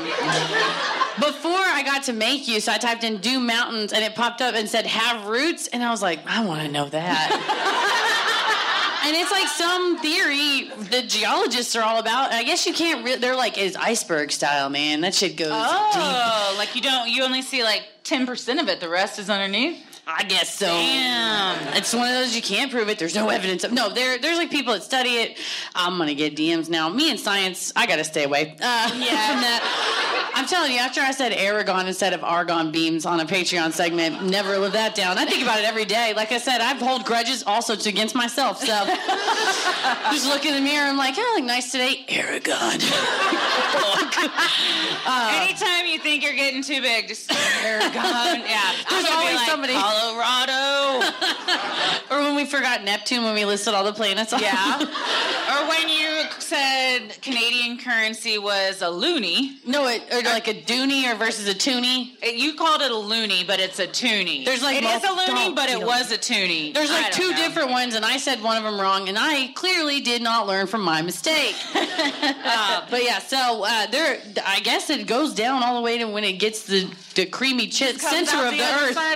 before 1.18 1.52
I 1.60 1.84
got 1.86 2.04
to 2.04 2.14
make 2.14 2.48
you, 2.48 2.62
so 2.62 2.72
I 2.72 2.78
typed 2.78 3.04
in 3.04 3.18
do 3.18 3.42
mountains 3.42 3.92
and 3.92 4.02
it 4.02 4.16
popped 4.16 4.42
up 4.42 4.56
and 4.56 4.70
said 4.70 4.86
have 4.86 5.28
roots, 5.28 5.68
and 5.68 5.84
I 5.84 5.92
was 5.92 6.02
like, 6.02 6.20
I 6.26 6.46
want 6.46 6.62
to 6.62 6.70
know 6.72 6.88
that 6.88 7.36
and 7.52 9.16
it's 9.16 9.32
like 9.32 9.48
some 9.48 9.98
theory 10.00 10.70
the 10.90 11.02
geologists 11.08 11.76
are 11.76 11.84
all 11.84 12.00
about. 12.00 12.32
I 12.34 12.44
guess 12.44 12.66
you 12.66 12.74
can't. 12.74 13.06
Re- 13.06 13.16
they're 13.16 13.36
like 13.36 13.58
is 13.58 13.76
iceberg 13.76 14.32
style, 14.32 14.70
man. 14.70 15.02
That 15.02 15.16
shit 15.16 15.36
goes. 15.36 15.50
Oh, 15.52 16.48
deep. 16.52 16.58
like 16.60 16.76
you 16.76 16.82
don't. 16.82 17.10
You 17.10 17.24
only 17.24 17.42
see 17.42 17.64
like 17.64 17.84
ten 18.04 18.26
percent 18.26 18.60
of 18.60 18.68
it. 18.68 18.80
The 18.80 18.90
rest 18.90 19.18
is 19.20 19.30
underneath. 19.30 19.84
I 20.16 20.24
guess 20.24 20.52
so. 20.56 20.66
Damn. 20.66 21.76
It's 21.78 21.94
one 21.94 22.08
of 22.08 22.14
those 22.16 22.36
you 22.36 22.42
can't 22.42 22.72
prove 22.72 22.90
it. 22.90 22.98
There's 22.98 23.14
no 23.16 23.30
evidence 23.30 23.64
of. 23.64 23.72
No, 23.72 23.90
there, 23.94 24.18
there's 24.18 24.38
like 24.40 24.50
people 24.50 24.74
that 24.74 24.82
study 24.84 25.10
it. 25.12 25.38
I'm 25.76 25.98
gonna 26.00 26.16
get 26.16 26.36
DMs 26.36 26.68
now. 26.68 26.90
Me 26.90 27.12
and 27.12 27.20
science, 27.20 27.72
I 27.76 27.86
gotta 27.86 28.04
stay 28.04 28.24
away 28.24 28.54
uh, 28.60 28.90
yeah. 28.98 29.28
from 29.28 29.42
that. 29.46 30.32
I'm 30.34 30.48
telling 30.48 30.72
you, 30.72 30.80
after 30.80 31.00
I 31.02 31.12
said 31.12 31.32
Aragon 31.34 31.86
instead 31.88 32.14
of 32.14 32.24
argon 32.24 32.72
beams 32.72 33.06
on 33.06 33.20
a 33.20 33.26
Patreon 33.26 33.72
segment, 33.72 34.24
never 34.24 34.58
live 34.58 34.74
that 34.74 34.96
down. 34.96 35.18
I 35.20 35.26
think 35.26 35.44
about 35.44 35.60
it 35.60 35.66
every 35.66 35.86
day. 35.86 36.14
Like 36.16 36.32
I 36.32 36.38
said, 36.40 36.62
I 36.62 36.74
hold 36.76 37.06
grudges 37.06 37.44
also 37.44 37.76
to 37.76 37.90
against 37.90 38.16
myself. 38.16 38.60
So 38.60 38.66
just 40.12 40.28
look 40.28 40.46
in 40.46 40.56
the 40.56 40.62
mirror. 40.62 40.88
I'm 40.88 40.98
like, 40.98 41.14
oh, 41.18 41.22
I 41.22 41.34
look 41.38 41.46
nice 41.46 41.72
today, 41.72 42.06
Aragon. 42.10 42.58
uh, 45.06 45.46
Anytime 45.46 45.86
you 45.92 46.00
think 46.00 46.24
you're 46.24 46.34
getting 46.36 46.64
too 46.64 46.82
big, 46.82 47.08
just 47.08 47.32
Aragon. 47.64 47.94
Yeah, 48.50 48.74
there's 48.90 49.06
always 49.06 49.36
like, 49.36 49.48
somebody. 49.48 49.74
Colorado. 50.00 51.06
or 52.12 52.20
when 52.20 52.36
we 52.36 52.46
forgot 52.46 52.84
Neptune 52.84 53.24
when 53.24 53.34
we 53.36 53.46
listed 53.46 53.74
all 53.74 53.84
the 53.84 53.94
planets. 53.94 54.34
Off. 54.34 54.42
Yeah. 54.42 54.78
or 54.82 55.68
when 55.68 55.90
you 55.90 56.08
said 56.40 57.22
Canadian 57.22 57.78
currency 57.78 58.38
was 58.38 58.82
a 58.82 58.90
loony. 58.90 59.58
No, 59.66 59.88
it, 59.88 60.04
or 60.14 60.22
like 60.24 60.48
a 60.48 60.54
doony 60.54 61.12
or 61.12 61.16
versus 61.16 61.48
a 61.48 61.54
toonie. 61.54 62.18
It, 62.24 62.36
you 62.36 62.56
called 62.56 62.82
it 62.82 62.92
a 62.92 62.98
loony, 62.98 63.44
but 63.44 63.60
it's 63.60 63.80
a 63.80 63.88
toonie. 63.88 64.46
There's 64.46 64.62
like 64.64 64.78
it 64.78 64.84
is 64.84 65.04
a 65.04 65.12
loony, 65.32 65.54
but 65.54 65.70
it 65.70 65.80
was 65.82 66.12
a 66.12 66.18
toonie. 66.18 66.72
There's 66.72 66.90
like 66.92 67.12
two 67.12 67.32
know. 67.32 67.38
different 67.38 67.70
ones, 67.72 67.96
and 67.96 68.06
I 68.06 68.18
said 68.18 68.42
one 68.42 68.58
of 68.58 68.64
them 68.64 68.80
wrong, 68.80 69.10
and 69.10 69.18
I 69.20 69.52
clearly 69.56 70.02
did 70.02 70.22
not 70.22 70.48
learn 70.48 70.68
from 70.68 70.82
my 70.82 71.02
mistake. 71.02 71.56
uh, 71.76 72.86
but 72.90 73.04
yeah, 73.04 73.20
so 73.20 73.64
uh, 73.66 73.88
there. 73.88 74.20
I 74.46 74.60
guess 74.62 74.90
it 74.90 75.08
goes 75.08 75.34
down 75.34 75.62
all 75.64 75.76
the 75.76 75.82
way 75.82 75.98
to 75.98 76.06
when 76.06 76.24
it 76.24 76.34
gets 76.40 76.66
the 76.66 76.90
the 77.16 77.26
creamy 77.26 77.68
chit 77.68 78.00
center 78.00 78.46
of 78.46 78.52
the, 78.52 78.58
the 78.58 78.64
earth. 78.64 78.94
Side 78.94 79.09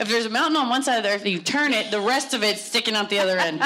if 0.00 0.08
there's 0.08 0.26
a 0.26 0.30
mountain 0.30 0.56
on 0.56 0.68
one 0.68 0.82
side 0.82 0.96
of 0.96 1.02
the 1.02 1.10
earth, 1.10 1.26
you 1.26 1.38
turn 1.38 1.72
it, 1.72 1.90
the 1.90 2.00
rest 2.00 2.34
of 2.34 2.42
it's 2.42 2.60
sticking 2.60 2.94
out 2.94 3.10
the 3.10 3.18
other 3.18 3.38
end. 3.38 3.60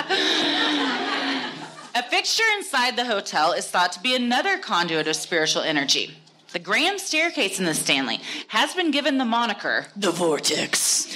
a 1.94 2.02
fixture 2.10 2.42
inside 2.56 2.96
the 2.96 3.05
hotel 3.05 3.52
is 3.52 3.66
thought 3.68 3.92
to 3.92 4.00
be 4.00 4.14
another 4.14 4.59
conduit 4.59 5.09
of 5.09 5.16
spiritual 5.16 5.62
energy. 5.62 6.14
The 6.52 6.59
grand 6.59 6.98
staircase 6.98 7.59
in 7.59 7.66
the 7.66 7.74
Stanley 7.74 8.20
has 8.48 8.74
been 8.74 8.90
given 8.90 9.18
the 9.18 9.24
moniker 9.26 9.86
the 9.94 10.10
Vortex, 10.10 11.14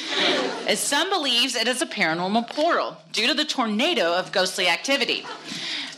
as 0.67 0.79
some 0.79 1.09
believes 1.09 1.55
it 1.57 1.67
is 1.67 1.81
a 1.81 1.87
paranormal 1.87 2.49
portal 2.51 2.99
due 3.13 3.27
to 3.27 3.35
the 3.35 3.47
tornado 3.47 4.13
of 4.15 4.31
ghostly 4.31 4.69
activity. 4.69 5.25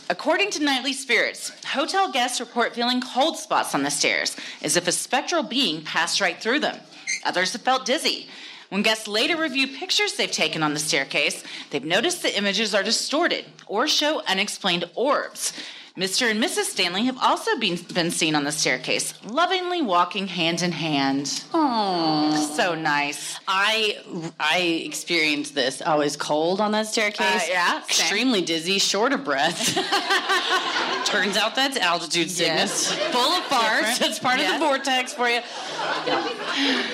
According 0.09 0.51
to 0.51 0.63
Nightly 0.63 0.93
Spirits, 0.93 1.51
hotel 1.65 2.13
guests 2.13 2.39
report 2.39 2.73
feeling 2.75 3.01
cold 3.01 3.37
spots 3.37 3.75
on 3.75 3.83
the 3.83 3.91
stairs 3.91 4.37
as 4.61 4.77
if 4.77 4.87
a 4.87 4.91
spectral 4.93 5.43
being 5.43 5.83
passed 5.83 6.21
right 6.21 6.39
through 6.39 6.59
them. 6.59 6.79
Others 7.25 7.53
have 7.53 7.63
felt 7.63 7.85
dizzy, 7.85 8.29
when 8.69 8.81
guests 8.81 9.07
later 9.07 9.37
review 9.37 9.67
pictures 9.67 10.13
they've 10.13 10.31
taken 10.31 10.63
on 10.63 10.73
the 10.73 10.79
staircase, 10.79 11.43
they've 11.69 11.83
noticed 11.83 12.23
the 12.23 12.35
images 12.35 12.73
are 12.73 12.83
distorted 12.83 13.45
or 13.67 13.87
show 13.87 14.21
unexplained 14.25 14.85
orbs. 14.95 15.53
Mr. 15.95 16.29
and 16.29 16.43
Mrs. 16.43 16.65
Stanley 16.65 17.05
have 17.05 17.17
also 17.23 17.57
been, 17.57 17.77
been 17.93 18.11
seen 18.11 18.35
on 18.35 18.43
the 18.43 18.51
staircase, 18.51 19.13
lovingly 19.23 19.81
walking 19.81 20.27
hand 20.27 20.61
in 20.61 20.73
hand. 20.73 21.25
Aww. 21.53 22.33
So 22.55 22.75
nice. 22.75 23.39
I 23.47 23.99
I 24.37 24.57
experienced 24.83 25.55
this. 25.55 25.81
I 25.81 25.95
was 25.95 26.17
cold 26.17 26.59
on 26.59 26.73
that 26.73 26.87
staircase. 26.87 27.21
Uh, 27.47 27.49
yeah. 27.49 27.77
Extremely 27.81 28.39
same. 28.39 28.45
dizzy, 28.45 28.79
short 28.79 29.13
of 29.13 29.23
breath. 29.23 29.73
Turns 31.05 31.37
out 31.37 31.55
that's 31.55 31.77
altitude 31.77 32.29
sickness. 32.29 32.91
Yes. 32.91 33.13
Full 33.13 33.31
of 33.31 33.49
bars. 33.49 33.97
That's 33.97 34.19
part 34.19 34.39
yes. 34.39 34.53
of 34.55 34.59
the 34.59 34.65
vortex 34.65 35.13
for 35.13 35.29
you. 35.29 35.39
Yeah. 36.05 36.91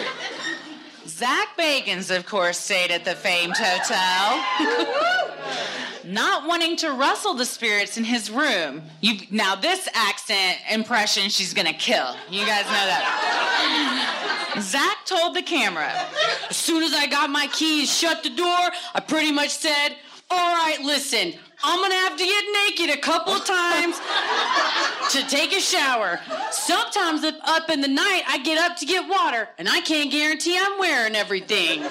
Zach 1.22 1.49
Bagans, 1.56 2.10
of 2.18 2.26
course, 2.26 2.57
stayed 2.60 2.89
at 2.89 3.06
the 3.06 3.14
famed 3.14 3.53
hotel. 3.56 5.31
Not 6.03 6.48
wanting 6.48 6.76
to 6.77 6.93
rustle 6.93 7.35
the 7.35 7.45
spirits 7.45 7.95
in 7.95 8.03
his 8.03 8.31
room. 8.31 8.81
You, 9.02 9.19
now, 9.30 9.53
this 9.56 9.88
accent 9.93 10.57
impression 10.72 11.30
she's 11.30 11.53
gonna 11.53 11.73
kill. 11.76 12.15
You 12.27 12.39
guys 12.43 12.65
know 12.65 12.72
that. 12.93 14.56
Zach 14.61 14.98
told 15.06 15.35
the 15.35 15.43
camera 15.43 15.93
As 16.49 16.56
soon 16.57 16.81
as 16.81 16.91
I 16.91 17.06
got 17.06 17.30
my 17.30 17.45
keys, 17.53 17.95
shut 17.95 18.23
the 18.23 18.31
door, 18.31 18.65
I 18.95 18.99
pretty 18.99 19.31
much 19.31 19.52
said, 19.52 19.89
All 20.31 20.56
right, 20.56 20.80
listen, 20.84 21.34
I'm 21.64 21.80
gonna 21.82 21.96
have 21.96 22.18
to 22.18 22.26
get 22.26 22.44
naked 22.68 22.98
a 22.98 23.00
couple 23.00 23.34
times 23.40 23.98
to 25.12 25.28
take 25.28 25.54
a 25.54 25.60
shower. 25.60 26.20
Sometimes 26.52 27.24
up 27.46 27.70
in 27.70 27.82
the 27.82 27.88
night, 27.88 28.24
I 28.28 28.40
get 28.44 28.58
up 28.58 28.78
to 28.78 28.86
get 28.86 29.08
water, 29.10 29.50
and 29.58 29.70
I 29.70 29.82
can't 29.82 30.12
guarantee 30.12 30.58
I'm 30.60 30.80
wearing 30.80 31.16
everything. 31.16 31.84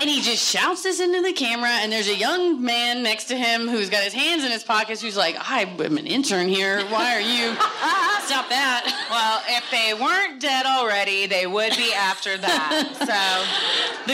And 0.00 0.10
he 0.10 0.20
just 0.20 0.46
shouts 0.46 0.82
this 0.82 1.00
into 1.00 1.22
the 1.22 1.32
camera, 1.32 1.70
and 1.70 1.92
there's 1.92 2.08
a 2.08 2.14
young 2.16 2.60
man 2.62 3.02
next 3.02 3.24
to 3.24 3.36
him 3.36 3.68
who's 3.68 3.88
got 3.88 4.02
his 4.02 4.12
hands 4.12 4.44
in 4.44 4.50
his 4.50 4.64
pockets 4.64 5.00
who's 5.02 5.16
like, 5.16 5.36
I'm 5.38 5.78
an 5.80 6.06
intern 6.06 6.48
here. 6.48 6.84
Why 6.86 7.14
are 7.14 7.20
you? 7.20 7.54
Stop 8.24 8.48
that. 8.48 8.84
Well, 9.10 9.42
if 9.46 9.70
they 9.70 9.94
weren't 10.02 10.40
dead 10.40 10.64
already, 10.66 11.26
they 11.26 11.46
would 11.46 11.76
be 11.76 11.92
after 11.92 12.36
that. 12.38 12.70
So 13.04 13.44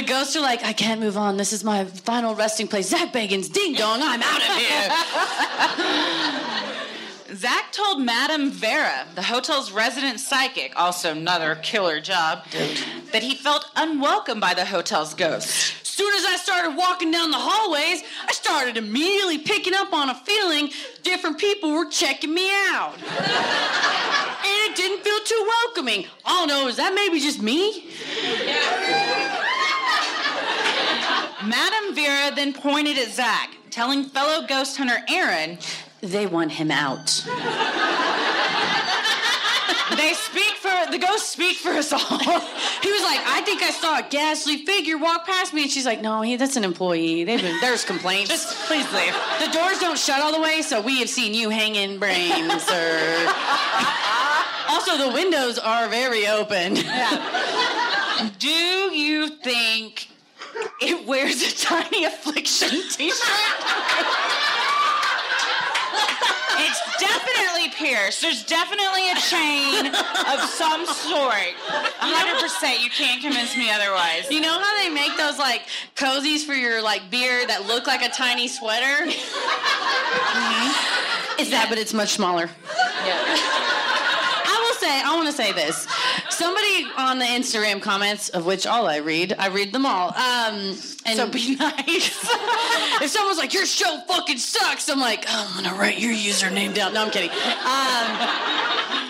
the 0.00 0.04
ghosts 0.04 0.34
are 0.36 0.40
like, 0.42 0.64
I 0.64 0.72
can't 0.72 1.00
move 1.00 1.16
on. 1.16 1.36
This 1.36 1.52
is 1.52 1.62
my 1.64 1.84
final 1.84 2.34
resting 2.34 2.66
place. 2.66 2.88
Zach 2.88 3.12
Bagans, 3.12 3.50
ding 3.50 3.74
dong. 3.74 4.00
I'm 4.12 4.22
out 4.24 4.42
of 5.78 5.78
here. 6.82 7.36
Zach 7.36 7.70
told 7.70 8.02
Madame 8.02 8.50
Vera, 8.50 9.06
the 9.14 9.22
hotel's 9.22 9.70
resident 9.70 10.18
psychic, 10.18 10.72
also 10.74 11.12
another 11.12 11.54
killer 11.62 12.00
job, 12.00 12.44
that 13.12 13.22
he 13.22 13.36
felt 13.36 13.66
unwelcome 13.76 14.40
by 14.40 14.52
the 14.52 14.64
hotel's 14.64 15.14
ghost. 15.14 15.86
Soon 15.86 16.12
as 16.16 16.24
I 16.26 16.34
started 16.36 16.76
walking 16.76 17.12
down 17.12 17.30
the 17.30 17.36
hallways, 17.38 18.02
I 18.26 18.32
started 18.32 18.76
immediately 18.76 19.38
picking 19.38 19.74
up 19.74 19.92
on 19.92 20.10
a 20.10 20.14
feeling 20.16 20.70
different 21.04 21.38
people 21.38 21.70
were 21.70 21.88
checking 21.88 22.34
me 22.34 22.50
out. 22.70 22.94
and 22.98 24.72
it 24.72 24.74
didn't 24.74 25.04
feel 25.04 25.20
too 25.20 25.44
welcoming. 25.46 26.06
I 26.24 26.30
don't 26.32 26.48
know, 26.48 26.66
is 26.66 26.74
that 26.78 26.94
maybe 26.94 27.20
just 27.20 27.40
me? 27.40 27.86
Madame 31.48 31.94
Vera 31.94 32.34
then 32.34 32.52
pointed 32.52 32.98
at 32.98 33.10
Zach 33.12 33.50
telling 33.70 34.04
fellow 34.04 34.46
ghost 34.46 34.76
hunter 34.76 34.96
Aaron 35.08 35.58
they 36.02 36.26
want 36.26 36.50
him 36.50 36.70
out. 36.70 37.06
they 39.96 40.14
speak 40.14 40.56
for 40.56 40.70
the 40.90 40.98
ghosts 40.98 41.28
speak 41.28 41.58
for 41.58 41.68
us 41.70 41.92
all. 41.92 41.98
he 42.18 42.90
was 42.92 43.02
like, 43.02 43.20
I 43.26 43.42
think 43.44 43.62
I 43.62 43.70
saw 43.70 43.98
a 43.98 44.06
ghastly 44.08 44.64
figure 44.64 44.96
walk 44.98 45.26
past 45.26 45.52
me, 45.52 45.62
and 45.62 45.70
she's 45.70 45.84
like, 45.86 46.00
No, 46.00 46.22
he, 46.22 46.36
that's 46.36 46.56
an 46.56 46.64
employee. 46.64 47.24
They've 47.24 47.40
been 47.40 47.60
there's 47.60 47.84
complaints. 47.84 48.30
Just 48.30 48.66
please 48.66 48.90
leave. 48.94 49.12
The 49.40 49.50
doors 49.52 49.78
don't 49.78 49.98
shut 49.98 50.20
all 50.22 50.32
the 50.34 50.40
way, 50.40 50.62
so 50.62 50.80
we 50.80 50.98
have 51.00 51.10
seen 51.10 51.34
you 51.34 51.50
hanging 51.50 51.98
brains, 51.98 52.62
sir. 52.62 53.24
also, 54.70 54.96
the 54.98 55.12
windows 55.14 55.58
are 55.58 55.86
very 55.88 56.26
open. 56.26 56.76
Yeah. 56.76 58.30
Do 58.38 58.48
you 58.48 59.28
think 59.36 60.09
it 60.80 61.06
wears 61.06 61.42
a 61.42 61.56
tiny 61.56 62.04
affliction 62.04 62.68
t-shirt. 62.80 63.08
it's 66.58 66.80
definitely 66.98 67.40
pierced. 67.70 68.20
There's 68.20 68.44
definitely 68.44 69.10
a 69.10 69.14
chain 69.16 69.86
of 69.86 70.40
some 70.50 70.84
sort. 70.86 71.54
100%. 72.00 72.82
You 72.82 72.90
can't 72.90 73.22
convince 73.22 73.56
me 73.56 73.70
otherwise. 73.70 74.30
You 74.30 74.40
know 74.42 74.58
how 74.60 74.76
they 74.82 74.90
make 74.90 75.16
those 75.16 75.38
like 75.38 75.62
cozies 75.96 76.44
for 76.44 76.52
your 76.54 76.82
like 76.82 77.08
beard 77.10 77.48
that 77.48 77.66
look 77.66 77.86
like 77.86 78.02
a 78.02 78.08
tiny 78.10 78.48
sweater? 78.48 79.06
Mm-hmm. 79.08 81.40
It's 81.40 81.50
yeah. 81.50 81.60
that, 81.60 81.66
but 81.70 81.78
it's 81.78 81.94
much 81.94 82.10
smaller. 82.10 82.50
Yeah. 83.06 83.36
I 84.52 84.60
will 84.62 84.74
say, 84.78 85.02
I 85.02 85.14
want 85.16 85.26
to 85.28 85.32
say 85.32 85.52
this 85.52 85.86
somebody 86.40 86.86
on 86.96 87.18
the 87.18 87.24
Instagram 87.26 87.82
comments, 87.82 88.30
of 88.30 88.46
which 88.46 88.66
all 88.66 88.86
I 88.88 88.96
read, 89.00 89.34
I 89.38 89.48
read 89.48 89.74
them 89.74 89.84
all. 89.84 90.08
Um, 90.14 90.74
and 91.04 91.14
so 91.18 91.28
be 91.28 91.54
nice. 91.56 92.18
if 93.02 93.10
someone's 93.10 93.36
like, 93.36 93.52
"Your 93.52 93.66
show 93.66 94.00
fucking 94.08 94.38
sucks," 94.38 94.88
I'm 94.88 95.00
like, 95.00 95.26
oh, 95.28 95.52
"I'm 95.54 95.62
gonna 95.64 95.76
write 95.78 95.98
your 96.00 96.12
username 96.14 96.72
down." 96.74 96.94
No, 96.94 97.04
I'm 97.04 97.10
kidding. 97.10 97.28
Um, 97.28 98.06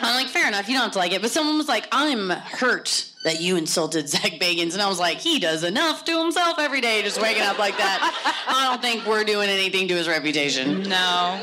I'm 0.02 0.16
like, 0.20 0.28
fair 0.32 0.48
enough. 0.48 0.66
You 0.68 0.74
don't 0.74 0.82
have 0.82 0.92
to 0.92 0.98
like 0.98 1.12
it, 1.12 1.22
but 1.22 1.30
someone 1.30 1.56
was 1.56 1.68
like, 1.68 1.86
"I'm 1.92 2.30
hurt." 2.30 3.06
that 3.22 3.38
you 3.38 3.56
insulted 3.58 4.08
Zach 4.08 4.40
Bagans. 4.40 4.72
And 4.72 4.80
I 4.80 4.88
was 4.88 4.98
like, 4.98 5.18
he 5.18 5.38
does 5.38 5.62
enough 5.62 6.06
to 6.06 6.18
himself 6.18 6.58
every 6.58 6.80
day 6.80 7.02
just 7.02 7.20
waking 7.20 7.42
up 7.42 7.58
like 7.58 7.76
that. 7.76 8.00
I 8.48 8.66
don't 8.70 8.80
think 8.80 9.04
we're 9.06 9.24
doing 9.24 9.50
anything 9.50 9.88
to 9.88 9.94
his 9.94 10.08
reputation. 10.08 10.84
No. 10.84 11.38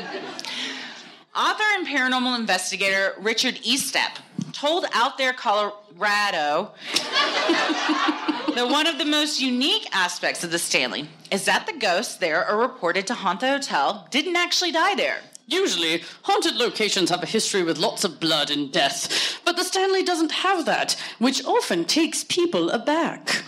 Author 1.36 1.62
and 1.76 1.86
paranormal 1.86 2.36
investigator 2.36 3.14
Richard 3.20 3.60
Estep 3.64 4.18
told 4.60 4.86
out 4.92 5.16
there 5.18 5.32
Colorado 5.32 6.72
that 6.92 8.66
one 8.68 8.88
of 8.88 8.98
the 8.98 9.04
most 9.04 9.40
unique 9.40 9.88
aspects 9.92 10.42
of 10.42 10.50
the 10.50 10.58
Stanley 10.58 11.08
is 11.30 11.44
that 11.44 11.64
the 11.68 11.72
ghosts 11.78 12.16
there 12.16 12.44
are 12.44 12.58
reported 12.58 13.06
to 13.06 13.14
haunt 13.14 13.38
the 13.38 13.46
hotel 13.48 14.08
didn't 14.10 14.34
actually 14.34 14.72
die 14.72 14.96
there. 14.96 15.18
Usually, 15.46 16.02
haunted 16.22 16.56
locations 16.56 17.08
have 17.10 17.22
a 17.22 17.26
history 17.26 17.62
with 17.62 17.78
lots 17.78 18.02
of 18.04 18.18
blood 18.20 18.50
and 18.50 18.70
death, 18.72 19.38
but 19.44 19.56
the 19.56 19.62
Stanley 19.62 20.02
doesn't 20.02 20.32
have 20.32 20.66
that, 20.66 20.96
which 21.20 21.42
often 21.44 21.84
takes 21.84 22.24
people 22.24 22.68
aback. 22.70 23.44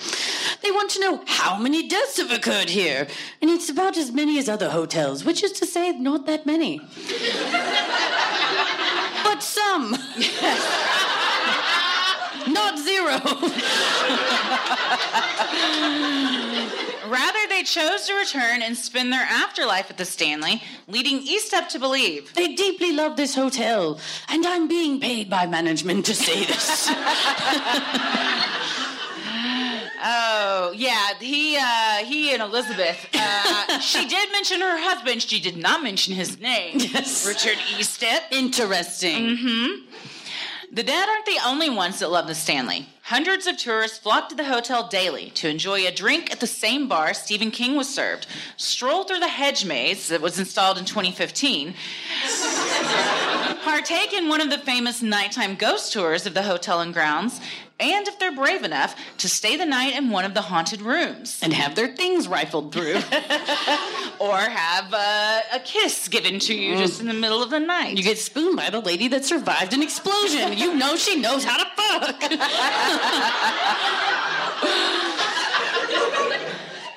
They 0.62 0.70
want 0.70 0.92
to 0.92 1.00
know 1.00 1.22
how 1.26 1.58
many 1.58 1.88
deaths 1.88 2.18
have 2.18 2.30
occurred 2.30 2.70
here, 2.70 3.06
and 3.42 3.50
it's 3.50 3.68
about 3.68 3.96
as 3.98 4.12
many 4.12 4.38
as 4.38 4.48
other 4.48 4.70
hotels, 4.70 5.24
which 5.24 5.42
is 5.42 5.52
to 5.54 5.66
say, 5.66 5.90
not 5.90 6.24
that 6.26 6.46
many. 6.46 6.80
Not 9.40 9.44
some. 9.48 9.96
Yes. 10.18 10.36
Not 12.46 12.78
zero. 12.78 13.20
Rather, 17.08 17.38
they 17.48 17.62
chose 17.62 18.06
to 18.08 18.14
return 18.16 18.60
and 18.62 18.76
spend 18.76 19.12
their 19.14 19.26
afterlife 19.28 19.90
at 19.90 19.96
the 19.98 20.04
Stanley, 20.04 20.62
leading 20.88 21.26
Estep 21.26 21.68
to 21.70 21.78
believe. 21.78 22.32
They 22.34 22.54
deeply 22.54 22.92
love 22.92 23.16
this 23.16 23.34
hotel, 23.34 23.98
and 24.28 24.46
I'm 24.46 24.68
being 24.68 25.00
paid 25.00 25.28
by 25.30 25.46
management 25.46 26.04
to 26.06 26.14
say 26.14 26.44
this. 26.44 26.90
Oh 30.02 30.72
yeah, 30.74 31.12
he 31.20 31.56
uh, 31.58 31.96
he 32.06 32.32
and 32.32 32.42
Elizabeth. 32.42 33.06
Uh, 33.14 33.78
she 33.80 34.08
did 34.08 34.30
mention 34.32 34.60
her 34.60 34.78
husband. 34.78 35.22
She 35.22 35.40
did 35.40 35.56
not 35.56 35.82
mention 35.82 36.14
his 36.14 36.38
name. 36.38 36.78
Yes. 36.90 37.26
Richard 37.26 37.58
Estep. 37.76 38.20
Interesting. 38.32 39.36
hmm 39.38 39.68
The 40.72 40.82
dead 40.82 41.08
aren't 41.08 41.26
the 41.26 41.38
only 41.46 41.70
ones 41.70 41.98
that 42.00 42.10
love 42.10 42.26
the 42.26 42.34
Stanley. 42.34 42.86
Hundreds 43.02 43.46
of 43.46 43.56
tourists 43.56 43.98
flock 43.98 44.28
to 44.30 44.34
the 44.34 44.44
hotel 44.44 44.88
daily 44.88 45.30
to 45.34 45.48
enjoy 45.48 45.86
a 45.86 45.92
drink 45.92 46.32
at 46.32 46.40
the 46.40 46.46
same 46.46 46.88
bar 46.88 47.14
Stephen 47.14 47.50
King 47.50 47.76
was 47.76 47.88
served, 47.88 48.26
stroll 48.56 49.04
through 49.04 49.20
the 49.20 49.28
hedge 49.28 49.64
maze 49.64 50.08
that 50.08 50.20
was 50.20 50.38
installed 50.38 50.78
in 50.78 50.84
2015, 50.84 51.74
partake 53.64 54.12
in 54.12 54.28
one 54.28 54.40
of 54.40 54.50
the 54.50 54.58
famous 54.58 55.02
nighttime 55.02 55.54
ghost 55.54 55.92
tours 55.92 56.26
of 56.26 56.34
the 56.34 56.42
hotel 56.42 56.80
and 56.80 56.92
grounds, 56.94 57.40
and 57.80 58.06
if 58.06 58.18
they're 58.18 58.30
brave 58.34 58.62
enough, 58.62 58.94
to 59.18 59.28
stay 59.28 59.56
the 59.56 59.64
night 59.64 59.94
in 59.96 60.10
one 60.10 60.24
of 60.24 60.34
the 60.34 60.42
haunted 60.42 60.82
rooms. 60.82 61.40
And 61.42 61.52
have 61.52 61.74
their 61.74 61.88
things 61.88 62.28
rifled 62.28 62.72
through. 62.72 62.96
or 64.18 64.36
have 64.36 64.92
uh, 64.92 65.40
a 65.54 65.60
kiss 65.60 66.06
given 66.08 66.38
to 66.40 66.54
you 66.54 66.76
just 66.76 67.00
in 67.00 67.08
the 67.08 67.14
mm. 67.14 67.20
middle 67.20 67.42
of 67.42 67.50
the 67.50 67.58
night. 67.60 67.96
You 67.96 68.04
get 68.04 68.18
spooned 68.18 68.56
by 68.56 68.70
the 68.70 68.80
lady 68.80 69.08
that 69.08 69.24
survived 69.24 69.72
an 69.72 69.82
explosion. 69.82 70.56
you 70.58 70.74
know 70.74 70.96
she 70.96 71.18
knows 71.20 71.42
how 71.44 71.56
to 71.56 71.64
fuck. 71.64 72.40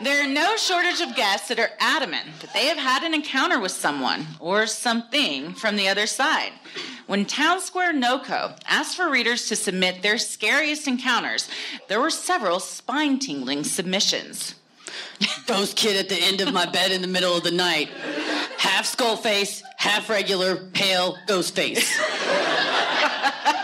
There 0.03 0.21
are 0.21 0.27
no 0.27 0.57
shortage 0.57 0.99
of 0.99 1.15
guests 1.15 1.47
that 1.47 1.59
are 1.59 1.69
adamant 1.80 2.27
that 2.41 2.53
they 2.53 2.65
have 2.65 2.77
had 2.77 3.03
an 3.03 3.13
encounter 3.13 3.57
with 3.57 3.71
someone 3.71 4.27
or 4.41 4.67
something 4.67 5.53
from 5.53 5.77
the 5.77 5.88
other 5.88 6.07
side. 6.07 6.51
When 7.07 7.23
Town 7.23 7.61
Square 7.61 7.93
NOCO 7.93 8.57
asked 8.67 8.97
for 8.97 9.09
readers 9.09 9.47
to 9.47 9.55
submit 9.55 10.01
their 10.01 10.17
scariest 10.17 10.89
encounters, 10.89 11.47
there 11.88 12.01
were 12.01 12.09
several 12.09 12.59
spine 12.59 13.17
tingling 13.17 13.63
submissions. 13.63 14.55
Ghost 15.47 15.77
kid 15.77 15.95
at 15.95 16.09
the 16.09 16.17
end 16.21 16.41
of 16.41 16.51
my 16.53 16.65
bed 16.69 16.91
in 16.91 17.01
the 17.01 17.07
middle 17.07 17.38
of 17.38 17.43
the 17.45 17.51
night. 17.51 17.88
Half 18.57 18.85
skull 18.85 19.15
face, 19.15 19.63
half 19.77 20.09
regular, 20.09 20.65
pale 20.73 21.15
ghost 21.27 21.55
face. 21.55 21.97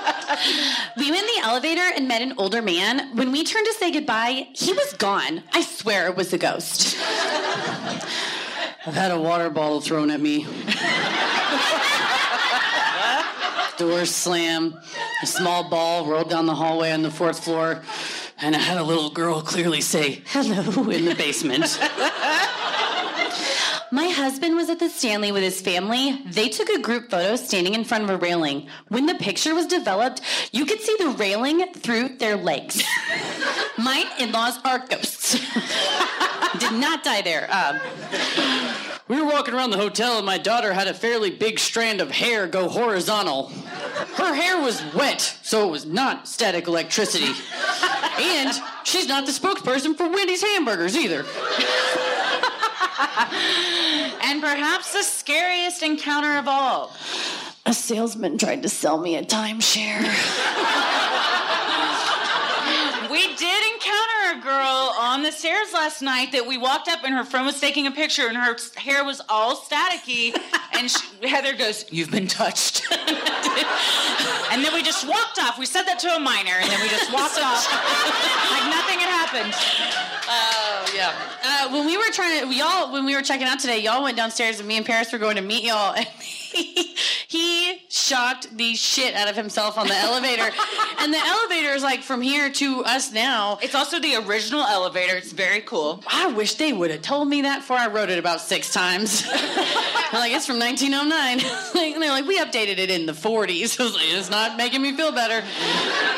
we 0.97 1.09
were 1.11 1.17
in 1.17 1.25
the 1.25 1.41
elevator 1.43 1.89
and 1.95 2.07
met 2.07 2.21
an 2.21 2.33
older 2.37 2.61
man. 2.61 3.15
When 3.15 3.31
we 3.31 3.43
turned 3.43 3.65
to 3.65 3.73
say 3.73 3.91
goodbye, 3.91 4.47
he 4.53 4.73
was 4.73 4.93
gone. 4.93 5.43
I 5.53 5.61
swear 5.61 6.07
it 6.07 6.15
was 6.15 6.33
a 6.33 6.37
ghost. 6.37 6.97
I've 8.85 8.93
had 8.93 9.11
a 9.11 9.19
water 9.19 9.49
bottle 9.49 9.81
thrown 9.81 10.09
at 10.09 10.21
me. 10.21 10.43
Door 13.77 14.05
slam. 14.05 14.79
A 15.21 15.25
small 15.25 15.69
ball 15.69 16.05
rolled 16.05 16.29
down 16.29 16.45
the 16.45 16.55
hallway 16.55 16.91
on 16.91 17.01
the 17.01 17.11
fourth 17.11 17.43
floor, 17.43 17.81
and 18.41 18.55
I 18.55 18.59
had 18.59 18.77
a 18.77 18.83
little 18.83 19.09
girl 19.09 19.41
clearly 19.41 19.81
say 19.81 20.21
hello 20.27 20.89
in 20.89 21.03
the 21.05 21.15
basement. 21.15 21.77
My 23.91 24.07
husband 24.09 24.55
was 24.55 24.69
at 24.69 24.77
the 24.77 24.87
Stanley 24.87 25.31
with 25.31 25.41
his 25.41 25.61
family. 25.61 26.21
They 26.27 26.47
took 26.47 26.69
a 26.69 26.79
group 26.79 27.09
photo 27.09 27.35
standing 27.35 27.73
in 27.73 27.83
front 27.83 28.03
of 28.03 28.11
a 28.11 28.17
railing. 28.17 28.67
When 28.89 29.07
the 29.07 29.15
picture 29.15 29.55
was 29.55 29.65
developed, 29.65 30.21
you 30.51 30.67
could 30.67 30.79
see 30.79 30.95
the 30.99 31.09
railing 31.09 31.73
through 31.73 32.17
their 32.19 32.37
legs. 32.37 32.83
My 33.79 34.05
in 34.19 34.31
laws 34.31 34.59
are 34.63 34.85
ghosts. 34.87 35.39
Did 36.59 36.73
not 36.73 37.03
die 37.03 37.23
there. 37.23 37.51
Um, 37.51 37.79
we 39.07 39.19
were 39.19 39.25
walking 39.25 39.55
around 39.55 39.71
the 39.71 39.77
hotel, 39.77 40.17
and 40.17 40.25
my 40.25 40.37
daughter 40.37 40.73
had 40.73 40.87
a 40.87 40.93
fairly 40.93 41.31
big 41.31 41.57
strand 41.57 41.99
of 42.01 42.11
hair 42.11 42.45
go 42.47 42.69
horizontal. 42.69 43.47
Her 44.17 44.33
hair 44.35 44.59
was 44.61 44.83
wet, 44.93 45.21
so 45.41 45.67
it 45.67 45.71
was 45.71 45.85
not 45.87 46.27
static 46.27 46.67
electricity. 46.67 47.31
and 48.19 48.51
she's 48.83 49.07
not 49.07 49.25
the 49.25 49.31
spokesperson 49.31 49.95
for 49.97 50.07
Wendy's 50.07 50.43
hamburgers 50.43 50.95
either. 50.97 51.25
and 54.23 54.41
perhaps 54.41 54.93
the 54.93 55.03
scariest 55.03 55.81
encounter 55.84 56.38
of 56.38 56.47
all. 56.47 56.91
A 57.65 57.73
salesman 57.73 58.38
tried 58.38 58.61
to 58.63 58.69
sell 58.69 58.99
me 58.99 59.15
a 59.15 59.23
timeshare. 59.23 59.99
we 63.09 63.35
did 63.35 63.73
encounter 63.76 64.19
a 64.35 64.41
girl 64.41 64.93
on 64.99 65.23
the 65.23 65.31
stairs 65.31 65.71
last 65.73 66.01
night 66.01 66.31
that 66.31 66.45
we 66.45 66.57
walked 66.57 66.88
up 66.88 66.99
and 67.05 67.13
her 67.15 67.23
friend 67.23 67.45
was 67.45 67.59
taking 67.59 67.88
a 67.88 67.91
picture 67.91 68.27
and 68.27 68.35
her 68.38 68.57
hair 68.76 69.03
was 69.05 69.21
all 69.30 69.55
staticky 69.55 70.35
and 70.73 70.91
she, 70.91 71.27
Heather 71.27 71.55
goes, 71.55 71.85
"You've 71.91 72.11
been 72.11 72.27
touched." 72.27 72.84
and 72.91 74.63
then 74.63 74.73
we 74.73 74.84
just 74.84 75.07
walked 75.07 75.39
off. 75.39 75.57
We 75.57 75.65
said 75.65 75.84
that 75.84 75.99
to 75.99 76.15
a 76.15 76.19
minor 76.19 76.55
and 76.59 76.69
then 76.69 76.81
we 76.81 76.89
just 76.89 77.11
walked 77.13 77.39
off 77.39 77.63
like 77.71 78.67
nothing 78.67 78.99
had 78.99 79.09
happened. 79.23 79.53
Uh, 80.31 80.68
yeah. 80.99 81.15
Uh, 81.45 81.69
when 81.71 81.85
we 81.85 81.95
were 81.95 82.11
trying 82.11 82.41
to, 82.43 82.53
y'all, 82.53 82.91
when 82.91 83.05
we 83.05 83.15
were 83.15 83.21
checking 83.21 83.47
out 83.47 83.59
today, 83.59 83.80
y'all 83.80 84.03
went 84.03 84.17
downstairs 84.17 84.59
and 84.59 84.67
me 84.67 84.76
and 84.76 84.85
Paris 84.85 85.09
were 85.13 85.17
going 85.19 85.38
to 85.38 85.41
meet 85.41 85.63
y'all. 85.63 85.95
And 86.19 86.38
he 86.53 87.80
shocked 87.89 88.55
the 88.57 88.73
shit 88.76 89.13
out 89.13 89.30
of 89.30 89.35
himself 89.35 89.77
on 89.77 89.88
the 89.88 89.95
elevator. 89.95 90.49
and 90.99 91.13
the 91.13 91.17
elevator 91.19 91.69
is 91.71 91.84
like 91.84 92.01
from 92.01 92.21
here 92.21 92.49
to 92.49 92.84
us 92.85 93.11
now. 93.11 93.59
It's 93.61 93.76
also 93.76 93.99
the 93.99 94.15
original 94.15 94.61
elevator. 94.63 95.15
It's 95.15 95.31
very 95.31 95.61
cool. 95.61 96.03
I 96.07 96.27
wish 96.31 96.55
they 96.55 96.73
would 96.73 96.89
have 96.91 97.01
told 97.03 97.27
me 97.27 97.43
that 97.43 97.59
before 97.59 97.77
I 97.77 97.88
wrote 97.88 98.09
it 98.09 98.17
about 98.19 98.41
six 98.41 98.71
times. 98.73 99.26
I'm 99.31 100.13
like, 100.19 100.31
it's 100.34 100.45
from 100.47 100.59
1909. 100.59 101.93
and 101.93 102.01
they're 102.01 102.09
like, 102.11 102.26
we 102.26 102.39
updated 102.39 102.77
it 102.80 102.89
in 102.89 103.05
the 103.05 103.13
40s. 103.13 103.77
it's 103.80 104.30
not 104.30 104.57
making 104.57 104.81
me 104.81 104.95
feel 104.95 105.11
better. 105.11 105.39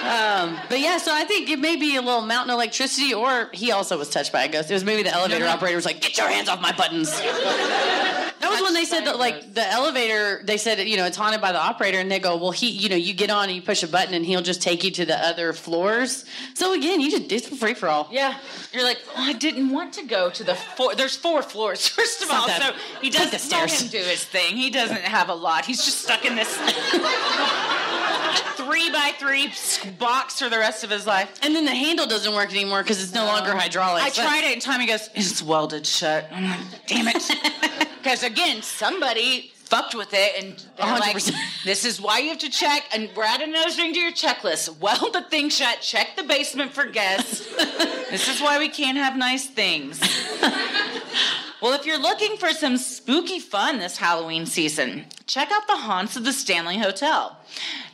Um, 0.01 0.59
but 0.69 0.79
yeah, 0.79 0.97
so 0.97 1.13
I 1.13 1.25
think 1.25 1.49
it 1.49 1.59
may 1.59 1.75
be 1.75 1.97
a 1.97 2.01
little 2.01 2.21
mountain 2.21 2.53
electricity, 2.53 3.13
or 3.13 3.49
he 3.53 3.71
also 3.71 3.97
was 3.97 4.09
touched 4.09 4.31
by 4.31 4.45
a 4.45 4.51
ghost. 4.51 4.71
It 4.71 4.75
was 4.75 4.83
maybe 4.85 5.03
the 5.03 5.13
elevator 5.13 5.41
no, 5.41 5.45
no. 5.47 5.51
operator 5.53 5.75
was 5.75 5.85
like, 5.85 5.99
get 6.01 6.17
your 6.17 6.29
hands 6.29 6.47
off 6.47 6.61
my 6.61 6.71
buttons. 6.75 7.11
that 7.11 8.31
was 8.49 8.61
when 8.61 8.73
they 8.73 8.85
said 8.85 9.01
that, 9.05 9.19
like, 9.19 9.53
the 9.53 9.67
elevator 9.71 10.20
they're 10.21 10.43
they 10.43 10.57
said 10.57 10.79
you 10.87 10.97
know 10.97 11.05
it's 11.05 11.17
haunted 11.17 11.41
by 11.41 11.51
the 11.51 11.59
operator 11.61 11.99
and 11.99 12.11
they 12.11 12.19
go 12.19 12.35
well 12.37 12.51
he 12.51 12.69
you 12.69 12.89
know 12.89 12.95
you 12.95 13.13
get 13.13 13.29
on 13.29 13.45
and 13.45 13.53
you 13.53 13.61
push 13.61 13.83
a 13.83 13.87
button 13.87 14.13
and 14.13 14.25
he'll 14.25 14.41
just 14.41 14.61
take 14.61 14.83
you 14.83 14.91
to 14.91 15.05
the 15.05 15.15
other 15.25 15.53
floors 15.53 16.25
so 16.53 16.73
again 16.73 17.01
you 17.01 17.09
just 17.11 17.31
it's 17.31 17.47
free 17.59 17.73
for 17.73 17.89
all 17.89 18.07
yeah 18.11 18.37
you're 18.73 18.83
like 18.83 18.97
oh, 19.15 19.21
i 19.23 19.33
didn't 19.33 19.69
want 19.69 19.93
to 19.93 20.03
go 20.05 20.29
to 20.29 20.43
the 20.43 20.55
four 20.55 20.95
there's 20.95 21.17
four 21.17 21.41
floors 21.41 21.87
first 21.87 22.23
of 22.23 22.29
all 22.31 22.47
so 22.47 22.73
he 23.01 23.09
doesn't 23.09 23.51
let 23.51 23.71
him 23.81 23.87
do 23.89 23.97
his 23.97 24.23
thing 24.23 24.55
he 24.55 24.69
doesn't 24.69 25.01
have 25.01 25.29
a 25.29 25.35
lot 25.35 25.65
he's 25.65 25.83
just 25.83 26.01
stuck 26.01 26.25
in 26.25 26.35
this 26.35 26.55
three 28.55 28.89
by 28.91 29.11
three 29.19 29.51
box 29.99 30.39
for 30.39 30.47
the 30.49 30.57
rest 30.57 30.83
of 30.85 30.89
his 30.89 31.05
life. 31.05 31.37
And 31.41 31.53
then 31.55 31.65
the 31.65 31.73
handle 31.75 32.05
doesn't 32.05 32.33
work 32.33 32.51
anymore 32.51 32.81
because 32.81 33.01
it's 33.03 33.13
no, 33.13 33.25
no 33.25 33.33
longer 33.33 33.53
hydraulic. 33.55 34.03
I 34.03 34.09
tried 34.09 34.45
it, 34.47 34.53
and 34.53 34.61
Tommy 34.61 34.87
goes, 34.87 35.09
"It's 35.15 35.41
welded 35.41 35.85
shut." 35.85 36.27
I'm 36.31 36.43
like, 36.49 36.87
"Damn 36.87 37.07
it!" 37.09 37.89
Because 38.01 38.23
again, 38.23 38.61
somebody 38.61 39.51
fucked 39.71 39.95
with 39.95 40.13
it 40.13 40.33
and 40.43 40.65
they're 40.75 40.85
100%. 40.85 40.99
like, 40.99 41.35
this 41.63 41.85
is 41.85 41.99
why 42.01 42.19
you 42.19 42.27
have 42.27 42.39
to 42.39 42.49
check. 42.49 42.83
And 42.93 43.09
we're 43.15 43.23
adding 43.23 43.49
another 43.49 43.71
thing 43.71 43.93
to 43.93 43.99
your 43.99 44.11
checklist. 44.11 44.77
Well, 44.79 45.09
the 45.11 45.21
thing 45.21 45.49
shut, 45.49 45.79
check 45.81 46.17
the 46.17 46.23
basement 46.23 46.73
for 46.73 46.85
guests. 46.85 47.47
this 48.11 48.27
is 48.27 48.41
why 48.41 48.59
we 48.59 48.67
can't 48.67 48.97
have 48.97 49.15
nice 49.17 49.45
things. 49.47 50.01
well, 51.61 51.71
if 51.73 51.85
you're 51.85 52.01
looking 52.01 52.35
for 52.35 52.49
some 52.49 52.75
spooky 52.75 53.39
fun 53.39 53.79
this 53.79 53.95
Halloween 53.97 54.45
season, 54.45 55.05
check 55.25 55.49
out 55.51 55.65
the 55.67 55.77
haunts 55.77 56.17
of 56.17 56.25
the 56.25 56.33
Stanley 56.33 56.77
Hotel. 56.77 57.37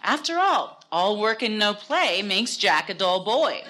After 0.03 0.39
all, 0.39 0.76
all 0.91 1.19
work 1.19 1.41
and 1.43 1.59
no 1.59 1.73
play 1.73 2.22
makes 2.22 2.55
Jack 2.57 2.89
a 2.89 2.93
dull 2.93 3.23
boy. 3.23 3.61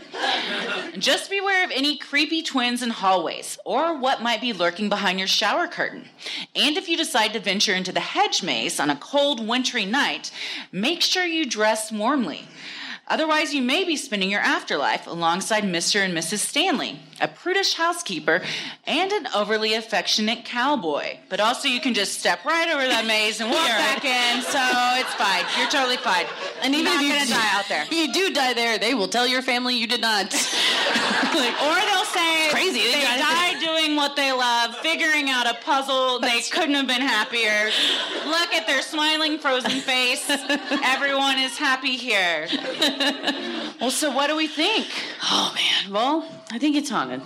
Just 0.97 1.29
beware 1.29 1.63
of 1.63 1.71
any 1.71 1.97
creepy 1.97 2.41
twins 2.43 2.81
in 2.83 2.89
hallways 2.91 3.57
or 3.65 3.97
what 3.97 4.21
might 4.21 4.41
be 4.41 4.53
lurking 4.53 4.89
behind 4.89 5.17
your 5.19 5.27
shower 5.27 5.67
curtain. 5.67 6.07
And 6.55 6.77
if 6.77 6.87
you 6.87 6.95
decide 6.97 7.33
to 7.33 7.39
venture 7.39 7.73
into 7.73 7.91
the 7.91 7.99
hedge 7.99 8.43
maze 8.43 8.79
on 8.79 8.89
a 8.89 8.95
cold, 8.95 9.45
wintry 9.47 9.85
night, 9.85 10.31
make 10.71 11.01
sure 11.01 11.25
you 11.25 11.45
dress 11.45 11.91
warmly. 11.91 12.47
Otherwise, 13.09 13.53
you 13.53 13.61
may 13.61 13.85
be 13.85 13.95
spending 13.95 14.29
your 14.29 14.41
afterlife 14.41 15.07
alongside 15.07 15.63
Mr. 15.63 16.03
and 16.03 16.13
Mrs. 16.13 16.39
Stanley, 16.39 16.99
a 17.21 17.27
prudish 17.29 17.75
housekeeper 17.75 18.41
and 18.85 19.11
an 19.13 19.27
overly 19.33 19.73
affectionate 19.75 20.43
cowboy. 20.43 21.15
But 21.29 21.39
also, 21.39 21.69
you 21.69 21.79
can 21.79 21.93
just 21.93 22.19
step 22.19 22.43
right 22.43 22.67
over 22.67 22.85
that 22.85 23.05
maze 23.05 23.39
and 23.39 23.49
walk 23.49 23.63
back 23.65 24.03
in, 24.03 24.41
so 24.43 24.59
it's 24.99 25.13
fine. 25.15 25.45
You're 25.57 25.69
totally 25.71 25.95
fine. 25.95 26.25
And 26.61 26.75
even 26.75 26.83
Not 26.91 26.99
if 26.99 27.07
you 27.07 27.11
do, 27.27 27.31
die 27.33 27.49
out 27.53 27.65
there, 27.69 27.83
if 27.83 27.91
you 27.93 28.11
do 28.11 28.33
die 28.33 28.53
there, 28.53 28.77
they 28.77 28.93
will 28.93 29.07
tell 29.07 29.25
your 29.25 29.41
family 29.41 29.75
you 29.75 29.87
did 29.87 30.01
not. 30.01 30.33
like, 31.33 31.55
or 31.63 31.79
they'll 31.79 32.11
say 32.11 32.49
crazy. 32.51 32.91
They, 32.91 32.91
they 33.07 33.17
died 33.17 33.61
doing 33.63 33.95
what 33.95 34.17
they 34.17 34.33
love, 34.33 34.75
figuring 34.83 35.29
out 35.29 35.47
a 35.47 35.53
puzzle. 35.63 36.19
they 36.19 36.41
couldn't 36.41 36.75
have 36.75 36.87
been 36.87 37.01
happier. 37.01 37.71
Look 38.25 38.51
at 38.51 38.67
their 38.67 38.81
smiling, 38.81 39.37
frozen 39.39 39.79
face. 39.79 40.25
Everyone 40.83 41.39
is 41.39 41.57
happy 41.57 41.95
here. 41.95 42.49
well, 43.81 43.91
so 43.91 44.11
what 44.11 44.27
do 44.27 44.35
we 44.35 44.47
think? 44.47 44.87
Oh 45.23 45.53
man, 45.55 45.93
well, 45.93 46.27
I 46.51 46.57
think 46.57 46.75
it's 46.75 46.89
haunted. 46.89 47.21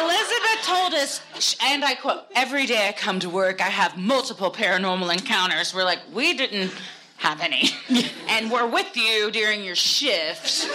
Elizabeth 0.00 0.62
told 0.64 0.94
us, 0.94 1.56
and 1.62 1.84
I 1.84 1.94
quote, 1.94 2.20
every 2.34 2.66
day 2.66 2.88
I 2.88 2.92
come 2.92 3.18
to 3.20 3.30
work, 3.30 3.60
I 3.60 3.68
have 3.70 3.96
multiple 3.96 4.50
paranormal 4.50 5.12
encounters. 5.12 5.74
We're 5.74 5.84
like, 5.84 6.00
we 6.12 6.34
didn't 6.34 6.72
have 7.18 7.40
any. 7.40 7.70
and 8.28 8.50
we're 8.50 8.66
with 8.66 8.94
you 8.96 9.30
during 9.30 9.64
your 9.64 9.74
shift. 9.74 10.68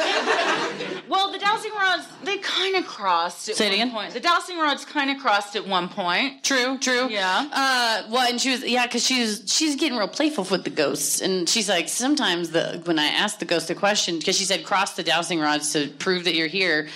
well, 1.07 1.31
the 1.31 1.37
dowsing 1.39 1.71
rods, 1.79 2.07
they 2.23 2.37
kind 2.37 2.75
of 2.75 2.85
crossed 2.87 3.49
at 3.49 3.55
Say 3.55 3.65
one 3.69 3.73
again. 3.73 3.91
point. 3.91 4.13
The 4.13 4.19
dowsing 4.19 4.57
rods 4.57 4.83
kind 4.83 5.11
of 5.11 5.21
crossed 5.21 5.55
at 5.55 5.67
one 5.67 5.87
point. 5.87 6.43
True, 6.43 6.77
true. 6.79 7.07
Yeah. 7.09 7.47
Uh, 7.51 8.03
well, 8.09 8.27
and 8.29 8.41
she 8.41 8.51
was, 8.51 8.63
yeah, 8.63 8.87
because 8.87 9.05
she 9.05 9.21
was, 9.21 9.43
she's 9.47 9.75
getting 9.75 9.97
real 9.97 10.07
playful 10.07 10.45
with 10.49 10.63
the 10.63 10.69
ghosts. 10.71 11.21
And 11.21 11.47
she's 11.47 11.69
like, 11.69 11.89
sometimes 11.89 12.49
the 12.51 12.81
when 12.85 12.97
I 12.97 13.05
asked 13.05 13.39
the 13.39 13.45
ghost 13.45 13.69
a 13.69 13.75
question, 13.75 14.17
because 14.17 14.37
she 14.37 14.45
said, 14.45 14.63
cross 14.65 14.93
the 14.95 15.03
dowsing 15.03 15.39
rods 15.39 15.71
to 15.73 15.89
prove 15.99 16.23
that 16.23 16.33
you're 16.35 16.47
here. 16.47 16.87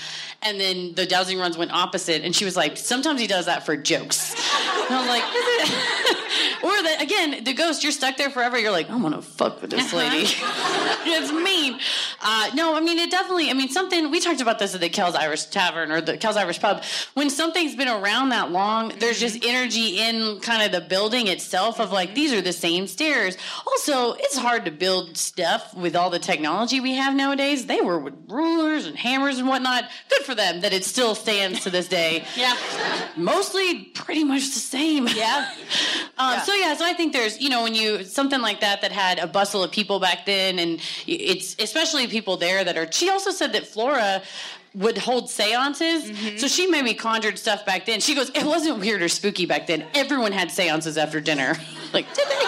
And 0.45 0.59
then 0.61 0.93
the 0.93 1.07
dowsing 1.07 1.39
runs 1.39 1.57
went 1.57 1.71
opposite, 1.73 2.21
and 2.23 2.35
she 2.35 2.45
was 2.45 2.55
like, 2.55 2.77
"Sometimes 2.77 3.19
he 3.19 3.25
does 3.25 3.47
that 3.47 3.65
for 3.65 3.75
jokes." 3.75 4.31
And 4.33 4.93
I 4.93 4.99
was 4.99 5.09
like, 5.09 6.63
or 6.63 6.83
that 6.83 6.97
again, 7.01 7.43
the 7.43 7.53
ghost, 7.53 7.81
you're 7.81 7.91
stuck 7.91 8.15
there 8.17 8.29
forever. 8.29 8.59
You're 8.59 8.69
like, 8.71 8.87
I'm 8.87 9.01
gonna 9.01 9.23
fuck 9.23 9.59
with 9.59 9.71
this 9.71 9.91
lady. 9.91 10.25
Uh-huh. 10.25 11.03
it's 11.07 11.31
mean. 11.31 11.79
Uh, 12.21 12.51
no, 12.53 12.75
I 12.75 12.79
mean 12.81 12.99
it 12.99 13.09
definitely. 13.09 13.49
I 13.49 13.53
mean 13.53 13.69
something. 13.69 14.11
We 14.11 14.19
talked 14.19 14.39
about 14.39 14.59
this 14.59 14.75
at 14.75 14.81
the 14.81 14.89
Kells 14.89 15.15
Irish 15.15 15.45
Tavern 15.45 15.91
or 15.91 15.99
the 15.99 16.15
Kells 16.15 16.37
Irish 16.37 16.59
Pub. 16.59 16.83
When 17.15 17.31
something's 17.31 17.75
been 17.75 17.87
around 17.87 18.29
that 18.29 18.51
long, 18.51 18.93
there's 18.99 19.19
just 19.19 19.41
mm-hmm. 19.41 19.49
energy 19.49 19.99
in 19.99 20.39
kind 20.41 20.61
of 20.61 20.71
the 20.71 20.87
building 20.87 21.25
itself 21.27 21.79
of 21.79 21.91
like 21.91 22.13
these 22.13 22.31
are 22.33 22.41
the 22.41 22.53
same 22.53 22.85
stairs. 22.85 23.35
Also, 23.65 24.13
it's 24.13 24.37
hard 24.37 24.65
to 24.65 24.71
build 24.71 25.17
stuff 25.17 25.73
with 25.75 25.95
all 25.95 26.11
the 26.11 26.19
technology 26.19 26.79
we 26.79 26.93
have 26.93 27.15
nowadays. 27.15 27.65
They 27.65 27.81
were 27.81 27.97
with 27.97 28.13
rulers 28.27 28.85
and 28.85 28.95
hammers 28.95 29.39
and 29.39 29.47
whatnot. 29.47 29.85
Good 30.09 30.21
for 30.21 30.34
for 30.35 30.41
them 30.41 30.61
that 30.61 30.73
it 30.73 30.85
still 30.85 31.15
stands 31.15 31.61
to 31.61 31.69
this 31.69 31.87
day. 31.87 32.25
yeah. 32.35 32.55
Mostly 33.15 33.85
pretty 33.85 34.23
much 34.23 34.41
the 34.53 34.59
same. 34.59 35.07
Yeah. 35.07 35.51
Um, 36.17 36.31
yeah. 36.35 36.41
So, 36.43 36.53
yeah, 36.55 36.73
so 36.75 36.85
I 36.85 36.93
think 36.93 37.11
there's, 37.11 37.41
you 37.41 37.49
know, 37.49 37.61
when 37.63 37.75
you, 37.75 38.05
something 38.05 38.39
like 38.39 38.61
that 38.61 38.79
that 38.83 38.93
had 38.93 39.19
a 39.19 39.27
bustle 39.27 39.65
of 39.65 39.71
people 39.73 39.99
back 39.99 40.25
then, 40.25 40.59
and 40.59 40.79
it's 41.05 41.57
especially 41.59 42.07
people 42.07 42.37
there 42.37 42.63
that 42.63 42.77
are, 42.77 42.89
she 42.89 43.09
also 43.09 43.31
said 43.31 43.51
that 43.51 43.67
Flora, 43.67 44.21
would 44.75 44.97
hold 44.97 45.29
seances. 45.29 46.09
Mm-hmm. 46.11 46.35
So 46.37 46.47
she 46.47 46.67
maybe 46.67 46.93
conjured 46.93 47.37
stuff 47.39 47.65
back 47.65 47.85
then. 47.85 48.01
She 48.01 48.13
goes, 48.13 48.29
It 48.31 48.43
wasn't 48.43 48.79
weird 48.79 49.01
or 49.01 49.07
spooky 49.07 49.45
back 49.45 49.67
then. 49.67 49.85
Everyone 49.93 50.33
had 50.33 50.51
seances 50.51 50.97
after 50.97 51.21
dinner. 51.21 51.55
like, 51.93 52.13
did 52.13 52.27
they? 52.27 52.43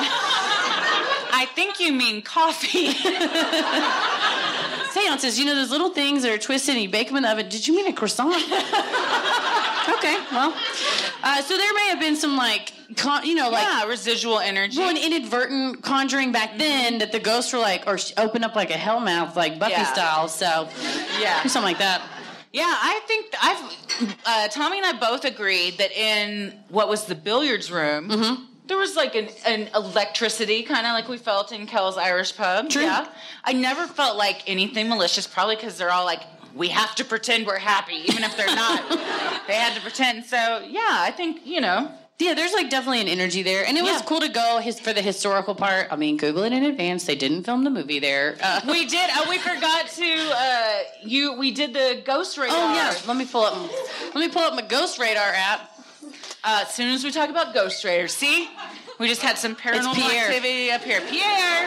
I 1.31 1.47
think 1.55 1.79
you 1.79 1.93
mean 1.93 2.21
coffee 2.21 2.87
seances, 4.91 5.39
you 5.39 5.45
know 5.45 5.55
those 5.55 5.71
little 5.71 5.89
things 5.89 6.23
that 6.23 6.31
are 6.31 6.37
twisted 6.37 6.75
and 6.75 6.83
you 6.83 6.89
bake 6.89 7.07
them 7.07 7.17
in 7.17 7.23
the 7.23 7.29
oven. 7.29 7.49
Did 7.49 7.67
you 7.67 7.75
mean 7.75 7.87
a 7.87 7.93
croissant? 7.93 8.35
okay, 8.35 10.17
well, 10.31 10.55
uh, 11.23 11.41
so 11.41 11.57
there 11.57 11.73
may 11.73 11.87
have 11.89 11.99
been 11.99 12.15
some 12.15 12.35
like, 12.35 12.71
con- 12.95 13.25
you 13.25 13.35
know, 13.35 13.49
like 13.49 13.65
yeah, 13.67 13.85
residual 13.85 14.39
energy, 14.39 14.79
well, 14.79 14.89
an 14.89 14.97
inadvertent 14.97 15.81
conjuring 15.83 16.31
back 16.31 16.49
mm-hmm. 16.51 16.59
then 16.59 16.97
that 16.99 17.11
the 17.11 17.19
ghosts 17.19 17.53
were 17.53 17.59
like, 17.59 17.83
or 17.87 17.97
open 18.17 18.43
up 18.43 18.55
like 18.55 18.69
a 18.71 18.77
hell 18.77 18.99
mouth, 18.99 19.35
like 19.35 19.59
Buffy 19.59 19.73
yeah. 19.73 19.91
style. 19.93 20.27
So, 20.27 20.67
yeah, 21.19 21.41
something 21.43 21.63
like 21.63 21.79
that. 21.79 22.01
Yeah, 22.53 22.63
I 22.65 23.01
think 23.07 23.27
I've 23.41 24.15
uh, 24.25 24.47
Tommy 24.47 24.77
and 24.81 24.85
I 24.85 24.99
both 24.99 25.25
agreed 25.25 25.77
that 25.77 25.91
in 25.91 26.57
what 26.69 26.87
was 26.89 27.05
the 27.05 27.15
billiards 27.15 27.71
room, 27.71 28.09
mm-hmm 28.09 28.43
there 28.67 28.77
was 28.77 28.95
like 28.95 29.15
an, 29.15 29.29
an 29.45 29.69
electricity, 29.73 30.63
kind 30.63 30.85
of 30.85 30.91
like 30.93 31.07
we 31.07 31.17
felt 31.17 31.51
in 31.51 31.65
Kells 31.67 31.97
Irish 31.97 32.35
Pub. 32.35 32.67
Yeah. 32.69 33.07
I 33.43 33.53
never 33.53 33.87
felt 33.87 34.17
like 34.17 34.43
anything 34.49 34.89
malicious, 34.89 35.25
probably 35.25 35.55
because 35.55 35.77
they're 35.77 35.91
all 35.91 36.05
like, 36.05 36.21
we 36.53 36.67
have 36.69 36.95
to 36.95 37.05
pretend 37.05 37.45
we're 37.45 37.59
happy, 37.59 37.93
even 38.07 38.23
if 38.23 38.35
they're 38.35 38.47
not. 38.53 38.89
they 39.47 39.53
had 39.55 39.75
to 39.75 39.81
pretend. 39.81 40.25
So, 40.25 40.65
yeah, 40.69 40.87
I 40.89 41.13
think, 41.15 41.45
you 41.45 41.61
know, 41.61 41.91
yeah, 42.19 42.33
there's 42.33 42.51
like 42.53 42.69
definitely 42.71 43.01
an 43.01 43.07
energy 43.07 43.43
there, 43.43 43.63
and 43.63 43.77
it 43.77 43.83
was 43.83 44.01
cool 44.01 44.21
to 44.21 44.27
go 44.29 44.57
his, 44.57 44.79
for 44.79 44.91
the 44.91 45.03
historical 45.03 45.53
part. 45.53 45.87
I 45.91 45.95
mean, 45.95 46.17
Google 46.17 46.41
it 46.45 46.51
in 46.53 46.63
advance. 46.63 47.05
They 47.05 47.13
didn't 47.15 47.43
film 47.43 47.63
the 47.63 47.69
movie 47.69 47.99
there. 47.99 48.37
Uh, 48.41 48.59
we 48.67 48.85
did. 48.87 49.07
Oh, 49.15 49.29
we 49.29 49.37
forgot 49.37 49.87
to. 49.87 50.33
Uh, 50.35 50.79
you. 51.03 51.37
We 51.37 51.51
did 51.51 51.73
the 51.73 52.01
Ghost 52.03 52.39
Radar. 52.39 52.55
Oh 52.57 52.73
yeah. 52.73 52.91
Let 53.07 53.17
me 53.17 53.25
pull 53.27 53.43
up. 53.43 53.53
Let 54.15 54.15
me 54.15 54.29
pull 54.29 54.41
up 54.41 54.55
my 54.55 54.63
Ghost 54.63 54.97
Radar 54.97 55.31
app. 55.35 55.76
Uh, 56.49 56.61
as 56.65 56.73
soon 56.73 56.87
as 56.93 57.03
we 57.03 57.11
talk 57.11 57.29
about 57.29 57.53
Ghost 57.53 57.83
Radar, 57.83 58.07
see? 58.07 58.47
We 58.99 59.07
just 59.07 59.21
had 59.21 59.37
some 59.37 59.55
paranormal 59.55 59.95
activity 59.95 60.71
up 60.71 60.81
here. 60.81 60.99
Pierre. 61.01 61.65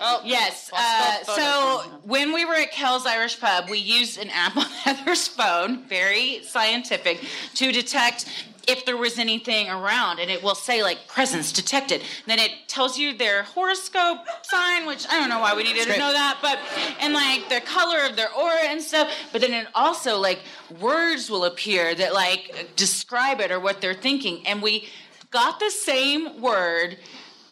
Oh, 0.00 0.20
yes. 0.24 0.70
Uh, 0.72 1.24
so 1.24 1.80
when 2.04 2.32
we 2.32 2.44
were 2.44 2.54
at 2.54 2.70
Kells 2.70 3.04
Irish 3.04 3.40
Pub, 3.40 3.68
we 3.68 3.78
used 3.78 4.16
an 4.18 4.30
app 4.30 4.56
on 4.56 4.64
Heather's 4.66 5.26
phone, 5.26 5.88
very 5.88 6.42
scientific, 6.44 7.24
to 7.56 7.72
detect 7.72 8.28
if 8.68 8.84
there 8.84 8.98
was 8.98 9.18
anything 9.18 9.68
around 9.70 10.18
and 10.20 10.30
it 10.30 10.42
will 10.42 10.54
say 10.54 10.82
like 10.82 10.98
presence 11.08 11.52
detected 11.52 12.02
and 12.02 12.12
then 12.26 12.38
it 12.38 12.50
tells 12.66 12.98
you 12.98 13.16
their 13.16 13.44
horoscope 13.44 14.18
sign 14.42 14.84
which 14.84 15.06
i 15.08 15.18
don't 15.18 15.30
know 15.30 15.38
why 15.38 15.54
we 15.56 15.62
needed 15.62 15.84
to 15.84 15.98
know 15.98 16.12
that 16.12 16.36
but 16.42 16.58
and 17.02 17.14
like 17.14 17.48
the 17.48 17.62
color 17.62 18.04
of 18.04 18.14
their 18.16 18.30
aura 18.34 18.60
and 18.68 18.82
stuff 18.82 19.10
but 19.32 19.40
then 19.40 19.54
it 19.54 19.66
also 19.74 20.18
like 20.18 20.38
words 20.82 21.30
will 21.30 21.46
appear 21.46 21.94
that 21.94 22.12
like 22.12 22.68
describe 22.76 23.40
it 23.40 23.50
or 23.50 23.58
what 23.58 23.80
they're 23.80 23.94
thinking 23.94 24.46
and 24.46 24.60
we 24.60 24.86
got 25.30 25.60
the 25.60 25.70
same 25.70 26.40
word 26.40 26.98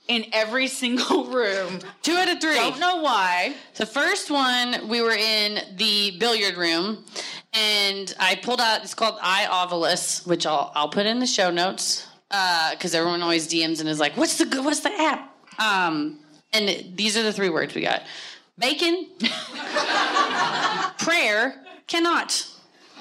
in 0.08 0.24
every 0.32 0.66
single 0.66 1.24
room. 1.26 1.80
Two 2.02 2.12
out 2.14 2.28
of 2.28 2.40
three. 2.40 2.54
Don't 2.54 2.78
know 2.78 2.96
why. 3.02 3.54
The 3.74 3.86
first 3.86 4.30
one, 4.30 4.88
we 4.88 5.02
were 5.02 5.10
in 5.16 5.58
the 5.76 6.16
billiard 6.18 6.56
room, 6.56 7.04
and 7.52 8.14
I 8.18 8.36
pulled 8.36 8.60
out. 8.60 8.82
It's 8.82 8.94
called 8.94 9.18
I 9.20 9.66
which 10.24 10.46
I'll 10.46 10.72
I'll 10.74 10.88
put 10.90 11.06
in 11.06 11.18
the 11.18 11.26
show 11.26 11.50
notes 11.50 12.06
because 12.28 12.94
uh, 12.94 12.98
everyone 12.98 13.22
always 13.22 13.48
DMs 13.48 13.80
and 13.80 13.88
is 13.88 14.00
like, 14.00 14.16
"What's 14.16 14.38
the 14.38 14.62
what's 14.62 14.80
the 14.80 14.92
app?" 14.92 15.32
Um, 15.60 16.18
and 16.52 16.96
these 16.96 17.16
are 17.16 17.22
the 17.22 17.32
three 17.32 17.48
words 17.50 17.74
we 17.74 17.82
got: 17.82 18.02
bacon, 18.58 19.08
prayer, 21.04 21.62
cannot. 21.86 22.46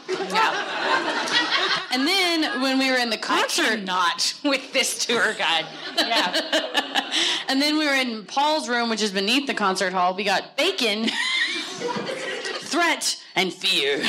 Yeah. 0.07 1.88
and 1.91 2.07
then 2.07 2.61
when 2.61 2.77
we 2.77 2.90
were 2.91 2.98
in 2.98 3.10
the 3.10 3.18
concert, 3.18 3.82
not 3.84 4.34
with 4.44 4.73
this 4.73 5.06
tour 5.06 5.34
guide. 5.34 5.65
Yeah. 5.98 7.02
and 7.48 7.61
then 7.61 7.77
we 7.77 7.88
were 7.88 7.94
in 7.95 8.23
Paul's 8.26 8.69
room, 8.69 8.90
which 8.90 9.02
is 9.02 9.11
beneath 9.11 9.48
the 9.48 9.53
concert 9.53 9.94
hall. 9.94 10.14
We 10.15 10.23
got 10.23 10.56
bacon, 10.57 11.10
threat, 12.61 13.22
and 13.36 13.53
fear. 13.53 14.03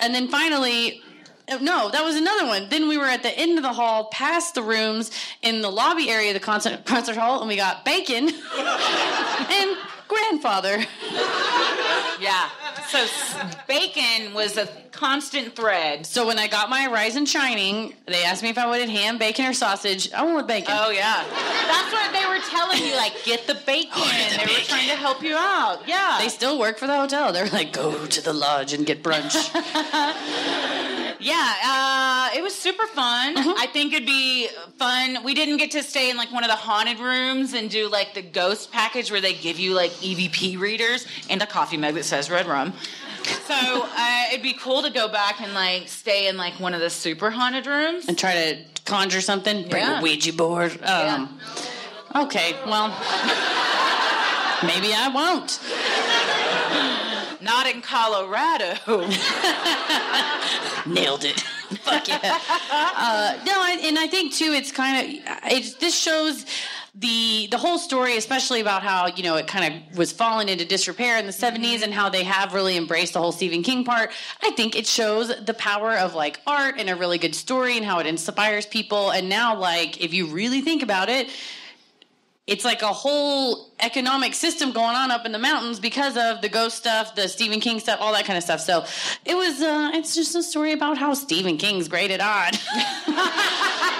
and 0.00 0.14
then 0.14 0.28
finally, 0.28 1.02
no, 1.60 1.90
that 1.90 2.04
was 2.04 2.16
another 2.16 2.46
one. 2.46 2.68
Then 2.70 2.88
we 2.88 2.98
were 2.98 3.04
at 3.06 3.22
the 3.22 3.30
end 3.38 3.56
of 3.56 3.62
the 3.62 3.72
hall, 3.72 4.08
past 4.10 4.54
the 4.54 4.62
rooms, 4.62 5.12
in 5.42 5.60
the 5.62 5.70
lobby 5.70 6.10
area 6.10 6.28
of 6.30 6.34
the 6.34 6.40
concert, 6.40 6.84
concert 6.84 7.16
hall, 7.16 7.38
and 7.40 7.48
we 7.48 7.56
got 7.56 7.84
bacon 7.84 8.28
and 8.56 9.76
grandfather. 10.08 10.84
Yeah 12.20 12.48
so 12.84 13.48
bacon 13.66 14.32
was 14.34 14.56
a 14.56 14.68
constant 14.92 15.54
thread. 15.56 16.06
So 16.06 16.26
when 16.26 16.38
I 16.38 16.48
got 16.48 16.70
my 16.70 16.86
Rise 16.86 17.16
and 17.16 17.28
Shining, 17.28 17.94
they 18.06 18.24
asked 18.24 18.42
me 18.42 18.48
if 18.48 18.58
I 18.58 18.66
wanted 18.66 18.88
ham, 18.88 19.18
bacon, 19.18 19.44
or 19.44 19.52
sausage. 19.52 20.12
I 20.12 20.24
wanted 20.24 20.46
bacon. 20.46 20.74
Oh 20.76 20.90
yeah, 20.90 21.24
that's 21.66 21.92
what 21.92 22.12
they 22.12 22.26
were 22.26 22.42
telling 22.50 22.82
you. 22.88 22.96
Like, 22.96 23.12
get 23.24 23.46
the 23.46 23.56
bacon. 23.66 23.90
Oh, 23.94 24.10
get 24.10 24.32
the 24.32 24.38
they 24.38 24.44
bacon. 24.44 24.60
were 24.60 24.64
trying 24.66 24.88
to 24.88 24.96
help 24.96 25.22
you 25.22 25.36
out. 25.36 25.82
Yeah. 25.86 26.18
They 26.20 26.28
still 26.28 26.58
work 26.58 26.78
for 26.78 26.86
the 26.86 26.96
hotel. 26.96 27.32
They're 27.32 27.48
like, 27.48 27.72
go 27.72 28.06
to 28.06 28.22
the 28.22 28.32
lodge 28.32 28.72
and 28.72 28.86
get 28.86 29.02
brunch. 29.02 29.34
yeah, 31.20 31.50
uh, 31.64 32.30
it 32.36 32.42
was 32.42 32.54
super 32.54 32.86
fun. 32.88 33.36
Mm-hmm. 33.36 33.52
I 33.60 33.66
think 33.72 33.92
it'd 33.92 34.06
be 34.06 34.48
fun. 34.78 35.22
We 35.24 35.34
didn't 35.34 35.56
get 35.58 35.72
to 35.72 35.82
stay 35.82 36.10
in 36.10 36.16
like 36.16 36.32
one 36.32 36.44
of 36.44 36.48
the 36.50 36.56
haunted 36.56 37.00
rooms 37.00 37.52
and 37.52 37.68
do 37.70 37.88
like 37.88 38.14
the 38.14 38.22
ghost 38.22 38.72
package 38.72 39.10
where 39.10 39.20
they 39.20 39.34
give 39.34 39.58
you 39.58 39.74
like 39.74 39.90
EVP 39.92 40.58
readers 40.58 41.06
and 41.28 41.42
a 41.42 41.46
coffee 41.46 41.76
mug 41.76 41.94
that 41.94 42.04
says 42.04 42.30
red 42.30 42.46
rum 42.46 42.65
from. 42.72 43.36
So 43.46 43.88
uh, 43.96 44.24
it'd 44.30 44.42
be 44.42 44.54
cool 44.54 44.82
to 44.82 44.90
go 44.90 45.08
back 45.08 45.40
and 45.40 45.54
like 45.54 45.88
stay 45.88 46.28
in 46.28 46.36
like 46.36 46.54
one 46.60 46.74
of 46.74 46.80
the 46.80 46.90
super 46.90 47.30
haunted 47.30 47.66
rooms 47.66 48.06
and 48.08 48.16
try 48.18 48.34
to 48.34 48.62
conjure 48.84 49.20
something. 49.20 49.68
Bring 49.68 49.82
yeah. 49.84 50.00
a 50.00 50.02
Ouija 50.02 50.32
board. 50.32 50.72
Um, 50.82 51.38
yeah. 52.14 52.22
Okay, 52.24 52.52
well, 52.64 52.88
maybe 54.62 54.92
I 54.94 55.10
won't. 55.12 55.60
Not 57.42 57.66
in 57.66 57.82
Colorado. 57.82 58.72
Nailed 60.88 61.24
it. 61.24 61.40
Fuck 61.82 62.08
yeah. 62.08 62.38
Uh, 62.98 63.38
no, 63.44 63.52
I, 63.54 63.80
and 63.84 63.98
I 63.98 64.06
think 64.06 64.32
too, 64.32 64.52
it's 64.52 64.72
kind 64.72 65.18
of 65.20 65.36
it, 65.52 65.78
this 65.80 65.96
shows 65.96 66.46
the 66.98 67.46
the 67.50 67.58
whole 67.58 67.78
story, 67.78 68.16
especially 68.16 68.60
about 68.60 68.82
how 68.82 69.06
you 69.06 69.22
know 69.22 69.36
it 69.36 69.46
kind 69.46 69.84
of 69.92 69.98
was 69.98 70.12
falling 70.12 70.48
into 70.48 70.64
disrepair 70.64 71.18
in 71.18 71.26
the 71.26 71.32
'70s, 71.32 71.56
mm-hmm. 71.56 71.82
and 71.84 71.94
how 71.94 72.08
they 72.08 72.22
have 72.24 72.54
really 72.54 72.76
embraced 72.76 73.12
the 73.12 73.18
whole 73.20 73.32
Stephen 73.32 73.62
King 73.62 73.84
part. 73.84 74.10
I 74.42 74.50
think 74.52 74.74
it 74.76 74.86
shows 74.86 75.30
the 75.44 75.54
power 75.54 75.92
of 75.96 76.14
like 76.14 76.40
art 76.46 76.76
and 76.78 76.88
a 76.88 76.96
really 76.96 77.18
good 77.18 77.34
story, 77.34 77.76
and 77.76 77.84
how 77.84 77.98
it 77.98 78.06
inspires 78.06 78.64
people. 78.66 79.10
And 79.10 79.28
now, 79.28 79.58
like, 79.58 80.00
if 80.00 80.14
you 80.14 80.26
really 80.26 80.62
think 80.62 80.82
about 80.82 81.10
it, 81.10 81.28
it's 82.46 82.64
like 82.64 82.80
a 82.82 82.92
whole 82.92 83.72
economic 83.80 84.32
system 84.32 84.70
going 84.72 84.94
on 84.96 85.10
up 85.10 85.26
in 85.26 85.32
the 85.32 85.38
mountains 85.38 85.80
because 85.80 86.16
of 86.16 86.40
the 86.42 86.48
ghost 86.48 86.76
stuff, 86.76 87.14
the 87.16 87.28
Stephen 87.28 87.58
King 87.60 87.80
stuff, 87.80 87.98
all 88.00 88.12
that 88.12 88.24
kind 88.24 88.36
of 88.38 88.44
stuff. 88.44 88.60
So 88.60 88.84
it 89.24 89.34
was, 89.36 89.60
uh, 89.60 89.90
it's 89.94 90.14
just 90.14 90.34
a 90.36 90.42
story 90.44 90.72
about 90.72 90.96
how 90.96 91.12
Stephen 91.14 91.58
King's 91.58 91.88
great 91.88 92.10
at 92.12 92.20
odd. 92.20 92.54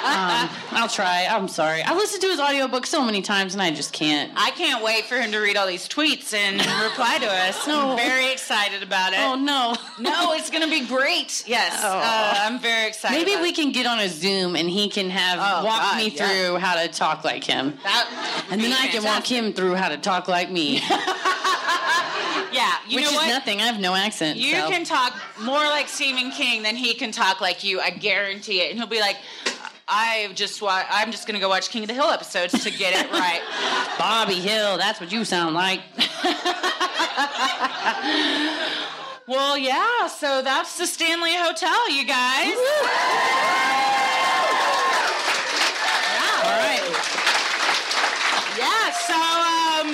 um, 0.07 0.49
I'll 0.79 0.89
try. 0.89 1.27
I'm 1.29 1.49
sorry. 1.49 1.83
I 1.83 1.95
listened 1.97 2.23
to 2.23 2.29
his 2.29 2.39
audiobook 2.41 2.87
so 2.87 3.05
many 3.05 3.21
times 3.21 3.53
and 3.53 3.61
I 3.61 3.71
just 3.73 3.93
can't. 3.93 4.31
I 4.37 4.53
can't 4.53 4.83
wait 4.83 5.07
for 5.07 5.17
him 5.17 5.33
to 5.33 5.39
read 5.39 5.57
all 5.57 5.67
these 5.67 5.89
tweets 5.89 6.33
and 6.33 6.59
reply 6.85 7.19
to 7.21 7.27
us. 7.27 7.67
no. 7.67 7.91
I'm 7.91 7.97
very 7.99 8.31
excited 8.33 8.83
about 8.85 9.13
it. 9.13 9.19
Oh, 9.21 9.35
no. 9.35 9.75
no, 9.99 10.33
it's 10.35 10.51
going 10.51 10.63
to 10.63 10.71
be 10.71 10.87
great. 10.87 11.43
Yes. 11.49 11.81
Oh. 11.85 11.99
Uh, 11.99 12.35
I'm 12.43 12.61
very 12.61 12.87
excited. 12.89 13.15
Maybe 13.27 13.41
we 13.43 13.49
it. 13.49 13.57
can 13.57 13.73
get 13.73 13.87
on 13.87 13.99
a 13.99 14.09
Zoom 14.09 14.55
and 14.57 14.71
he 14.71 14.89
can 14.89 15.11
have 15.11 15.39
oh, 15.41 15.65
walk 15.65 15.81
God, 15.83 15.97
me 15.97 16.11
yeah. 16.11 16.27
through 16.45 16.59
how 16.59 16.81
to 16.81 16.87
talk 16.89 17.25
like 17.25 17.43
him. 17.45 17.77
That- 17.83 18.35
and 18.51 18.61
then 18.61 18.73
I 18.73 18.87
can 18.89 19.05
walk 19.05 19.27
him 19.31 19.53
through 19.53 19.75
how 19.75 19.89
to 19.89 19.97
talk 19.97 20.29
like 20.29 20.51
me. 20.51 20.75
yeah, 22.53 22.77
you 22.89 22.97
which 22.97 23.05
know 23.05 23.11
is 23.11 23.15
what? 23.17 23.29
nothing. 23.29 23.61
I 23.61 23.67
have 23.67 23.81
no 23.81 23.95
accent. 23.95 24.39
You 24.39 24.57
so. 24.57 24.69
can 24.69 24.85
talk 24.85 25.15
more 25.43 25.59
like 25.65 25.89
Stephen 25.89 26.31
King 26.31 26.63
than 26.63 26.77
he 26.77 26.95
can 26.95 27.13
talk 27.13 27.41
like 27.41 27.65
you. 27.65 27.81
I 27.81 27.91
guarantee 27.91 28.61
it. 28.61 28.71
And 28.71 28.79
he'll 28.79 28.89
be 28.89 29.01
like, 29.01 29.17
I 29.89 30.31
just 30.35 30.61
wa- 30.63 30.83
I'm 30.91 31.11
just 31.13 31.27
gonna 31.27 31.39
go 31.41 31.49
watch 31.49 31.71
King 31.71 31.83
of 31.83 31.89
the 31.89 31.95
Hill 31.95 32.11
episodes 32.11 32.53
to 32.65 32.71
get 32.71 32.93
it 33.05 33.11
right. 33.13 33.41
Bobby 33.99 34.35
Hill, 34.35 34.77
that's 34.79 35.01
what 35.01 35.13
you 35.13 35.25
sound 35.25 35.55
like. 35.55 35.81
well, 39.27 39.57
yeah. 39.57 40.09
So 40.09 40.43
that's 40.43 40.77
the 40.77 40.87
Stanley 40.87 41.35
Hotel, 41.35 41.91
you 41.91 42.05
guys. 42.05 42.55
All 46.49 47.23
right. 47.23 47.26
Yeah, 48.59 48.91
so 48.91 49.17
um, 49.83 49.93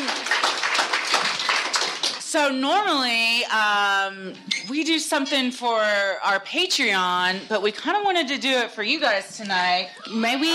so 2.21 2.49
normally 2.51 3.45
um, 3.47 4.35
we 4.71 4.85
do 4.85 5.01
something 5.01 5.51
for 5.51 5.81
our 5.81 6.39
Patreon, 6.41 7.41
but 7.49 7.61
we 7.61 7.73
kind 7.73 7.97
of 7.97 8.05
wanted 8.05 8.29
to 8.29 8.39
do 8.39 8.51
it 8.51 8.71
for 8.71 8.85
you 8.85 9.01
guys 9.01 9.37
tonight. 9.37 9.89
May 10.15 10.37
we? 10.37 10.55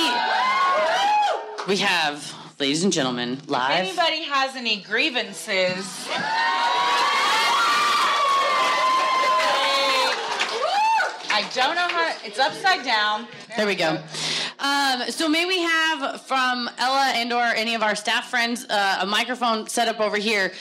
We 1.67 1.77
have, 1.81 2.33
ladies 2.61 2.85
and 2.85 2.93
gentlemen, 2.93 3.39
live. 3.47 3.85
If 3.85 3.99
anybody 3.99 4.23
has 4.23 4.55
any 4.55 4.81
grievances. 4.83 6.07
I 11.29 11.41
don't 11.53 11.75
know 11.75 11.87
how. 11.89 12.13
It's 12.23 12.39
upside 12.39 12.85
down. 12.85 13.27
There, 13.49 13.57
there 13.57 13.67
we 13.67 13.75
go. 13.75 13.95
go. 13.95 14.03
Um, 14.59 15.03
so 15.09 15.29
may 15.29 15.45
we 15.45 15.59
have 15.59 16.21
from 16.21 16.69
Ella 16.79 17.11
and 17.15 17.31
or 17.31 17.43
any 17.43 17.75
of 17.75 17.83
our 17.83 17.95
staff 17.95 18.29
friends 18.29 18.65
uh, 18.69 18.99
a 19.01 19.05
microphone 19.05 19.67
set 19.67 19.87
up 19.87 19.99
over 19.99 20.17
here 20.17 20.51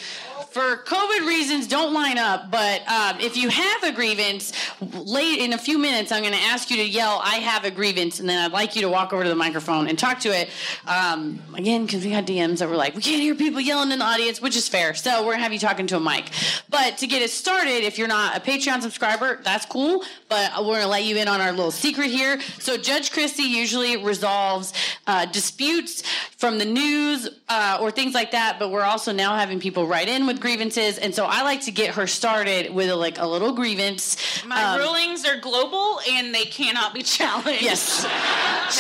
for 0.51 0.79
COVID 0.85 1.27
reasons 1.27 1.67
don't 1.67 1.93
line 1.93 2.19
up, 2.19 2.51
but 2.51 2.81
um, 2.89 3.21
if 3.21 3.37
you 3.37 3.49
have 3.49 3.83
a 3.83 3.93
grievance, 3.93 4.53
late 4.81 5.39
in 5.39 5.53
a 5.53 5.59
few 5.59 5.77
minutes, 5.79 6.13
I'm 6.13 6.23
going 6.23 6.35
to 6.35 6.41
ask 6.41 6.71
you 6.71 6.77
to 6.79 6.85
yell, 6.85 7.21
I 7.23 7.37
have 7.37 7.65
a 7.65 7.71
grievance, 7.71 8.21
and 8.21 8.29
then 8.29 8.45
I'd 8.45 8.53
like 8.53 8.75
you 8.77 8.83
to 8.83 8.89
walk 8.89 9.13
over 9.13 9.23
to 9.23 9.29
the 9.29 9.35
microphone 9.37 9.89
and 9.89 9.99
talk 9.99 10.21
to 10.21 10.29
it. 10.31 10.49
Um, 10.87 11.41
again, 11.55 11.85
because 11.85 12.05
we 12.05 12.11
got 12.11 12.27
DMs 12.27 12.59
that 12.61 12.69
were 12.69 12.77
like, 12.77 12.95
we 12.95 13.03
can't 13.03 13.21
hear 13.21 13.35
people 13.35 13.61
yelling 13.61 13.91
in 13.93 13.99
the 13.99 14.05
audience, 14.05 14.41
which 14.41 14.57
is 14.57 14.67
fair. 14.69 14.95
So 14.95 15.21
we're 15.21 15.33
going 15.33 15.39
to 15.39 15.43
have 15.43 15.53
you 15.53 15.59
talking 15.59 15.87
to 15.89 15.97
a 15.97 16.01
mic. 16.01 16.27
But 16.71 16.99
to 16.99 17.07
get 17.07 17.23
it 17.23 17.31
started, 17.31 17.85
if 17.85 17.99
you're 17.99 18.09
not 18.09 18.37
a 18.37 18.41
Patreon 18.41 18.81
subscriber, 18.81 19.41
that's 19.43 19.67
cool, 19.67 20.05
but 20.29 20.53
we're 20.61 20.65
going 20.75 20.81
to 20.83 20.89
let 20.89 21.05
you 21.05 21.17
in 21.17 21.29
on 21.29 21.41
our 21.41 21.51
little 21.53 21.71
secret 21.71 22.11
here. 22.11 22.41
So 22.59 22.77
Judge 22.77 23.13
Christie 23.13 23.43
usually 23.43 23.97
resolves 23.99 24.73
uh, 25.07 25.27
disputes 25.27 26.03
from 26.37 26.59
the 26.59 26.65
news 26.65 27.29
uh, 27.49 27.79
or 27.81 27.91
things 27.91 28.15
like 28.15 28.31
that, 28.31 28.57
but 28.59 28.71
we're 28.71 28.83
also 28.83 29.13
now 29.13 29.37
having 29.37 29.61
people 29.61 29.87
write 29.87 30.09
in 30.09 30.27
with 30.27 30.41
grievances. 30.47 30.97
And 30.99 31.13
so 31.13 31.27
I 31.27 31.43
like 31.43 31.63
to 31.63 31.73
get 31.73 31.97
her 31.97 32.07
started 32.07 32.73
with 32.73 32.89
a, 32.89 32.95
like 32.95 33.19
a 33.19 33.27
little 33.27 33.53
grievance. 33.53 34.45
My 34.45 34.63
um, 34.75 34.79
rulings 34.79 35.27
are 35.27 35.41
global 35.41 35.99
and 36.09 36.33
they 36.33 36.45
cannot 36.45 36.95
be 36.95 37.03
challenged. 37.03 37.63
Yes. 37.63 38.03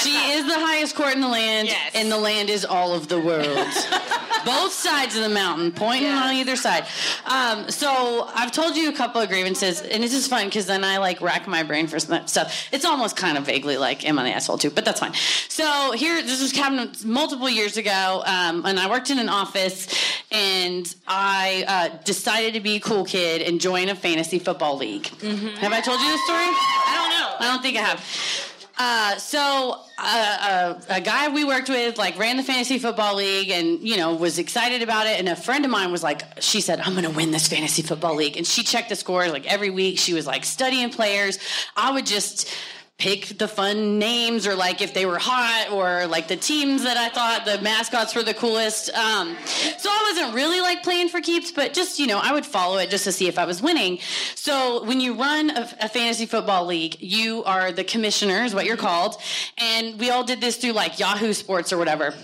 she 0.02 0.14
is 0.30 0.46
the 0.46 0.54
highest 0.60 0.94
court 0.94 1.14
in 1.16 1.20
the 1.20 1.28
land, 1.28 1.66
yes. 1.68 1.90
and 1.94 2.10
the 2.10 2.18
land 2.18 2.50
is 2.50 2.64
all 2.64 2.94
of 2.94 3.08
the 3.08 3.18
world. 3.18 3.66
both 4.46 4.72
sides 4.72 5.16
of 5.16 5.22
the 5.24 5.28
mountain, 5.28 5.72
pointing 5.72 6.06
yeah. 6.12 6.22
on 6.22 6.34
either 6.36 6.54
side. 6.54 6.86
Um, 7.26 7.68
so 7.68 8.30
I've 8.32 8.52
told 8.52 8.76
you 8.76 8.88
a 8.88 8.92
couple 8.92 9.20
of 9.20 9.28
grievances, 9.28 9.82
and 9.82 10.04
it's 10.04 10.14
just 10.14 10.30
fun 10.30 10.44
because 10.46 10.66
then 10.66 10.84
I 10.84 10.98
like 10.98 11.20
rack 11.20 11.48
my 11.48 11.64
brain 11.64 11.88
for 11.88 11.98
stuff. 11.98 12.68
It's 12.72 12.84
almost 12.84 13.16
kind 13.16 13.36
of 13.36 13.44
vaguely 13.44 13.76
like 13.76 14.08
am 14.08 14.18
I 14.20 14.22
the 14.22 14.30
asshole 14.30 14.58
too, 14.58 14.70
but 14.70 14.84
that's 14.84 15.00
fine. 15.00 15.14
So 15.48 15.92
here, 15.96 16.22
this 16.22 16.40
was 16.40 16.52
happened 16.52 17.04
multiple 17.04 17.50
years 17.50 17.76
ago, 17.76 18.22
um, 18.24 18.64
and 18.64 18.78
I 18.78 18.88
worked 18.88 19.10
in 19.10 19.18
an 19.18 19.28
office, 19.28 19.88
and 20.30 20.94
I 21.08 21.64
uh, 21.66 21.88
decided 22.04 22.54
to 22.54 22.60
be 22.60 22.76
a 22.76 22.80
cool 22.80 23.04
kid 23.04 23.42
and 23.42 23.60
join 23.60 23.88
a 23.88 23.96
fantasy 23.96 24.38
football 24.38 24.78
league. 24.78 25.04
Mm-hmm. 25.04 25.56
Have 25.58 25.72
I 25.72 25.80
told 25.80 25.98
you 26.00 26.06
this 26.06 26.24
story? 26.24 26.46
I 26.46 26.92
don't 26.94 27.10
know. 27.20 27.46
I 27.46 27.50
don't 27.52 27.62
think 27.62 27.76
I 27.78 27.82
have. 27.82 28.54
Uh, 28.78 29.16
so 29.16 29.78
uh, 29.96 30.76
a, 30.86 30.92
uh, 30.92 30.98
a 30.98 31.00
guy 31.00 31.28
we 31.28 31.44
worked 31.44 31.70
with 31.70 31.96
like 31.96 32.18
ran 32.18 32.36
the 32.36 32.42
fantasy 32.42 32.78
football 32.78 33.14
league 33.16 33.48
and 33.48 33.80
you 33.86 33.96
know 33.96 34.14
was 34.14 34.38
excited 34.38 34.82
about 34.82 35.06
it 35.06 35.18
and 35.18 35.30
a 35.30 35.36
friend 35.36 35.64
of 35.64 35.70
mine 35.70 35.90
was 35.90 36.02
like 36.02 36.22
she 36.42 36.60
said 36.60 36.78
i'm 36.80 36.94
gonna 36.94 37.08
win 37.08 37.30
this 37.30 37.48
fantasy 37.48 37.80
football 37.80 38.14
league 38.14 38.36
and 38.36 38.46
she 38.46 38.62
checked 38.62 38.90
the 38.90 38.94
scores 38.96 39.32
like 39.32 39.46
every 39.46 39.70
week 39.70 39.98
she 39.98 40.12
was 40.12 40.26
like 40.26 40.44
studying 40.44 40.90
players 40.90 41.38
i 41.74 41.90
would 41.90 42.04
just 42.04 42.52
pick 42.98 43.36
the 43.38 43.46
fun 43.46 43.98
names 43.98 44.46
or 44.46 44.54
like 44.54 44.80
if 44.80 44.94
they 44.94 45.04
were 45.04 45.18
hot 45.18 45.68
or 45.70 46.06
like 46.06 46.28
the 46.28 46.36
teams 46.36 46.82
that 46.82 46.96
I 46.96 47.10
thought 47.10 47.44
the 47.44 47.60
mascots 47.60 48.14
were 48.14 48.22
the 48.22 48.32
coolest. 48.32 48.88
Um, 48.94 49.36
so 49.46 49.90
I 49.90 50.12
wasn't 50.14 50.34
really 50.34 50.60
like 50.62 50.82
playing 50.82 51.10
for 51.10 51.20
keeps, 51.20 51.52
but 51.52 51.74
just, 51.74 51.98
you 51.98 52.06
know, 52.06 52.18
I 52.22 52.32
would 52.32 52.46
follow 52.46 52.78
it 52.78 52.88
just 52.88 53.04
to 53.04 53.12
see 53.12 53.28
if 53.28 53.38
I 53.38 53.44
was 53.44 53.60
winning. 53.60 53.98
So 54.34 54.82
when 54.84 55.00
you 55.00 55.12
run 55.14 55.50
a, 55.50 55.68
a 55.82 55.88
fantasy 55.90 56.24
football 56.24 56.64
league, 56.64 56.96
you 56.98 57.44
are 57.44 57.70
the 57.70 57.84
commissioner, 57.84 58.44
is 58.44 58.54
what 58.54 58.64
you're 58.64 58.78
called. 58.78 59.16
And 59.58 60.00
we 60.00 60.08
all 60.08 60.24
did 60.24 60.40
this 60.40 60.56
through 60.56 60.72
like 60.72 60.98
Yahoo 60.98 61.34
Sports 61.34 61.74
or 61.74 61.78
whatever. 61.78 62.14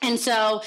And 0.00 0.16
so 0.18 0.60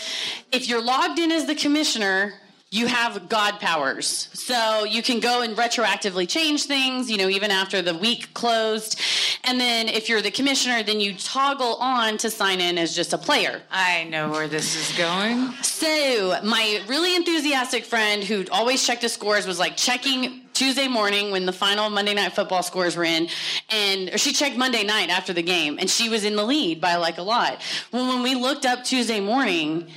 if 0.51 0.67
you're 0.67 0.83
logged 0.83 1.19
in 1.19 1.31
as 1.31 1.45
the 1.45 1.55
commissioner, 1.55 2.33
you 2.73 2.88
have 2.88 3.27
God 3.27 3.60
powers. 3.60 4.30
So 4.31 4.85
you 4.85 5.03
can 5.03 5.19
go 5.19 5.41
and 5.41 5.57
retroactively 5.57 6.27
change 6.27 6.64
things, 6.65 7.11
you 7.11 7.18
know, 7.18 7.27
even 7.27 7.52
after 7.52 7.81
the 7.81 7.93
week 7.93 8.34
closed. 8.34 8.98
And 9.43 9.60
then 9.60 9.89
if 9.89 10.07
you're 10.07 10.22
the 10.22 10.31
commissioner, 10.31 10.81
then 10.81 11.02
you 11.02 11.14
toggle 11.18 11.76
on 11.81 12.18
to 12.19 12.30
sign 12.30 12.61
in 12.61 12.77
as 12.77 12.95
just 12.95 13.11
a 13.11 13.18
player. 13.18 13.61
I 13.72 14.06
know 14.06 14.30
where 14.31 14.48
this 14.48 14.73
is 14.77 14.98
going. 14.98 15.52
So 15.61 16.39
my 16.45 16.80
really 16.88 17.14
enthusiastic 17.18 17.84
friend 17.84 18.23
who 18.23 18.45
always 18.53 18.88
checked 18.88 19.02
the 19.02 19.10
scores 19.10 19.45
was 19.45 19.60
like 19.60 19.76
checking 19.76 20.43
Tuesday 20.53 20.88
morning 20.88 21.30
when 21.31 21.45
the 21.45 21.53
final 21.53 21.89
Monday 21.89 22.14
night 22.14 22.31
football 22.34 22.64
scores 22.64 22.95
were 22.95 23.03
in, 23.03 23.27
and 23.69 24.18
she 24.19 24.31
checked 24.31 24.56
Monday 24.56 24.84
night 24.84 25.10
after 25.10 25.34
the 25.34 25.41
game, 25.43 25.77
and 25.80 25.89
she 25.89 26.07
was 26.07 26.23
in 26.23 26.35
the 26.38 26.43
lead 26.43 26.80
by 26.80 26.95
like 26.95 27.18
a 27.18 27.22
lot. 27.22 27.61
Well, 27.91 28.07
when 28.07 28.23
we 28.23 28.35
looked 28.35 28.65
up 28.65 28.84
Tuesday 28.85 29.19
morning, 29.19 29.88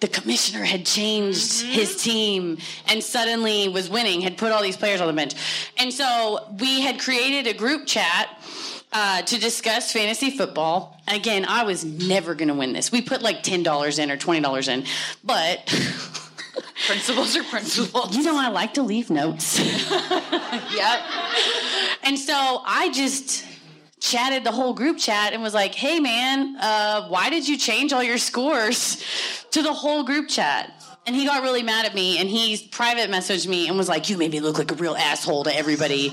the 0.00 0.08
commissioner 0.08 0.64
had 0.64 0.84
changed 0.84 1.38
mm-hmm. 1.38 1.70
his 1.72 2.02
team 2.02 2.58
and 2.88 3.04
suddenly 3.04 3.68
was 3.68 3.88
winning, 3.88 4.22
had 4.22 4.36
put 4.38 4.50
all 4.50 4.62
these 4.62 4.76
players 4.76 5.00
on 5.00 5.06
the 5.06 5.12
bench. 5.12 5.34
And 5.78 5.92
so 5.92 6.46
we 6.58 6.80
had 6.80 6.98
created 6.98 7.46
a 7.46 7.56
group 7.56 7.86
chat 7.86 8.28
uh, 8.92 9.22
to 9.22 9.38
discuss 9.38 9.92
fantasy 9.92 10.30
football. 10.30 11.00
Again, 11.06 11.44
I 11.46 11.62
was 11.64 11.84
never 11.84 12.34
going 12.34 12.48
to 12.48 12.54
win 12.54 12.72
this. 12.72 12.90
We 12.90 13.02
put 13.02 13.22
like 13.22 13.42
$10 13.44 13.98
in 13.98 14.10
or 14.10 14.16
$20 14.16 14.68
in, 14.68 14.84
but. 15.22 15.68
principles 16.86 17.36
are 17.36 17.44
principles. 17.44 18.16
You 18.16 18.22
know, 18.24 18.36
I 18.38 18.48
like 18.48 18.74
to 18.74 18.82
leave 18.82 19.08
notes. 19.10 19.60
yep. 19.90 21.00
And 22.02 22.18
so 22.18 22.62
I 22.64 22.90
just 22.92 23.44
chatted 24.00 24.44
the 24.44 24.50
whole 24.52 24.72
group 24.74 24.98
chat 24.98 25.32
and 25.32 25.42
was 25.42 25.54
like, 25.54 25.74
hey 25.74 26.00
man, 26.00 26.56
uh, 26.56 27.06
why 27.08 27.30
did 27.30 27.46
you 27.46 27.56
change 27.56 27.92
all 27.92 28.02
your 28.02 28.18
scores 28.18 29.04
to 29.52 29.62
the 29.62 29.72
whole 29.72 30.02
group 30.02 30.26
chat? 30.28 30.72
And 31.06 31.16
he 31.16 31.24
got 31.26 31.42
really 31.42 31.62
mad 31.62 31.86
at 31.86 31.94
me 31.94 32.18
and 32.18 32.28
he 32.28 32.68
private 32.68 33.10
messaged 33.10 33.46
me 33.48 33.68
and 33.68 33.76
was 33.76 33.88
like, 33.88 34.10
You 34.10 34.18
made 34.18 34.30
me 34.30 34.38
look 34.40 34.58
like 34.58 34.70
a 34.70 34.74
real 34.74 34.94
asshole 34.94 35.44
to 35.44 35.56
everybody. 35.56 36.12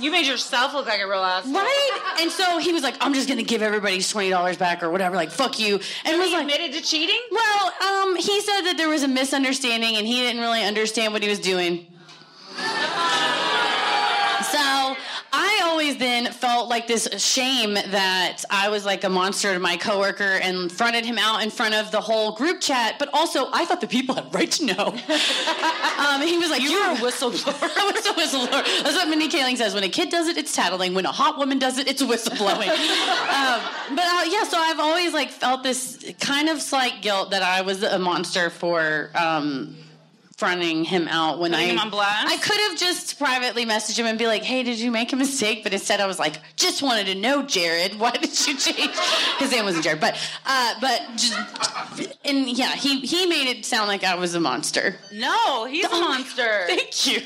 You 0.00 0.10
made 0.12 0.24
yourself 0.24 0.72
look 0.72 0.86
like 0.86 1.00
a 1.00 1.04
real 1.06 1.14
asshole. 1.18 1.52
Right? 1.52 2.16
And 2.20 2.30
so 2.30 2.58
he 2.58 2.72
was 2.72 2.84
like, 2.84 2.94
I'm 3.00 3.12
just 3.12 3.28
gonna 3.28 3.42
give 3.42 3.60
everybody 3.60 4.00
twenty 4.00 4.30
dollars 4.30 4.56
back 4.56 4.84
or 4.84 4.90
whatever, 4.90 5.16
like 5.16 5.32
fuck 5.32 5.58
you. 5.58 5.74
And 5.74 5.80
so 6.06 6.18
was 6.18 6.28
he 6.28 6.32
like, 6.34 6.42
admitted 6.42 6.72
to 6.74 6.80
cheating? 6.82 7.20
Well, 7.32 7.72
um, 7.84 8.16
he 8.16 8.40
said 8.40 8.62
that 8.62 8.74
there 8.76 8.88
was 8.88 9.02
a 9.02 9.08
misunderstanding 9.08 9.96
and 9.96 10.06
he 10.06 10.20
didn't 10.20 10.40
really 10.40 10.62
understand 10.62 11.12
what 11.12 11.22
he 11.24 11.28
was 11.28 11.40
doing 11.40 11.86
always 15.72 15.96
then 15.96 16.30
felt 16.30 16.68
like 16.68 16.86
this 16.86 17.08
shame 17.16 17.72
that 17.72 18.42
I 18.50 18.68
was 18.68 18.84
like 18.84 19.04
a 19.04 19.08
monster 19.08 19.54
to 19.54 19.58
my 19.58 19.78
coworker 19.78 20.22
and 20.42 20.70
fronted 20.70 21.06
him 21.06 21.16
out 21.18 21.42
in 21.42 21.48
front 21.50 21.74
of 21.74 21.90
the 21.90 21.98
whole 22.00 22.32
group 22.32 22.60
chat. 22.60 22.96
But 22.98 23.08
also, 23.14 23.48
I 23.54 23.64
thought 23.64 23.80
the 23.80 23.86
people 23.86 24.14
had 24.14 24.32
right 24.34 24.50
to 24.50 24.66
know. 24.66 24.86
um, 24.88 26.20
he 26.20 26.36
was 26.36 26.50
like, 26.50 26.60
"You 26.60 26.76
are 26.76 26.92
a 26.92 26.96
whistleblower." 26.96 27.56
I 27.58 27.92
was 27.94 28.06
a 28.06 28.12
whistleblower. 28.12 28.82
That's 28.82 28.96
what 28.96 29.08
Mindy 29.08 29.30
Kaling 29.30 29.56
says. 29.56 29.72
When 29.74 29.82
a 29.82 29.88
kid 29.88 30.10
does 30.10 30.28
it, 30.28 30.36
it's 30.36 30.54
tattling. 30.54 30.92
When 30.92 31.06
a 31.06 31.12
hot 31.12 31.38
woman 31.38 31.58
does 31.58 31.78
it, 31.78 31.88
it's 31.88 32.02
whistleblowing. 32.02 32.68
um, 32.68 33.96
but 33.96 34.04
uh, 34.04 34.24
yeah, 34.28 34.44
so 34.44 34.58
I've 34.58 34.78
always 34.78 35.14
like 35.14 35.30
felt 35.30 35.62
this 35.62 36.12
kind 36.20 36.50
of 36.50 36.60
slight 36.60 37.00
guilt 37.00 37.30
that 37.30 37.42
I 37.42 37.62
was 37.62 37.82
a 37.82 37.98
monster 37.98 38.50
for. 38.50 39.10
Um, 39.14 39.76
fronting 40.42 40.82
him 40.82 41.06
out 41.06 41.38
when 41.38 41.52
Putting 41.52 41.66
I 41.68 41.72
him 41.72 41.78
on 41.78 41.88
blast. 41.90 42.26
I 42.26 42.36
could 42.36 42.58
have 42.68 42.76
just 42.76 43.16
privately 43.16 43.64
messaged 43.64 43.96
him 43.96 44.06
and 44.06 44.18
be 44.18 44.26
like, 44.26 44.42
"Hey, 44.42 44.64
did 44.64 44.76
you 44.80 44.90
make 44.90 45.12
a 45.12 45.16
mistake?" 45.16 45.62
But 45.62 45.72
instead, 45.72 46.00
I 46.00 46.06
was 46.06 46.18
like, 46.18 46.34
"Just 46.56 46.82
wanted 46.82 47.06
to 47.06 47.14
know, 47.14 47.44
Jared. 47.44 47.96
Why 48.00 48.10
did 48.10 48.32
you 48.48 48.56
change?" 48.58 48.90
His 49.38 49.52
name 49.52 49.64
wasn't 49.66 49.84
Jared, 49.84 50.00
but 50.00 50.16
uh, 50.44 50.74
but 50.80 51.00
just 51.14 51.34
and 52.24 52.48
yeah, 52.50 52.72
he 52.74 52.98
he 53.02 53.24
made 53.26 53.50
it 53.56 53.64
sound 53.64 53.86
like 53.86 54.02
I 54.02 54.16
was 54.16 54.34
a 54.34 54.40
monster. 54.40 54.96
No, 55.12 55.64
he's 55.66 55.84
a 55.86 55.90
monster. 55.90 56.64
Thank 56.66 57.06
you. 57.06 57.20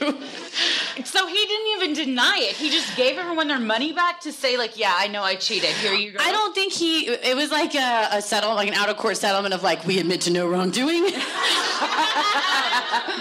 So 1.02 1.26
he 1.26 1.46
didn't 1.46 1.66
even 1.78 1.94
deny 1.94 2.36
it. 2.42 2.54
He 2.56 2.68
just 2.68 2.94
gave 2.98 3.16
everyone 3.16 3.48
their 3.48 3.58
money 3.58 3.94
back 3.94 4.20
to 4.20 4.32
say 4.32 4.58
like, 4.58 4.76
"Yeah, 4.78 4.92
I 4.94 5.08
know 5.08 5.22
I 5.22 5.36
cheated. 5.36 5.70
Here 5.70 5.94
you 5.94 6.10
go." 6.12 6.18
I 6.20 6.32
don't 6.32 6.54
think 6.54 6.70
he. 6.74 7.08
It 7.08 7.34
was 7.34 7.50
like 7.50 7.74
a, 7.74 8.08
a 8.12 8.20
settlement, 8.20 8.58
like 8.58 8.68
an 8.68 8.74
out 8.74 8.90
of 8.90 8.98
court 8.98 9.16
settlement 9.16 9.54
of 9.54 9.62
like, 9.62 9.86
"We 9.86 9.98
admit 10.00 10.20
to 10.22 10.30
no 10.30 10.46
wrongdoing." 10.46 11.06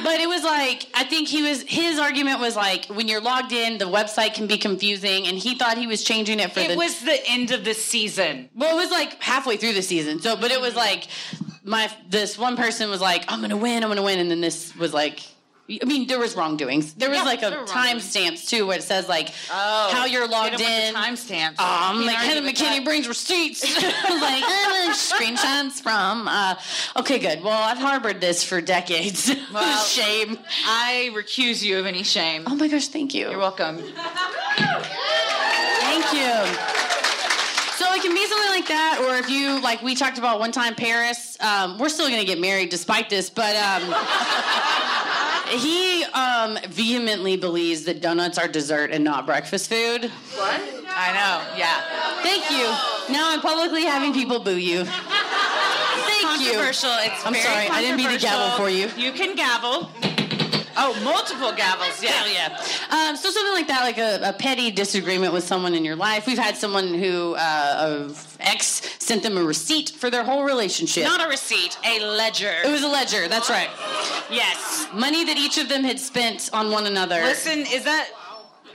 but 0.03 0.19
it 0.19 0.27
was 0.27 0.43
like 0.43 0.87
I 0.93 1.03
think 1.03 1.27
he 1.27 1.41
was 1.41 1.61
his 1.63 1.99
argument 1.99 2.39
was 2.39 2.55
like 2.55 2.85
when 2.85 3.07
you're 3.07 3.21
logged 3.21 3.51
in, 3.51 3.77
the 3.77 3.85
website 3.85 4.33
can 4.33 4.47
be 4.47 4.57
confusing, 4.57 5.27
and 5.27 5.37
he 5.37 5.55
thought 5.55 5.77
he 5.77 5.87
was 5.87 6.03
changing 6.03 6.39
it 6.39 6.51
for. 6.51 6.59
It 6.59 6.69
the, 6.69 6.75
was 6.75 6.99
the 7.01 7.17
end 7.27 7.51
of 7.51 7.63
the 7.63 7.73
season. 7.73 8.49
Well, 8.55 8.75
it 8.75 8.79
was 8.79 8.91
like 8.91 9.21
halfway 9.21 9.57
through 9.57 9.73
the 9.73 9.81
season. 9.81 10.19
So, 10.21 10.35
but 10.35 10.51
it 10.51 10.61
was 10.61 10.75
like 10.75 11.07
my 11.63 11.91
this 12.09 12.37
one 12.37 12.55
person 12.57 12.89
was 12.89 13.01
like, 13.01 13.31
"I'm 13.31 13.41
gonna 13.41 13.57
win, 13.57 13.83
I'm 13.83 13.89
gonna 13.89 14.03
win," 14.03 14.19
and 14.19 14.29
then 14.29 14.41
this 14.41 14.75
was 14.75 14.93
like 14.93 15.21
I 15.67 15.79
mean, 15.85 16.05
there 16.07 16.19
was 16.19 16.35
wrongdoings. 16.35 16.93
There 16.93 17.09
was 17.09 17.17
yeah, 17.17 17.23
like 17.23 17.41
a 17.41 17.65
time 17.65 17.99
stamps 17.99 18.45
too, 18.47 18.67
where 18.67 18.77
it 18.77 18.83
says 18.83 19.09
like 19.09 19.29
oh, 19.51 19.89
how 19.91 20.05
you're 20.05 20.27
logged 20.27 20.61
in. 20.61 20.93
Time 20.93 21.15
stamps. 21.15 21.59
Um, 21.59 22.05
like 22.05 22.17
Heather 22.17 22.47
McKinney 22.47 22.85
brings 22.85 23.07
receipts, 23.07 23.63
like 23.83 24.43
uh, 24.43 24.89
screenshots 24.91 25.81
from. 25.81 26.27
Uh, 26.27 26.53
okay, 26.97 27.17
good. 27.17 27.41
Well, 27.43 27.57
I've 27.59 27.79
harbored 27.79 28.21
this 28.21 28.43
for 28.43 28.61
decades. 28.61 29.33
Well, 29.53 29.79
shame. 29.83 30.37
I 30.65 31.11
recuse 31.13 31.61
you 31.63 31.77
of 31.77 31.85
any 31.85 32.01
shame. 32.03 32.43
Oh 32.45 32.55
my 32.55 32.67
gosh, 32.67 32.87
thank 32.89 33.13
you. 33.13 33.29
You're 33.29 33.37
welcome. 33.37 33.77
thank 33.77 36.09
you. 36.11 36.33
So 37.75 37.93
it 37.93 38.01
can 38.01 38.11
be 38.13 38.25
something 38.25 38.49
like 38.49 38.67
that, 38.67 39.01
or 39.07 39.15
if 39.17 39.29
you 39.29 39.61
like, 39.61 39.81
we 39.81 39.95
talked 39.95 40.17
about 40.17 40.39
one 40.39 40.51
time 40.51 40.75
Paris. 40.75 41.37
Um, 41.41 41.77
we're 41.79 41.89
still 41.89 42.07
gonna 42.09 42.25
get 42.25 42.39
married 42.39 42.69
despite 42.69 43.09
this, 43.09 43.29
but. 43.29 43.55
Um, 43.55 43.95
he 45.49 46.03
um, 46.05 46.57
vehemently 46.69 47.37
believes 47.37 47.83
that 47.83 48.01
donuts 48.01 48.37
are 48.37 48.47
dessert 48.47 48.91
and 48.91 49.03
not 49.03 49.25
breakfast 49.25 49.69
food. 49.69 50.05
What? 50.35 50.61
I 50.97 51.13
know. 51.13 51.57
Yeah. 51.57 52.21
Thank 52.23 52.49
you. 52.51 52.65
Now 53.15 53.29
I'm 53.31 53.41
publicly 53.41 53.83
having 53.85 54.13
people 54.13 54.39
boo 54.39 54.57
you. 54.57 54.85
Thank 54.85 56.41
you. 56.41 56.51
Controversial. 56.53 56.89
It's 57.01 57.25
I'm 57.25 57.33
very 57.33 57.45
sorry. 57.45 57.67
I 57.67 57.81
didn't 57.81 57.97
mean 57.97 58.09
to 58.11 58.17
gavel 58.19 58.57
for 58.57 58.69
you. 58.69 58.89
You 58.97 59.11
can 59.11 59.35
gavel. 59.35 59.91
Oh, 60.77 60.99
multiple 61.03 61.51
gavels. 61.53 62.01
Yeah, 62.03 62.25
yeah. 62.27 62.57
Um, 62.95 63.15
so 63.15 63.29
something 63.29 63.53
like 63.53 63.67
that, 63.67 63.81
like 63.81 63.97
a, 63.97 64.29
a, 64.29 64.33
petty 64.33 64.71
disagreement 64.71 65.31
with 65.31 65.43
someone 65.43 65.73
in 65.73 65.85
your 65.85 65.95
life. 65.95 66.27
We've 66.27 66.37
had 66.37 66.57
someone 66.57 66.93
who 66.93 67.33
uh, 67.35 67.75
of 68.03 68.37
ex 68.39 68.81
sent 69.01 69.23
them 69.23 69.37
a 69.37 69.43
receipt 69.43 69.91
for 69.91 70.09
their 70.09 70.23
whole 70.23 70.43
relationship. 70.43 71.03
Not 71.03 71.25
a 71.25 71.29
receipt, 71.29 71.77
a 71.85 71.99
ledger. 72.17 72.53
It 72.65 72.69
was 72.71 72.83
a 72.83 72.87
ledger. 72.87 73.27
That's 73.27 73.49
right. 73.49 73.69
Yes. 74.29 74.87
Money 74.93 75.23
that 75.25 75.37
each 75.37 75.57
of 75.57 75.69
them 75.69 75.83
had 75.83 75.99
spent 75.99 76.49
on 76.51 76.71
one 76.71 76.87
another. 76.87 77.21
Listen, 77.21 77.59
is 77.71 77.83
that 77.85 78.09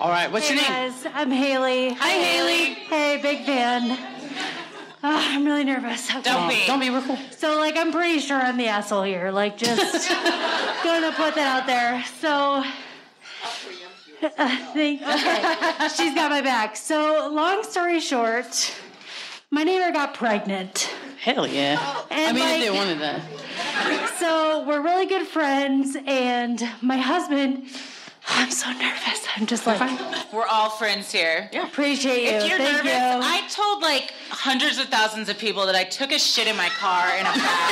All 0.00 0.10
right, 0.10 0.30
what's 0.30 0.48
hey 0.48 0.54
your 0.54 0.62
name? 0.62 0.70
Guys, 0.92 1.06
I'm 1.14 1.30
Haley. 1.32 1.94
Hi, 1.94 2.08
Haley. 2.10 2.74
Haley. 2.74 2.74
Hey, 2.74 3.18
big 3.22 3.44
fan. 3.44 4.13
Oh, 5.06 5.10
I'm 5.14 5.44
really 5.44 5.64
nervous. 5.64 6.08
Okay. 6.08 6.22
Don't 6.22 6.48
be. 6.48 6.56
Don't 6.66 6.80
be. 6.80 6.88
We're 6.88 7.02
cool. 7.02 7.18
So, 7.36 7.58
like, 7.58 7.76
I'm 7.76 7.92
pretty 7.92 8.20
sure 8.20 8.40
I'm 8.40 8.56
the 8.56 8.68
asshole 8.68 9.02
here. 9.02 9.30
Like, 9.30 9.58
just 9.58 10.08
gonna 10.08 11.12
put 11.12 11.34
that 11.34 11.46
out 11.60 11.66
there. 11.66 12.02
So, 12.22 12.64
uh, 14.22 14.72
thank. 14.72 15.02
Okay. 15.02 15.88
She's 15.94 16.14
got 16.14 16.30
my 16.30 16.40
back. 16.40 16.74
So, 16.76 17.28
long 17.30 17.62
story 17.64 18.00
short, 18.00 18.72
my 19.50 19.62
neighbor 19.62 19.92
got 19.92 20.14
pregnant. 20.14 20.90
Hell 21.20 21.46
yeah. 21.46 22.00
And 22.10 22.30
I 22.38 22.40
mean, 22.40 22.40
like, 22.44 22.62
they 22.62 22.70
wanted 22.70 22.98
that. 23.00 24.16
So, 24.18 24.66
we're 24.66 24.80
really 24.80 25.04
good 25.04 25.26
friends, 25.26 25.98
and 26.06 26.66
my 26.80 26.96
husband 26.96 27.68
I'm 28.28 28.50
so 28.50 28.70
nervous. 28.72 29.26
I'm 29.36 29.46
just 29.46 29.66
like 29.66 29.78
we're 30.32 30.46
all 30.46 30.70
friends 30.70 31.12
here. 31.12 31.48
Yeah, 31.52 31.66
appreciate 31.66 32.22
you. 32.24 32.30
If 32.30 32.48
you're 32.48 32.58
Thank 32.58 32.84
nervous, 32.84 32.92
you. 32.92 33.36
I 33.36 33.46
told 33.48 33.82
like 33.82 34.12
hundreds 34.30 34.78
of 34.78 34.86
thousands 34.88 35.28
of 35.28 35.38
people 35.38 35.66
that 35.66 35.74
I 35.76 35.84
took 35.84 36.10
a 36.12 36.18
shit 36.18 36.48
in 36.48 36.56
my 36.56 36.68
car 36.80 37.04
in 37.18 37.26
a 37.26 37.32
bag. 37.34 37.68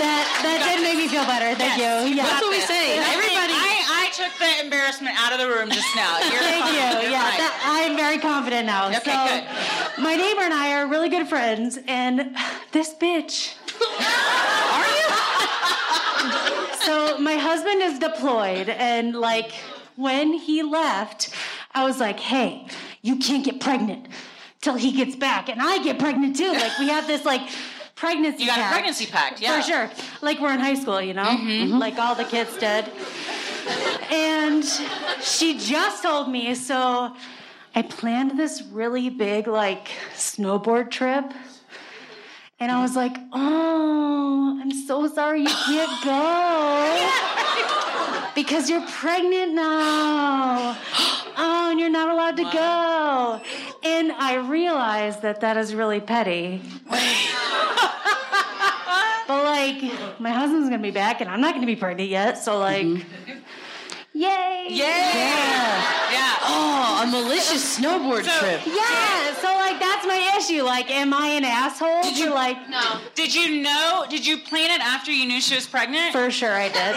that 0.00 0.24
that 0.42 0.74
did 0.74 0.82
make 0.82 0.96
me 0.96 1.08
feel 1.08 1.24
better. 1.28 1.52
Thank 1.56 1.76
yes. 1.76 1.78
you. 2.08 2.16
Yeah. 2.16 2.24
That's 2.24 2.40
what 2.42 2.50
we 2.50 2.60
say. 2.64 2.96
Everybody. 2.98 3.52
I, 3.54 4.08
I 4.08 4.08
took 4.16 4.32
the 4.40 4.64
embarrassment 4.64 5.14
out 5.20 5.32
of 5.36 5.38
the 5.38 5.48
room 5.52 5.68
just 5.70 5.94
now. 5.94 6.16
You're 6.32 6.40
Thank 6.40 6.66
you. 6.72 7.10
Yeah, 7.12 7.28
that, 7.28 7.52
I'm 7.64 7.96
very 7.96 8.18
confident 8.18 8.66
now. 8.66 8.88
Okay, 8.88 9.04
so, 9.12 9.12
good. 9.28 10.02
My 10.02 10.16
neighbor 10.16 10.40
and 10.40 10.52
I 10.54 10.72
are 10.72 10.86
really 10.86 11.08
good 11.10 11.28
friends, 11.28 11.78
and 11.88 12.34
this 12.72 12.94
bitch 12.94 13.54
are 13.80 14.86
you? 14.86 16.76
so 16.82 17.18
my 17.18 17.36
husband 17.36 17.82
is 17.82 17.98
deployed, 17.98 18.68
and 18.68 19.14
like 19.14 19.52
when 19.96 20.32
he 20.32 20.62
left, 20.62 21.30
I 21.74 21.84
was 21.84 21.98
like, 22.00 22.20
hey, 22.20 22.66
you 23.02 23.16
can't 23.16 23.44
get 23.44 23.60
pregnant 23.60 24.06
till 24.60 24.74
he 24.74 24.92
gets 24.92 25.16
back. 25.16 25.48
And 25.48 25.60
I 25.60 25.82
get 25.82 25.98
pregnant 25.98 26.36
too. 26.36 26.52
Like 26.52 26.78
we 26.78 26.88
have 26.88 27.06
this 27.06 27.24
like 27.24 27.42
pregnancy 27.94 28.42
You 28.42 28.48
got 28.48 28.56
pact, 28.56 28.70
a 28.70 28.74
pregnancy 28.74 29.06
pact, 29.06 29.40
yeah. 29.40 29.60
For 29.60 29.68
sure. 29.68 29.90
Like 30.22 30.40
we're 30.40 30.52
in 30.52 30.60
high 30.60 30.74
school, 30.74 31.00
you 31.02 31.14
know? 31.14 31.24
Mm-hmm, 31.24 31.48
mm-hmm. 31.48 31.78
Like 31.78 31.98
all 31.98 32.14
the 32.14 32.24
kids 32.24 32.56
did. 32.56 32.86
and 34.12 34.64
she 35.22 35.58
just 35.58 36.02
told 36.02 36.28
me, 36.30 36.54
so 36.54 37.14
I 37.74 37.82
planned 37.82 38.38
this 38.38 38.62
really 38.72 39.10
big 39.10 39.46
like 39.46 39.88
snowboard 40.16 40.90
trip 40.90 41.30
and 42.60 42.70
I 42.70 42.82
was 42.82 42.94
like, 42.94 43.16
oh, 43.32 44.58
I'm 44.62 44.70
so 44.70 45.08
sorry 45.08 45.40
you 45.42 45.48
can't 45.48 46.04
go 48.36 48.36
because 48.36 48.68
you're 48.70 48.86
pregnant 48.88 49.54
now. 49.54 50.78
Oh, 51.36 51.68
and 51.70 51.80
you're 51.80 51.90
not 51.90 52.10
allowed 52.10 52.36
to 52.36 52.44
go. 52.44 53.42
And 53.88 54.12
I 54.12 54.36
realized 54.36 55.22
that 55.22 55.40
that 55.40 55.56
is 55.56 55.74
really 55.74 56.00
petty. 56.00 56.62
but 56.86 57.02
like, 59.44 60.20
my 60.20 60.30
husband's 60.30 60.68
gonna 60.68 60.80
be 60.80 60.90
back 60.92 61.20
and 61.20 61.28
I'm 61.28 61.40
not 61.40 61.54
gonna 61.54 61.66
be 61.66 61.74
pregnant 61.76 62.08
yet. 62.08 62.34
So, 62.38 62.56
like, 62.58 62.86
mm-hmm. 62.86 63.30
Yay! 64.14 64.66
Yay! 64.70 64.76
Yeah. 64.76 66.12
yeah. 66.12 66.30
Oh, 66.46 67.02
a 67.02 67.06
malicious 67.06 67.78
snowboard 67.78 68.22
so, 68.22 68.38
trip. 68.38 68.60
Yeah. 68.66 69.34
So 69.40 69.48
like 69.56 69.80
that's 69.80 70.06
my 70.06 70.32
issue. 70.36 70.62
Like, 70.62 70.90
am 70.90 71.14
I 71.14 71.28
an 71.28 71.42
asshole? 71.44 72.02
Did 72.02 72.18
you 72.18 72.30
like 72.34 72.68
no? 72.68 73.00
Did 73.14 73.34
you 73.34 73.62
know? 73.62 74.04
Did 74.10 74.26
you 74.26 74.38
plan 74.38 74.70
it 74.70 74.84
after 74.84 75.10
you 75.10 75.24
knew 75.26 75.40
she 75.40 75.54
was 75.54 75.66
pregnant? 75.66 76.12
For 76.12 76.30
sure, 76.30 76.52
I 76.52 76.68
did. 76.68 76.94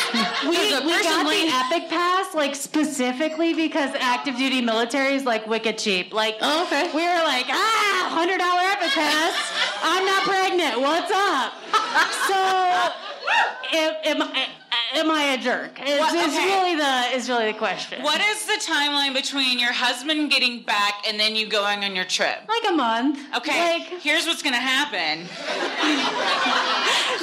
we, 0.42 0.50
we 0.84 1.02
got 1.04 1.24
the 1.30 1.48
Epic 1.76 1.88
Pass 1.88 2.34
like 2.34 2.54
specifically 2.54 3.54
because 3.54 3.94
active 4.00 4.36
duty 4.36 4.60
military 4.60 5.14
is 5.14 5.24
like 5.24 5.46
wicked 5.46 5.78
cheap. 5.78 6.12
Like 6.12 6.36
oh, 6.40 6.64
okay. 6.66 6.84
we 6.94 7.02
were 7.02 7.22
like 7.24 7.46
ah, 7.48 8.10
hundred 8.10 8.38
dollar 8.38 8.62
Epic 8.74 8.90
Pass. 8.90 9.34
I'm 9.82 10.04
not 10.04 10.22
pregnant. 10.24 10.80
What's 10.80 11.10
up? 11.14 11.52
So. 12.28 12.98
It, 13.74 13.96
it, 14.04 14.48
am 14.94 15.10
I 15.10 15.23
a 15.39 15.39
jerk? 15.40 15.81
Is, 15.82 15.98
what, 16.01 16.14
okay. 16.14 16.24
is 16.24 16.35
really 16.36 16.77
the 16.77 17.16
is 17.16 17.28
really 17.28 17.52
the 17.52 17.59
question. 17.59 18.02
What 18.02 18.20
is 18.20 18.47
the 18.47 18.59
timeline 18.60 19.14
between 19.14 19.59
your 19.59 19.73
husband 19.73 20.31
getting 20.31 20.62
back 20.62 21.05
and 21.06 21.19
then 21.19 21.36
you 21.36 21.48
going 21.48 21.85
on 21.85 21.97
your 21.97 22.05
trip? 22.05 22.39
Like 22.48 22.73
a 22.73 22.77
month. 22.77 23.19
Okay. 23.36 23.78
Like, 23.78 23.89
here's 24.02 24.27
what's 24.27 24.43
gonna 24.43 24.56
happen. 24.62 25.24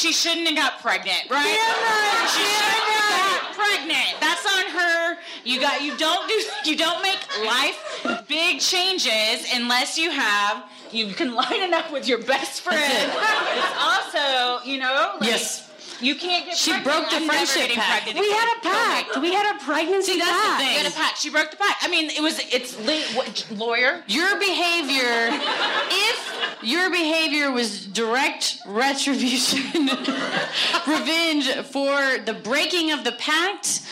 she 0.00 0.12
shouldn't 0.12 0.46
have 0.48 0.56
got 0.56 0.80
pregnant, 0.80 1.24
right? 1.28 1.52
Yeah, 1.52 2.26
she 2.26 2.42
shouldn't 2.42 2.88
have 2.88 3.16
got 3.20 3.54
pregnant. 3.54 4.12
That's 4.18 4.44
on 4.46 4.64
her. 4.72 5.18
You 5.44 5.60
got 5.60 5.82
you 5.82 5.96
don't 5.98 6.26
do 6.26 6.42
you 6.70 6.76
don't 6.76 7.02
make 7.02 7.18
life 7.44 8.24
big 8.26 8.60
changes 8.60 9.46
unless 9.54 9.98
you 9.98 10.10
have 10.10 10.64
you 10.90 11.12
can 11.12 11.34
line 11.34 11.52
it 11.52 11.72
up 11.74 11.92
with 11.92 12.08
your 12.08 12.22
best 12.22 12.62
friend. 12.62 13.12
It's 13.52 13.76
also, 13.78 14.64
you 14.64 14.78
know, 14.80 15.16
like, 15.20 15.28
yes 15.30 15.69
you 16.02 16.14
can't 16.14 16.46
get 16.46 16.56
she 16.56 16.72
broke 16.82 17.10
the 17.10 17.20
friendship 17.20 17.68
pact. 17.72 18.06
We 18.06 18.12
again. 18.12 18.24
had 18.30 18.54
a 18.56 18.60
pact. 18.62 19.20
We 19.20 19.34
had 19.34 19.54
a 19.54 19.58
pregnancy 19.62 20.12
See, 20.12 20.18
that's 20.18 20.30
pact. 20.30 20.50
The 20.58 20.64
thing. 20.66 20.72
We 20.78 20.82
had 20.82 20.86
a 20.86 20.94
pact. 20.94 21.18
She 21.18 21.30
broke 21.30 21.50
the 21.50 21.56
pact. 21.58 21.76
I 21.84 21.88
mean, 21.88 22.10
it 22.10 22.22
was 22.22 22.40
it's 22.50 22.74
what, 23.14 23.46
lawyer. 23.52 24.02
Your 24.08 24.38
behavior, 24.38 25.28
if 25.30 26.56
your 26.62 26.90
behavior 26.90 27.50
was 27.52 27.84
direct 27.86 28.58
retribution, 28.66 29.88
revenge 30.86 31.50
for 31.68 32.18
the 32.24 32.38
breaking 32.42 32.92
of 32.92 33.04
the 33.04 33.12
pact. 33.12 33.82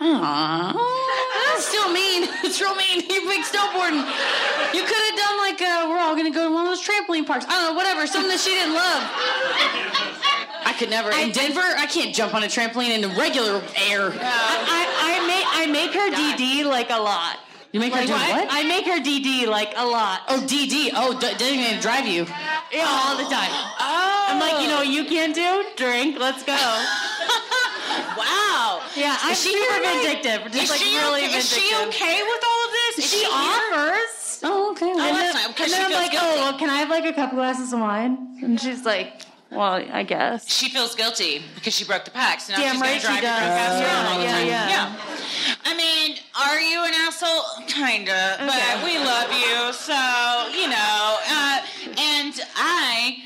Aww. 0.00 0.72
That's 0.72 1.66
still 1.66 1.92
mean. 1.92 2.28
It's 2.42 2.58
real 2.58 2.74
mean. 2.74 3.00
You 3.00 3.20
big 3.28 3.44
snowboarding. 3.44 4.00
You 4.72 4.82
could 4.82 4.96
have 4.96 5.16
done 5.18 5.38
like 5.38 5.60
uh, 5.60 5.86
we're 5.90 5.98
all 5.98 6.16
gonna 6.16 6.30
go 6.30 6.48
to 6.48 6.54
one 6.54 6.66
of 6.66 6.70
those 6.70 6.82
trampoline 6.82 7.26
parks. 7.26 7.44
I 7.46 7.50
don't 7.50 7.64
know, 7.64 7.74
whatever. 7.74 8.06
Something 8.06 8.30
that 8.30 8.40
she 8.40 8.50
didn't 8.50 8.74
love. 8.74 10.24
I 10.64 10.72
could 10.72 10.90
never. 10.90 11.12
I, 11.12 11.22
in 11.22 11.32
Denver, 11.32 11.60
I 11.60 11.86
can't 11.86 12.14
jump 12.14 12.34
on 12.34 12.42
a 12.42 12.46
trampoline 12.46 12.90
in 12.94 13.00
the 13.00 13.08
regular 13.08 13.62
air. 13.88 14.10
No. 14.10 14.16
I, 14.20 14.54
I, 14.76 15.10
I, 15.14 15.26
make 15.26 15.46
I 15.48 15.66
make 15.66 15.92
her 15.94 16.10
DD 16.10 16.64
like 16.68 16.90
a 16.90 17.00
lot. 17.00 17.38
You 17.72 17.78
make 17.78 17.92
like 17.92 18.02
her 18.02 18.06
do 18.08 18.12
what? 18.14 18.48
I 18.50 18.64
make 18.66 18.84
her 18.86 18.98
DD 18.98 19.46
like 19.46 19.72
a 19.76 19.86
lot. 19.86 20.22
Oh, 20.28 20.42
DD. 20.46 20.90
Oh, 20.92 21.18
d- 21.20 21.30
even 21.38 21.80
drive 21.80 22.06
you. 22.06 22.24
Yeah, 22.26 22.82
oh. 22.84 23.14
all 23.14 23.16
the 23.16 23.30
time. 23.30 23.50
Oh. 23.52 24.26
I'm 24.28 24.40
like, 24.40 24.60
you 24.62 24.66
oh. 24.68 24.82
know, 24.82 24.82
you 24.82 25.04
can 25.04 25.30
not 25.30 25.36
do 25.36 25.70
drink. 25.84 26.18
Let's 26.18 26.42
go. 26.42 26.54
wow. 28.18 28.82
Yeah, 28.96 29.16
I'm 29.22 29.36
she 29.36 29.52
super 29.52 29.86
right? 29.86 30.02
vindictive. 30.02 30.50
Just 30.50 30.64
is 30.64 30.70
like 30.70 30.80
really 30.80 31.30
okay? 31.30 31.30
vindictive. 31.30 31.38
Is 31.38 31.48
she 31.48 31.76
okay 31.86 32.18
with 32.26 32.42
all 32.42 32.60
of 32.66 32.72
this? 32.74 32.98
Is 32.98 33.06
she, 33.06 33.18
she 33.22 33.26
offers. 33.30 34.18
Oh, 34.42 34.72
okay. 34.72 34.90
Oh, 34.90 34.90
and 34.90 34.98
then, 35.16 35.36
and 35.46 35.56
then 35.70 35.84
I'm 35.86 35.92
like, 35.92 36.10
oh, 36.20 36.34
well, 36.50 36.58
can 36.58 36.70
I 36.70 36.78
have 36.78 36.88
like 36.90 37.04
a 37.04 37.12
couple 37.12 37.38
glasses 37.38 37.72
of 37.72 37.78
wine? 37.78 38.36
And 38.42 38.60
she's 38.60 38.84
like. 38.84 39.26
Well, 39.50 39.84
I 39.92 40.04
guess 40.04 40.48
she 40.48 40.68
feels 40.70 40.94
guilty 40.94 41.42
because 41.56 41.74
she 41.74 41.84
broke 41.84 42.04
the 42.04 42.12
pack. 42.12 42.40
So 42.40 42.52
now 42.52 42.60
Damn 42.60 42.74
she's 42.74 42.82
right 42.82 42.98
gonna 43.02 43.20
drive 43.20 43.20
she 43.20 43.20
does. 43.20 43.80
Uh, 43.80 43.82
yeah, 43.82 44.08
all 44.08 44.18
the 44.20 44.26
time. 44.26 44.46
Yeah. 44.46 44.68
yeah. 44.68 45.00
I 45.64 45.76
mean, 45.76 46.16
are 46.38 46.60
you 46.60 46.84
an 46.84 46.92
asshole? 46.94 47.66
Kinda, 47.66 48.36
okay. 48.36 48.46
but 48.46 48.84
we 48.84 48.94
love 48.98 49.30
you, 49.34 49.72
so 49.74 49.98
you 50.54 50.68
know. 50.70 51.18
Uh, 51.28 51.62
and 51.98 52.38
I 52.54 53.16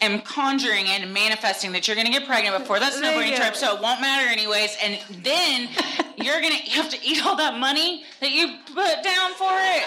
am 0.00 0.20
conjuring 0.20 0.86
and 0.86 1.12
manifesting 1.12 1.72
that 1.72 1.86
you're 1.86 1.94
going 1.94 2.06
to 2.06 2.12
get 2.12 2.26
pregnant 2.26 2.58
before 2.58 2.78
that 2.80 2.92
snowboarding 2.92 3.36
trip, 3.36 3.54
so 3.56 3.74
it 3.76 3.82
won't 3.82 4.00
matter 4.00 4.26
anyways. 4.28 4.76
And 4.82 4.98
then 5.24 5.68
you're 6.16 6.40
going 6.40 6.52
to 6.56 6.62
have 6.72 6.88
to 6.90 6.98
eat 7.02 7.24
all 7.24 7.36
that 7.36 7.58
money 7.58 8.04
that 8.20 8.30
you 8.32 8.58
put 8.74 9.02
down 9.02 9.34
for 9.34 9.52
it. 9.58 9.84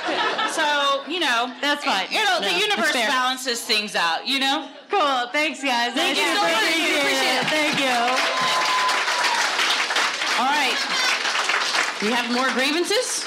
So, 0.53 1.03
you 1.07 1.19
know, 1.19 1.53
that's 1.61 1.83
fine. 1.85 2.07
You 2.11 2.23
know, 2.23 2.39
no, 2.41 2.47
the 2.47 2.55
universe 2.59 2.91
balances 2.93 3.61
things 3.61 3.95
out, 3.95 4.27
you 4.27 4.39
know? 4.39 4.69
Cool. 4.89 5.27
Thanks, 5.31 5.63
guys. 5.63 5.93
Thank 5.93 6.17
you 6.17 6.27
so 6.27 6.41
much. 6.43 6.55
Appreciate, 6.55 7.43
it. 7.47 7.47
Thank 7.47 7.75
you. 7.79 7.99
All 10.39 10.49
right. 10.51 10.75
We 12.01 12.11
have 12.11 12.27
more 12.33 12.49
grievances? 12.53 13.23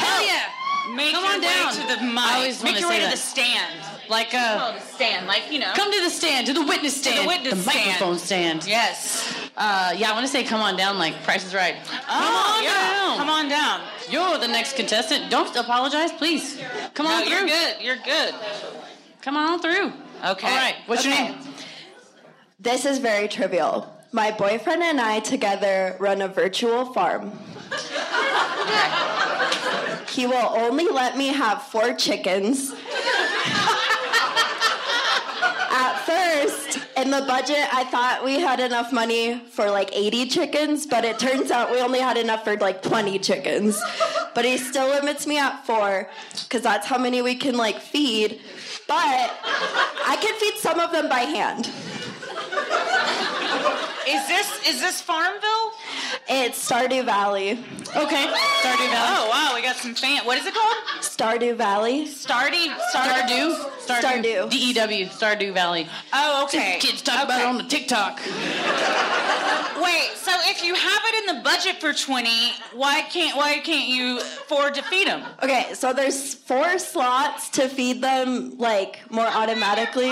Hell 0.00 0.24
yeah. 0.24 0.48
Make 0.96 1.12
Come 1.12 1.24
your 1.24 1.34
on 1.34 1.40
down. 1.40 1.68
way 1.68 1.72
to 1.74 1.84
the 2.00 2.02
mic. 2.02 2.62
Make 2.64 2.80
your 2.80 2.88
way 2.88 3.00
to 3.00 3.10
the 3.10 3.16
stand 3.16 3.84
like 4.08 4.34
a, 4.34 4.36
uh, 4.36 4.78
stand, 4.80 5.26
like 5.26 5.50
you 5.50 5.58
know. 5.58 5.72
Come 5.74 5.92
to 5.92 6.00
the 6.02 6.08
stand, 6.10 6.46
to 6.46 6.52
the 6.52 6.64
witness 6.64 6.96
stand, 6.96 7.16
to 7.16 7.22
the 7.22 7.28
witness 7.28 7.54
the 7.64 7.70
stand. 7.70 7.86
microphone 7.86 8.18
stand. 8.18 8.66
Yes. 8.66 9.34
Uh, 9.56 9.92
yeah, 9.96 10.10
I 10.10 10.12
want 10.12 10.26
to 10.26 10.32
say, 10.32 10.44
come 10.44 10.60
on 10.60 10.76
down, 10.76 10.98
like 10.98 11.22
Price 11.22 11.44
is 11.44 11.54
Right. 11.54 11.76
Oh, 11.76 11.84
come 11.84 12.24
on 12.30 12.64
yeah. 12.64 12.90
down. 12.90 13.16
Come 13.18 13.30
on 13.30 13.48
down. 13.48 13.80
You're 14.10 14.38
the 14.38 14.52
next 14.52 14.76
contestant. 14.76 15.30
Don't 15.30 15.54
apologize, 15.56 16.12
please. 16.12 16.60
Come 16.94 17.06
on 17.06 17.20
no, 17.20 17.26
through. 17.26 17.34
You're 17.48 17.58
good. 17.58 17.74
You're 17.82 17.98
good. 18.04 18.34
Come 19.22 19.36
on 19.36 19.60
through. 19.60 19.88
Okay. 20.26 20.48
All 20.48 20.56
right. 20.56 20.76
What's 20.86 21.06
okay. 21.06 21.26
your 21.28 21.34
name? 21.36 21.42
This 22.60 22.84
is 22.84 22.98
very 22.98 23.28
trivial. 23.28 23.90
My 24.12 24.30
boyfriend 24.30 24.82
and 24.82 25.00
I 25.00 25.20
together 25.20 25.96
run 25.98 26.22
a 26.22 26.28
virtual 26.28 26.92
farm. 26.92 27.36
he 30.08 30.26
will 30.26 30.50
only 30.54 30.86
let 30.86 31.16
me 31.16 31.28
have 31.28 31.62
four 31.62 31.94
chickens. 31.94 32.72
in 37.04 37.10
the 37.10 37.20
budget, 37.20 37.68
I 37.72 37.84
thought 37.84 38.24
we 38.24 38.40
had 38.40 38.60
enough 38.60 38.90
money 38.90 39.38
for 39.50 39.70
like 39.70 39.90
80 39.94 40.26
chickens, 40.28 40.86
but 40.86 41.04
it 41.04 41.18
turns 41.18 41.50
out 41.50 41.70
we 41.70 41.78
only 41.82 42.00
had 42.00 42.16
enough 42.16 42.44
for 42.44 42.56
like 42.56 42.80
20 42.82 43.18
chickens. 43.18 43.78
But 44.34 44.46
he 44.46 44.56
still 44.56 44.88
limits 44.88 45.26
me 45.26 45.38
at 45.38 45.66
four 45.66 46.08
because 46.44 46.62
that's 46.62 46.86
how 46.86 46.96
many 46.96 47.20
we 47.20 47.34
can 47.34 47.56
like 47.58 47.78
feed. 47.78 48.40
But 48.88 48.96
I 48.96 50.16
can 50.20 50.34
feed 50.40 50.58
some 50.60 50.80
of 50.80 50.92
them 50.92 51.08
by 51.10 51.20
hand. 51.20 51.70
Is 54.08 54.26
this 54.26 54.66
is 54.66 54.80
this 54.80 55.02
Farmville? 55.02 55.72
It's 56.28 56.70
Stardew 56.70 57.04
Valley. 57.04 57.50
Okay. 57.52 58.32
Stardew 58.62 58.90
Valley. 58.90 59.14
Oh 59.14 59.28
wow, 59.30 59.52
we 59.54 59.62
got 59.62 59.76
some 59.76 59.94
fan. 59.94 60.24
What 60.24 60.38
is 60.38 60.46
it 60.46 60.54
called? 60.54 60.76
Stardew 61.00 61.56
Valley. 61.56 62.06
Stardew. 62.06 62.74
Stardew. 62.94 63.70
Stardew. 63.86 64.50
D 64.50 64.56
E 64.56 64.72
W. 64.72 65.06
Stardew 65.06 65.52
Valley. 65.52 65.86
Oh 66.12 66.44
okay. 66.44 66.78
Kids 66.80 67.02
talk 67.02 67.16
okay. 67.16 67.24
about 67.24 67.40
it 67.40 67.46
on 67.46 67.56
the 67.58 67.64
TikTok. 67.64 68.20
Wait, 69.84 70.10
so 70.16 70.32
if 70.48 70.64
you 70.64 70.74
have 70.74 71.02
it 71.04 71.14
in 71.28 71.36
the 71.36 71.42
budget 71.42 71.78
for 71.78 71.92
20, 71.92 72.28
why 72.72 73.02
can't 73.02 73.36
why 73.36 73.58
can't 73.58 73.88
you 73.88 74.16
afford 74.18 74.74
to 74.74 74.82
feed 74.84 75.06
them? 75.06 75.22
Okay, 75.42 75.74
so 75.74 75.92
there's 75.92 76.32
four 76.34 76.78
slots 76.78 77.50
to 77.50 77.68
feed 77.68 78.00
them 78.00 78.56
like 78.56 79.00
more 79.10 79.26
automatically. 79.26 80.10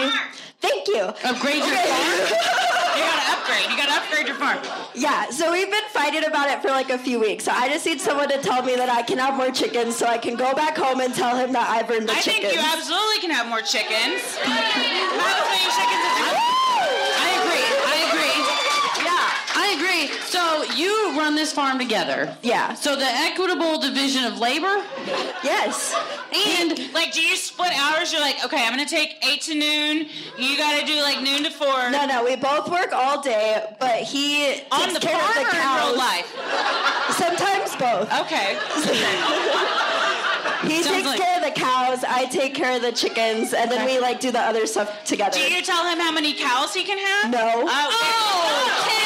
Thank 0.60 0.88
you. 0.88 1.00
Upgrade 1.24 1.56
your 1.64 1.72
okay. 1.72 1.88
farm. 1.88 2.92
you 2.96 3.02
gotta 3.02 3.32
upgrade. 3.32 3.70
You 3.70 3.76
gotta 3.76 4.00
upgrade 4.00 4.26
your 4.26 4.36
farm. 4.36 4.58
Yeah. 4.94 5.30
So 5.30 5.50
we've 5.50 5.70
been 5.70 5.88
fighting 5.90 6.24
about 6.26 6.50
it 6.50 6.60
for 6.60 6.68
like 6.68 6.90
a 6.90 6.98
few 6.98 7.18
weeks. 7.18 7.44
So 7.44 7.52
I 7.52 7.68
just 7.68 7.86
need 7.86 8.00
someone 8.00 8.28
to 8.28 8.38
tell 8.38 8.62
me 8.62 8.76
that 8.76 8.90
I 8.90 9.02
can 9.02 9.18
have 9.18 9.34
more 9.36 9.50
chickens, 9.50 9.96
so 9.96 10.06
I 10.06 10.18
can 10.18 10.36
go 10.36 10.54
back 10.54 10.76
home 10.76 11.00
and 11.00 11.14
tell 11.14 11.34
him 11.36 11.52
that 11.54 11.68
I've 11.68 11.90
earned 11.90 12.08
the 12.08 12.12
I 12.12 12.20
chickens. 12.20 12.44
I 12.44 12.48
think 12.56 12.60
you 12.60 12.60
absolutely 12.78 13.20
can 13.22 13.30
have 13.30 13.48
more 13.48 13.62
chickens. 13.62 14.20
many 14.44 15.62
chickens 15.62 16.31
So 20.32 20.62
you 20.74 21.10
run 21.18 21.34
this 21.34 21.52
farm 21.52 21.78
together. 21.78 22.34
Yeah. 22.40 22.72
So 22.72 22.96
the 22.96 23.04
equitable 23.04 23.78
division 23.78 24.24
of 24.24 24.38
labor. 24.38 24.78
Yes. 25.44 25.94
And 26.34 26.90
like, 26.94 27.12
do 27.12 27.20
you 27.20 27.36
split 27.36 27.70
hours? 27.78 28.12
You're 28.14 28.22
like, 28.22 28.36
okay, 28.42 28.64
I'm 28.64 28.70
gonna 28.70 28.88
take 28.88 29.22
eight 29.26 29.42
to 29.42 29.54
noon. 29.54 30.08
You 30.38 30.56
gotta 30.56 30.86
do 30.86 31.02
like 31.02 31.20
noon 31.20 31.42
to 31.44 31.50
four. 31.50 31.90
No, 31.90 32.06
no, 32.06 32.24
we 32.24 32.36
both 32.36 32.70
work 32.70 32.94
all 32.94 33.20
day, 33.20 33.76
but 33.78 33.96
he 34.04 34.58
on 34.72 34.88
takes 34.88 34.94
the 34.94 35.00
care 35.00 35.18
farm 35.18 35.36
of 35.36 35.44
the 35.44 35.50
cows. 35.50 35.90
real 35.90 35.98
life. 35.98 36.36
Sometimes 37.10 37.76
both. 37.76 38.20
Okay. 38.22 38.88
He 40.62 40.80
Sounds 40.82 40.86
takes 40.94 41.06
like- 41.08 41.20
care 41.20 41.36
of 41.38 41.54
the 41.54 41.60
cows, 41.60 42.04
I 42.04 42.24
take 42.26 42.54
care 42.54 42.76
of 42.76 42.82
the 42.82 42.92
chickens, 42.92 43.52
and 43.52 43.68
then 43.70 43.84
we 43.84 43.98
like 43.98 44.20
do 44.20 44.30
the 44.30 44.38
other 44.40 44.66
stuff 44.66 45.02
together. 45.04 45.36
Do 45.36 45.52
you 45.52 45.60
tell 45.60 45.84
him 45.86 45.98
how 45.98 46.12
many 46.12 46.34
cows 46.34 46.72
he 46.72 46.84
can 46.84 46.98
have? 46.98 47.32
No. 47.32 47.40
Oh, 47.64 47.64
okay. 47.64 48.12
Oh, 48.18 48.84
okay. 48.86 49.01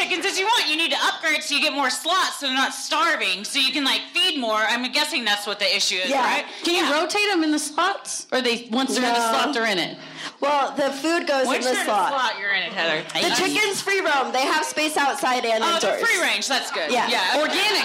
chickens 0.00 0.24
as 0.24 0.38
you 0.38 0.46
want. 0.46 0.68
You 0.68 0.76
need 0.76 0.92
to 0.92 0.98
upgrade 1.02 1.42
so 1.42 1.54
you 1.54 1.60
get 1.60 1.72
more 1.72 1.90
slots 1.90 2.40
so 2.40 2.46
they're 2.46 2.54
not 2.54 2.72
starving, 2.72 3.44
so 3.44 3.58
you 3.58 3.72
can 3.72 3.84
like 3.84 4.00
feed 4.12 4.38
more. 4.40 4.56
I'm 4.56 4.90
guessing 4.92 5.24
that's 5.24 5.46
what 5.46 5.58
the 5.58 5.64
issue 5.76 5.96
is, 5.96 6.08
yeah. 6.10 6.24
right? 6.24 6.44
Can 6.64 6.74
yeah. 6.76 6.90
you 6.96 7.02
rotate 7.02 7.28
them 7.30 7.44
in 7.44 7.50
the 7.50 7.58
slots, 7.58 8.26
or 8.32 8.40
they 8.40 8.68
once 8.72 8.92
they're 8.94 9.02
no. 9.02 9.08
in 9.08 9.14
the 9.14 9.30
slot, 9.40 9.54
they're 9.54 9.66
in 9.66 9.78
it? 9.78 9.98
Well, 10.40 10.74
the 10.76 10.90
food 10.92 11.26
goes 11.26 11.46
in 11.46 11.52
the 11.60 11.62
slot. 11.62 11.76
In 11.78 11.84
slot. 11.84 12.32
You're 12.40 12.52
in 12.52 12.62
it, 12.64 12.72
Heather. 12.72 13.02
The 13.28 13.34
chickens 13.34 13.80
free 13.82 14.00
roam. 14.00 14.32
They 14.32 14.42
have 14.44 14.64
space 14.64 14.96
outside 14.96 15.44
and 15.44 15.62
Oh, 15.64 15.78
they 15.80 16.02
free 16.02 16.20
range. 16.20 16.48
That's 16.48 16.70
good. 16.72 16.90
Yeah. 16.92 17.10
organic. 17.36 17.84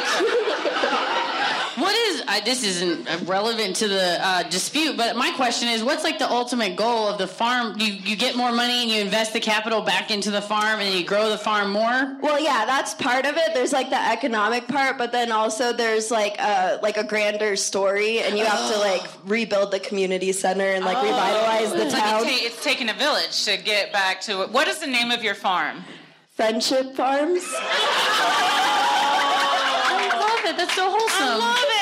what 1.78 1.96
is 1.96 2.24
uh, 2.28 2.40
this? 2.46 2.64
Isn't 2.66 3.08
uh, 3.10 3.20
relevant 3.26 3.76
to 3.78 3.88
the 3.88 4.18
uh, 4.22 4.44
dispute, 4.44 4.96
but 4.98 5.16
my 5.16 5.32
question 5.36 5.68
is, 5.70 5.84
what's 5.84 6.04
like 6.04 6.20
the 6.20 6.30
ultimate 6.30 6.76
goal 6.78 7.08
of 7.10 7.18
the 7.18 7.28
farm? 7.28 7.80
You 7.80 7.88
you 7.88 8.16
get 8.16 8.36
more 8.36 8.52
money 8.52 8.82
and 8.84 8.90
you 8.90 9.02
invest 9.02 9.34
the 9.34 9.40
capital 9.40 9.82
back 9.82 10.10
into 10.12 10.32
the 10.32 10.42
farm 10.42 10.80
and 10.80 10.94
you 10.96 11.06
grow 11.06 11.30
the 11.30 11.38
farm 11.38 11.72
more. 11.72 12.16
Well, 12.22 12.40
yeah, 12.42 12.66
that's 12.66 12.94
part 12.96 13.26
of 13.26 13.36
it. 13.36 13.54
There's 13.54 13.74
like 13.74 13.90
the 13.90 14.02
economic 14.02 14.68
part, 14.68 14.98
but 14.98 15.12
then 15.12 15.32
also 15.32 15.74
there's 15.74 16.12
like 16.12 16.38
a 16.38 16.42
uh, 16.46 16.80
like 16.82 16.98
a 16.98 17.04
grander 17.04 17.56
story, 17.56 18.20
and 18.20 18.38
you 18.38 18.46
have 18.46 18.70
to 18.72 18.78
oh. 18.78 18.80
like 18.80 19.04
rebuild 19.26 19.72
the 19.72 19.80
community 19.80 20.32
center 20.32 20.66
and 20.66 20.84
like 20.86 20.98
oh. 21.00 21.04
revitalize 21.06 21.72
the 21.74 21.90
town 21.96 22.25
it's 22.34 22.64
taken 22.64 22.90
a 22.90 22.94
village 22.94 23.44
to 23.46 23.58
get 23.58 23.92
back 23.92 24.22
to 24.22 24.42
it. 24.44 24.52
What 24.52 24.68
is 24.68 24.78
the 24.80 24.86
name 24.88 25.12
of 25.12 25.24
your 25.24 25.36
farm? 25.36 25.84
Friendship 26.32 26.96
Farms. 26.96 27.44
I 27.48 30.10
love 30.16 30.46
it. 30.54 30.58
That's 30.58 30.74
so 30.74 30.90
wholesome. 30.90 31.24
I 31.24 31.38
love 31.40 31.60
it 31.70 31.75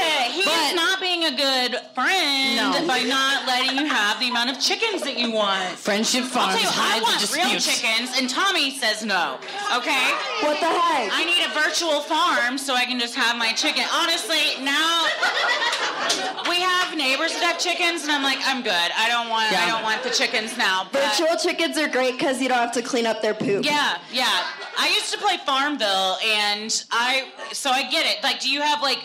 mean, 0.45 0.75
but, 0.75 0.75
not 0.75 0.99
being 1.01 1.23
a 1.25 1.31
good 1.31 1.79
friend 1.95 2.59
no. 2.59 2.85
by 2.87 3.01
not 3.03 3.47
letting 3.47 3.77
you 3.77 3.85
have 3.85 4.19
the 4.19 4.29
amount 4.29 4.49
of 4.49 4.59
chickens 4.59 5.03
that 5.03 5.17
you 5.17 5.31
want. 5.31 5.73
Friendship 5.79 6.23
farms 6.23 6.61
you, 6.61 6.67
hides 6.67 7.01
I 7.01 7.01
want 7.01 7.23
real 7.33 7.59
chickens, 7.59 8.13
and 8.19 8.29
Tommy 8.29 8.75
says 8.77 9.05
no. 9.05 9.39
Okay. 9.75 10.03
What 10.43 10.59
the 10.59 10.69
heck? 10.69 11.11
I 11.11 11.23
need 11.25 11.43
a 11.47 11.51
virtual 11.55 12.01
farm 12.01 12.57
so 12.57 12.75
I 12.75 12.85
can 12.85 12.99
just 12.99 13.15
have 13.15 13.37
my 13.37 13.53
chicken. 13.53 13.83
Honestly, 13.93 14.59
now 14.63 15.07
we 16.49 16.59
have 16.61 16.91
neighbors 16.97 17.33
that 17.39 17.55
have 17.55 17.59
chickens, 17.59 18.03
and 18.03 18.11
I'm 18.11 18.23
like, 18.23 18.39
I'm 18.43 18.61
good. 18.63 18.91
I 18.97 19.07
don't 19.07 19.29
want. 19.29 19.51
Yeah. 19.51 19.63
I 19.65 19.65
don't 19.69 19.83
want 19.83 20.03
the 20.03 20.11
chickens 20.11 20.57
now. 20.57 20.87
But... 20.91 21.03
Virtual 21.15 21.35
chickens 21.39 21.77
are 21.77 21.87
great 21.87 22.15
because 22.17 22.41
you 22.41 22.49
don't 22.49 22.59
have 22.59 22.73
to 22.73 22.81
clean 22.81 23.05
up 23.05 23.21
their 23.21 23.33
poop. 23.33 23.65
Yeah, 23.65 23.97
yeah. 24.11 24.43
I 24.77 24.89
used 24.89 25.11
to 25.13 25.19
play 25.19 25.37
Farmville, 25.45 26.17
and 26.25 26.67
I 26.91 27.31
so 27.51 27.69
I 27.69 27.87
get 27.89 28.05
it. 28.05 28.23
Like, 28.23 28.39
do 28.39 28.49
you 28.49 28.61
have 28.61 28.81
like 28.81 28.99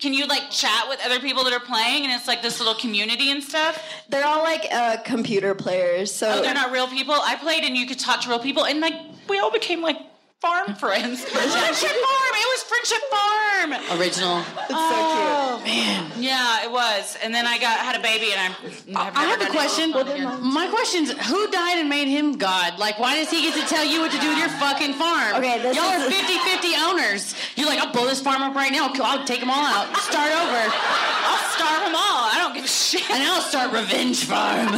can 0.00 0.14
you 0.14 0.26
like 0.26 0.50
chat 0.50 0.86
with 0.88 1.00
other 1.04 1.18
people 1.20 1.44
that 1.44 1.52
are 1.52 1.60
playing 1.64 2.04
and 2.04 2.12
it's 2.12 2.28
like 2.28 2.40
this 2.42 2.58
little 2.60 2.74
community 2.74 3.30
and 3.30 3.42
stuff? 3.42 3.82
They're 4.08 4.26
all 4.26 4.42
like 4.42 4.64
uh, 4.72 4.98
computer 5.04 5.54
players, 5.54 6.12
so 6.14 6.30
oh, 6.38 6.42
they're 6.42 6.54
not 6.54 6.70
real 6.70 6.86
people. 6.88 7.14
I 7.20 7.34
played 7.36 7.64
and 7.64 7.76
you 7.76 7.86
could 7.86 7.98
talk 7.98 8.20
to 8.22 8.28
real 8.28 8.38
people 8.38 8.64
and 8.64 8.80
like 8.80 8.94
we 9.28 9.38
all 9.38 9.50
became 9.50 9.82
like 9.82 9.96
farm 10.40 10.66
friends. 10.76 11.24
Friendship 11.24 11.90
Farm. 11.90 12.32
It 12.34 12.48
was 12.54 12.62
Friendship 12.62 13.10
Farm. 13.10 14.00
Original. 14.00 14.38
It's 14.38 14.70
oh, 14.70 15.58
so 15.58 15.64
cute. 15.64 15.76
man. 15.76 16.12
Yeah, 16.18 16.64
it 16.64 16.70
was. 16.70 17.16
And 17.24 17.34
then 17.34 17.44
I 17.46 17.58
got 17.58 17.76
had 17.78 17.96
a 17.98 18.02
baby, 18.02 18.32
and 18.32 18.54
I'm. 18.96 19.12
I've 19.18 19.40
a 19.42 19.46
question. 19.50 19.92
Well, 19.92 20.06
my 20.40 20.68
question's 20.68 21.10
who 21.26 21.50
died 21.50 21.78
and 21.78 21.88
made 21.88 22.06
him 22.06 22.38
God? 22.38 22.78
Like, 22.78 22.98
why 22.98 23.16
does 23.16 23.30
he 23.30 23.42
get 23.42 23.54
to 23.54 23.66
tell 23.66 23.84
you 23.84 24.00
what 24.00 24.12
to 24.12 24.18
do 24.18 24.28
with 24.28 24.38
your 24.38 24.48
fucking 24.62 24.94
farm? 24.94 25.36
Okay, 25.36 25.58
y'all 25.74 25.90
are 25.90 26.08
50-50 26.08 26.78
owners. 26.92 27.34
You're 27.56 27.66
like, 27.66 27.80
I'll 27.80 27.92
blow 27.92 28.06
this 28.06 28.20
farm 28.20 28.42
up 28.42 28.54
right 28.54 28.70
now. 28.70 28.90
I'll 29.02 29.24
take 29.26 29.40
them 29.40 29.50
all 29.50 29.64
out. 29.64 29.94
Start 29.96 30.30
over. 30.30 30.62
I'll 30.70 31.50
starve 31.58 31.80
them 31.86 31.94
all. 31.98 32.26
I 32.30 32.34
don't 32.38 32.54
give 32.54 32.64
a 32.64 32.68
shit. 32.68 33.08
And 33.10 33.22
I'll 33.24 33.40
start 33.42 33.72
Revenge 33.72 34.24
Farm. 34.24 34.68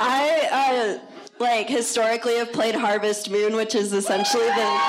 I. 0.00 0.48
Uh, 0.50 1.07
like 1.40 1.68
historically 1.68 2.36
have 2.36 2.52
played 2.52 2.74
Harvest 2.74 3.30
Moon, 3.30 3.54
which 3.56 3.74
is 3.74 3.92
essentially 3.92 4.46
the 4.46 4.80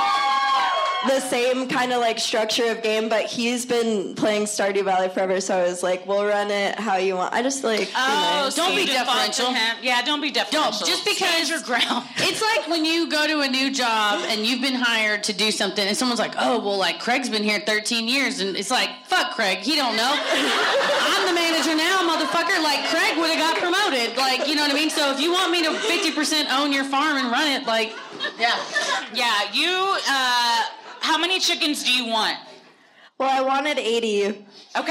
the 1.07 1.19
same 1.21 1.67
kind 1.67 1.93
of 1.93 1.99
like 2.01 2.19
structure 2.19 2.69
of 2.71 2.83
game, 2.83 3.07
but 3.07 3.25
he's 3.25 3.65
been 3.65 4.15
playing 4.15 4.43
Stardew 4.43 4.83
Valley 4.83 5.07
forever. 5.09 5.39
So 5.39 5.57
I 5.57 5.63
was 5.63 5.81
like, 5.81 6.05
we'll 6.07 6.25
run 6.25 6.51
it 6.51 6.77
how 6.77 6.97
you 6.97 7.15
want. 7.15 7.33
I 7.33 7.41
just 7.41 7.63
like, 7.63 7.89
oh, 7.95 8.35
you 8.37 8.43
know. 8.43 8.49
so 8.49 8.63
oh, 8.63 8.67
don't 8.67 8.75
be 8.75 8.85
deferential. 8.85 9.53
Yeah, 9.81 10.01
don't 10.03 10.19
be 10.21 10.29
deferential. 10.31 10.71
Don't 10.71 10.87
just 10.89 11.05
because 11.05 11.49
your 11.49 11.61
ground. 11.61 12.05
it's 12.17 12.41
like 12.41 12.67
when 12.69 12.83
you 12.83 13.09
go 13.09 13.27
to 13.27 13.41
a 13.41 13.47
new 13.47 13.71
job 13.71 14.23
and 14.27 14.45
you've 14.45 14.61
been 14.61 14.75
hired 14.75 15.23
to 15.23 15.33
do 15.33 15.51
something, 15.51 15.85
and 15.87 15.95
someone's 15.95 16.19
like, 16.19 16.35
oh, 16.37 16.59
well, 16.59 16.77
like 16.77 16.99
Craig's 16.99 17.29
been 17.29 17.43
here 17.43 17.59
13 17.65 18.07
years, 18.07 18.41
and 18.41 18.57
it's 18.57 18.71
like, 18.71 18.89
fuck 19.05 19.33
Craig, 19.35 19.59
he 19.59 19.75
don't 19.75 19.95
know. 19.95 20.13
I'm 20.13 21.25
the 21.27 21.33
manager 21.33 21.75
now, 21.75 22.03
motherfucker. 22.03 22.61
Like 22.61 22.89
Craig 22.89 23.17
would 23.17 23.31
have 23.31 23.39
got 23.39 23.57
promoted. 23.57 24.17
Like 24.17 24.47
you 24.47 24.55
know 24.55 24.63
what 24.63 24.71
I 24.71 24.75
mean. 24.75 24.89
So 24.89 25.13
if 25.13 25.19
you 25.21 25.31
want 25.31 25.51
me 25.51 25.63
to 25.63 25.69
50% 25.69 26.47
own 26.51 26.73
your 26.73 26.83
farm 26.83 27.15
and 27.17 27.31
run 27.31 27.47
it, 27.49 27.65
like, 27.65 27.93
yeah, 28.37 28.59
yeah, 29.13 29.49
you. 29.53 29.95
Uh, 30.09 30.63
how 31.01 31.17
many 31.17 31.39
chickens 31.39 31.83
do 31.83 31.91
you 31.91 32.07
want? 32.07 32.37
Well, 33.17 33.29
I 33.29 33.45
wanted 33.45 33.77
80. 33.77 34.25
Okay. 34.25 34.37
Go 34.75 34.83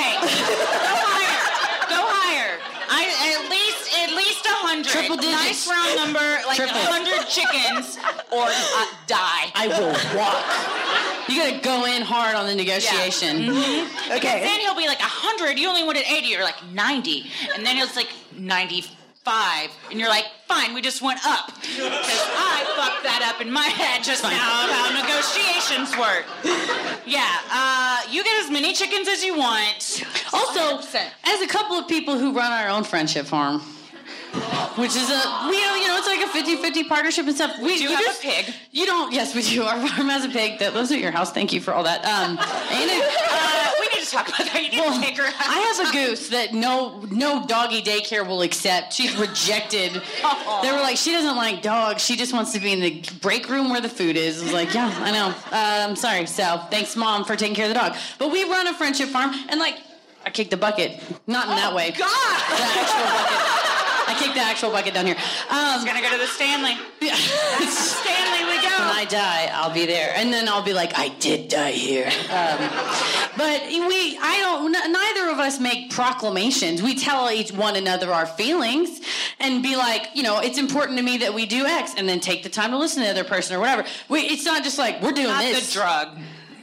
higher. 1.09 1.89
Go 1.89 2.02
higher. 2.05 2.60
I, 2.90 3.36
at 3.36 3.51
least 3.51 3.85
at 3.97 4.14
least 4.16 4.44
100. 4.44 4.85
Triple 4.86 5.16
digits. 5.16 5.66
Nice 5.66 5.70
round 5.70 5.97
number, 5.97 6.40
like 6.47 6.56
Triple. 6.56 6.74
100 6.74 7.26
chickens 7.28 7.97
or 8.32 8.44
uh, 8.44 8.86
die. 9.06 9.48
I 9.55 9.68
will 9.68 9.97
walk. 10.16 11.24
You 11.28 11.36
gotta 11.36 11.62
go 11.62 11.85
in 11.86 12.02
hard 12.02 12.35
on 12.35 12.47
the 12.47 12.55
negotiation. 12.55 13.43
Yeah. 13.44 13.51
Mm-hmm. 13.52 14.12
Okay. 14.12 14.16
Because 14.16 14.40
then 14.40 14.60
he'll 14.60 14.76
be 14.76 14.89
like 14.89 15.01
100. 15.01 15.59
You 15.59 15.68
only 15.68 15.85
wanted 15.85 16.05
80. 16.06 16.26
You're 16.26 16.44
like 16.44 16.62
90, 16.72 17.30
and 17.55 17.64
then 17.64 17.78
was 17.78 17.97
like 17.97 18.09
95 18.35 18.97
five, 19.29 19.69
and 19.91 20.01
you're 20.01 20.09
like, 20.09 20.25
fine, 20.47 20.73
we 20.73 20.81
just 20.81 21.03
went 21.03 21.21
up. 21.27 21.49
Because 21.61 22.25
I 22.35 22.65
fucked 22.81 23.03
that 23.05 23.31
up 23.31 23.43
in 23.43 23.53
my 23.53 23.69
head 23.77 24.03
just 24.03 24.23
now 24.23 24.65
of 24.65 24.71
how 24.73 24.89
negotiations 24.97 25.93
work. 26.01 26.25
Yeah, 27.05 27.29
uh, 27.53 28.01
you 28.11 28.25
get 28.25 28.43
as 28.43 28.51
many 28.51 28.73
chickens 28.73 29.07
as 29.07 29.23
you 29.23 29.37
want. 29.37 30.03
Also, 30.33 30.81
100%. 30.81 31.11
as 31.25 31.43
a 31.43 31.47
couple 31.47 31.77
of 31.77 31.87
people 31.89 32.19
who 32.19 32.33
run 32.33 32.51
our 32.51 32.71
own 32.71 32.85
friendship 32.85 33.27
farm, 33.27 33.61
which 34.81 34.97
is 34.97 35.11
a 35.11 35.21
we 35.53 35.57
you 35.61 35.87
know 35.89 35.97
it's 36.01 36.09
like 36.09 36.23
a 36.25 36.81
50-50 36.81 36.89
partnership 36.89 37.27
and 37.27 37.35
stuff. 37.37 37.53
We, 37.59 37.65
we 37.73 37.79
do 37.81 37.89
have 37.89 38.01
just, 38.01 38.25
a 38.25 38.27
pig. 38.27 38.55
You 38.73 38.87
don't? 38.87 39.13
Yes, 39.13 39.35
we 39.35 39.43
do. 39.43 39.63
Our 39.71 39.77
farm 39.89 40.09
has 40.09 40.25
a 40.25 40.29
pig 40.31 40.59
that 40.61 40.73
lives 40.75 40.91
at 40.93 40.99
your 41.01 41.11
house. 41.11 41.33
Thank 41.33 41.53
you 41.53 41.61
for 41.61 41.75
all 41.75 41.83
that. 41.85 42.01
Um, 42.07 42.39
and 42.79 42.91
it, 42.91 43.05
uh, 43.31 43.57
talk 44.10 44.28
about 44.28 44.72
You 44.72 44.80
well, 44.82 45.01
take 45.01 45.16
her. 45.16 45.24
I 45.24 45.72
have 45.80 45.89
a 45.89 45.93
goose 45.93 46.28
that 46.30 46.52
no 46.55 47.01
no 47.10 47.47
doggy 47.47 47.82
daycare 47.82 48.26
will 48.26 48.43
accept. 48.43 48.93
She's 48.94 49.14
rejected. 49.16 50.01
oh. 50.22 50.60
They 50.62 50.70
were 50.72 50.78
like, 50.78 50.97
she 50.97 51.12
doesn't 51.12 51.36
like 51.36 51.62
dogs. 51.62 52.02
She 52.05 52.16
just 52.16 52.32
wants 52.32 52.52
to 52.52 52.60
be 52.60 52.72
in 52.72 52.80
the 52.80 53.02
break 53.20 53.48
room 53.48 53.70
where 53.70 53.80
the 53.80 53.89
food 53.89 54.16
is. 54.16 54.40
I 54.40 54.44
was 54.44 54.52
like, 54.52 54.74
yeah, 54.74 54.93
I 55.01 55.10
know. 55.10 55.28
Uh, 55.52 55.86
I'm 55.89 55.97
sorry. 55.97 56.26
So 56.26 56.59
thanks, 56.70 56.97
mom, 56.97 57.24
for 57.24 57.36
taking 57.36 57.55
care 57.55 57.66
of 57.66 57.72
the 57.74 57.78
dog. 57.78 57.97
But 58.18 58.30
we 58.32 58.44
run 58.44 58.66
a 58.66 58.74
friendship 58.74 59.09
farm, 59.09 59.32
and 59.48 59.60
like, 59.60 59.76
I 60.24 60.30
kicked 60.30 60.51
the 60.51 60.56
bucket. 60.56 61.01
Not 61.26 61.47
in 61.47 61.52
oh, 61.52 61.56
that 61.56 61.74
way. 61.74 61.93
God. 61.97 63.68
I 64.09 64.14
kicked 64.14 64.35
the 64.35 64.40
actual 64.40 64.70
bucket 64.70 64.94
down 64.94 65.05
here. 65.05 65.16
Um, 65.51 65.56
am 65.78 65.85
gonna 65.85 66.01
go 66.01 66.10
to 66.10 66.16
the 66.16 66.26
Stanley. 66.26 66.74
Stanley, 66.98 68.40
we 68.48 68.56
go. 68.62 68.72
When 68.78 68.97
I 68.97 69.06
die, 69.09 69.51
I'll 69.52 69.72
be 69.72 69.85
there, 69.85 70.14
and 70.16 70.32
then 70.32 70.48
I'll 70.48 70.62
be 70.62 70.72
like, 70.72 70.98
I 70.98 71.09
did 71.09 71.48
die 71.51 71.72
here. 71.72 72.06
Um, 72.06 72.59
but 73.36 73.60
we, 73.68 74.16
I 74.22 74.39
don't. 74.40 74.74
N- 74.74 74.93
neither 74.93 75.30
of 75.30 75.39
us 75.39 75.60
make 75.60 75.90
proclamations. 75.90 76.82
We 76.82 76.94
tell 76.94 77.30
each 77.30 77.52
one 77.52 77.76
another 77.76 78.10
our 78.10 78.24
feelings, 78.24 79.02
and 79.40 79.62
be 79.62 79.76
like, 79.76 80.09
you 80.14 80.22
know, 80.22 80.39
it's 80.40 80.56
important 80.59 80.97
to 80.98 81.05
me 81.05 81.18
that 81.18 81.35
we 81.35 81.44
do 81.44 81.66
X, 81.66 81.93
and 81.97 82.09
then 82.09 82.18
take 82.18 82.43
the 82.43 82.48
time 82.48 82.70
to 82.70 82.78
listen 82.78 83.02
to 83.02 83.05
the 83.05 83.10
other 83.20 83.28
person 83.28 83.56
or 83.56 83.60
whatever. 83.60 83.85
We, 84.09 84.20
it's 84.20 84.44
not 84.47 84.64
just 84.64 84.78
like 84.78 85.02
we're 85.02 85.12
doing 85.12 85.28
not 85.28 85.43
this. 85.43 85.66
The 85.66 85.80
drug 85.80 86.18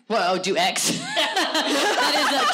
well, 0.08 0.36
oh, 0.36 0.40
do 0.40 0.56
X. 0.56 0.92
that 0.92 2.48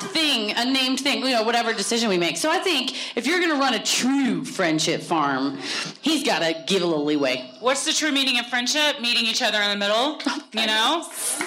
do 0.00 0.06
uh, 0.06 0.12
thing, 0.12 0.52
a 0.56 0.64
named 0.64 0.98
thing, 0.98 1.22
you 1.24 1.30
know, 1.30 1.44
whatever 1.44 1.72
decision 1.72 2.08
we 2.08 2.18
make. 2.18 2.36
So 2.36 2.50
I 2.50 2.58
think 2.58 3.16
if 3.16 3.26
you're 3.28 3.38
going 3.38 3.52
to 3.52 3.58
run 3.58 3.74
a 3.74 3.82
true 3.82 4.44
friendship 4.44 5.00
farm, 5.02 5.58
he's 6.02 6.26
got 6.26 6.40
to 6.40 6.64
give 6.66 6.82
a 6.82 6.86
little 6.86 7.04
leeway. 7.04 7.48
What's 7.60 7.84
the 7.84 7.92
true 7.92 8.10
meaning 8.10 8.40
of 8.40 8.46
friendship? 8.46 9.00
Meeting 9.00 9.24
each 9.26 9.40
other 9.40 9.58
in 9.62 9.70
the 9.70 9.76
middle, 9.76 10.18
you 10.52 10.66
know? 10.66 11.06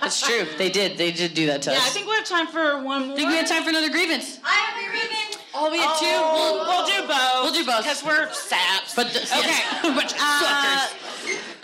That's 0.00 0.22
true. 0.26 0.46
They 0.56 0.70
did. 0.70 0.96
They 0.96 1.12
did 1.12 1.34
do 1.34 1.46
that 1.46 1.60
to 1.62 1.70
yeah, 1.72 1.76
us. 1.76 1.82
Yeah, 1.84 1.88
I 1.88 1.90
think 1.92 2.06
we 2.08 2.14
have 2.16 2.24
time 2.24 2.46
for 2.46 2.80
one 2.82 3.08
more. 3.12 3.16
I 3.16 3.20
think 3.20 3.28
we 3.28 3.36
have 3.36 3.48
time 3.48 3.62
for 3.64 3.68
another 3.70 3.90
grievance. 3.90 4.40
I 4.44 4.54
have 4.64 4.76
a 4.80 4.88
grievance. 4.90 5.44
Oh, 5.56 5.70
we 5.70 5.78
have 5.78 5.98
two. 6.00 6.08
Oh. 6.08 6.56
We'll, 6.56 6.56
we'll 6.64 6.86
do 6.88 7.00
both. 7.04 7.40
We'll 7.44 7.56
do 7.60 7.66
both 7.68 7.82
because 7.84 8.00
we're 8.02 8.32
saps. 8.32 8.96
But 8.96 9.12
the, 9.12 9.20
okay, 9.20 9.92
but 9.92 10.08
uh, 10.16 10.88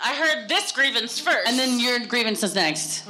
I 0.04 0.14
heard 0.16 0.48
this 0.48 0.70
grievance 0.72 1.18
first, 1.18 1.48
and 1.48 1.58
then 1.58 1.80
your 1.80 1.98
grievance 2.06 2.42
is 2.44 2.54
next. 2.54 3.04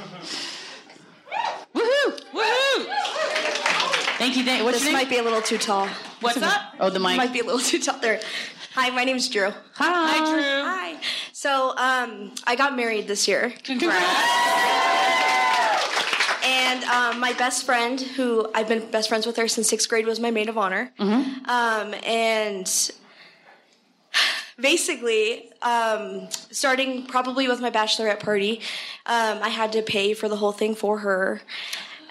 Woohoo! 1.81 2.19
Woohoo! 2.33 2.85
Thank 4.19 4.37
you. 4.37 4.43
what's 4.63 4.77
this 4.77 4.83
your 4.83 4.91
name? 4.93 4.93
might 4.93 5.09
be 5.09 5.17
a 5.17 5.23
little 5.23 5.41
too 5.41 5.57
tall. 5.57 5.87
What's 6.19 6.37
up? 6.41 6.61
Oh, 6.79 6.89
the 6.91 6.99
mic. 6.99 7.17
Might 7.17 7.33
be 7.33 7.39
a 7.39 7.43
little 7.43 7.59
too 7.59 7.79
tall 7.79 7.99
there. 7.99 8.21
Hi, 8.75 8.89
my 8.91 9.03
name's 9.03 9.27
Drew. 9.29 9.49
Hi. 9.49 9.55
Hi, 9.73 10.31
Drew. 10.33 10.41
Hi. 10.41 11.01
So, 11.33 11.73
um, 11.77 12.33
I 12.45 12.55
got 12.55 12.75
married 12.75 13.07
this 13.07 13.27
year. 13.27 13.53
And 16.43 16.83
um, 16.85 17.19
my 17.19 17.33
best 17.37 17.65
friend, 17.65 17.99
who 17.99 18.49
I've 18.55 18.67
been 18.67 18.89
best 18.91 19.09
friends 19.09 19.25
with 19.25 19.35
her 19.37 19.47
since 19.47 19.69
sixth 19.69 19.89
grade, 19.89 20.05
was 20.05 20.19
my 20.19 20.29
maid 20.31 20.49
of 20.49 20.57
honor. 20.57 20.91
Mm-hmm. 20.99 21.49
Um, 21.49 21.93
and 22.05 22.67
basically, 24.61 25.51
um, 25.61 26.29
starting 26.31 27.05
probably 27.07 27.47
with 27.47 27.59
my 27.59 27.69
bachelorette 27.71 28.19
party, 28.19 28.61
um, 29.05 29.39
I 29.41 29.49
had 29.49 29.71
to 29.73 29.81
pay 29.81 30.13
for 30.13 30.29
the 30.29 30.35
whole 30.37 30.51
thing 30.51 30.75
for 30.75 30.99
her. 30.99 31.41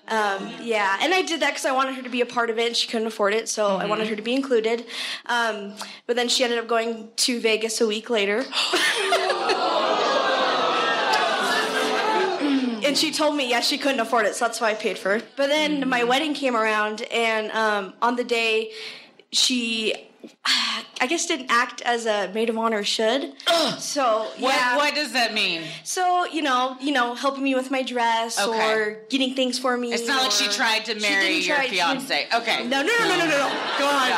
Um, 0.09 0.53
yeah, 0.61 0.99
and 1.01 1.15
I 1.15 1.23
did 1.23 1.41
that 1.41 1.51
because 1.51 1.65
I 1.65 1.71
wanted 1.73 1.95
her 1.95 2.03
to 2.03 2.09
be 2.09 2.21
a 2.21 2.27
part 2.27 2.51
of 2.51 2.59
it, 2.59 2.67
and 2.67 2.77
she 2.77 2.89
couldn't 2.89 3.07
afford 3.07 3.33
it, 3.33 3.49
so 3.49 3.69
mm-hmm. 3.69 3.83
I 3.83 3.87
wanted 3.87 4.09
her 4.09 4.17
to 4.17 4.23
be 4.23 4.35
included. 4.35 4.85
Um, 5.27 5.75
but 6.07 6.17
then 6.17 6.29
she 6.29 6.43
ended 6.43 6.59
up 6.59 6.67
going 6.67 7.11
to 7.15 7.41
Vegas 7.41 7.81
a 7.81 7.87
week 7.87 8.11
later. 8.11 8.39
and 12.85 12.99
she 12.99 13.13
told 13.13 13.37
me, 13.37 13.49
yeah, 13.49 13.61
she 13.61 13.79
couldn't 13.79 14.01
afford 14.01 14.27
it, 14.27 14.35
so 14.35 14.47
that's 14.47 14.61
why 14.61 14.71
I 14.71 14.75
paid 14.75 14.99
for 14.99 15.15
it. 15.15 15.25
But 15.37 15.47
then 15.47 15.81
mm-hmm. 15.81 15.89
my 15.89 16.03
wedding 16.03 16.35
came 16.35 16.57
around, 16.57 17.03
and 17.03 17.53
um, 17.53 17.95
on 18.03 18.17
the 18.17 18.25
day, 18.25 18.73
she 19.31 20.10
I 21.03 21.07
guess 21.07 21.27
didn't 21.27 21.51
act 21.51 21.81
as 21.83 22.07
a 22.07 22.31
maid 22.35 22.51
of 22.51 22.59
honor 22.59 22.85
should. 22.85 23.33
Ugh. 23.47 23.79
So 23.81 24.27
what, 24.39 24.55
yeah. 24.55 24.77
What 24.77 24.95
does 24.95 25.13
that 25.13 25.33
mean? 25.33 25.63
So 25.85 26.25
you 26.27 26.43
know, 26.43 26.77
you 26.81 26.93
know, 26.93 27.15
helping 27.15 27.43
me 27.43 27.55
with 27.55 27.71
my 27.71 27.83
dress 27.83 28.39
okay. 28.39 28.73
or 28.75 29.03
getting 29.09 29.35
things 29.35 29.59
for 29.59 29.77
me. 29.77 29.93
It's 29.93 30.07
not 30.07 30.23
like 30.23 30.33
she 30.33 30.45
tried 30.49 30.85
to 30.87 31.01
marry 31.01 31.37
your 31.39 31.57
try, 31.57 31.69
fiance. 31.69 32.21
Okay. 32.41 32.65
No, 32.69 32.83
no, 32.83 32.87
no, 32.99 33.09
no, 33.09 33.19
no, 33.19 33.25
no. 33.27 33.29
no. 33.29 33.65
Go 33.79 33.87
on. 33.87 34.13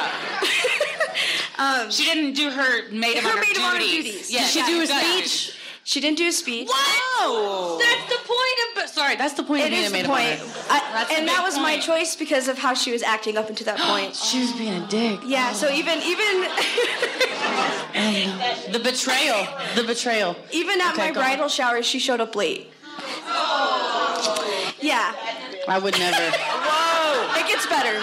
um, 1.80 1.90
she 1.90 2.04
didn't 2.04 2.34
do 2.34 2.50
her 2.50 2.90
maid 2.90 3.16
of 3.18 3.24
her 3.24 3.30
honor 3.30 3.40
maid 3.40 3.46
duties. 3.52 3.58
Of 3.58 3.64
honor 3.70 3.78
duties. 3.78 4.30
Did 4.30 4.46
she 4.46 4.62
do 4.64 4.82
a 4.82 4.86
speech? 4.86 5.56
She 5.84 6.00
didn't 6.00 6.18
do 6.18 6.28
a 6.28 6.32
speech. 6.32 6.68
What? 6.68 7.78
That's 7.80 8.10
the 8.14 8.18
point 8.26 8.38
of. 8.38 8.68
Sorry, 8.90 9.14
that's 9.16 9.34
the 9.34 9.42
point. 9.42 9.64
It 9.64 9.72
is 9.72 9.90
the 9.90 10.04
point. 10.04 10.40
I, 10.70 11.08
and 11.18 11.26
that 11.26 11.42
was 11.42 11.54
point. 11.54 11.62
my 11.64 11.80
choice 11.80 12.14
because 12.14 12.46
of 12.46 12.58
how 12.58 12.74
she 12.74 12.92
was 12.92 13.02
acting 13.02 13.36
up 13.38 13.48
until 13.48 13.64
that 13.64 13.78
point. 13.80 14.14
she 14.14 14.40
was 14.40 14.52
being 14.52 14.74
a 14.82 14.86
dick. 14.86 15.18
Yeah. 15.26 15.48
Oh. 15.50 15.54
So 15.54 15.72
even 15.72 15.98
even. 16.02 16.46
the 18.72 18.78
betrayal. 18.80 19.46
The 19.74 19.84
betrayal. 19.84 20.36
Even 20.52 20.78
at 20.80 20.92
okay, 20.92 21.06
my 21.08 21.12
bridal 21.12 21.44
on. 21.44 21.50
shower, 21.50 21.82
she 21.82 21.98
showed 21.98 22.20
up 22.20 22.36
late. 22.36 22.70
Oh. 23.26 24.74
Yeah. 24.80 25.14
I 25.66 25.78
would 25.78 25.98
never 25.98 26.32
it 27.42 27.52
gets 27.52 27.66
better. 27.66 27.98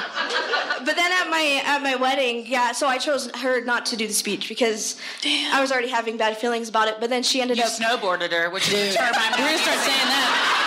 But 0.85 0.95
then 0.95 1.11
at 1.11 1.29
my 1.29 1.61
at 1.65 1.81
my 1.81 1.95
wedding, 1.95 2.45
yeah. 2.47 2.71
So 2.71 2.87
I 2.87 2.97
chose 2.97 3.29
her 3.37 3.63
not 3.63 3.85
to 3.87 3.95
do 3.95 4.07
the 4.07 4.13
speech 4.13 4.47
because 4.49 4.97
Damn. 5.21 5.53
I 5.55 5.61
was 5.61 5.71
already 5.71 5.89
having 5.89 6.17
bad 6.17 6.37
feelings 6.37 6.69
about 6.69 6.87
it. 6.87 6.97
But 6.99 7.09
then 7.09 7.23
she 7.23 7.41
ended 7.41 7.57
you 7.57 7.63
up 7.63 7.69
snowboarded 7.71 8.31
her, 8.31 8.49
which 8.49 8.71
is 8.71 8.95
a 8.95 8.97
term 8.97 9.11
I'm 9.13 9.39
gonna 9.39 9.57
start 9.57 9.77
saying 9.79 9.97
that. 10.07 10.65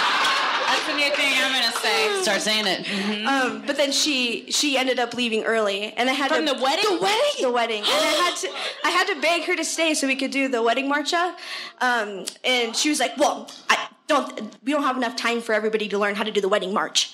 That's 0.69 0.87
the 0.87 0.95
new 0.95 1.15
thing 1.15 1.35
I'm 1.37 1.53
gonna 1.53 1.77
say. 1.77 2.23
Start 2.23 2.41
saying 2.41 2.67
it. 2.67 2.87
Mm-hmm. 2.87 3.27
Um, 3.27 3.63
but 3.67 3.77
then 3.77 3.93
she 3.93 4.51
she 4.51 4.77
ended 4.79 4.99
up 4.99 5.15
leaving 5.15 5.45
early, 5.45 5.93
and 5.97 6.09
I 6.09 6.13
had 6.13 6.31
from 6.31 6.47
to, 6.47 6.55
the 6.55 6.63
wedding. 6.63 6.85
The 6.89 7.01
wedding. 7.03 7.43
The 7.43 7.51
wedding. 7.51 7.81
and 7.83 7.91
I 7.91 8.29
had 8.31 8.37
to 8.41 8.49
I 8.85 8.91
had 8.91 9.07
to 9.15 9.21
beg 9.21 9.45
her 9.45 9.57
to 9.57 9.65
stay 9.65 9.95
so 9.95 10.07
we 10.07 10.17
could 10.17 10.31
do 10.31 10.49
the 10.49 10.63
wedding 10.63 10.91
marcha. 10.91 11.35
Um, 11.81 12.25
and 12.45 12.75
she 12.75 12.89
was 12.89 13.01
like, 13.01 13.17
"Well, 13.19 13.51
I, 13.69 13.89
don't 14.13 14.57
we 14.65 14.73
don't 14.73 14.83
have 14.83 14.97
enough 14.97 15.15
time 15.17 15.41
for 15.41 15.55
everybody 15.55 15.89
to 15.89 15.97
learn 15.99 16.15
how 16.15 16.23
to 16.25 16.31
do 16.31 16.41
the 16.41 16.49
wedding 16.49 16.73
march. 16.73 17.13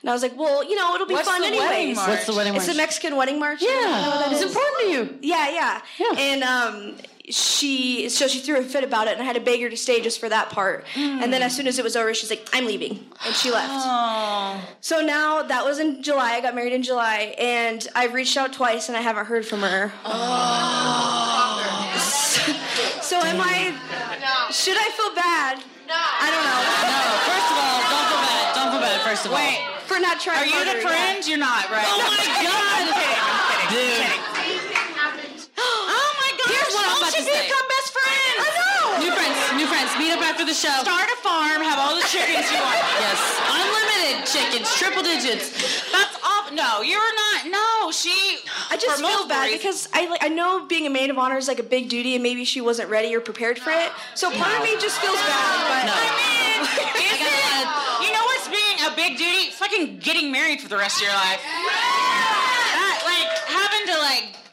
And 0.00 0.10
I 0.10 0.12
was 0.12 0.20
like, 0.22 0.36
well, 0.36 0.62
you 0.64 0.74
know, 0.74 0.94
it'll 0.94 1.06
be 1.06 1.14
What's 1.14 1.28
fun 1.28 1.42
anyway." 1.44 1.94
What's 1.94 2.26
the 2.26 2.34
wedding 2.34 2.52
march? 2.54 2.64
It's 2.64 2.74
a 2.74 2.76
Mexican 2.76 3.16
wedding 3.16 3.38
march. 3.38 3.60
Yeah, 3.62 4.28
it's 4.30 4.42
is. 4.42 4.50
important 4.54 4.76
to 4.82 4.86
you. 4.90 5.16
Yeah, 5.22 5.48
yeah, 5.50 5.80
yeah. 5.98 6.18
And 6.18 6.42
um, 6.42 6.96
she 7.30 8.08
so 8.10 8.26
she 8.28 8.40
threw 8.40 8.58
a 8.58 8.62
fit 8.62 8.82
about 8.84 9.06
it 9.08 9.12
and 9.12 9.22
I 9.22 9.24
had 9.24 9.36
to 9.36 9.40
beg 9.42 9.60
her 9.62 9.68
to 9.70 9.76
stay 9.76 10.00
just 10.00 10.18
for 10.20 10.28
that 10.28 10.50
part. 10.50 10.84
Mm. 10.94 11.22
And 11.22 11.32
then 11.32 11.42
as 11.42 11.54
soon 11.56 11.66
as 11.68 11.78
it 11.78 11.84
was 11.84 11.94
over, 11.96 12.12
she's 12.14 12.30
like, 12.30 12.48
I'm 12.52 12.66
leaving. 12.66 13.06
And 13.24 13.32
she 13.34 13.50
left. 13.52 13.70
Aww. 13.86 14.60
So 14.80 15.00
now 15.00 15.42
that 15.44 15.64
was 15.64 15.78
in 15.78 16.02
July. 16.02 16.32
I 16.32 16.40
got 16.40 16.54
married 16.56 16.72
in 16.72 16.82
July 16.82 17.34
and 17.38 17.86
I've 17.94 18.14
reached 18.14 18.36
out 18.36 18.52
twice 18.52 18.88
and 18.88 18.96
I 18.96 19.00
haven't 19.00 19.26
heard 19.26 19.46
from 19.46 19.60
her. 19.60 19.92
Oh. 22.08 22.08
so 23.02 23.18
am 23.18 23.38
I 23.40 23.74
should 24.50 24.76
I 24.78 24.90
feel 24.96 25.14
bad 25.14 25.62
no. 25.90 25.96
I 25.98 26.30
don't 26.30 26.46
know. 26.46 26.66
No. 26.86 27.02
First 27.26 27.50
of 27.50 27.56
all, 27.58 27.78
don't 27.90 28.06
feel 28.06 28.22
bad. 28.22 28.46
Don't 28.54 28.70
feel 28.70 28.82
bad. 28.86 28.98
First 29.02 29.26
of 29.26 29.30
all. 29.34 29.42
Wait. 29.42 29.58
For 29.90 29.98
not 29.98 30.20
trying. 30.22 30.38
Are 30.38 30.46
you 30.46 30.62
the 30.62 30.78
friend? 30.86 31.18
You're 31.26 31.42
not, 31.42 31.66
right? 31.68 31.82
Oh 31.82 31.98
my 32.14 32.26
god. 32.46 32.46
i 32.46 32.78
I'm 32.78 32.88
kidding. 32.94 33.74
Dude. 33.74 34.06
I'm 34.06 34.10
kidding. 34.14 34.29
New 39.00 39.10
friends, 39.16 39.36
new 39.56 39.66
friends. 39.66 39.88
Meet 39.96 40.12
up 40.12 40.20
after 40.22 40.44
the 40.44 40.52
show. 40.52 40.76
Start 40.84 41.08
a 41.08 41.16
farm, 41.24 41.64
have 41.64 41.78
all 41.78 41.96
the 41.96 42.04
chickens 42.04 42.52
you 42.52 42.60
want. 42.60 42.76
yes. 43.00 43.18
Unlimited 43.48 44.26
chickens, 44.28 44.68
triple 44.76 45.02
digits. 45.02 45.50
That's 45.90 46.16
off. 46.22 46.52
No, 46.52 46.82
you're 46.82 47.00
not. 47.00 47.48
No, 47.48 47.90
she. 47.92 48.12
I 48.68 48.76
just 48.78 49.00
feel 49.00 49.26
bad 49.26 49.44
reasons. 49.50 49.88
because 49.88 49.88
I 49.94 50.06
like, 50.10 50.22
I 50.22 50.28
know 50.28 50.66
being 50.66 50.86
a 50.86 50.90
maid 50.90 51.08
of 51.08 51.16
honor 51.18 51.38
is 51.38 51.48
like 51.48 51.58
a 51.58 51.62
big 51.64 51.88
duty, 51.88 52.12
and 52.14 52.22
maybe 52.22 52.44
she 52.44 52.60
wasn't 52.60 52.90
ready 52.90 53.14
or 53.16 53.20
prepared 53.20 53.58
for 53.58 53.70
it. 53.70 53.90
So 54.14 54.28
part 54.30 54.50
no. 54.52 54.58
of 54.58 54.64
me 54.64 54.76
just 54.80 55.00
feels 55.00 55.16
no. 55.16 55.26
bad. 55.28 55.64
But 55.64 55.84
no. 55.86 55.92
I 55.96 56.08
mean, 56.20 56.60
is 57.08 57.20
it, 57.24 57.66
you 58.04 58.12
know 58.12 58.24
what's 58.28 58.48
being 58.52 58.76
a 58.84 58.94
big 58.94 59.16
duty? 59.16 59.50
Fucking 59.56 59.98
getting 60.00 60.30
married 60.30 60.60
for 60.60 60.68
the 60.68 60.76
rest 60.76 60.98
of 60.98 61.04
your 61.04 61.12
life. 61.14 61.40
Yeah 61.46 62.29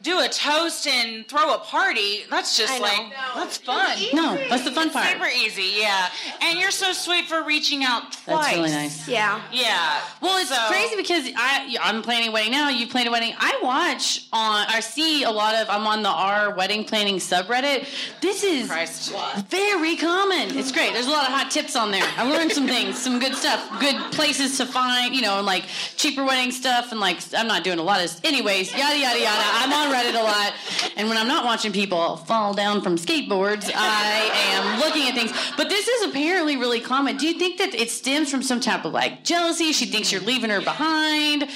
do 0.08 0.20
a 0.20 0.28
toast 0.28 0.86
and 0.86 1.28
throw 1.28 1.52
a 1.54 1.58
party. 1.58 2.22
That's 2.30 2.56
just 2.56 2.80
like 2.80 3.12
that's 3.34 3.58
fun. 3.58 3.98
No, 4.14 4.36
that's 4.48 4.64
the 4.64 4.72
fun 4.72 4.88
part. 4.90 5.06
Super 5.08 5.26
easy, 5.26 5.72
yeah. 5.76 6.08
And 6.40 6.58
you're 6.58 6.70
so 6.70 6.92
sweet 6.94 7.26
for 7.26 7.42
reaching 7.44 7.84
out 7.84 8.12
twice. 8.24 8.24
That's 8.46 8.56
really 8.56 8.70
nice. 8.70 9.06
Yeah, 9.08 9.42
yeah. 9.52 10.00
Well, 10.22 10.38
it's 10.38 10.48
so. 10.48 10.56
crazy 10.68 10.96
because 10.96 11.28
I 11.36 11.76
I'm 11.82 12.00
planning 12.02 12.28
a 12.30 12.32
wedding 12.32 12.52
now. 12.52 12.70
You 12.70 12.86
plan 12.86 13.06
a 13.06 13.10
wedding. 13.10 13.34
I 13.38 13.58
watch 13.62 14.28
on 14.32 14.64
I 14.70 14.80
see 14.80 15.24
a 15.24 15.30
lot 15.30 15.54
of. 15.54 15.68
I'm 15.68 15.86
on 15.86 16.02
the 16.02 16.08
R 16.10 16.54
wedding 16.54 16.84
planning 16.86 17.16
subreddit. 17.16 17.86
This 18.22 18.42
is 18.42 18.66
Christ. 18.68 19.12
very 19.50 19.96
common. 19.96 20.56
It's 20.56 20.72
great. 20.72 20.94
There's 20.94 21.06
a 21.06 21.10
lot 21.10 21.24
of 21.26 21.32
hot 21.34 21.50
tips 21.50 21.76
on 21.76 21.90
there. 21.90 22.08
I 22.16 22.24
learned 22.28 22.52
some 22.52 22.66
things, 22.66 22.98
some 22.98 23.18
good 23.18 23.34
stuff, 23.34 23.60
good 23.78 23.96
places 24.12 24.56
to 24.56 24.64
find. 24.64 25.14
You 25.14 25.20
know, 25.20 25.42
like 25.42 25.64
cheaper 25.96 26.24
wedding 26.24 26.50
stuff 26.50 26.92
and 26.92 27.00
like 27.00 27.18
I'm 27.36 27.46
not 27.46 27.62
doing 27.62 27.78
a 27.78 27.82
lot 27.82 28.02
of 28.02 28.08
anyways. 28.24 28.72
Yada 28.72 28.98
yada 28.98 29.18
yada. 29.20 29.42
I'm 29.60 29.70
on. 29.72 29.97
Reddit 29.98 30.14
a 30.18 30.22
lot. 30.22 30.54
And 30.96 31.08
when 31.08 31.18
I'm 31.18 31.28
not 31.28 31.44
watching 31.44 31.72
people 31.72 32.16
fall 32.18 32.54
down 32.54 32.80
from 32.82 32.96
skateboards, 32.96 33.70
I 33.74 34.30
am 34.52 34.80
looking 34.80 35.08
at 35.08 35.14
things. 35.14 35.32
But 35.56 35.68
this 35.68 35.86
is 35.88 36.10
apparently 36.10 36.56
really 36.56 36.80
common. 36.80 37.16
Do 37.16 37.26
you 37.26 37.38
think 37.38 37.58
that 37.58 37.74
it 37.74 37.90
stems 37.90 38.30
from 38.30 38.42
some 38.42 38.60
type 38.60 38.84
of 38.84 38.92
like 38.92 39.24
jealousy? 39.24 39.72
She 39.72 39.86
thinks 39.86 40.12
you're 40.12 40.20
leaving 40.20 40.50
her 40.50 40.60
behind. 40.60 41.48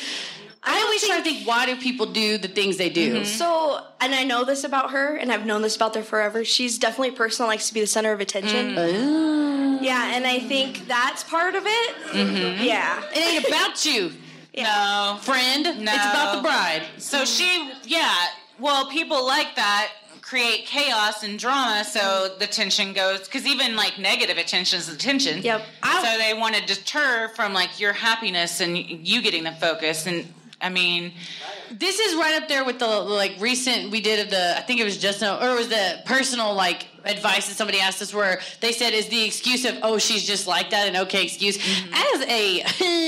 I, 0.65 0.77
I 0.79 0.83
always 0.83 1.01
think, 1.01 1.13
try 1.13 1.23
to 1.23 1.23
think 1.29 1.47
why 1.49 1.67
do 1.67 1.77
people 1.77 2.07
do 2.07 2.39
the 2.39 2.47
things 2.49 2.77
they 2.77 2.89
do. 2.89 3.15
Mm-hmm. 3.17 3.25
So, 3.25 3.85
and 4.01 4.15
I 4.15 4.23
know 4.23 4.45
this 4.45 4.63
about 4.63 4.93
her, 4.93 5.17
and 5.17 5.33
I've 5.33 5.45
known 5.45 5.61
this 5.63 5.75
about 5.75 5.95
her 5.97 6.03
forever. 6.03 6.45
She's 6.45 6.79
definitely 6.79 7.09
a 7.09 7.19
person 7.19 7.45
that 7.45 7.49
likes 7.49 7.67
to 7.69 7.75
be 7.75 7.81
the 7.81 7.87
center 7.89 8.13
of 8.13 8.21
attention. 8.21 8.77
Mm. 8.77 8.77
Oh. 8.79 9.79
Yeah, 9.83 10.15
and 10.15 10.25
I 10.25 10.39
think 10.39 10.87
that's 10.87 11.25
part 11.25 11.57
of 11.57 11.65
it. 11.67 11.95
Mm-hmm. 12.13 12.63
Yeah, 12.63 13.03
it 13.11 13.17
ain't 13.19 13.45
about 13.49 13.85
you. 13.85 14.13
Yeah. 14.53 14.65
No. 15.17 15.23
Friend. 15.23 15.65
No. 15.65 15.93
It's 15.93 16.05
about 16.05 16.37
the 16.37 16.43
bride. 16.43 16.83
So 16.99 17.25
she, 17.25 17.73
yeah. 17.85 18.13
Well, 18.59 18.89
people 18.91 19.25
like 19.27 19.57
that 19.57 19.91
create 20.21 20.67
chaos 20.67 21.25
and 21.25 21.39
drama, 21.39 21.85
so 21.85 21.99
mm-hmm. 22.01 22.39
the 22.39 22.47
tension 22.47 22.93
goes 22.93 23.21
because 23.25 23.47
even 23.47 23.75
like 23.77 23.99
negative 23.99 24.37
attention 24.39 24.79
is 24.79 24.89
attention. 24.89 25.43
Yep. 25.43 25.63
so 25.85 26.19
they 26.19 26.33
want 26.35 26.55
to 26.55 26.65
deter 26.65 27.29
from 27.35 27.53
like 27.53 27.81
your 27.81 27.93
happiness 27.93 28.61
and 28.61 28.77
you 28.79 29.23
getting 29.23 29.45
the 29.45 29.53
focus 29.53 30.07
and. 30.07 30.27
I 30.65 30.69
mean, 30.69 31.13
this 31.73 31.99
is 31.99 32.15
right 32.15 32.41
up 32.41 32.49
there 32.49 32.65
with 32.65 32.79
the 32.79 32.87
like 32.87 33.35
recent 33.41 33.91
we 33.91 34.01
did 34.01 34.21
of 34.25 34.31
the 34.31 34.57
I 34.57 34.61
think 34.61 34.81
it 34.81 34.85
was 34.85 34.97
just 34.97 35.21
now 35.21 35.41
or 35.41 35.55
it 35.55 35.59
was 35.59 35.67
the 35.69 35.99
personal 36.05 36.55
like 36.55 36.87
advice 37.05 37.49
that 37.49 37.55
somebody 37.57 37.81
asked 37.81 38.01
us 38.01 38.15
where 38.15 38.39
they 38.61 38.71
said 38.71 38.93
is 38.93 39.09
the 39.09 39.25
excuse 39.25 39.65
of 39.65 39.75
oh 39.83 39.99
she's 39.99 40.25
just 40.25 40.47
like 40.47 40.71
that 40.71 40.87
an 40.87 40.97
okay 40.99 41.25
excuse 41.25 41.59
mm-hmm. 41.59 42.23
as 42.23 42.29
a 42.29 42.63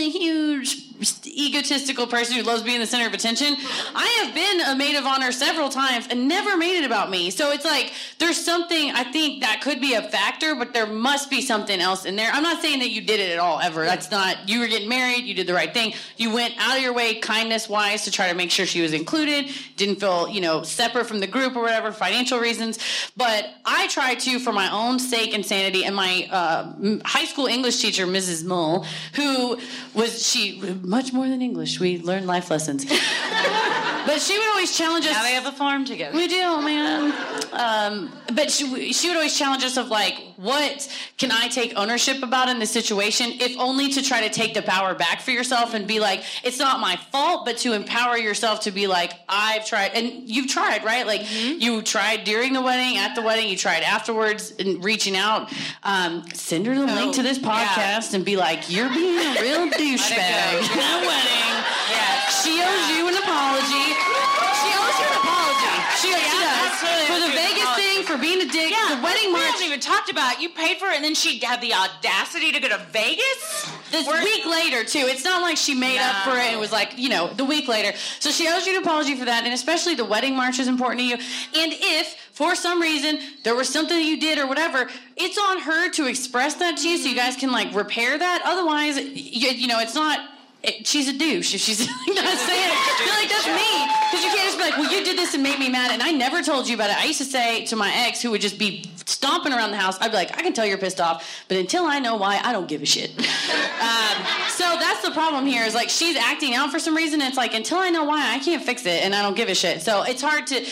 huge 0.10 0.93
egotistical 1.26 2.06
person 2.06 2.36
who 2.36 2.42
loves 2.42 2.62
being 2.62 2.80
the 2.80 2.86
center 2.86 3.06
of 3.06 3.14
attention. 3.14 3.56
I 3.94 4.06
have 4.22 4.34
been 4.34 4.60
a 4.62 4.74
maid 4.76 4.96
of 4.96 5.04
honor 5.04 5.32
several 5.32 5.68
times 5.68 6.06
and 6.10 6.28
never 6.28 6.56
made 6.56 6.78
it 6.78 6.84
about 6.84 7.10
me. 7.10 7.30
So 7.30 7.52
it's 7.52 7.64
like 7.64 7.92
there's 8.18 8.42
something 8.42 8.90
I 8.92 9.04
think 9.04 9.42
that 9.42 9.60
could 9.60 9.80
be 9.80 9.94
a 9.94 10.02
factor, 10.02 10.54
but 10.54 10.72
there 10.72 10.86
must 10.86 11.30
be 11.30 11.40
something 11.40 11.80
else 11.80 12.04
in 12.04 12.16
there. 12.16 12.30
I'm 12.32 12.42
not 12.42 12.60
saying 12.62 12.78
that 12.80 12.90
you 12.90 13.00
did 13.02 13.20
it 13.20 13.32
at 13.32 13.38
all 13.38 13.60
ever. 13.60 13.84
That's 13.84 14.10
not 14.10 14.48
you 14.48 14.60
were 14.60 14.68
getting 14.68 14.88
married, 14.88 15.24
you 15.24 15.34
did 15.34 15.46
the 15.46 15.54
right 15.54 15.72
thing. 15.72 15.94
You 16.16 16.32
went 16.32 16.54
out 16.58 16.76
of 16.76 16.82
your 16.82 16.92
way 16.94 17.20
kindness 17.20 17.68
wise 17.68 18.04
to 18.04 18.10
try 18.10 18.28
to 18.28 18.34
make 18.34 18.50
sure 18.50 18.66
she 18.66 18.80
was 18.80 18.92
included, 18.92 19.46
didn't 19.76 19.96
feel, 20.00 20.28
you 20.28 20.40
know, 20.40 20.62
separate 20.62 21.06
from 21.06 21.20
the 21.20 21.26
group 21.26 21.56
or 21.56 21.62
whatever, 21.62 21.92
financial 21.92 22.38
reasons. 22.38 22.78
But 23.16 23.46
I 23.64 23.88
try 23.88 24.14
to 24.14 24.38
for 24.38 24.52
my 24.52 24.72
own 24.72 24.98
sake 24.98 25.34
and 25.34 25.44
sanity 25.44 25.84
and 25.84 25.94
my 25.94 26.28
uh, 26.30 26.98
high 27.04 27.24
school 27.24 27.46
English 27.46 27.80
teacher, 27.80 28.06
Mrs. 28.06 28.44
Mull, 28.44 28.86
who 29.14 29.58
was 29.94 30.26
she 30.26 30.60
much 30.94 31.12
more 31.12 31.28
than 31.28 31.42
English. 31.42 31.80
We 31.80 31.98
learn 32.02 32.24
life 32.24 32.52
lessons. 32.52 32.84
but 34.06 34.20
she 34.20 34.38
would 34.38 34.46
always 34.50 34.76
challenge 34.78 35.04
us. 35.06 35.12
Now 35.14 35.24
they 35.24 35.32
have 35.34 35.46
a 35.52 35.56
farm 35.64 35.84
together. 35.84 36.14
We 36.16 36.28
do, 36.28 36.42
man. 36.62 37.12
Um, 37.52 38.12
but 38.32 38.48
she, 38.50 38.92
she 38.92 39.08
would 39.08 39.16
always 39.16 39.36
challenge 39.36 39.64
us 39.64 39.76
of 39.76 39.88
like, 39.88 40.14
what 40.36 40.88
can 41.16 41.30
I 41.32 41.46
take 41.48 41.72
ownership 41.76 42.22
about 42.22 42.48
in 42.48 42.58
this 42.58 42.70
situation, 42.70 43.26
if 43.40 43.56
only 43.58 43.90
to 43.92 44.02
try 44.02 44.26
to 44.26 44.28
take 44.32 44.52
the 44.54 44.62
power 44.62 44.92
back 44.94 45.20
for 45.20 45.30
yourself 45.30 45.72
and 45.74 45.86
be 45.86 46.00
like, 46.00 46.22
it's 46.44 46.58
not 46.58 46.80
my 46.80 46.96
fault, 47.12 47.44
but 47.44 47.56
to 47.58 47.72
empower 47.72 48.16
yourself 48.18 48.60
to 48.62 48.70
be 48.72 48.88
like, 48.88 49.12
I've 49.28 49.64
tried, 49.66 49.92
and 49.94 50.28
you've 50.28 50.48
tried, 50.48 50.84
right? 50.84 51.06
Like 51.06 51.22
mm-hmm. 51.22 51.60
you 51.60 51.82
tried 51.82 52.24
during 52.24 52.52
the 52.52 52.60
wedding, 52.60 52.98
at 52.98 53.14
the 53.14 53.22
wedding, 53.22 53.48
you 53.48 53.56
tried 53.56 53.84
afterwards, 53.84 54.52
and 54.58 54.84
reaching 54.84 55.16
out. 55.16 55.52
Um, 55.84 56.24
send 56.34 56.66
her 56.66 56.74
the 56.74 56.90
oh, 56.90 56.94
link 56.94 57.14
to 57.14 57.22
this 57.22 57.38
podcast 57.38 58.10
yeah. 58.10 58.16
and 58.16 58.24
be 58.24 58.36
like, 58.36 58.68
you're 58.68 58.92
being 58.92 59.18
a 59.18 59.40
real 59.40 59.68
douchebag 59.70 60.73
the 60.76 60.98
wedding. 61.06 61.54
Yeah, 61.90 62.28
She 62.34 62.52
owes 62.58 62.86
you 62.90 63.02
an 63.06 63.14
apology. 63.22 63.84
She 63.94 64.68
owes 64.74 64.96
you 64.98 65.06
an 65.06 65.16
apology. 65.22 65.76
She, 66.02 66.08
yeah, 66.10 66.18
she 66.18 66.38
does. 66.42 66.66
Absolutely. 66.72 67.06
For 67.14 67.18
the 67.22 67.32
Vegas 67.38 67.68
thing, 67.78 67.98
for 68.02 68.16
being 68.18 68.40
a 68.42 68.48
dick, 68.50 68.74
yeah. 68.74 68.96
the 68.96 69.02
wedding 69.02 69.30
we 69.30 69.38
march. 69.38 69.62
We 69.62 69.70
haven't 69.70 69.70
even 69.78 69.80
talked 69.80 70.10
about 70.10 70.34
it. 70.34 70.40
You 70.40 70.50
paid 70.50 70.78
for 70.78 70.90
it, 70.90 70.96
and 70.96 71.04
then 71.04 71.14
she 71.14 71.38
had 71.40 71.60
the 71.60 71.74
audacity 71.74 72.50
to 72.52 72.58
go 72.58 72.68
to 72.68 72.78
Vegas? 72.90 73.70
This 73.92 74.06
We're... 74.06 74.22
week 74.24 74.44
later, 74.46 74.82
too. 74.82 75.06
It's 75.06 75.22
not 75.22 75.42
like 75.42 75.56
she 75.56 75.74
made 75.74 75.98
no. 75.98 76.04
up 76.06 76.16
for 76.24 76.34
it 76.36 76.50
and 76.50 76.58
was 76.60 76.72
like, 76.72 76.98
you 76.98 77.08
know, 77.08 77.32
the 77.32 77.44
week 77.44 77.68
later. 77.68 77.96
So 78.18 78.30
she 78.30 78.48
owes 78.48 78.66
you 78.66 78.76
an 78.76 78.82
apology 78.82 79.14
for 79.14 79.24
that, 79.24 79.44
and 79.44 79.54
especially 79.54 79.94
the 79.94 80.04
wedding 80.04 80.34
march 80.36 80.58
is 80.58 80.66
important 80.66 81.00
to 81.00 81.06
you. 81.06 81.14
And 81.14 81.72
if, 81.76 82.08
for 82.32 82.56
some 82.56 82.80
reason, 82.80 83.20
there 83.44 83.54
was 83.54 83.68
something 83.68 83.98
you 83.98 84.18
did 84.18 84.38
or 84.38 84.48
whatever, 84.48 84.88
it's 85.16 85.38
on 85.38 85.60
her 85.60 85.90
to 85.92 86.06
express 86.06 86.54
that 86.54 86.78
to 86.78 86.88
you 86.88 86.98
so 86.98 87.08
you 87.08 87.14
guys 87.14 87.36
can, 87.36 87.52
like, 87.52 87.72
repair 87.74 88.18
that. 88.18 88.42
Otherwise, 88.44 88.96
you, 88.98 89.50
you 89.50 89.66
know, 89.68 89.78
it's 89.78 89.94
not 89.94 90.18
it, 90.64 90.86
she's 90.86 91.08
a 91.08 91.12
douche 91.16 91.54
if 91.54 91.60
she's 91.60 91.80
not 91.88 92.38
saying 92.38 92.70
it. 92.72 93.00
You're 93.04 93.14
like, 93.14 93.28
that's 93.28 93.46
me. 93.48 93.84
Because 94.10 94.24
you 94.24 94.30
can't 94.30 94.44
just 94.48 94.58
be 94.58 94.64
like, 94.64 94.76
well, 94.78 94.90
you 94.90 95.04
did 95.04 95.18
this 95.18 95.34
and 95.34 95.42
made 95.42 95.58
me 95.58 95.68
mad, 95.68 95.90
and 95.92 96.02
I 96.02 96.10
never 96.10 96.42
told 96.42 96.66
you 96.68 96.74
about 96.74 96.90
it. 96.90 96.96
I 96.96 97.04
used 97.04 97.18
to 97.18 97.24
say 97.24 97.64
to 97.66 97.76
my 97.76 97.92
ex, 97.94 98.22
who 98.22 98.30
would 98.30 98.40
just 98.40 98.58
be 98.58 98.84
stomping 99.06 99.52
around 99.52 99.70
the 99.70 99.76
house, 99.76 99.96
I'd 100.00 100.08
be 100.08 100.14
like, 100.16 100.36
I 100.38 100.42
can 100.42 100.52
tell 100.54 100.66
you're 100.66 100.78
pissed 100.78 101.00
off, 101.00 101.26
but 101.48 101.58
until 101.58 101.84
I 101.84 101.98
know 101.98 102.16
why, 102.16 102.40
I 102.42 102.52
don't 102.52 102.66
give 102.68 102.80
a 102.82 102.86
shit. 102.86 103.10
um, 103.18 104.24
so 104.48 104.76
that's 104.80 105.02
the 105.02 105.10
problem 105.12 105.46
here 105.46 105.64
is 105.64 105.74
like, 105.74 105.90
she's 105.90 106.16
acting 106.16 106.54
out 106.54 106.70
for 106.70 106.78
some 106.78 106.94
reason. 106.96 107.20
it's 107.20 107.36
like, 107.36 107.54
until 107.54 107.78
I 107.78 107.90
know 107.90 108.04
why, 108.04 108.34
I 108.34 108.38
can't 108.38 108.62
fix 108.64 108.86
it, 108.86 109.04
and 109.04 109.14
I 109.14 109.22
don't 109.22 109.36
give 109.36 109.48
a 109.50 109.54
shit. 109.54 109.82
So 109.82 110.02
it's 110.02 110.22
hard 110.22 110.46
to. 110.48 110.64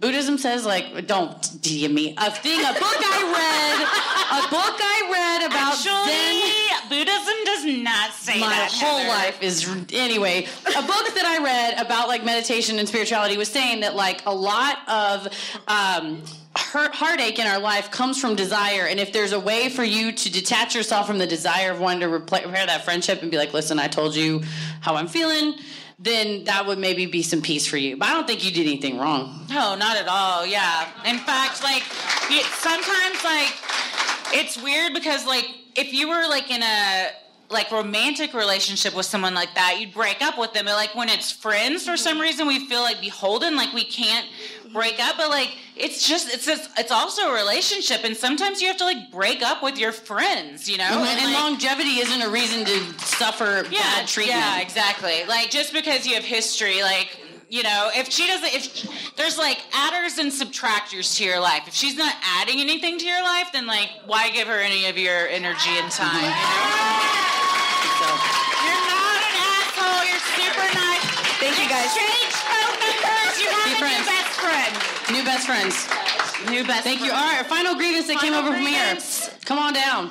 Buddhism 0.00 0.38
says, 0.38 0.66
like, 0.66 1.06
don't 1.06 1.32
DM 1.62 1.92
me. 1.94 2.14
A 2.18 2.30
thing, 2.30 2.60
a 2.60 2.72
book 2.72 2.98
I 2.98 3.20
read, 3.40 4.42
a 4.42 4.42
book 4.50 4.76
I 4.76 5.38
read 5.40 5.46
about 5.46 5.74
Actually, 5.78 6.98
Zen 6.98 7.03
does 7.44 7.64
not 7.64 8.12
say 8.12 8.40
my 8.40 8.48
that. 8.48 8.70
My 8.72 8.78
whole 8.86 8.98
Heather. 8.98 9.08
life 9.10 9.42
is 9.42 9.68
anyway. 9.92 10.46
A 10.66 10.82
book 10.82 11.06
that 11.14 11.24
I 11.38 11.42
read 11.44 11.84
about 11.84 12.08
like 12.08 12.24
meditation 12.24 12.78
and 12.78 12.88
spirituality 12.88 13.36
was 13.36 13.48
saying 13.48 13.80
that 13.80 13.94
like 13.94 14.24
a 14.26 14.32
lot 14.34 14.78
of 14.88 15.28
um, 15.68 16.22
hurt, 16.56 16.94
heartache 16.94 17.38
in 17.38 17.46
our 17.46 17.60
life 17.60 17.90
comes 17.90 18.20
from 18.20 18.34
desire, 18.34 18.86
and 18.86 18.98
if 18.98 19.12
there's 19.12 19.32
a 19.32 19.40
way 19.40 19.68
for 19.68 19.84
you 19.84 20.12
to 20.12 20.32
detach 20.32 20.74
yourself 20.74 21.06
from 21.06 21.18
the 21.18 21.26
desire 21.26 21.70
of 21.70 21.80
wanting 21.80 22.00
to 22.00 22.08
repair 22.08 22.50
that 22.66 22.84
friendship 22.84 23.22
and 23.22 23.30
be 23.30 23.36
like, 23.36 23.52
listen, 23.52 23.78
I 23.78 23.88
told 23.88 24.14
you 24.16 24.42
how 24.80 24.96
I'm 24.96 25.08
feeling 25.08 25.54
then 26.00 26.42
that 26.44 26.66
would 26.66 26.76
maybe 26.76 27.06
be 27.06 27.22
some 27.22 27.40
peace 27.40 27.68
for 27.68 27.76
you. 27.76 27.96
But 27.96 28.08
I 28.08 28.14
don't 28.14 28.26
think 28.26 28.44
you 28.44 28.50
did 28.50 28.66
anything 28.66 28.98
wrong. 28.98 29.46
No, 29.48 29.76
not 29.76 29.96
at 29.96 30.08
all. 30.08 30.44
Yeah. 30.44 30.88
In 31.08 31.18
fact, 31.18 31.62
like 31.62 31.82
sometimes 31.84 33.22
like 33.22 33.54
it's 34.32 34.60
weird 34.60 34.92
because 34.92 35.24
like 35.24 35.48
if 35.76 35.92
you 35.92 36.08
were 36.08 36.28
like 36.28 36.50
in 36.50 36.64
a 36.64 37.10
like 37.54 37.70
romantic 37.72 38.34
relationship 38.34 38.94
with 38.94 39.06
someone 39.06 39.32
like 39.34 39.54
that, 39.54 39.78
you'd 39.80 39.94
break 39.94 40.20
up 40.20 40.36
with 40.38 40.52
them. 40.52 40.66
But 40.66 40.74
like 40.74 40.94
when 40.94 41.08
it's 41.08 41.32
friends, 41.32 41.86
for 41.86 41.96
some 41.96 42.14
mm-hmm. 42.14 42.20
reason, 42.22 42.46
we 42.46 42.68
feel 42.68 42.80
like 42.82 43.00
beholden, 43.00 43.56
like 43.56 43.72
we 43.72 43.84
can't 43.84 44.26
break 44.74 45.00
up. 45.00 45.16
But 45.16 45.30
like 45.30 45.56
it's 45.74 46.06
just 46.06 46.34
it's 46.34 46.44
just, 46.44 46.68
it's 46.78 46.90
also 46.90 47.30
a 47.30 47.34
relationship, 47.34 48.00
and 48.04 48.14
sometimes 48.14 48.60
you 48.60 48.68
have 48.68 48.76
to 48.78 48.84
like 48.84 49.10
break 49.10 49.42
up 49.42 49.62
with 49.62 49.78
your 49.78 49.92
friends, 49.92 50.68
you 50.68 50.76
know. 50.76 50.84
Mm-hmm. 50.84 51.06
And, 51.06 51.20
and 51.20 51.32
like, 51.32 51.42
longevity 51.42 52.00
isn't 52.00 52.20
a 52.20 52.28
reason 52.28 52.66
to 52.66 52.98
suffer 53.04 53.64
yeah, 53.70 53.80
bad 53.80 54.08
treatment. 54.08 54.38
Yeah, 54.40 54.60
exactly. 54.60 55.24
Like 55.26 55.48
just 55.48 55.72
because 55.72 56.06
you 56.06 56.14
have 56.16 56.24
history, 56.24 56.82
like 56.82 57.18
you 57.54 57.62
know, 57.62 57.86
if 57.94 58.10
she 58.10 58.26
doesn't, 58.26 58.50
if 58.50 59.14
there's 59.14 59.38
like 59.38 59.62
adders 59.72 60.18
and 60.18 60.26
subtractors 60.26 61.14
to 61.18 61.22
your 61.24 61.38
life, 61.38 61.68
if 61.70 61.74
she's 61.74 61.94
not 61.94 62.12
adding 62.42 62.58
anything 62.58 62.98
to 62.98 63.06
your 63.06 63.22
life, 63.22 63.50
then 63.54 63.64
like, 63.68 63.90
why 64.06 64.28
give 64.30 64.48
her 64.48 64.58
any 64.58 64.86
of 64.90 64.98
your 64.98 65.28
energy 65.30 65.70
and 65.78 65.86
time? 65.86 66.18
You 66.34 68.10
You're 68.58 68.82
not 68.90 69.22
an 69.22 69.34
asshole. 69.54 70.02
You're 70.02 70.26
super 70.34 70.66
nice. 70.74 71.06
Thank 71.38 71.62
you 71.62 71.68
guys. 71.70 71.94
Exchange 71.94 72.34
phone 72.42 72.74
numbers. 72.74 73.38
You 73.38 73.46
have 73.46 73.70
Be 73.70 73.78
friends. 73.78 75.14
new 75.14 75.22
best 75.22 75.46
friend. 75.46 75.68
New 75.70 75.70
best 75.70 75.86
friends. 75.86 76.50
New 76.50 76.64
best. 76.66 76.82
Thank 76.82 77.04
you. 77.04 77.12
All 77.12 77.22
right, 77.22 77.46
final 77.46 77.76
grievance 77.76 78.08
that 78.08 78.18
final 78.18 78.42
came 78.42 78.46
over 78.50 78.56
grievance. 78.58 79.28
from 79.28 79.30
here. 79.30 79.40
Come 79.44 79.58
on 79.60 79.74
down. 79.74 80.10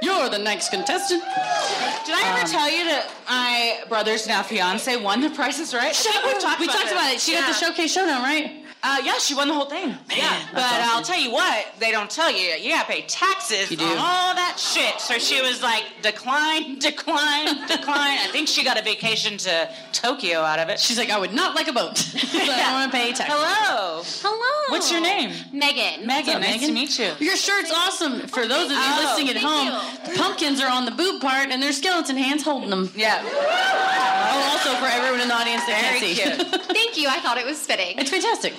You're 0.00 0.28
the 0.28 0.38
next 0.38 0.68
contestant. 0.68 1.20
Did 1.22 2.14
I 2.14 2.22
ever 2.32 2.42
um, 2.42 2.46
tell 2.46 2.70
you 2.70 2.84
that 2.84 3.10
my 3.28 3.82
brother's 3.88 4.28
now 4.28 4.42
fiance 4.44 4.96
won 4.96 5.20
the 5.20 5.30
Price 5.30 5.58
is 5.58 5.74
Right? 5.74 5.94
Shut 5.94 6.14
we 6.24 6.40
talked, 6.40 6.60
we 6.60 6.66
about, 6.66 6.76
talked 6.76 6.88
it. 6.90 6.92
about 6.92 7.12
it. 7.14 7.20
She 7.20 7.32
yeah. 7.32 7.40
got 7.40 7.48
the 7.48 7.54
showcase 7.64 7.92
showdown, 7.92 8.22
right? 8.22 8.64
Uh, 8.82 9.00
yeah, 9.02 9.18
she 9.18 9.34
won 9.34 9.48
the 9.48 9.54
whole 9.54 9.66
thing. 9.68 9.88
Man, 9.88 9.98
yeah, 10.14 10.38
but 10.52 10.62
awesome. 10.62 10.78
I'll 10.84 11.02
tell 11.02 11.18
you 11.18 11.32
what, 11.32 11.66
they 11.80 11.90
don't 11.90 12.08
tell 12.10 12.30
you. 12.30 12.50
You 12.60 12.70
gotta 12.70 12.86
pay 12.86 13.02
taxes 13.02 13.72
on 13.72 13.88
all 13.98 14.34
that 14.38 14.56
shit. 14.56 15.00
So 15.00 15.18
she 15.18 15.40
was 15.42 15.62
like, 15.62 15.82
decline, 16.00 16.78
decline, 16.78 17.66
decline. 17.66 18.18
I 18.18 18.28
think 18.30 18.46
she 18.46 18.62
got 18.62 18.78
a 18.78 18.82
vacation 18.82 19.36
to 19.38 19.68
Tokyo 19.92 20.40
out 20.40 20.60
of 20.60 20.68
it. 20.68 20.78
She's 20.78 20.96
like, 20.96 21.10
I 21.10 21.18
would 21.18 21.32
not 21.32 21.56
like 21.56 21.66
a 21.66 21.72
boat. 21.72 21.96
so 21.98 22.38
yeah. 22.38 22.44
I 22.44 22.46
don't 22.62 22.72
want 22.74 22.92
to 22.92 22.96
pay 22.98 23.12
taxes. 23.12 23.26
Hello, 23.36 24.02
hello. 24.22 24.70
What's 24.76 24.92
your 24.92 25.00
name? 25.00 25.30
Megan. 25.52 26.06
Megan. 26.06 26.36
Up, 26.36 26.40
nice 26.42 26.54
Megan? 26.60 26.68
to 26.68 26.74
meet 26.74 26.98
you. 27.00 27.10
Your 27.18 27.36
shirt's 27.36 27.72
awesome. 27.72 28.28
For 28.28 28.46
those 28.46 28.66
of 28.66 28.72
you 28.76 28.78
oh, 28.78 29.02
listening 29.08 29.34
at 29.36 29.42
home, 29.42 30.06
the 30.12 30.16
pumpkins 30.16 30.60
are 30.60 30.70
on 30.70 30.84
the 30.84 30.92
boob 30.92 31.20
part, 31.20 31.48
and 31.50 31.60
their 31.60 31.72
skeleton 31.72 32.16
hands 32.16 32.44
holding 32.44 32.70
them. 32.70 32.90
Yeah. 32.94 33.22
oh, 33.26 34.52
also 34.52 34.70
for 34.78 34.86
everyone 34.86 35.20
in 35.20 35.26
the 35.28 35.34
audience 35.34 35.64
that 35.66 35.98
Very 35.98 36.14
can't 36.14 36.40
see. 36.42 36.46
Cute. 36.52 36.62
Thank 36.76 36.96
you. 36.96 37.08
I 37.08 37.18
thought 37.18 37.38
it 37.38 37.46
was 37.46 37.58
fitting. 37.66 37.98
It's 37.98 38.10
fantastic. 38.10 38.54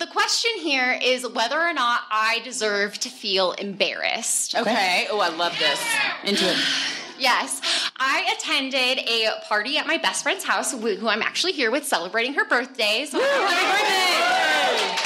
The 0.00 0.06
question 0.06 0.50
here 0.60 0.98
is 1.02 1.28
whether 1.28 1.60
or 1.60 1.74
not 1.74 2.00
I 2.10 2.40
deserve 2.42 2.98
to 3.00 3.10
feel 3.10 3.52
embarrassed. 3.52 4.54
Okay. 4.54 4.70
okay. 4.72 5.06
Oh, 5.10 5.20
I 5.20 5.28
love 5.28 5.54
this. 5.58 5.78
Into 6.24 6.50
it. 6.50 6.56
yes. 7.18 7.60
I 7.98 8.34
attended 8.34 8.96
a 9.06 9.44
party 9.46 9.76
at 9.76 9.86
my 9.86 9.98
best 9.98 10.22
friend's 10.22 10.42
house, 10.42 10.72
who 10.72 11.06
I'm 11.06 11.20
actually 11.20 11.52
here 11.52 11.70
with, 11.70 11.84
celebrating 11.84 12.32
her 12.32 12.46
birthday. 12.48 13.06
So 13.10 13.20
happy 13.20 13.44
birthday! 13.82 15.04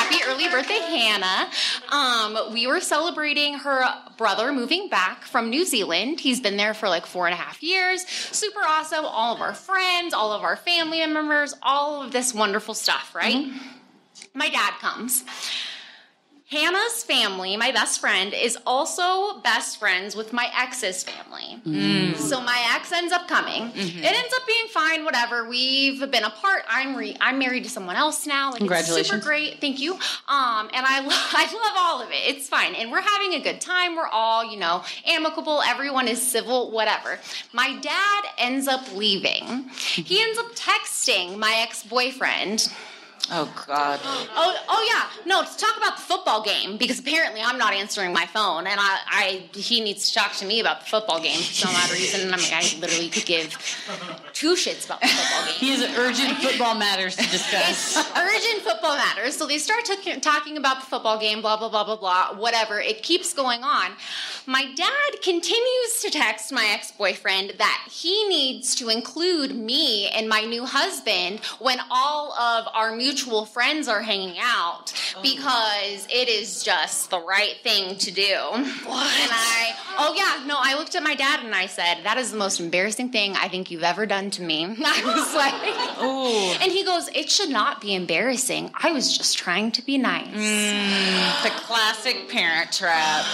happy 0.00 0.16
early 0.26 0.48
birthday, 0.48 0.78
Hannah. 0.80 1.50
Um, 1.90 2.54
we 2.54 2.66
were 2.66 2.80
celebrating 2.80 3.56
her 3.58 3.82
brother 4.16 4.50
moving 4.50 4.88
back 4.88 5.24
from 5.24 5.50
New 5.50 5.66
Zealand. 5.66 6.20
He's 6.20 6.40
been 6.40 6.56
there 6.56 6.72
for 6.72 6.88
like 6.88 7.04
four 7.04 7.26
and 7.26 7.34
a 7.34 7.36
half 7.36 7.62
years. 7.62 8.06
Super 8.06 8.60
awesome. 8.60 9.04
All 9.04 9.34
of 9.34 9.42
our 9.42 9.52
friends, 9.52 10.14
all 10.14 10.32
of 10.32 10.42
our 10.42 10.56
family 10.56 11.04
members, 11.06 11.52
all 11.62 12.02
of 12.02 12.12
this 12.12 12.32
wonderful 12.32 12.72
stuff, 12.72 13.14
right? 13.14 13.34
Mm-hmm 13.36 13.66
my 14.34 14.48
dad 14.50 14.74
comes. 14.80 15.24
Hannah's 16.50 17.02
family, 17.04 17.56
my 17.56 17.72
best 17.72 17.98
friend, 17.98 18.34
is 18.34 18.58
also 18.66 19.40
best 19.40 19.78
friends 19.80 20.14
with 20.14 20.34
my 20.34 20.50
ex's 20.54 21.02
family. 21.02 21.62
Mm. 21.66 22.14
So 22.14 22.42
my 22.42 22.68
ex 22.74 22.92
ends 22.92 23.10
up 23.10 23.26
coming. 23.26 23.70
Mm-hmm. 23.72 23.98
It 24.04 24.04
ends 24.04 24.34
up 24.38 24.46
being 24.46 24.66
fine, 24.68 25.02
whatever. 25.06 25.48
We've 25.48 25.98
been 26.10 26.24
apart. 26.24 26.64
I'm 26.68 26.94
re- 26.94 27.16
I'm 27.22 27.38
married 27.38 27.64
to 27.64 27.70
someone 27.70 27.96
else 27.96 28.26
now. 28.26 28.50
Like, 28.50 28.58
Congratulations! 28.58 29.08
super 29.08 29.22
great, 29.24 29.62
thank 29.62 29.80
you. 29.80 29.94
Um, 29.94 30.68
and 30.74 30.84
I 30.86 31.00
lo- 31.00 31.14
I 31.14 31.46
love 31.54 31.74
all 31.78 32.02
of 32.02 32.10
it. 32.10 32.20
It's 32.36 32.48
fine, 32.50 32.74
and 32.74 32.92
we're 32.92 33.00
having 33.00 33.32
a 33.32 33.40
good 33.40 33.62
time. 33.62 33.96
We're 33.96 34.08
all 34.08 34.44
you 34.44 34.58
know 34.58 34.84
amicable. 35.06 35.62
Everyone 35.62 36.06
is 36.06 36.20
civil, 36.20 36.70
whatever. 36.70 37.18
My 37.54 37.78
dad 37.80 38.24
ends 38.36 38.68
up 38.68 38.94
leaving. 38.94 39.44
he 39.70 40.02
mm-hmm. 40.02 40.14
ends 40.20 40.38
up 40.38 40.52
texting 40.54 41.38
my 41.38 41.56
ex 41.60 41.82
boyfriend 41.82 42.70
Oh 43.30 43.48
God. 43.68 44.00
Oh 44.02 44.56
oh 44.68 44.82
yeah. 44.92 45.30
No, 45.32 45.44
to 45.44 45.56
talk 45.56 45.76
about 45.76 45.96
the 45.96 46.02
football 46.02 46.42
game 46.42 46.76
because 46.76 46.98
apparently 46.98 47.40
I'm 47.40 47.56
not 47.56 47.72
answering 47.72 48.12
my 48.12 48.26
phone, 48.26 48.66
and 48.66 48.80
I, 48.80 49.00
I 49.06 49.48
he 49.56 49.80
needs 49.80 50.08
to 50.10 50.18
talk 50.18 50.32
to 50.36 50.44
me 50.46 50.58
about 50.58 50.80
the 50.80 50.86
football 50.86 51.20
game 51.20 51.36
for 51.36 51.52
some 51.52 51.74
odd 51.74 51.90
reason, 51.92 52.22
and 52.22 52.34
I'm 52.34 52.40
like 52.40 52.52
I 52.52 52.78
literally 52.80 53.08
could 53.10 53.24
give 53.24 53.50
two 54.32 54.54
shits 54.54 54.86
about 54.86 55.02
the 55.02 55.06
football 55.06 55.44
game. 55.46 55.54
he 55.54 55.68
has 55.70 55.82
urgent 55.96 56.36
football 56.38 56.74
matters 56.74 57.14
to 57.14 57.22
discuss. 57.30 57.96
urgent 58.18 58.62
football 58.64 58.96
matters. 58.96 59.36
So 59.36 59.46
they 59.46 59.58
start 59.58 59.84
t- 59.84 60.18
talking 60.20 60.56
about 60.56 60.80
the 60.80 60.86
football 60.86 61.18
game, 61.20 61.40
blah 61.42 61.56
blah 61.56 61.68
blah 61.68 61.84
blah 61.84 61.96
blah, 61.96 62.36
whatever. 62.36 62.80
It 62.80 63.04
keeps 63.04 63.32
going 63.34 63.62
on. 63.62 63.92
My 64.46 64.74
dad 64.74 65.22
continues 65.22 66.00
to 66.02 66.10
text 66.10 66.52
my 66.52 66.66
ex-boyfriend 66.72 67.54
that 67.58 67.88
he 67.88 68.28
needs 68.28 68.74
to 68.74 68.88
include 68.88 69.54
me 69.54 70.08
and 70.08 70.28
my 70.28 70.40
new 70.40 70.64
husband 70.64 71.38
when 71.60 71.78
all 71.88 72.32
of 72.32 72.66
our 72.74 72.90
mutual 72.90 73.11
mutual 73.12 73.44
friends 73.44 73.88
are 73.88 74.00
hanging 74.00 74.36
out 74.40 74.90
oh. 75.16 75.20
because 75.20 76.06
it 76.10 76.30
is 76.30 76.62
just 76.62 77.10
the 77.10 77.20
right 77.22 77.56
thing 77.62 77.94
to 77.98 78.10
do. 78.10 78.22
What? 78.22 78.58
And 78.58 79.30
I, 79.30 79.76
oh 79.98 80.14
yeah, 80.16 80.46
no, 80.46 80.56
I 80.58 80.78
looked 80.78 80.94
at 80.94 81.02
my 81.02 81.14
dad 81.14 81.40
and 81.44 81.54
I 81.54 81.66
said, 81.66 81.98
that 82.04 82.16
is 82.16 82.32
the 82.32 82.38
most 82.38 82.58
embarrassing 82.58 83.10
thing 83.10 83.36
I 83.36 83.48
think 83.48 83.70
you've 83.70 83.82
ever 83.82 84.06
done 84.06 84.30
to 84.30 84.42
me. 84.42 84.64
I 84.64 85.02
was 85.04 85.34
like, 85.34 85.94
oh. 85.98 86.58
And 86.62 86.72
he 86.72 86.84
goes, 86.84 87.10
it 87.14 87.28
should 87.30 87.50
not 87.50 87.82
be 87.82 87.94
embarrassing. 87.94 88.70
I 88.82 88.92
was 88.92 89.14
just 89.14 89.36
trying 89.36 89.72
to 89.72 89.82
be 89.84 89.98
nice. 89.98 90.28
Mm, 90.28 91.42
the 91.42 91.50
classic 91.50 92.30
parent 92.30 92.72
trap. 92.72 93.26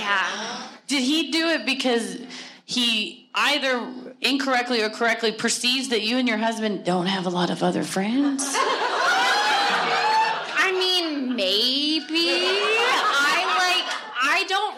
yeah. 0.00 0.66
Did 0.88 1.02
he 1.04 1.30
do 1.30 1.46
it 1.50 1.64
because 1.64 2.18
he 2.64 3.28
either 3.36 3.88
incorrectly 4.20 4.82
or 4.82 4.90
correctly 4.90 5.32
perceives 5.32 5.88
that 5.88 6.02
you 6.02 6.16
and 6.18 6.28
your 6.28 6.38
husband 6.38 6.84
don't 6.84 7.06
have 7.06 7.26
a 7.26 7.30
lot 7.30 7.50
of 7.50 7.62
other 7.64 7.82
friends? 7.82 8.42
I 8.48 10.72
mean, 10.78 11.34
maybe 11.34 12.74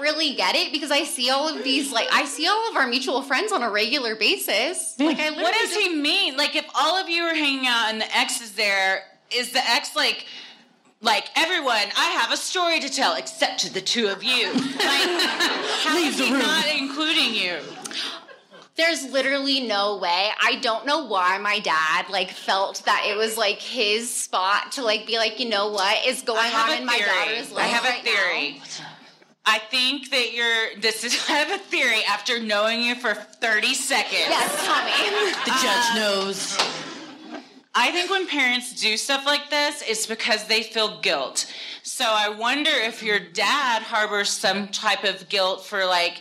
really 0.00 0.34
get 0.36 0.54
it 0.54 0.70
because 0.72 0.92
I 0.92 1.02
see 1.02 1.28
all 1.28 1.48
of 1.54 1.64
these 1.64 1.90
like 1.92 2.06
I 2.12 2.24
see 2.24 2.46
all 2.46 2.70
of 2.70 2.76
our 2.76 2.86
mutual 2.86 3.20
friends 3.20 3.50
on 3.50 3.64
a 3.64 3.70
regular 3.70 4.14
basis. 4.14 4.94
Like 4.98 5.18
I 5.18 5.30
What 5.32 5.52
does 5.52 5.70
just... 5.70 5.74
he 5.80 5.92
mean? 5.92 6.36
Like 6.36 6.54
if 6.54 6.64
all 6.76 6.96
of 6.96 7.08
you 7.08 7.24
are 7.24 7.34
hanging 7.34 7.66
out 7.66 7.88
and 7.90 8.00
the 8.00 8.16
ex 8.16 8.40
is 8.40 8.52
there, 8.52 9.02
is 9.34 9.50
the 9.52 9.58
ex 9.68 9.96
like 9.96 10.24
like 11.02 11.26
everyone, 11.36 11.80
I 11.98 12.10
have 12.20 12.30
a 12.32 12.36
story 12.36 12.78
to 12.80 12.88
tell 12.88 13.16
except 13.16 13.58
to 13.66 13.74
the 13.74 13.80
two 13.80 14.06
of 14.06 14.22
you. 14.22 14.52
Like 14.54 14.64
how 15.82 15.96
Leave 15.96 16.12
is 16.14 16.18
he 16.20 16.30
room. 16.30 16.42
not 16.42 16.66
including 16.74 17.34
you? 17.34 17.58
there's 18.78 19.02
literally 19.10 19.60
no 19.60 19.98
way. 19.98 20.28
I 20.40 20.60
don't 20.62 20.86
know 20.86 21.04
why 21.06 21.36
my 21.38 21.58
dad 21.58 22.06
like 22.08 22.30
felt 22.30 22.82
that 22.86 23.04
it 23.06 23.16
was 23.16 23.36
like 23.36 23.58
his 23.58 24.08
spot 24.08 24.72
to 24.72 24.84
like 24.84 25.04
be 25.06 25.18
like, 25.18 25.38
you 25.40 25.48
know 25.48 25.68
what 25.68 26.06
is 26.06 26.22
going 26.22 26.52
on 26.54 26.70
in 26.70 26.76
theory. 26.76 26.84
my 26.86 26.98
daughter's 26.98 27.50
life. 27.52 27.64
I 27.64 27.66
have 27.66 27.84
a 27.84 27.88
right 27.88 28.02
theory. 28.04 28.62
Now. 28.78 28.86
I 29.44 29.58
think 29.58 30.10
that 30.10 30.32
you're. 30.32 30.80
This 30.80 31.04
is. 31.04 31.26
I 31.28 31.32
have 31.34 31.60
a 31.60 31.62
theory. 31.62 32.02
After 32.08 32.38
knowing 32.40 32.80
you 32.80 32.94
for 32.94 33.14
30 33.14 33.74
seconds. 33.74 34.12
Yes, 34.12 34.54
Tommy. 34.64 35.34
the 35.44 35.56
judge 35.60 35.96
knows. 35.96 36.56
I 37.74 37.90
think 37.90 38.10
when 38.10 38.26
parents 38.26 38.80
do 38.80 38.96
stuff 38.96 39.26
like 39.26 39.50
this, 39.50 39.82
it's 39.86 40.06
because 40.06 40.46
they 40.48 40.62
feel 40.62 41.00
guilt. 41.00 41.52
So 41.82 42.04
I 42.06 42.28
wonder 42.28 42.70
if 42.72 43.02
your 43.02 43.18
dad 43.18 43.82
harbors 43.82 44.30
some 44.30 44.68
type 44.68 45.04
of 45.04 45.28
guilt 45.28 45.64
for 45.64 45.84
like 45.84 46.20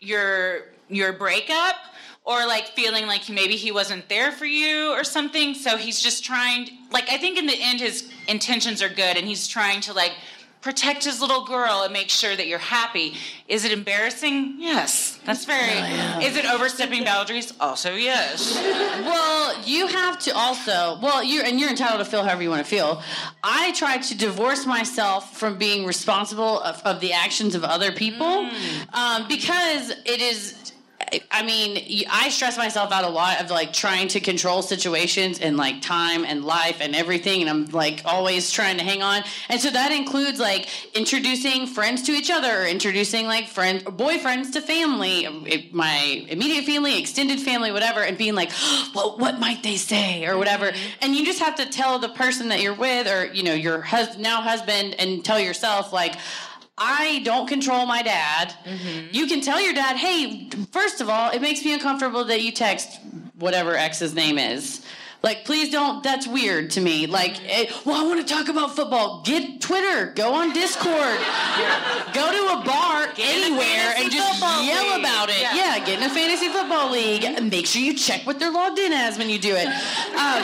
your 0.00 0.62
your 0.90 1.12
breakup 1.12 1.76
or 2.24 2.46
like 2.46 2.68
feeling 2.68 3.06
like 3.06 3.30
maybe 3.30 3.56
he 3.56 3.72
wasn't 3.72 4.08
there 4.08 4.30
for 4.32 4.44
you 4.44 4.90
or 4.90 5.04
something. 5.04 5.54
So 5.54 5.76
he's 5.76 6.00
just 6.00 6.24
trying, 6.24 6.68
like, 6.92 7.08
I 7.10 7.16
think 7.16 7.38
in 7.38 7.46
the 7.46 7.56
end, 7.58 7.80
his 7.80 8.10
intentions 8.28 8.82
are 8.82 8.88
good 8.90 9.16
and 9.16 9.26
he's 9.26 9.48
trying 9.48 9.80
to 9.82 9.92
like 9.94 10.12
protect 10.60 11.02
his 11.06 11.22
little 11.22 11.46
girl 11.46 11.80
and 11.84 11.90
make 11.92 12.10
sure 12.10 12.36
that 12.36 12.46
you're 12.46 12.58
happy. 12.58 13.14
Is 13.48 13.64
it 13.64 13.72
embarrassing? 13.72 14.56
Yes. 14.58 15.18
That's 15.24 15.46
very. 15.46 15.62
Oh, 15.72 15.76
yeah. 15.76 16.20
Is 16.20 16.36
it 16.36 16.44
overstepping 16.44 17.02
boundaries? 17.02 17.54
Also, 17.60 17.94
yes. 17.94 18.54
well, 19.02 19.58
you 19.64 19.86
have 19.86 20.18
to 20.20 20.36
also. 20.36 20.98
Well, 21.02 21.24
you 21.24 21.40
and 21.42 21.58
you're 21.58 21.70
entitled 21.70 22.00
to 22.04 22.04
feel 22.04 22.24
however 22.24 22.42
you 22.42 22.50
want 22.50 22.62
to 22.64 22.70
feel. 22.70 23.02
I 23.42 23.72
try 23.72 23.98
to 23.98 24.16
divorce 24.16 24.66
myself 24.66 25.36
from 25.38 25.56
being 25.56 25.86
responsible 25.86 26.60
of, 26.60 26.80
of 26.84 27.00
the 27.00 27.12
actions 27.12 27.54
of 27.54 27.64
other 27.64 27.90
people 27.90 28.26
mm. 28.50 28.94
um, 28.94 29.26
because 29.28 29.90
it 30.04 30.20
is 30.20 30.59
I 31.30 31.42
mean, 31.42 32.04
I 32.10 32.28
stress 32.28 32.56
myself 32.56 32.92
out 32.92 33.04
a 33.04 33.08
lot 33.08 33.40
of 33.40 33.50
like 33.50 33.72
trying 33.72 34.08
to 34.08 34.20
control 34.20 34.62
situations 34.62 35.40
and 35.40 35.56
like 35.56 35.80
time 35.82 36.24
and 36.24 36.44
life 36.44 36.78
and 36.80 36.94
everything. 36.94 37.40
And 37.40 37.50
I'm 37.50 37.64
like 37.66 38.02
always 38.04 38.50
trying 38.52 38.78
to 38.78 38.84
hang 38.84 39.02
on. 39.02 39.22
And 39.48 39.60
so 39.60 39.70
that 39.70 39.92
includes 39.92 40.38
like 40.38 40.68
introducing 40.96 41.66
friends 41.66 42.02
to 42.02 42.12
each 42.12 42.30
other, 42.30 42.64
introducing 42.64 43.26
like 43.26 43.48
friends, 43.48 43.82
boyfriends 43.84 44.52
to 44.52 44.60
family, 44.60 45.26
um, 45.26 45.46
my 45.72 46.24
immediate 46.28 46.64
family, 46.64 46.98
extended 46.98 47.40
family, 47.40 47.72
whatever, 47.72 48.02
and 48.02 48.16
being 48.16 48.34
like, 48.34 48.50
well, 48.94 49.16
what 49.18 49.40
might 49.40 49.62
they 49.62 49.76
say 49.76 50.26
or 50.26 50.38
whatever. 50.38 50.66
Mm-hmm. 50.66 50.98
And 51.02 51.16
you 51.16 51.24
just 51.24 51.40
have 51.40 51.56
to 51.56 51.66
tell 51.68 51.98
the 51.98 52.10
person 52.10 52.48
that 52.50 52.60
you're 52.60 52.74
with 52.74 53.08
or, 53.08 53.26
you 53.32 53.42
know, 53.42 53.54
your 53.54 53.80
hus- 53.80 54.16
now 54.18 54.40
husband 54.42 54.94
and 54.98 55.24
tell 55.24 55.40
yourself, 55.40 55.92
like, 55.92 56.14
I 56.82 57.20
don't 57.24 57.46
control 57.46 57.84
my 57.84 58.00
dad. 58.02 58.54
Mm-hmm. 58.64 59.08
You 59.12 59.26
can 59.26 59.42
tell 59.42 59.60
your 59.60 59.74
dad, 59.74 59.96
hey, 59.98 60.48
first 60.72 61.02
of 61.02 61.10
all, 61.10 61.30
it 61.30 61.42
makes 61.42 61.62
me 61.64 61.74
uncomfortable 61.74 62.24
that 62.24 62.40
you 62.42 62.50
text 62.50 62.98
whatever 63.38 63.74
X's 63.76 64.14
name 64.14 64.38
is. 64.38 64.82
Like, 65.22 65.44
please 65.44 65.68
don't. 65.70 66.02
That's 66.02 66.26
weird 66.26 66.70
to 66.72 66.80
me. 66.80 67.06
Like, 67.06 67.36
it, 67.44 67.70
eh, 67.70 67.72
well, 67.84 68.02
I 68.02 68.06
want 68.08 68.26
to 68.26 68.32
talk 68.34 68.48
about 68.48 68.74
football. 68.74 69.22
Get 69.22 69.60
Twitter. 69.60 70.12
Go 70.14 70.32
on 70.32 70.54
Discord. 70.54 70.96
go 72.14 72.32
to 72.32 72.60
a 72.62 72.64
bar 72.64 73.06
anywhere 73.18 73.94
a 73.96 74.00
and 74.00 74.10
just 74.10 74.40
yell 74.40 74.82
league. 74.96 75.00
about 75.00 75.28
it. 75.28 75.40
Yeah. 75.42 75.54
yeah. 75.54 75.78
get 75.84 75.98
in 75.98 76.04
a 76.04 76.08
fantasy 76.08 76.48
football 76.48 76.90
league. 76.90 77.20
Make 77.52 77.66
sure 77.66 77.82
you 77.82 77.92
check 77.94 78.26
what 78.26 78.38
they're 78.38 78.50
logged 78.50 78.78
in 78.78 78.92
as 78.94 79.18
when 79.18 79.28
you 79.28 79.38
do 79.38 79.54
it. 79.56 79.68
Um, 80.10 80.42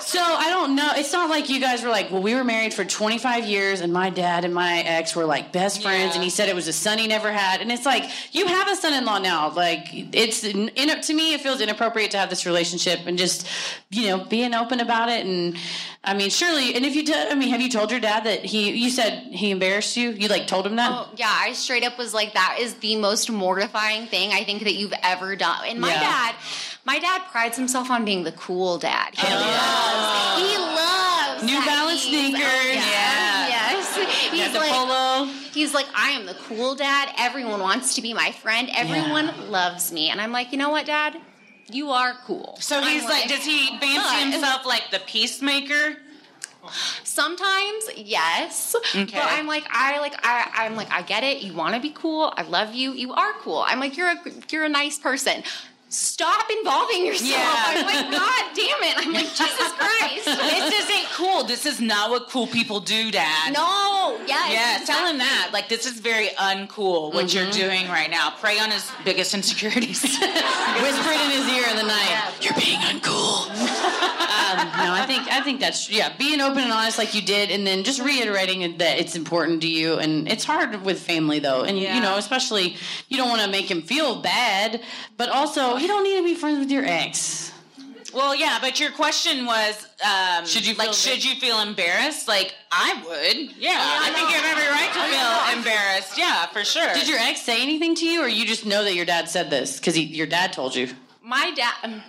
so 0.00 0.20
I 0.20 0.46
don't 0.48 0.76
know. 0.76 0.90
It's 0.94 1.10
not 1.12 1.28
like 1.30 1.48
you 1.48 1.58
guys 1.60 1.82
were 1.82 1.88
like, 1.88 2.10
well, 2.12 2.22
we 2.22 2.34
were 2.34 2.44
married 2.44 2.72
for 2.74 2.84
25 2.84 3.44
years, 3.46 3.80
and 3.80 3.92
my 3.92 4.10
dad 4.10 4.44
and 4.44 4.54
my 4.54 4.80
ex 4.82 5.16
were 5.16 5.24
like 5.24 5.50
best 5.52 5.82
friends, 5.82 6.10
yeah. 6.10 6.14
and 6.16 6.22
he 6.22 6.28
said 6.30 6.48
it 6.48 6.54
was 6.54 6.68
a 6.68 6.72
son 6.72 6.98
he 6.98 7.08
never 7.08 7.32
had, 7.32 7.60
and 7.62 7.72
it's 7.72 7.84
like 7.86 8.08
you 8.32 8.46
have 8.46 8.70
a 8.70 8.76
son-in-law 8.76 9.18
now. 9.20 9.50
Like, 9.50 9.88
it's 9.90 10.44
in, 10.44 10.68
in, 10.70 11.00
to 11.02 11.14
me, 11.14 11.32
it 11.34 11.40
feels 11.40 11.60
inappropriate 11.60 12.10
to 12.12 12.18
have 12.18 12.28
this 12.30 12.46
relationship 12.46 13.00
and 13.06 13.16
just 13.18 13.48
you 13.90 14.08
know, 14.08 14.24
being 14.24 14.54
open 14.54 14.80
about 14.80 15.08
it. 15.08 15.24
And 15.26 15.56
I 16.02 16.14
mean, 16.14 16.30
surely, 16.30 16.74
and 16.74 16.84
if 16.84 16.94
you, 16.94 17.04
I 17.14 17.34
mean, 17.34 17.48
have 17.50 17.60
you 17.60 17.68
told 17.70 17.90
your 17.90 18.00
dad 18.00 18.24
that 18.24 18.44
he, 18.44 18.70
you 18.72 18.90
said 18.90 19.28
he 19.34 19.50
embarrassed 19.50 19.96
you? 19.96 20.10
You 20.10 20.28
like 20.28 20.46
told 20.46 20.66
him 20.66 20.76
that? 20.76 20.90
Oh, 20.92 21.10
yeah. 21.16 21.32
I 21.32 21.52
straight 21.52 21.84
up 21.84 21.98
was 21.98 22.14
like, 22.14 22.34
that 22.34 22.58
is 22.60 22.74
the 22.74 22.96
most 22.96 23.30
mortifying 23.30 24.06
thing 24.06 24.32
I 24.32 24.44
think 24.44 24.62
that 24.64 24.74
you've 24.74 24.94
ever 25.02 25.36
done. 25.36 25.64
And 25.66 25.80
my 25.80 25.90
yeah. 25.90 26.00
dad, 26.00 26.34
my 26.84 26.98
dad 26.98 27.22
prides 27.30 27.56
himself 27.56 27.90
on 27.90 28.04
being 28.04 28.24
the 28.24 28.32
cool 28.32 28.78
dad. 28.78 29.14
He 29.14 29.26
oh. 29.28 30.36
loves, 30.36 30.40
he 30.40 30.58
loves 30.58 31.44
New 31.52 31.64
Balance 31.70 32.02
sneakers. 32.02 32.42
Oh, 32.42 32.66
yeah. 32.72 33.46
Yes. 33.48 33.62
He's 34.30 34.40
yeah, 34.40 34.52
the 34.52 34.58
like, 34.58 34.70
polo 34.72 35.24
he's 35.52 35.72
like, 35.72 35.86
I 35.94 36.10
am 36.10 36.26
the 36.26 36.34
cool 36.34 36.74
dad. 36.74 37.08
Everyone 37.18 37.60
wants 37.60 37.94
to 37.94 38.02
be 38.02 38.12
my 38.12 38.30
friend. 38.32 38.68
Everyone 38.74 39.26
yeah. 39.26 39.42
loves 39.48 39.90
me. 39.90 40.10
And 40.10 40.20
I'm 40.20 40.32
like, 40.32 40.52
you 40.52 40.58
know 40.58 40.68
what, 40.68 40.84
dad? 40.86 41.16
You 41.70 41.90
are 41.90 42.14
cool. 42.24 42.56
So 42.60 42.80
he's 42.80 43.04
like, 43.04 43.28
does 43.28 43.44
he 43.44 43.68
fancy 43.78 43.96
but, 43.98 44.32
himself 44.32 44.66
like 44.66 44.90
the 44.92 45.00
peacemaker? 45.00 45.96
Sometimes, 47.02 47.84
yes. 47.96 48.76
Okay. 48.94 49.04
But 49.04 49.16
I'm 49.26 49.46
like, 49.48 49.64
I 49.70 49.98
like, 49.98 50.14
I, 50.24 50.48
I'm 50.54 50.76
like, 50.76 50.90
I 50.92 51.02
get 51.02 51.24
it. 51.24 51.42
You 51.42 51.54
want 51.54 51.74
to 51.74 51.80
be 51.80 51.90
cool. 51.90 52.32
I 52.36 52.42
love 52.42 52.74
you. 52.74 52.92
You 52.92 53.12
are 53.14 53.32
cool. 53.40 53.64
I'm 53.66 53.80
like, 53.80 53.96
you're 53.96 54.08
a, 54.10 54.16
you're 54.50 54.64
a 54.64 54.68
nice 54.68 54.98
person 54.98 55.42
stop 55.88 56.44
involving 56.60 57.06
yourself. 57.06 57.30
Yeah. 57.30 57.62
I'm 57.66 57.86
like, 57.86 58.10
God 58.20 58.42
damn 58.56 58.82
it. 58.82 58.94
I'm 58.96 59.12
like, 59.12 59.26
Jesus 59.26 59.72
Christ. 59.78 60.24
this 60.24 60.88
isn't 60.90 61.08
cool. 61.14 61.44
This 61.44 61.64
is 61.66 61.80
not 61.80 62.10
what 62.10 62.28
cool 62.28 62.46
people 62.46 62.80
do, 62.80 63.10
Dad. 63.10 63.52
No. 63.52 64.20
Yeah. 64.26 64.50
Yeah. 64.50 64.70
Exactly. 64.80 64.86
Tell 64.94 65.06
him 65.06 65.18
that. 65.18 65.50
Like, 65.52 65.68
this 65.68 65.86
is 65.86 66.00
very 66.00 66.28
uncool 66.38 67.14
what 67.14 67.26
mm-hmm. 67.26 67.38
you're 67.38 67.50
doing 67.50 67.86
right 67.88 68.10
now. 68.10 68.30
Prey 68.38 68.58
on 68.58 68.70
his 68.70 68.90
biggest 69.04 69.32
insecurities. 69.34 70.02
it 70.04 70.16
in 70.16 71.30
his 71.30 71.48
ear 71.48 71.64
in 71.70 71.76
the 71.76 71.82
night, 71.82 72.06
yeah. 72.10 72.30
you're 72.42 72.54
being 72.60 72.78
uncool. 72.80 73.48
um, 73.48 74.56
no, 74.86 74.92
I 74.92 75.04
think, 75.06 75.26
I 75.32 75.40
think 75.42 75.60
that's, 75.60 75.88
yeah, 75.90 76.12
being 76.18 76.40
open 76.40 76.58
and 76.62 76.72
honest 76.72 76.98
like 76.98 77.14
you 77.14 77.22
did, 77.22 77.50
and 77.50 77.66
then 77.66 77.84
just 77.84 78.00
reiterating 78.02 78.76
that 78.78 78.98
it's 78.98 79.14
important 79.14 79.62
to 79.62 79.68
you. 79.68 79.94
And 79.98 80.30
it's 80.30 80.44
hard 80.44 80.82
with 80.84 81.00
family, 81.00 81.38
though. 81.38 81.62
And, 81.62 81.78
yeah. 81.78 81.94
you 81.94 82.00
know, 82.02 82.16
especially 82.16 82.76
you 83.08 83.16
don't 83.16 83.28
want 83.28 83.40
to 83.42 83.48
make 83.50 83.70
him 83.70 83.82
feel 83.82 84.20
bad, 84.20 84.82
but 85.16 85.28
also 85.30 85.75
you 85.78 85.88
don't 85.88 86.02
need 86.04 86.16
to 86.16 86.24
be 86.24 86.34
friends 86.34 86.58
with 86.58 86.70
your 86.70 86.84
ex. 86.84 87.52
Well, 88.14 88.34
yeah, 88.34 88.58
but 88.62 88.80
your 88.80 88.92
question 88.92 89.44
was, 89.46 89.86
um, 90.04 90.46
should 90.46 90.66
you 90.66 90.74
like, 90.74 90.92
should 90.94 91.22
you 91.22 91.34
feel 91.34 91.60
embarrassed? 91.60 92.26
Like, 92.28 92.54
I 92.72 93.02
would. 93.06 93.36
Yeah, 93.56 93.72
yeah 93.72 93.98
I, 94.02 94.10
think 94.12 94.30
you 94.30 94.36
have 94.36 94.56
every 94.56 94.70
right 94.70 94.92
to 94.94 95.02
feel 95.10 95.58
embarrassed. 95.58 96.16
Yeah, 96.18 96.46
for 96.46 96.64
sure. 96.64 96.94
Did 96.94 97.08
your 97.08 97.18
ex 97.18 97.42
say 97.42 97.62
anything 97.62 97.94
to 97.96 98.06
you, 98.06 98.22
or 98.24 98.28
you 98.28 98.46
just 98.46 98.64
know 98.64 98.84
that 98.84 98.94
your 98.94 99.04
dad 99.04 99.28
said 99.28 99.50
this 99.50 99.78
because 99.78 99.98
your 99.98 100.26
dad 100.26 100.52
told 100.52 100.74
you? 100.74 100.88
My 101.22 101.52
dad. 101.54 101.74
Um, 101.82 102.02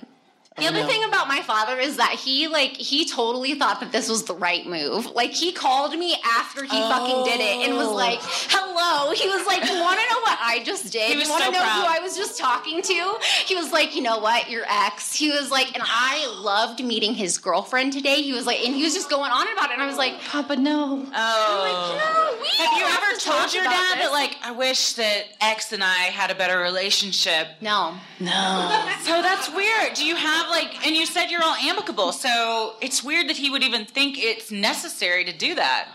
the 0.58 0.66
other 0.66 0.80
know. 0.82 0.88
thing 0.88 1.04
about 1.04 1.28
my 1.28 1.44
father 1.44 1.78
is 1.78 1.98
that 1.98 2.14
he 2.16 2.48
like 2.48 2.72
he 2.72 3.08
totally 3.08 3.54
thought 3.60 3.80
that 3.82 3.92
this 3.92 4.10
was 4.10 4.24
the 4.24 4.34
right 4.34 4.66
move. 4.66 5.06
Like 5.06 5.30
he 5.30 5.52
called 5.52 5.94
me 5.96 6.16
after 6.26 6.64
he 6.64 6.70
oh. 6.74 6.90
fucking 6.90 7.32
did 7.32 7.40
it 7.44 7.68
and 7.70 7.76
was 7.78 7.86
oh. 7.86 7.94
like, 7.94 8.18
"Hello." 8.22 9.12
He 9.14 9.28
was 9.30 9.46
like, 9.46 9.62
"You 9.70 9.80
want 9.80 10.00
to 10.00 10.06
know 10.10 10.17
I 10.48 10.64
just 10.64 10.92
did. 10.94 11.12
He 11.12 11.16
was 11.18 11.26
you 11.26 11.32
want 11.32 11.44
to 11.44 11.46
so 11.48 11.52
know 11.52 11.60
proud. 11.60 11.82
who 11.88 11.96
I 11.98 12.00
was 12.00 12.16
just 12.16 12.38
talking 12.38 12.82
to? 12.82 13.14
He 13.46 13.56
was 13.56 13.74
like, 13.74 13.94
you 13.94 14.02
know 14.02 14.20
what, 14.20 14.50
your 14.50 14.64
ex. 14.70 15.14
He 15.14 15.30
was 15.30 15.52
like, 15.52 15.74
and 15.74 15.84
I 15.86 16.26
loved 16.42 16.82
meeting 16.84 17.14
his 17.14 17.38
girlfriend 17.38 17.92
today. 17.92 18.22
He 18.22 18.32
was 18.32 18.46
like, 18.46 18.60
and 18.62 18.74
he 18.74 18.82
was 18.84 18.94
just 18.94 19.10
going 19.10 19.30
on 19.30 19.52
about 19.52 19.72
it, 19.72 19.74
and 19.74 19.82
I 19.84 19.88
was 19.88 19.98
like, 19.98 20.22
Papa, 20.22 20.56
no. 20.56 20.86
Oh. 21.00 21.00
Like, 21.00 22.00
no, 22.00 22.40
oh. 22.40 22.46
have 22.60 22.80
you 22.80 22.86
ever 22.86 23.20
to 23.20 23.26
told 23.26 23.54
your 23.54 23.66
dad 23.66 23.98
this. 23.98 24.06
that 24.06 24.12
like 24.14 24.38
I 24.42 24.52
wish 24.52 24.94
that 24.94 25.26
ex 25.42 25.74
and 25.74 25.84
I 25.84 26.08
had 26.16 26.32
a 26.32 26.36
better 26.36 26.60
relationship? 26.60 27.48
No. 27.60 27.96
No. 28.22 28.84
so 29.04 29.22
that's 29.22 29.54
weird. 29.54 29.96
Do 29.96 30.06
you 30.06 30.16
have 30.16 30.50
like? 30.50 30.86
And 30.88 30.96
you 30.96 31.06
said 31.06 31.26
you're 31.28 31.44
all 31.44 31.56
amicable, 31.56 32.14
so 32.14 32.76
it's 32.82 33.04
weird 33.04 33.28
that 33.28 33.36
he 33.36 33.50
would 33.50 33.64
even 33.64 33.84
think 33.86 34.18
it's 34.18 34.50
necessary 34.50 35.26
to 35.26 35.38
do 35.38 35.56
that. 35.56 35.90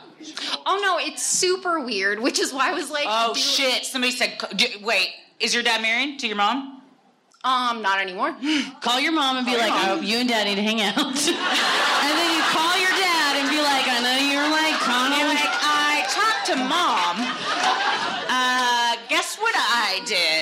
Oh 0.66 0.78
no, 0.82 0.98
it's 1.00 1.24
super 1.24 1.80
weird, 1.80 2.20
which 2.20 2.38
is 2.38 2.52
why 2.52 2.70
I 2.70 2.74
was 2.74 2.90
like, 2.90 3.06
Oh 3.08 3.34
shit! 3.34 3.84
Somebody 3.84 4.12
said, 4.12 4.34
"Wait, 4.82 5.08
is 5.40 5.54
your 5.54 5.62
dad 5.62 5.82
married 5.82 6.18
to 6.20 6.26
your 6.26 6.36
mom?" 6.36 6.80
Um, 7.44 7.82
not 7.82 8.00
anymore. 8.00 8.34
call 8.80 9.00
your 9.00 9.12
mom 9.12 9.36
and 9.36 9.46
be 9.46 9.56
like, 9.56 9.72
"Oh, 9.88 10.00
you 10.00 10.18
and 10.18 10.28
dad 10.28 10.44
need 10.46 10.56
to 10.56 10.62
hang 10.62 10.80
out," 10.80 10.96
and 10.96 12.12
then 12.18 12.30
you 12.36 12.42
call 12.54 12.74
your 12.78 12.90
dad 12.94 13.32
and 13.40 13.48
be 13.50 13.58
like, 13.60 13.84
"I 13.88 13.98
know 13.98 14.18
you're 14.22 14.50
like, 14.50 14.78
Like 15.26 15.50
I 15.60 16.04
talked 16.06 16.46
to 16.54 16.56
mom. 16.56 17.18
Uh, 18.30 18.96
guess 19.08 19.36
what 19.36 19.54
I 19.56 20.00
did? 20.06 20.41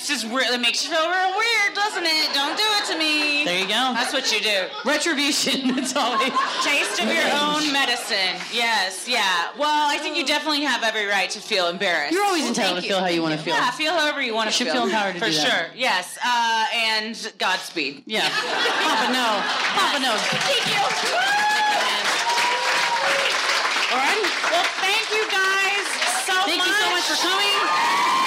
It's 0.00 0.08
just 0.08 0.24
weird. 0.32 0.48
makes 0.64 0.80
you 0.80 0.88
feel 0.88 1.04
real 1.12 1.28
weird, 1.36 1.76
doesn't 1.76 2.00
it? 2.08 2.32
Don't 2.32 2.56
do 2.56 2.64
it 2.80 2.88
to 2.88 2.96
me. 2.96 3.44
There 3.44 3.58
you 3.60 3.68
go. 3.68 3.92
That's 3.92 4.14
what 4.16 4.32
you 4.32 4.40
do. 4.40 4.64
Retribution. 4.88 5.76
That's 5.76 5.92
all. 5.94 6.16
taste 6.64 6.96
of 7.04 7.12
your 7.12 7.28
own 7.36 7.68
medicine. 7.68 8.40
Yes. 8.48 9.04
Yeah. 9.04 9.52
Well, 9.60 9.68
I 9.92 9.98
think 10.00 10.16
you 10.16 10.24
definitely 10.24 10.62
have 10.64 10.82
every 10.84 11.04
right 11.04 11.28
to 11.28 11.38
feel 11.38 11.68
embarrassed. 11.68 12.14
You're 12.14 12.24
always 12.24 12.48
entitled 12.48 12.80
to 12.80 12.88
feel 12.88 12.98
how 13.00 13.12
you 13.12 13.20
want 13.20 13.36
to 13.36 13.44
feel. 13.44 13.52
Yeah, 13.52 13.70
feel 13.72 13.92
however 13.92 14.22
you 14.22 14.32
want 14.32 14.48
to 14.48 14.56
should 14.56 14.68
feel. 14.72 14.88
Should 14.88 14.88
feel 14.88 14.88
empowered 14.88 15.14
to 15.20 15.20
For 15.20 15.26
do 15.28 15.36
that. 15.36 15.68
sure. 15.68 15.76
Yes. 15.76 16.16
Uh, 16.24 16.64
and 16.72 17.12
Godspeed. 17.36 18.02
Yeah. 18.06 18.24
Papa 18.32 19.12
no. 19.12 19.28
Papa 19.76 20.00
no. 20.00 20.16
Thank 20.48 20.64
you. 20.64 20.80
All 23.92 24.00
right. 24.00 24.24
Well, 24.48 24.64
thank 24.80 25.04
you 25.12 25.28
guys 25.28 25.84
so 26.24 26.32
thank 26.48 26.56
much. 26.56 26.72
Thank 26.72 26.88
you 26.88 26.88
so 26.88 26.88
much 26.88 27.04
for 27.04 27.20
coming. 27.20 28.19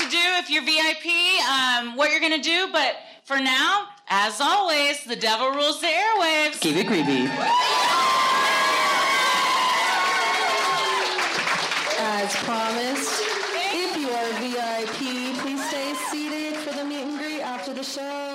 to 0.00 0.08
do 0.08 0.16
if 0.40 0.48
you're 0.48 0.62
VIP, 0.64 1.08
um, 1.48 1.94
what 1.96 2.10
you're 2.10 2.20
going 2.20 2.34
to 2.34 2.42
do. 2.42 2.68
But 2.72 2.96
for 3.24 3.38
now, 3.38 3.86
as 4.08 4.40
always, 4.40 5.04
the 5.04 5.16
devil 5.16 5.50
rules 5.52 5.80
the 5.80 5.86
airwaves. 5.88 6.58
Keep 6.60 6.76
it 6.76 6.86
creepy. 6.86 7.26
As 12.02 12.34
promised, 12.36 13.22
if 13.52 13.96
you 13.98 14.10
are 14.10 14.30
VIP, 14.40 15.38
please 15.42 15.68
stay 15.68 15.94
seated 16.10 16.56
for 16.56 16.74
the 16.74 16.84
meet 16.84 17.02
and 17.02 17.18
greet 17.18 17.40
after 17.42 17.74
the 17.74 17.84
show. 17.84 18.29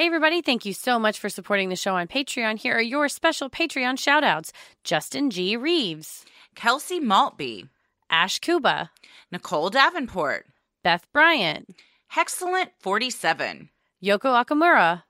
Hey, 0.00 0.06
everybody, 0.06 0.40
thank 0.40 0.64
you 0.64 0.72
so 0.72 0.98
much 0.98 1.18
for 1.18 1.28
supporting 1.28 1.68
the 1.68 1.76
show 1.76 1.94
on 1.94 2.06
Patreon. 2.08 2.58
Here 2.58 2.74
are 2.74 2.80
your 2.80 3.06
special 3.10 3.50
Patreon 3.50 3.96
shoutouts 3.98 4.50
Justin 4.82 5.28
G. 5.28 5.58
Reeves, 5.58 6.24
Kelsey 6.54 6.98
Maltby, 7.00 7.68
Ash 8.08 8.38
Kuba, 8.38 8.90
Nicole 9.30 9.68
Davenport, 9.68 10.46
Beth 10.82 11.06
Bryant, 11.12 11.68
Hexcellent47, 12.14 13.68
Yoko 14.02 14.42
Akamura, 14.42 15.02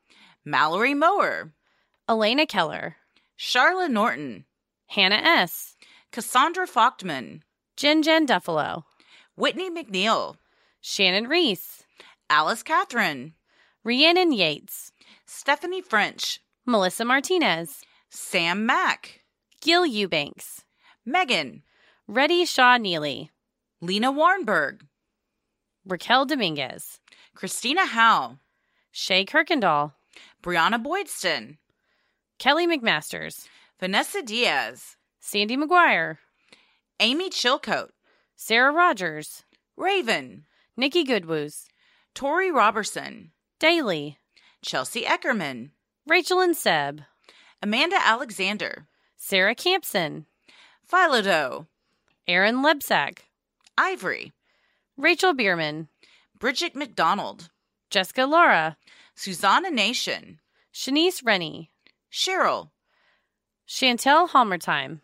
Mallory 0.45 0.95
Mower, 0.95 1.53
Elena 2.09 2.45
Keller, 2.45 2.97
Charla 3.39 3.89
Norton, 3.89 4.45
Hannah 4.89 5.23
S., 5.23 5.77
Cassandra 6.11 6.67
Fochtman, 6.67 7.43
Jen 7.77 8.03
Jen 8.03 8.27
Duffalo, 8.27 8.83
Whitney 9.37 9.71
McNeil, 9.71 10.35
Shannon 10.81 11.29
Reese, 11.29 11.85
Alice 12.29 12.65
Catherine, 12.65 13.35
Rhiannon 13.83 14.33
Yates, 14.33 14.93
Stephanie 15.25 15.81
French, 15.81 16.41
Melissa 16.67 17.03
Martinez, 17.05 17.81
Sam 18.11 18.67
Mack, 18.67 19.23
Gil 19.63 19.87
Eubanks, 19.87 20.65
Megan, 21.07 21.63
Reddy 22.07 22.45
Shaw 22.45 22.77
Neely, 22.77 23.31
Lena 23.81 24.13
Warnberg, 24.13 24.83
Raquel 25.87 26.27
Dominguez, 26.27 27.01
Christina 27.35 27.87
Howe, 27.87 28.37
Shay 28.91 29.25
Kirkendall, 29.25 29.93
Brianna 30.43 30.83
Boydston, 30.83 31.57
Kelly 32.39 32.67
McMasters, 32.67 33.49
Vanessa 33.79 34.21
Diaz, 34.21 34.97
Sandy 35.21 35.57
McGuire, 35.57 36.19
Amy 36.99 37.31
Chilcote, 37.31 37.93
Sarah 38.37 38.73
Rogers, 38.73 39.45
Raven, 39.77 40.45
Nikki 40.77 41.03
Goodwoos, 41.03 41.69
Tori 42.15 42.51
Robertson, 42.51 43.31
Daly, 43.61 44.17
Chelsea 44.63 45.03
Eckerman, 45.03 45.73
Rachel 46.07 46.41
and 46.41 46.57
Seb, 46.57 47.03
Amanda 47.63 47.99
Alexander, 48.01 48.89
Sarah 49.19 49.55
Campson, 49.55 50.25
Philodo, 50.91 51.67
Aaron 52.27 52.63
Lebsack, 52.63 53.19
Ivory, 53.77 54.33
Rachel 54.97 55.35
Bierman, 55.35 55.89
Bridget 56.39 56.75
McDonald, 56.75 57.51
Jessica 57.91 58.25
Laura, 58.25 58.79
Susanna 59.15 59.71
Nation, 59.71 60.41
Shanice 60.73 61.21
Rennie, 61.23 61.71
Cheryl, 62.11 62.71
Chantel 63.69 64.27
Halmertime, 64.31 65.01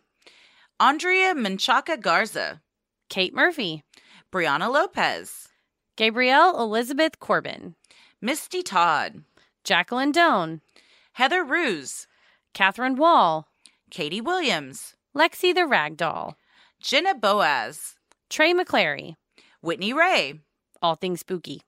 Andrea 0.79 1.35
Menchaca 1.35 1.99
Garza, 2.01 2.63
Kate 3.07 3.35
Murphy, 3.35 3.83
Brianna 4.31 4.73
Lopez, 4.73 5.47
Gabrielle 5.95 6.59
Elizabeth 6.59 7.19
Corbin. 7.19 7.75
Misty 8.19 8.63
Todd, 8.63 9.23
Jacqueline 9.63 10.11
Doan, 10.11 10.61
Heather 11.13 11.43
Ruse, 11.43 12.07
Catherine 12.55 12.95
Wall, 12.95 13.47
Katie 13.91 14.21
Williams, 14.21 14.95
Lexi 15.15 15.53
the 15.53 15.67
Ragdoll, 15.67 16.33
Jenna 16.81 17.13
Boaz, 17.13 17.93
Trey 18.27 18.53
McClary, 18.55 19.15
Whitney 19.61 19.93
Ray, 19.93 20.39
All 20.81 20.95
Things 20.95 21.19
Spooky, 21.19 21.61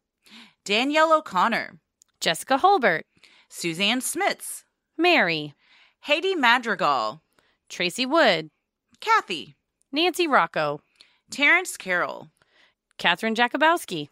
Danielle 0.65 1.13
O'Connor, 1.19 1.77
Jessica 2.19 2.57
Holbert, 2.57 3.03
Suzanne 3.47 3.99
Smits, 4.01 4.63
Mary, 4.97 5.53
Haiti 6.01 6.33
Madrigal, 6.33 7.21
Tracy 7.69 8.07
Wood, 8.07 8.49
Kathy, 8.99 9.53
Nancy 9.91 10.25
Rocco, 10.27 10.81
Terrence 11.29 11.77
Carroll, 11.77 12.29
Catherine 12.97 13.35
Jakobowski, 13.35 14.09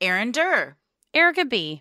Aaron 0.00 0.30
Durr, 0.30 0.76
Erica 1.16 1.46
B., 1.46 1.80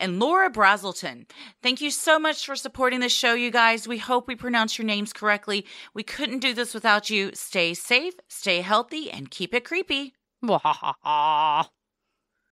and 0.00 0.18
Laura 0.18 0.50
Brazelton. 0.50 1.30
Thank 1.62 1.80
you 1.80 1.92
so 1.92 2.18
much 2.18 2.44
for 2.46 2.56
supporting 2.56 2.98
this 2.98 3.14
show, 3.16 3.32
you 3.32 3.52
guys. 3.52 3.86
We 3.86 3.98
hope 3.98 4.26
we 4.26 4.34
pronounce 4.34 4.76
your 4.76 4.86
names 4.86 5.12
correctly. 5.12 5.64
We 5.94 6.02
couldn't 6.02 6.40
do 6.40 6.52
this 6.52 6.74
without 6.74 7.08
you. 7.10 7.30
Stay 7.32 7.72
safe, 7.74 8.14
stay 8.28 8.60
healthy, 8.60 9.08
and 9.08 9.30
keep 9.30 9.54
it 9.54 9.64
creepy. 9.64 10.14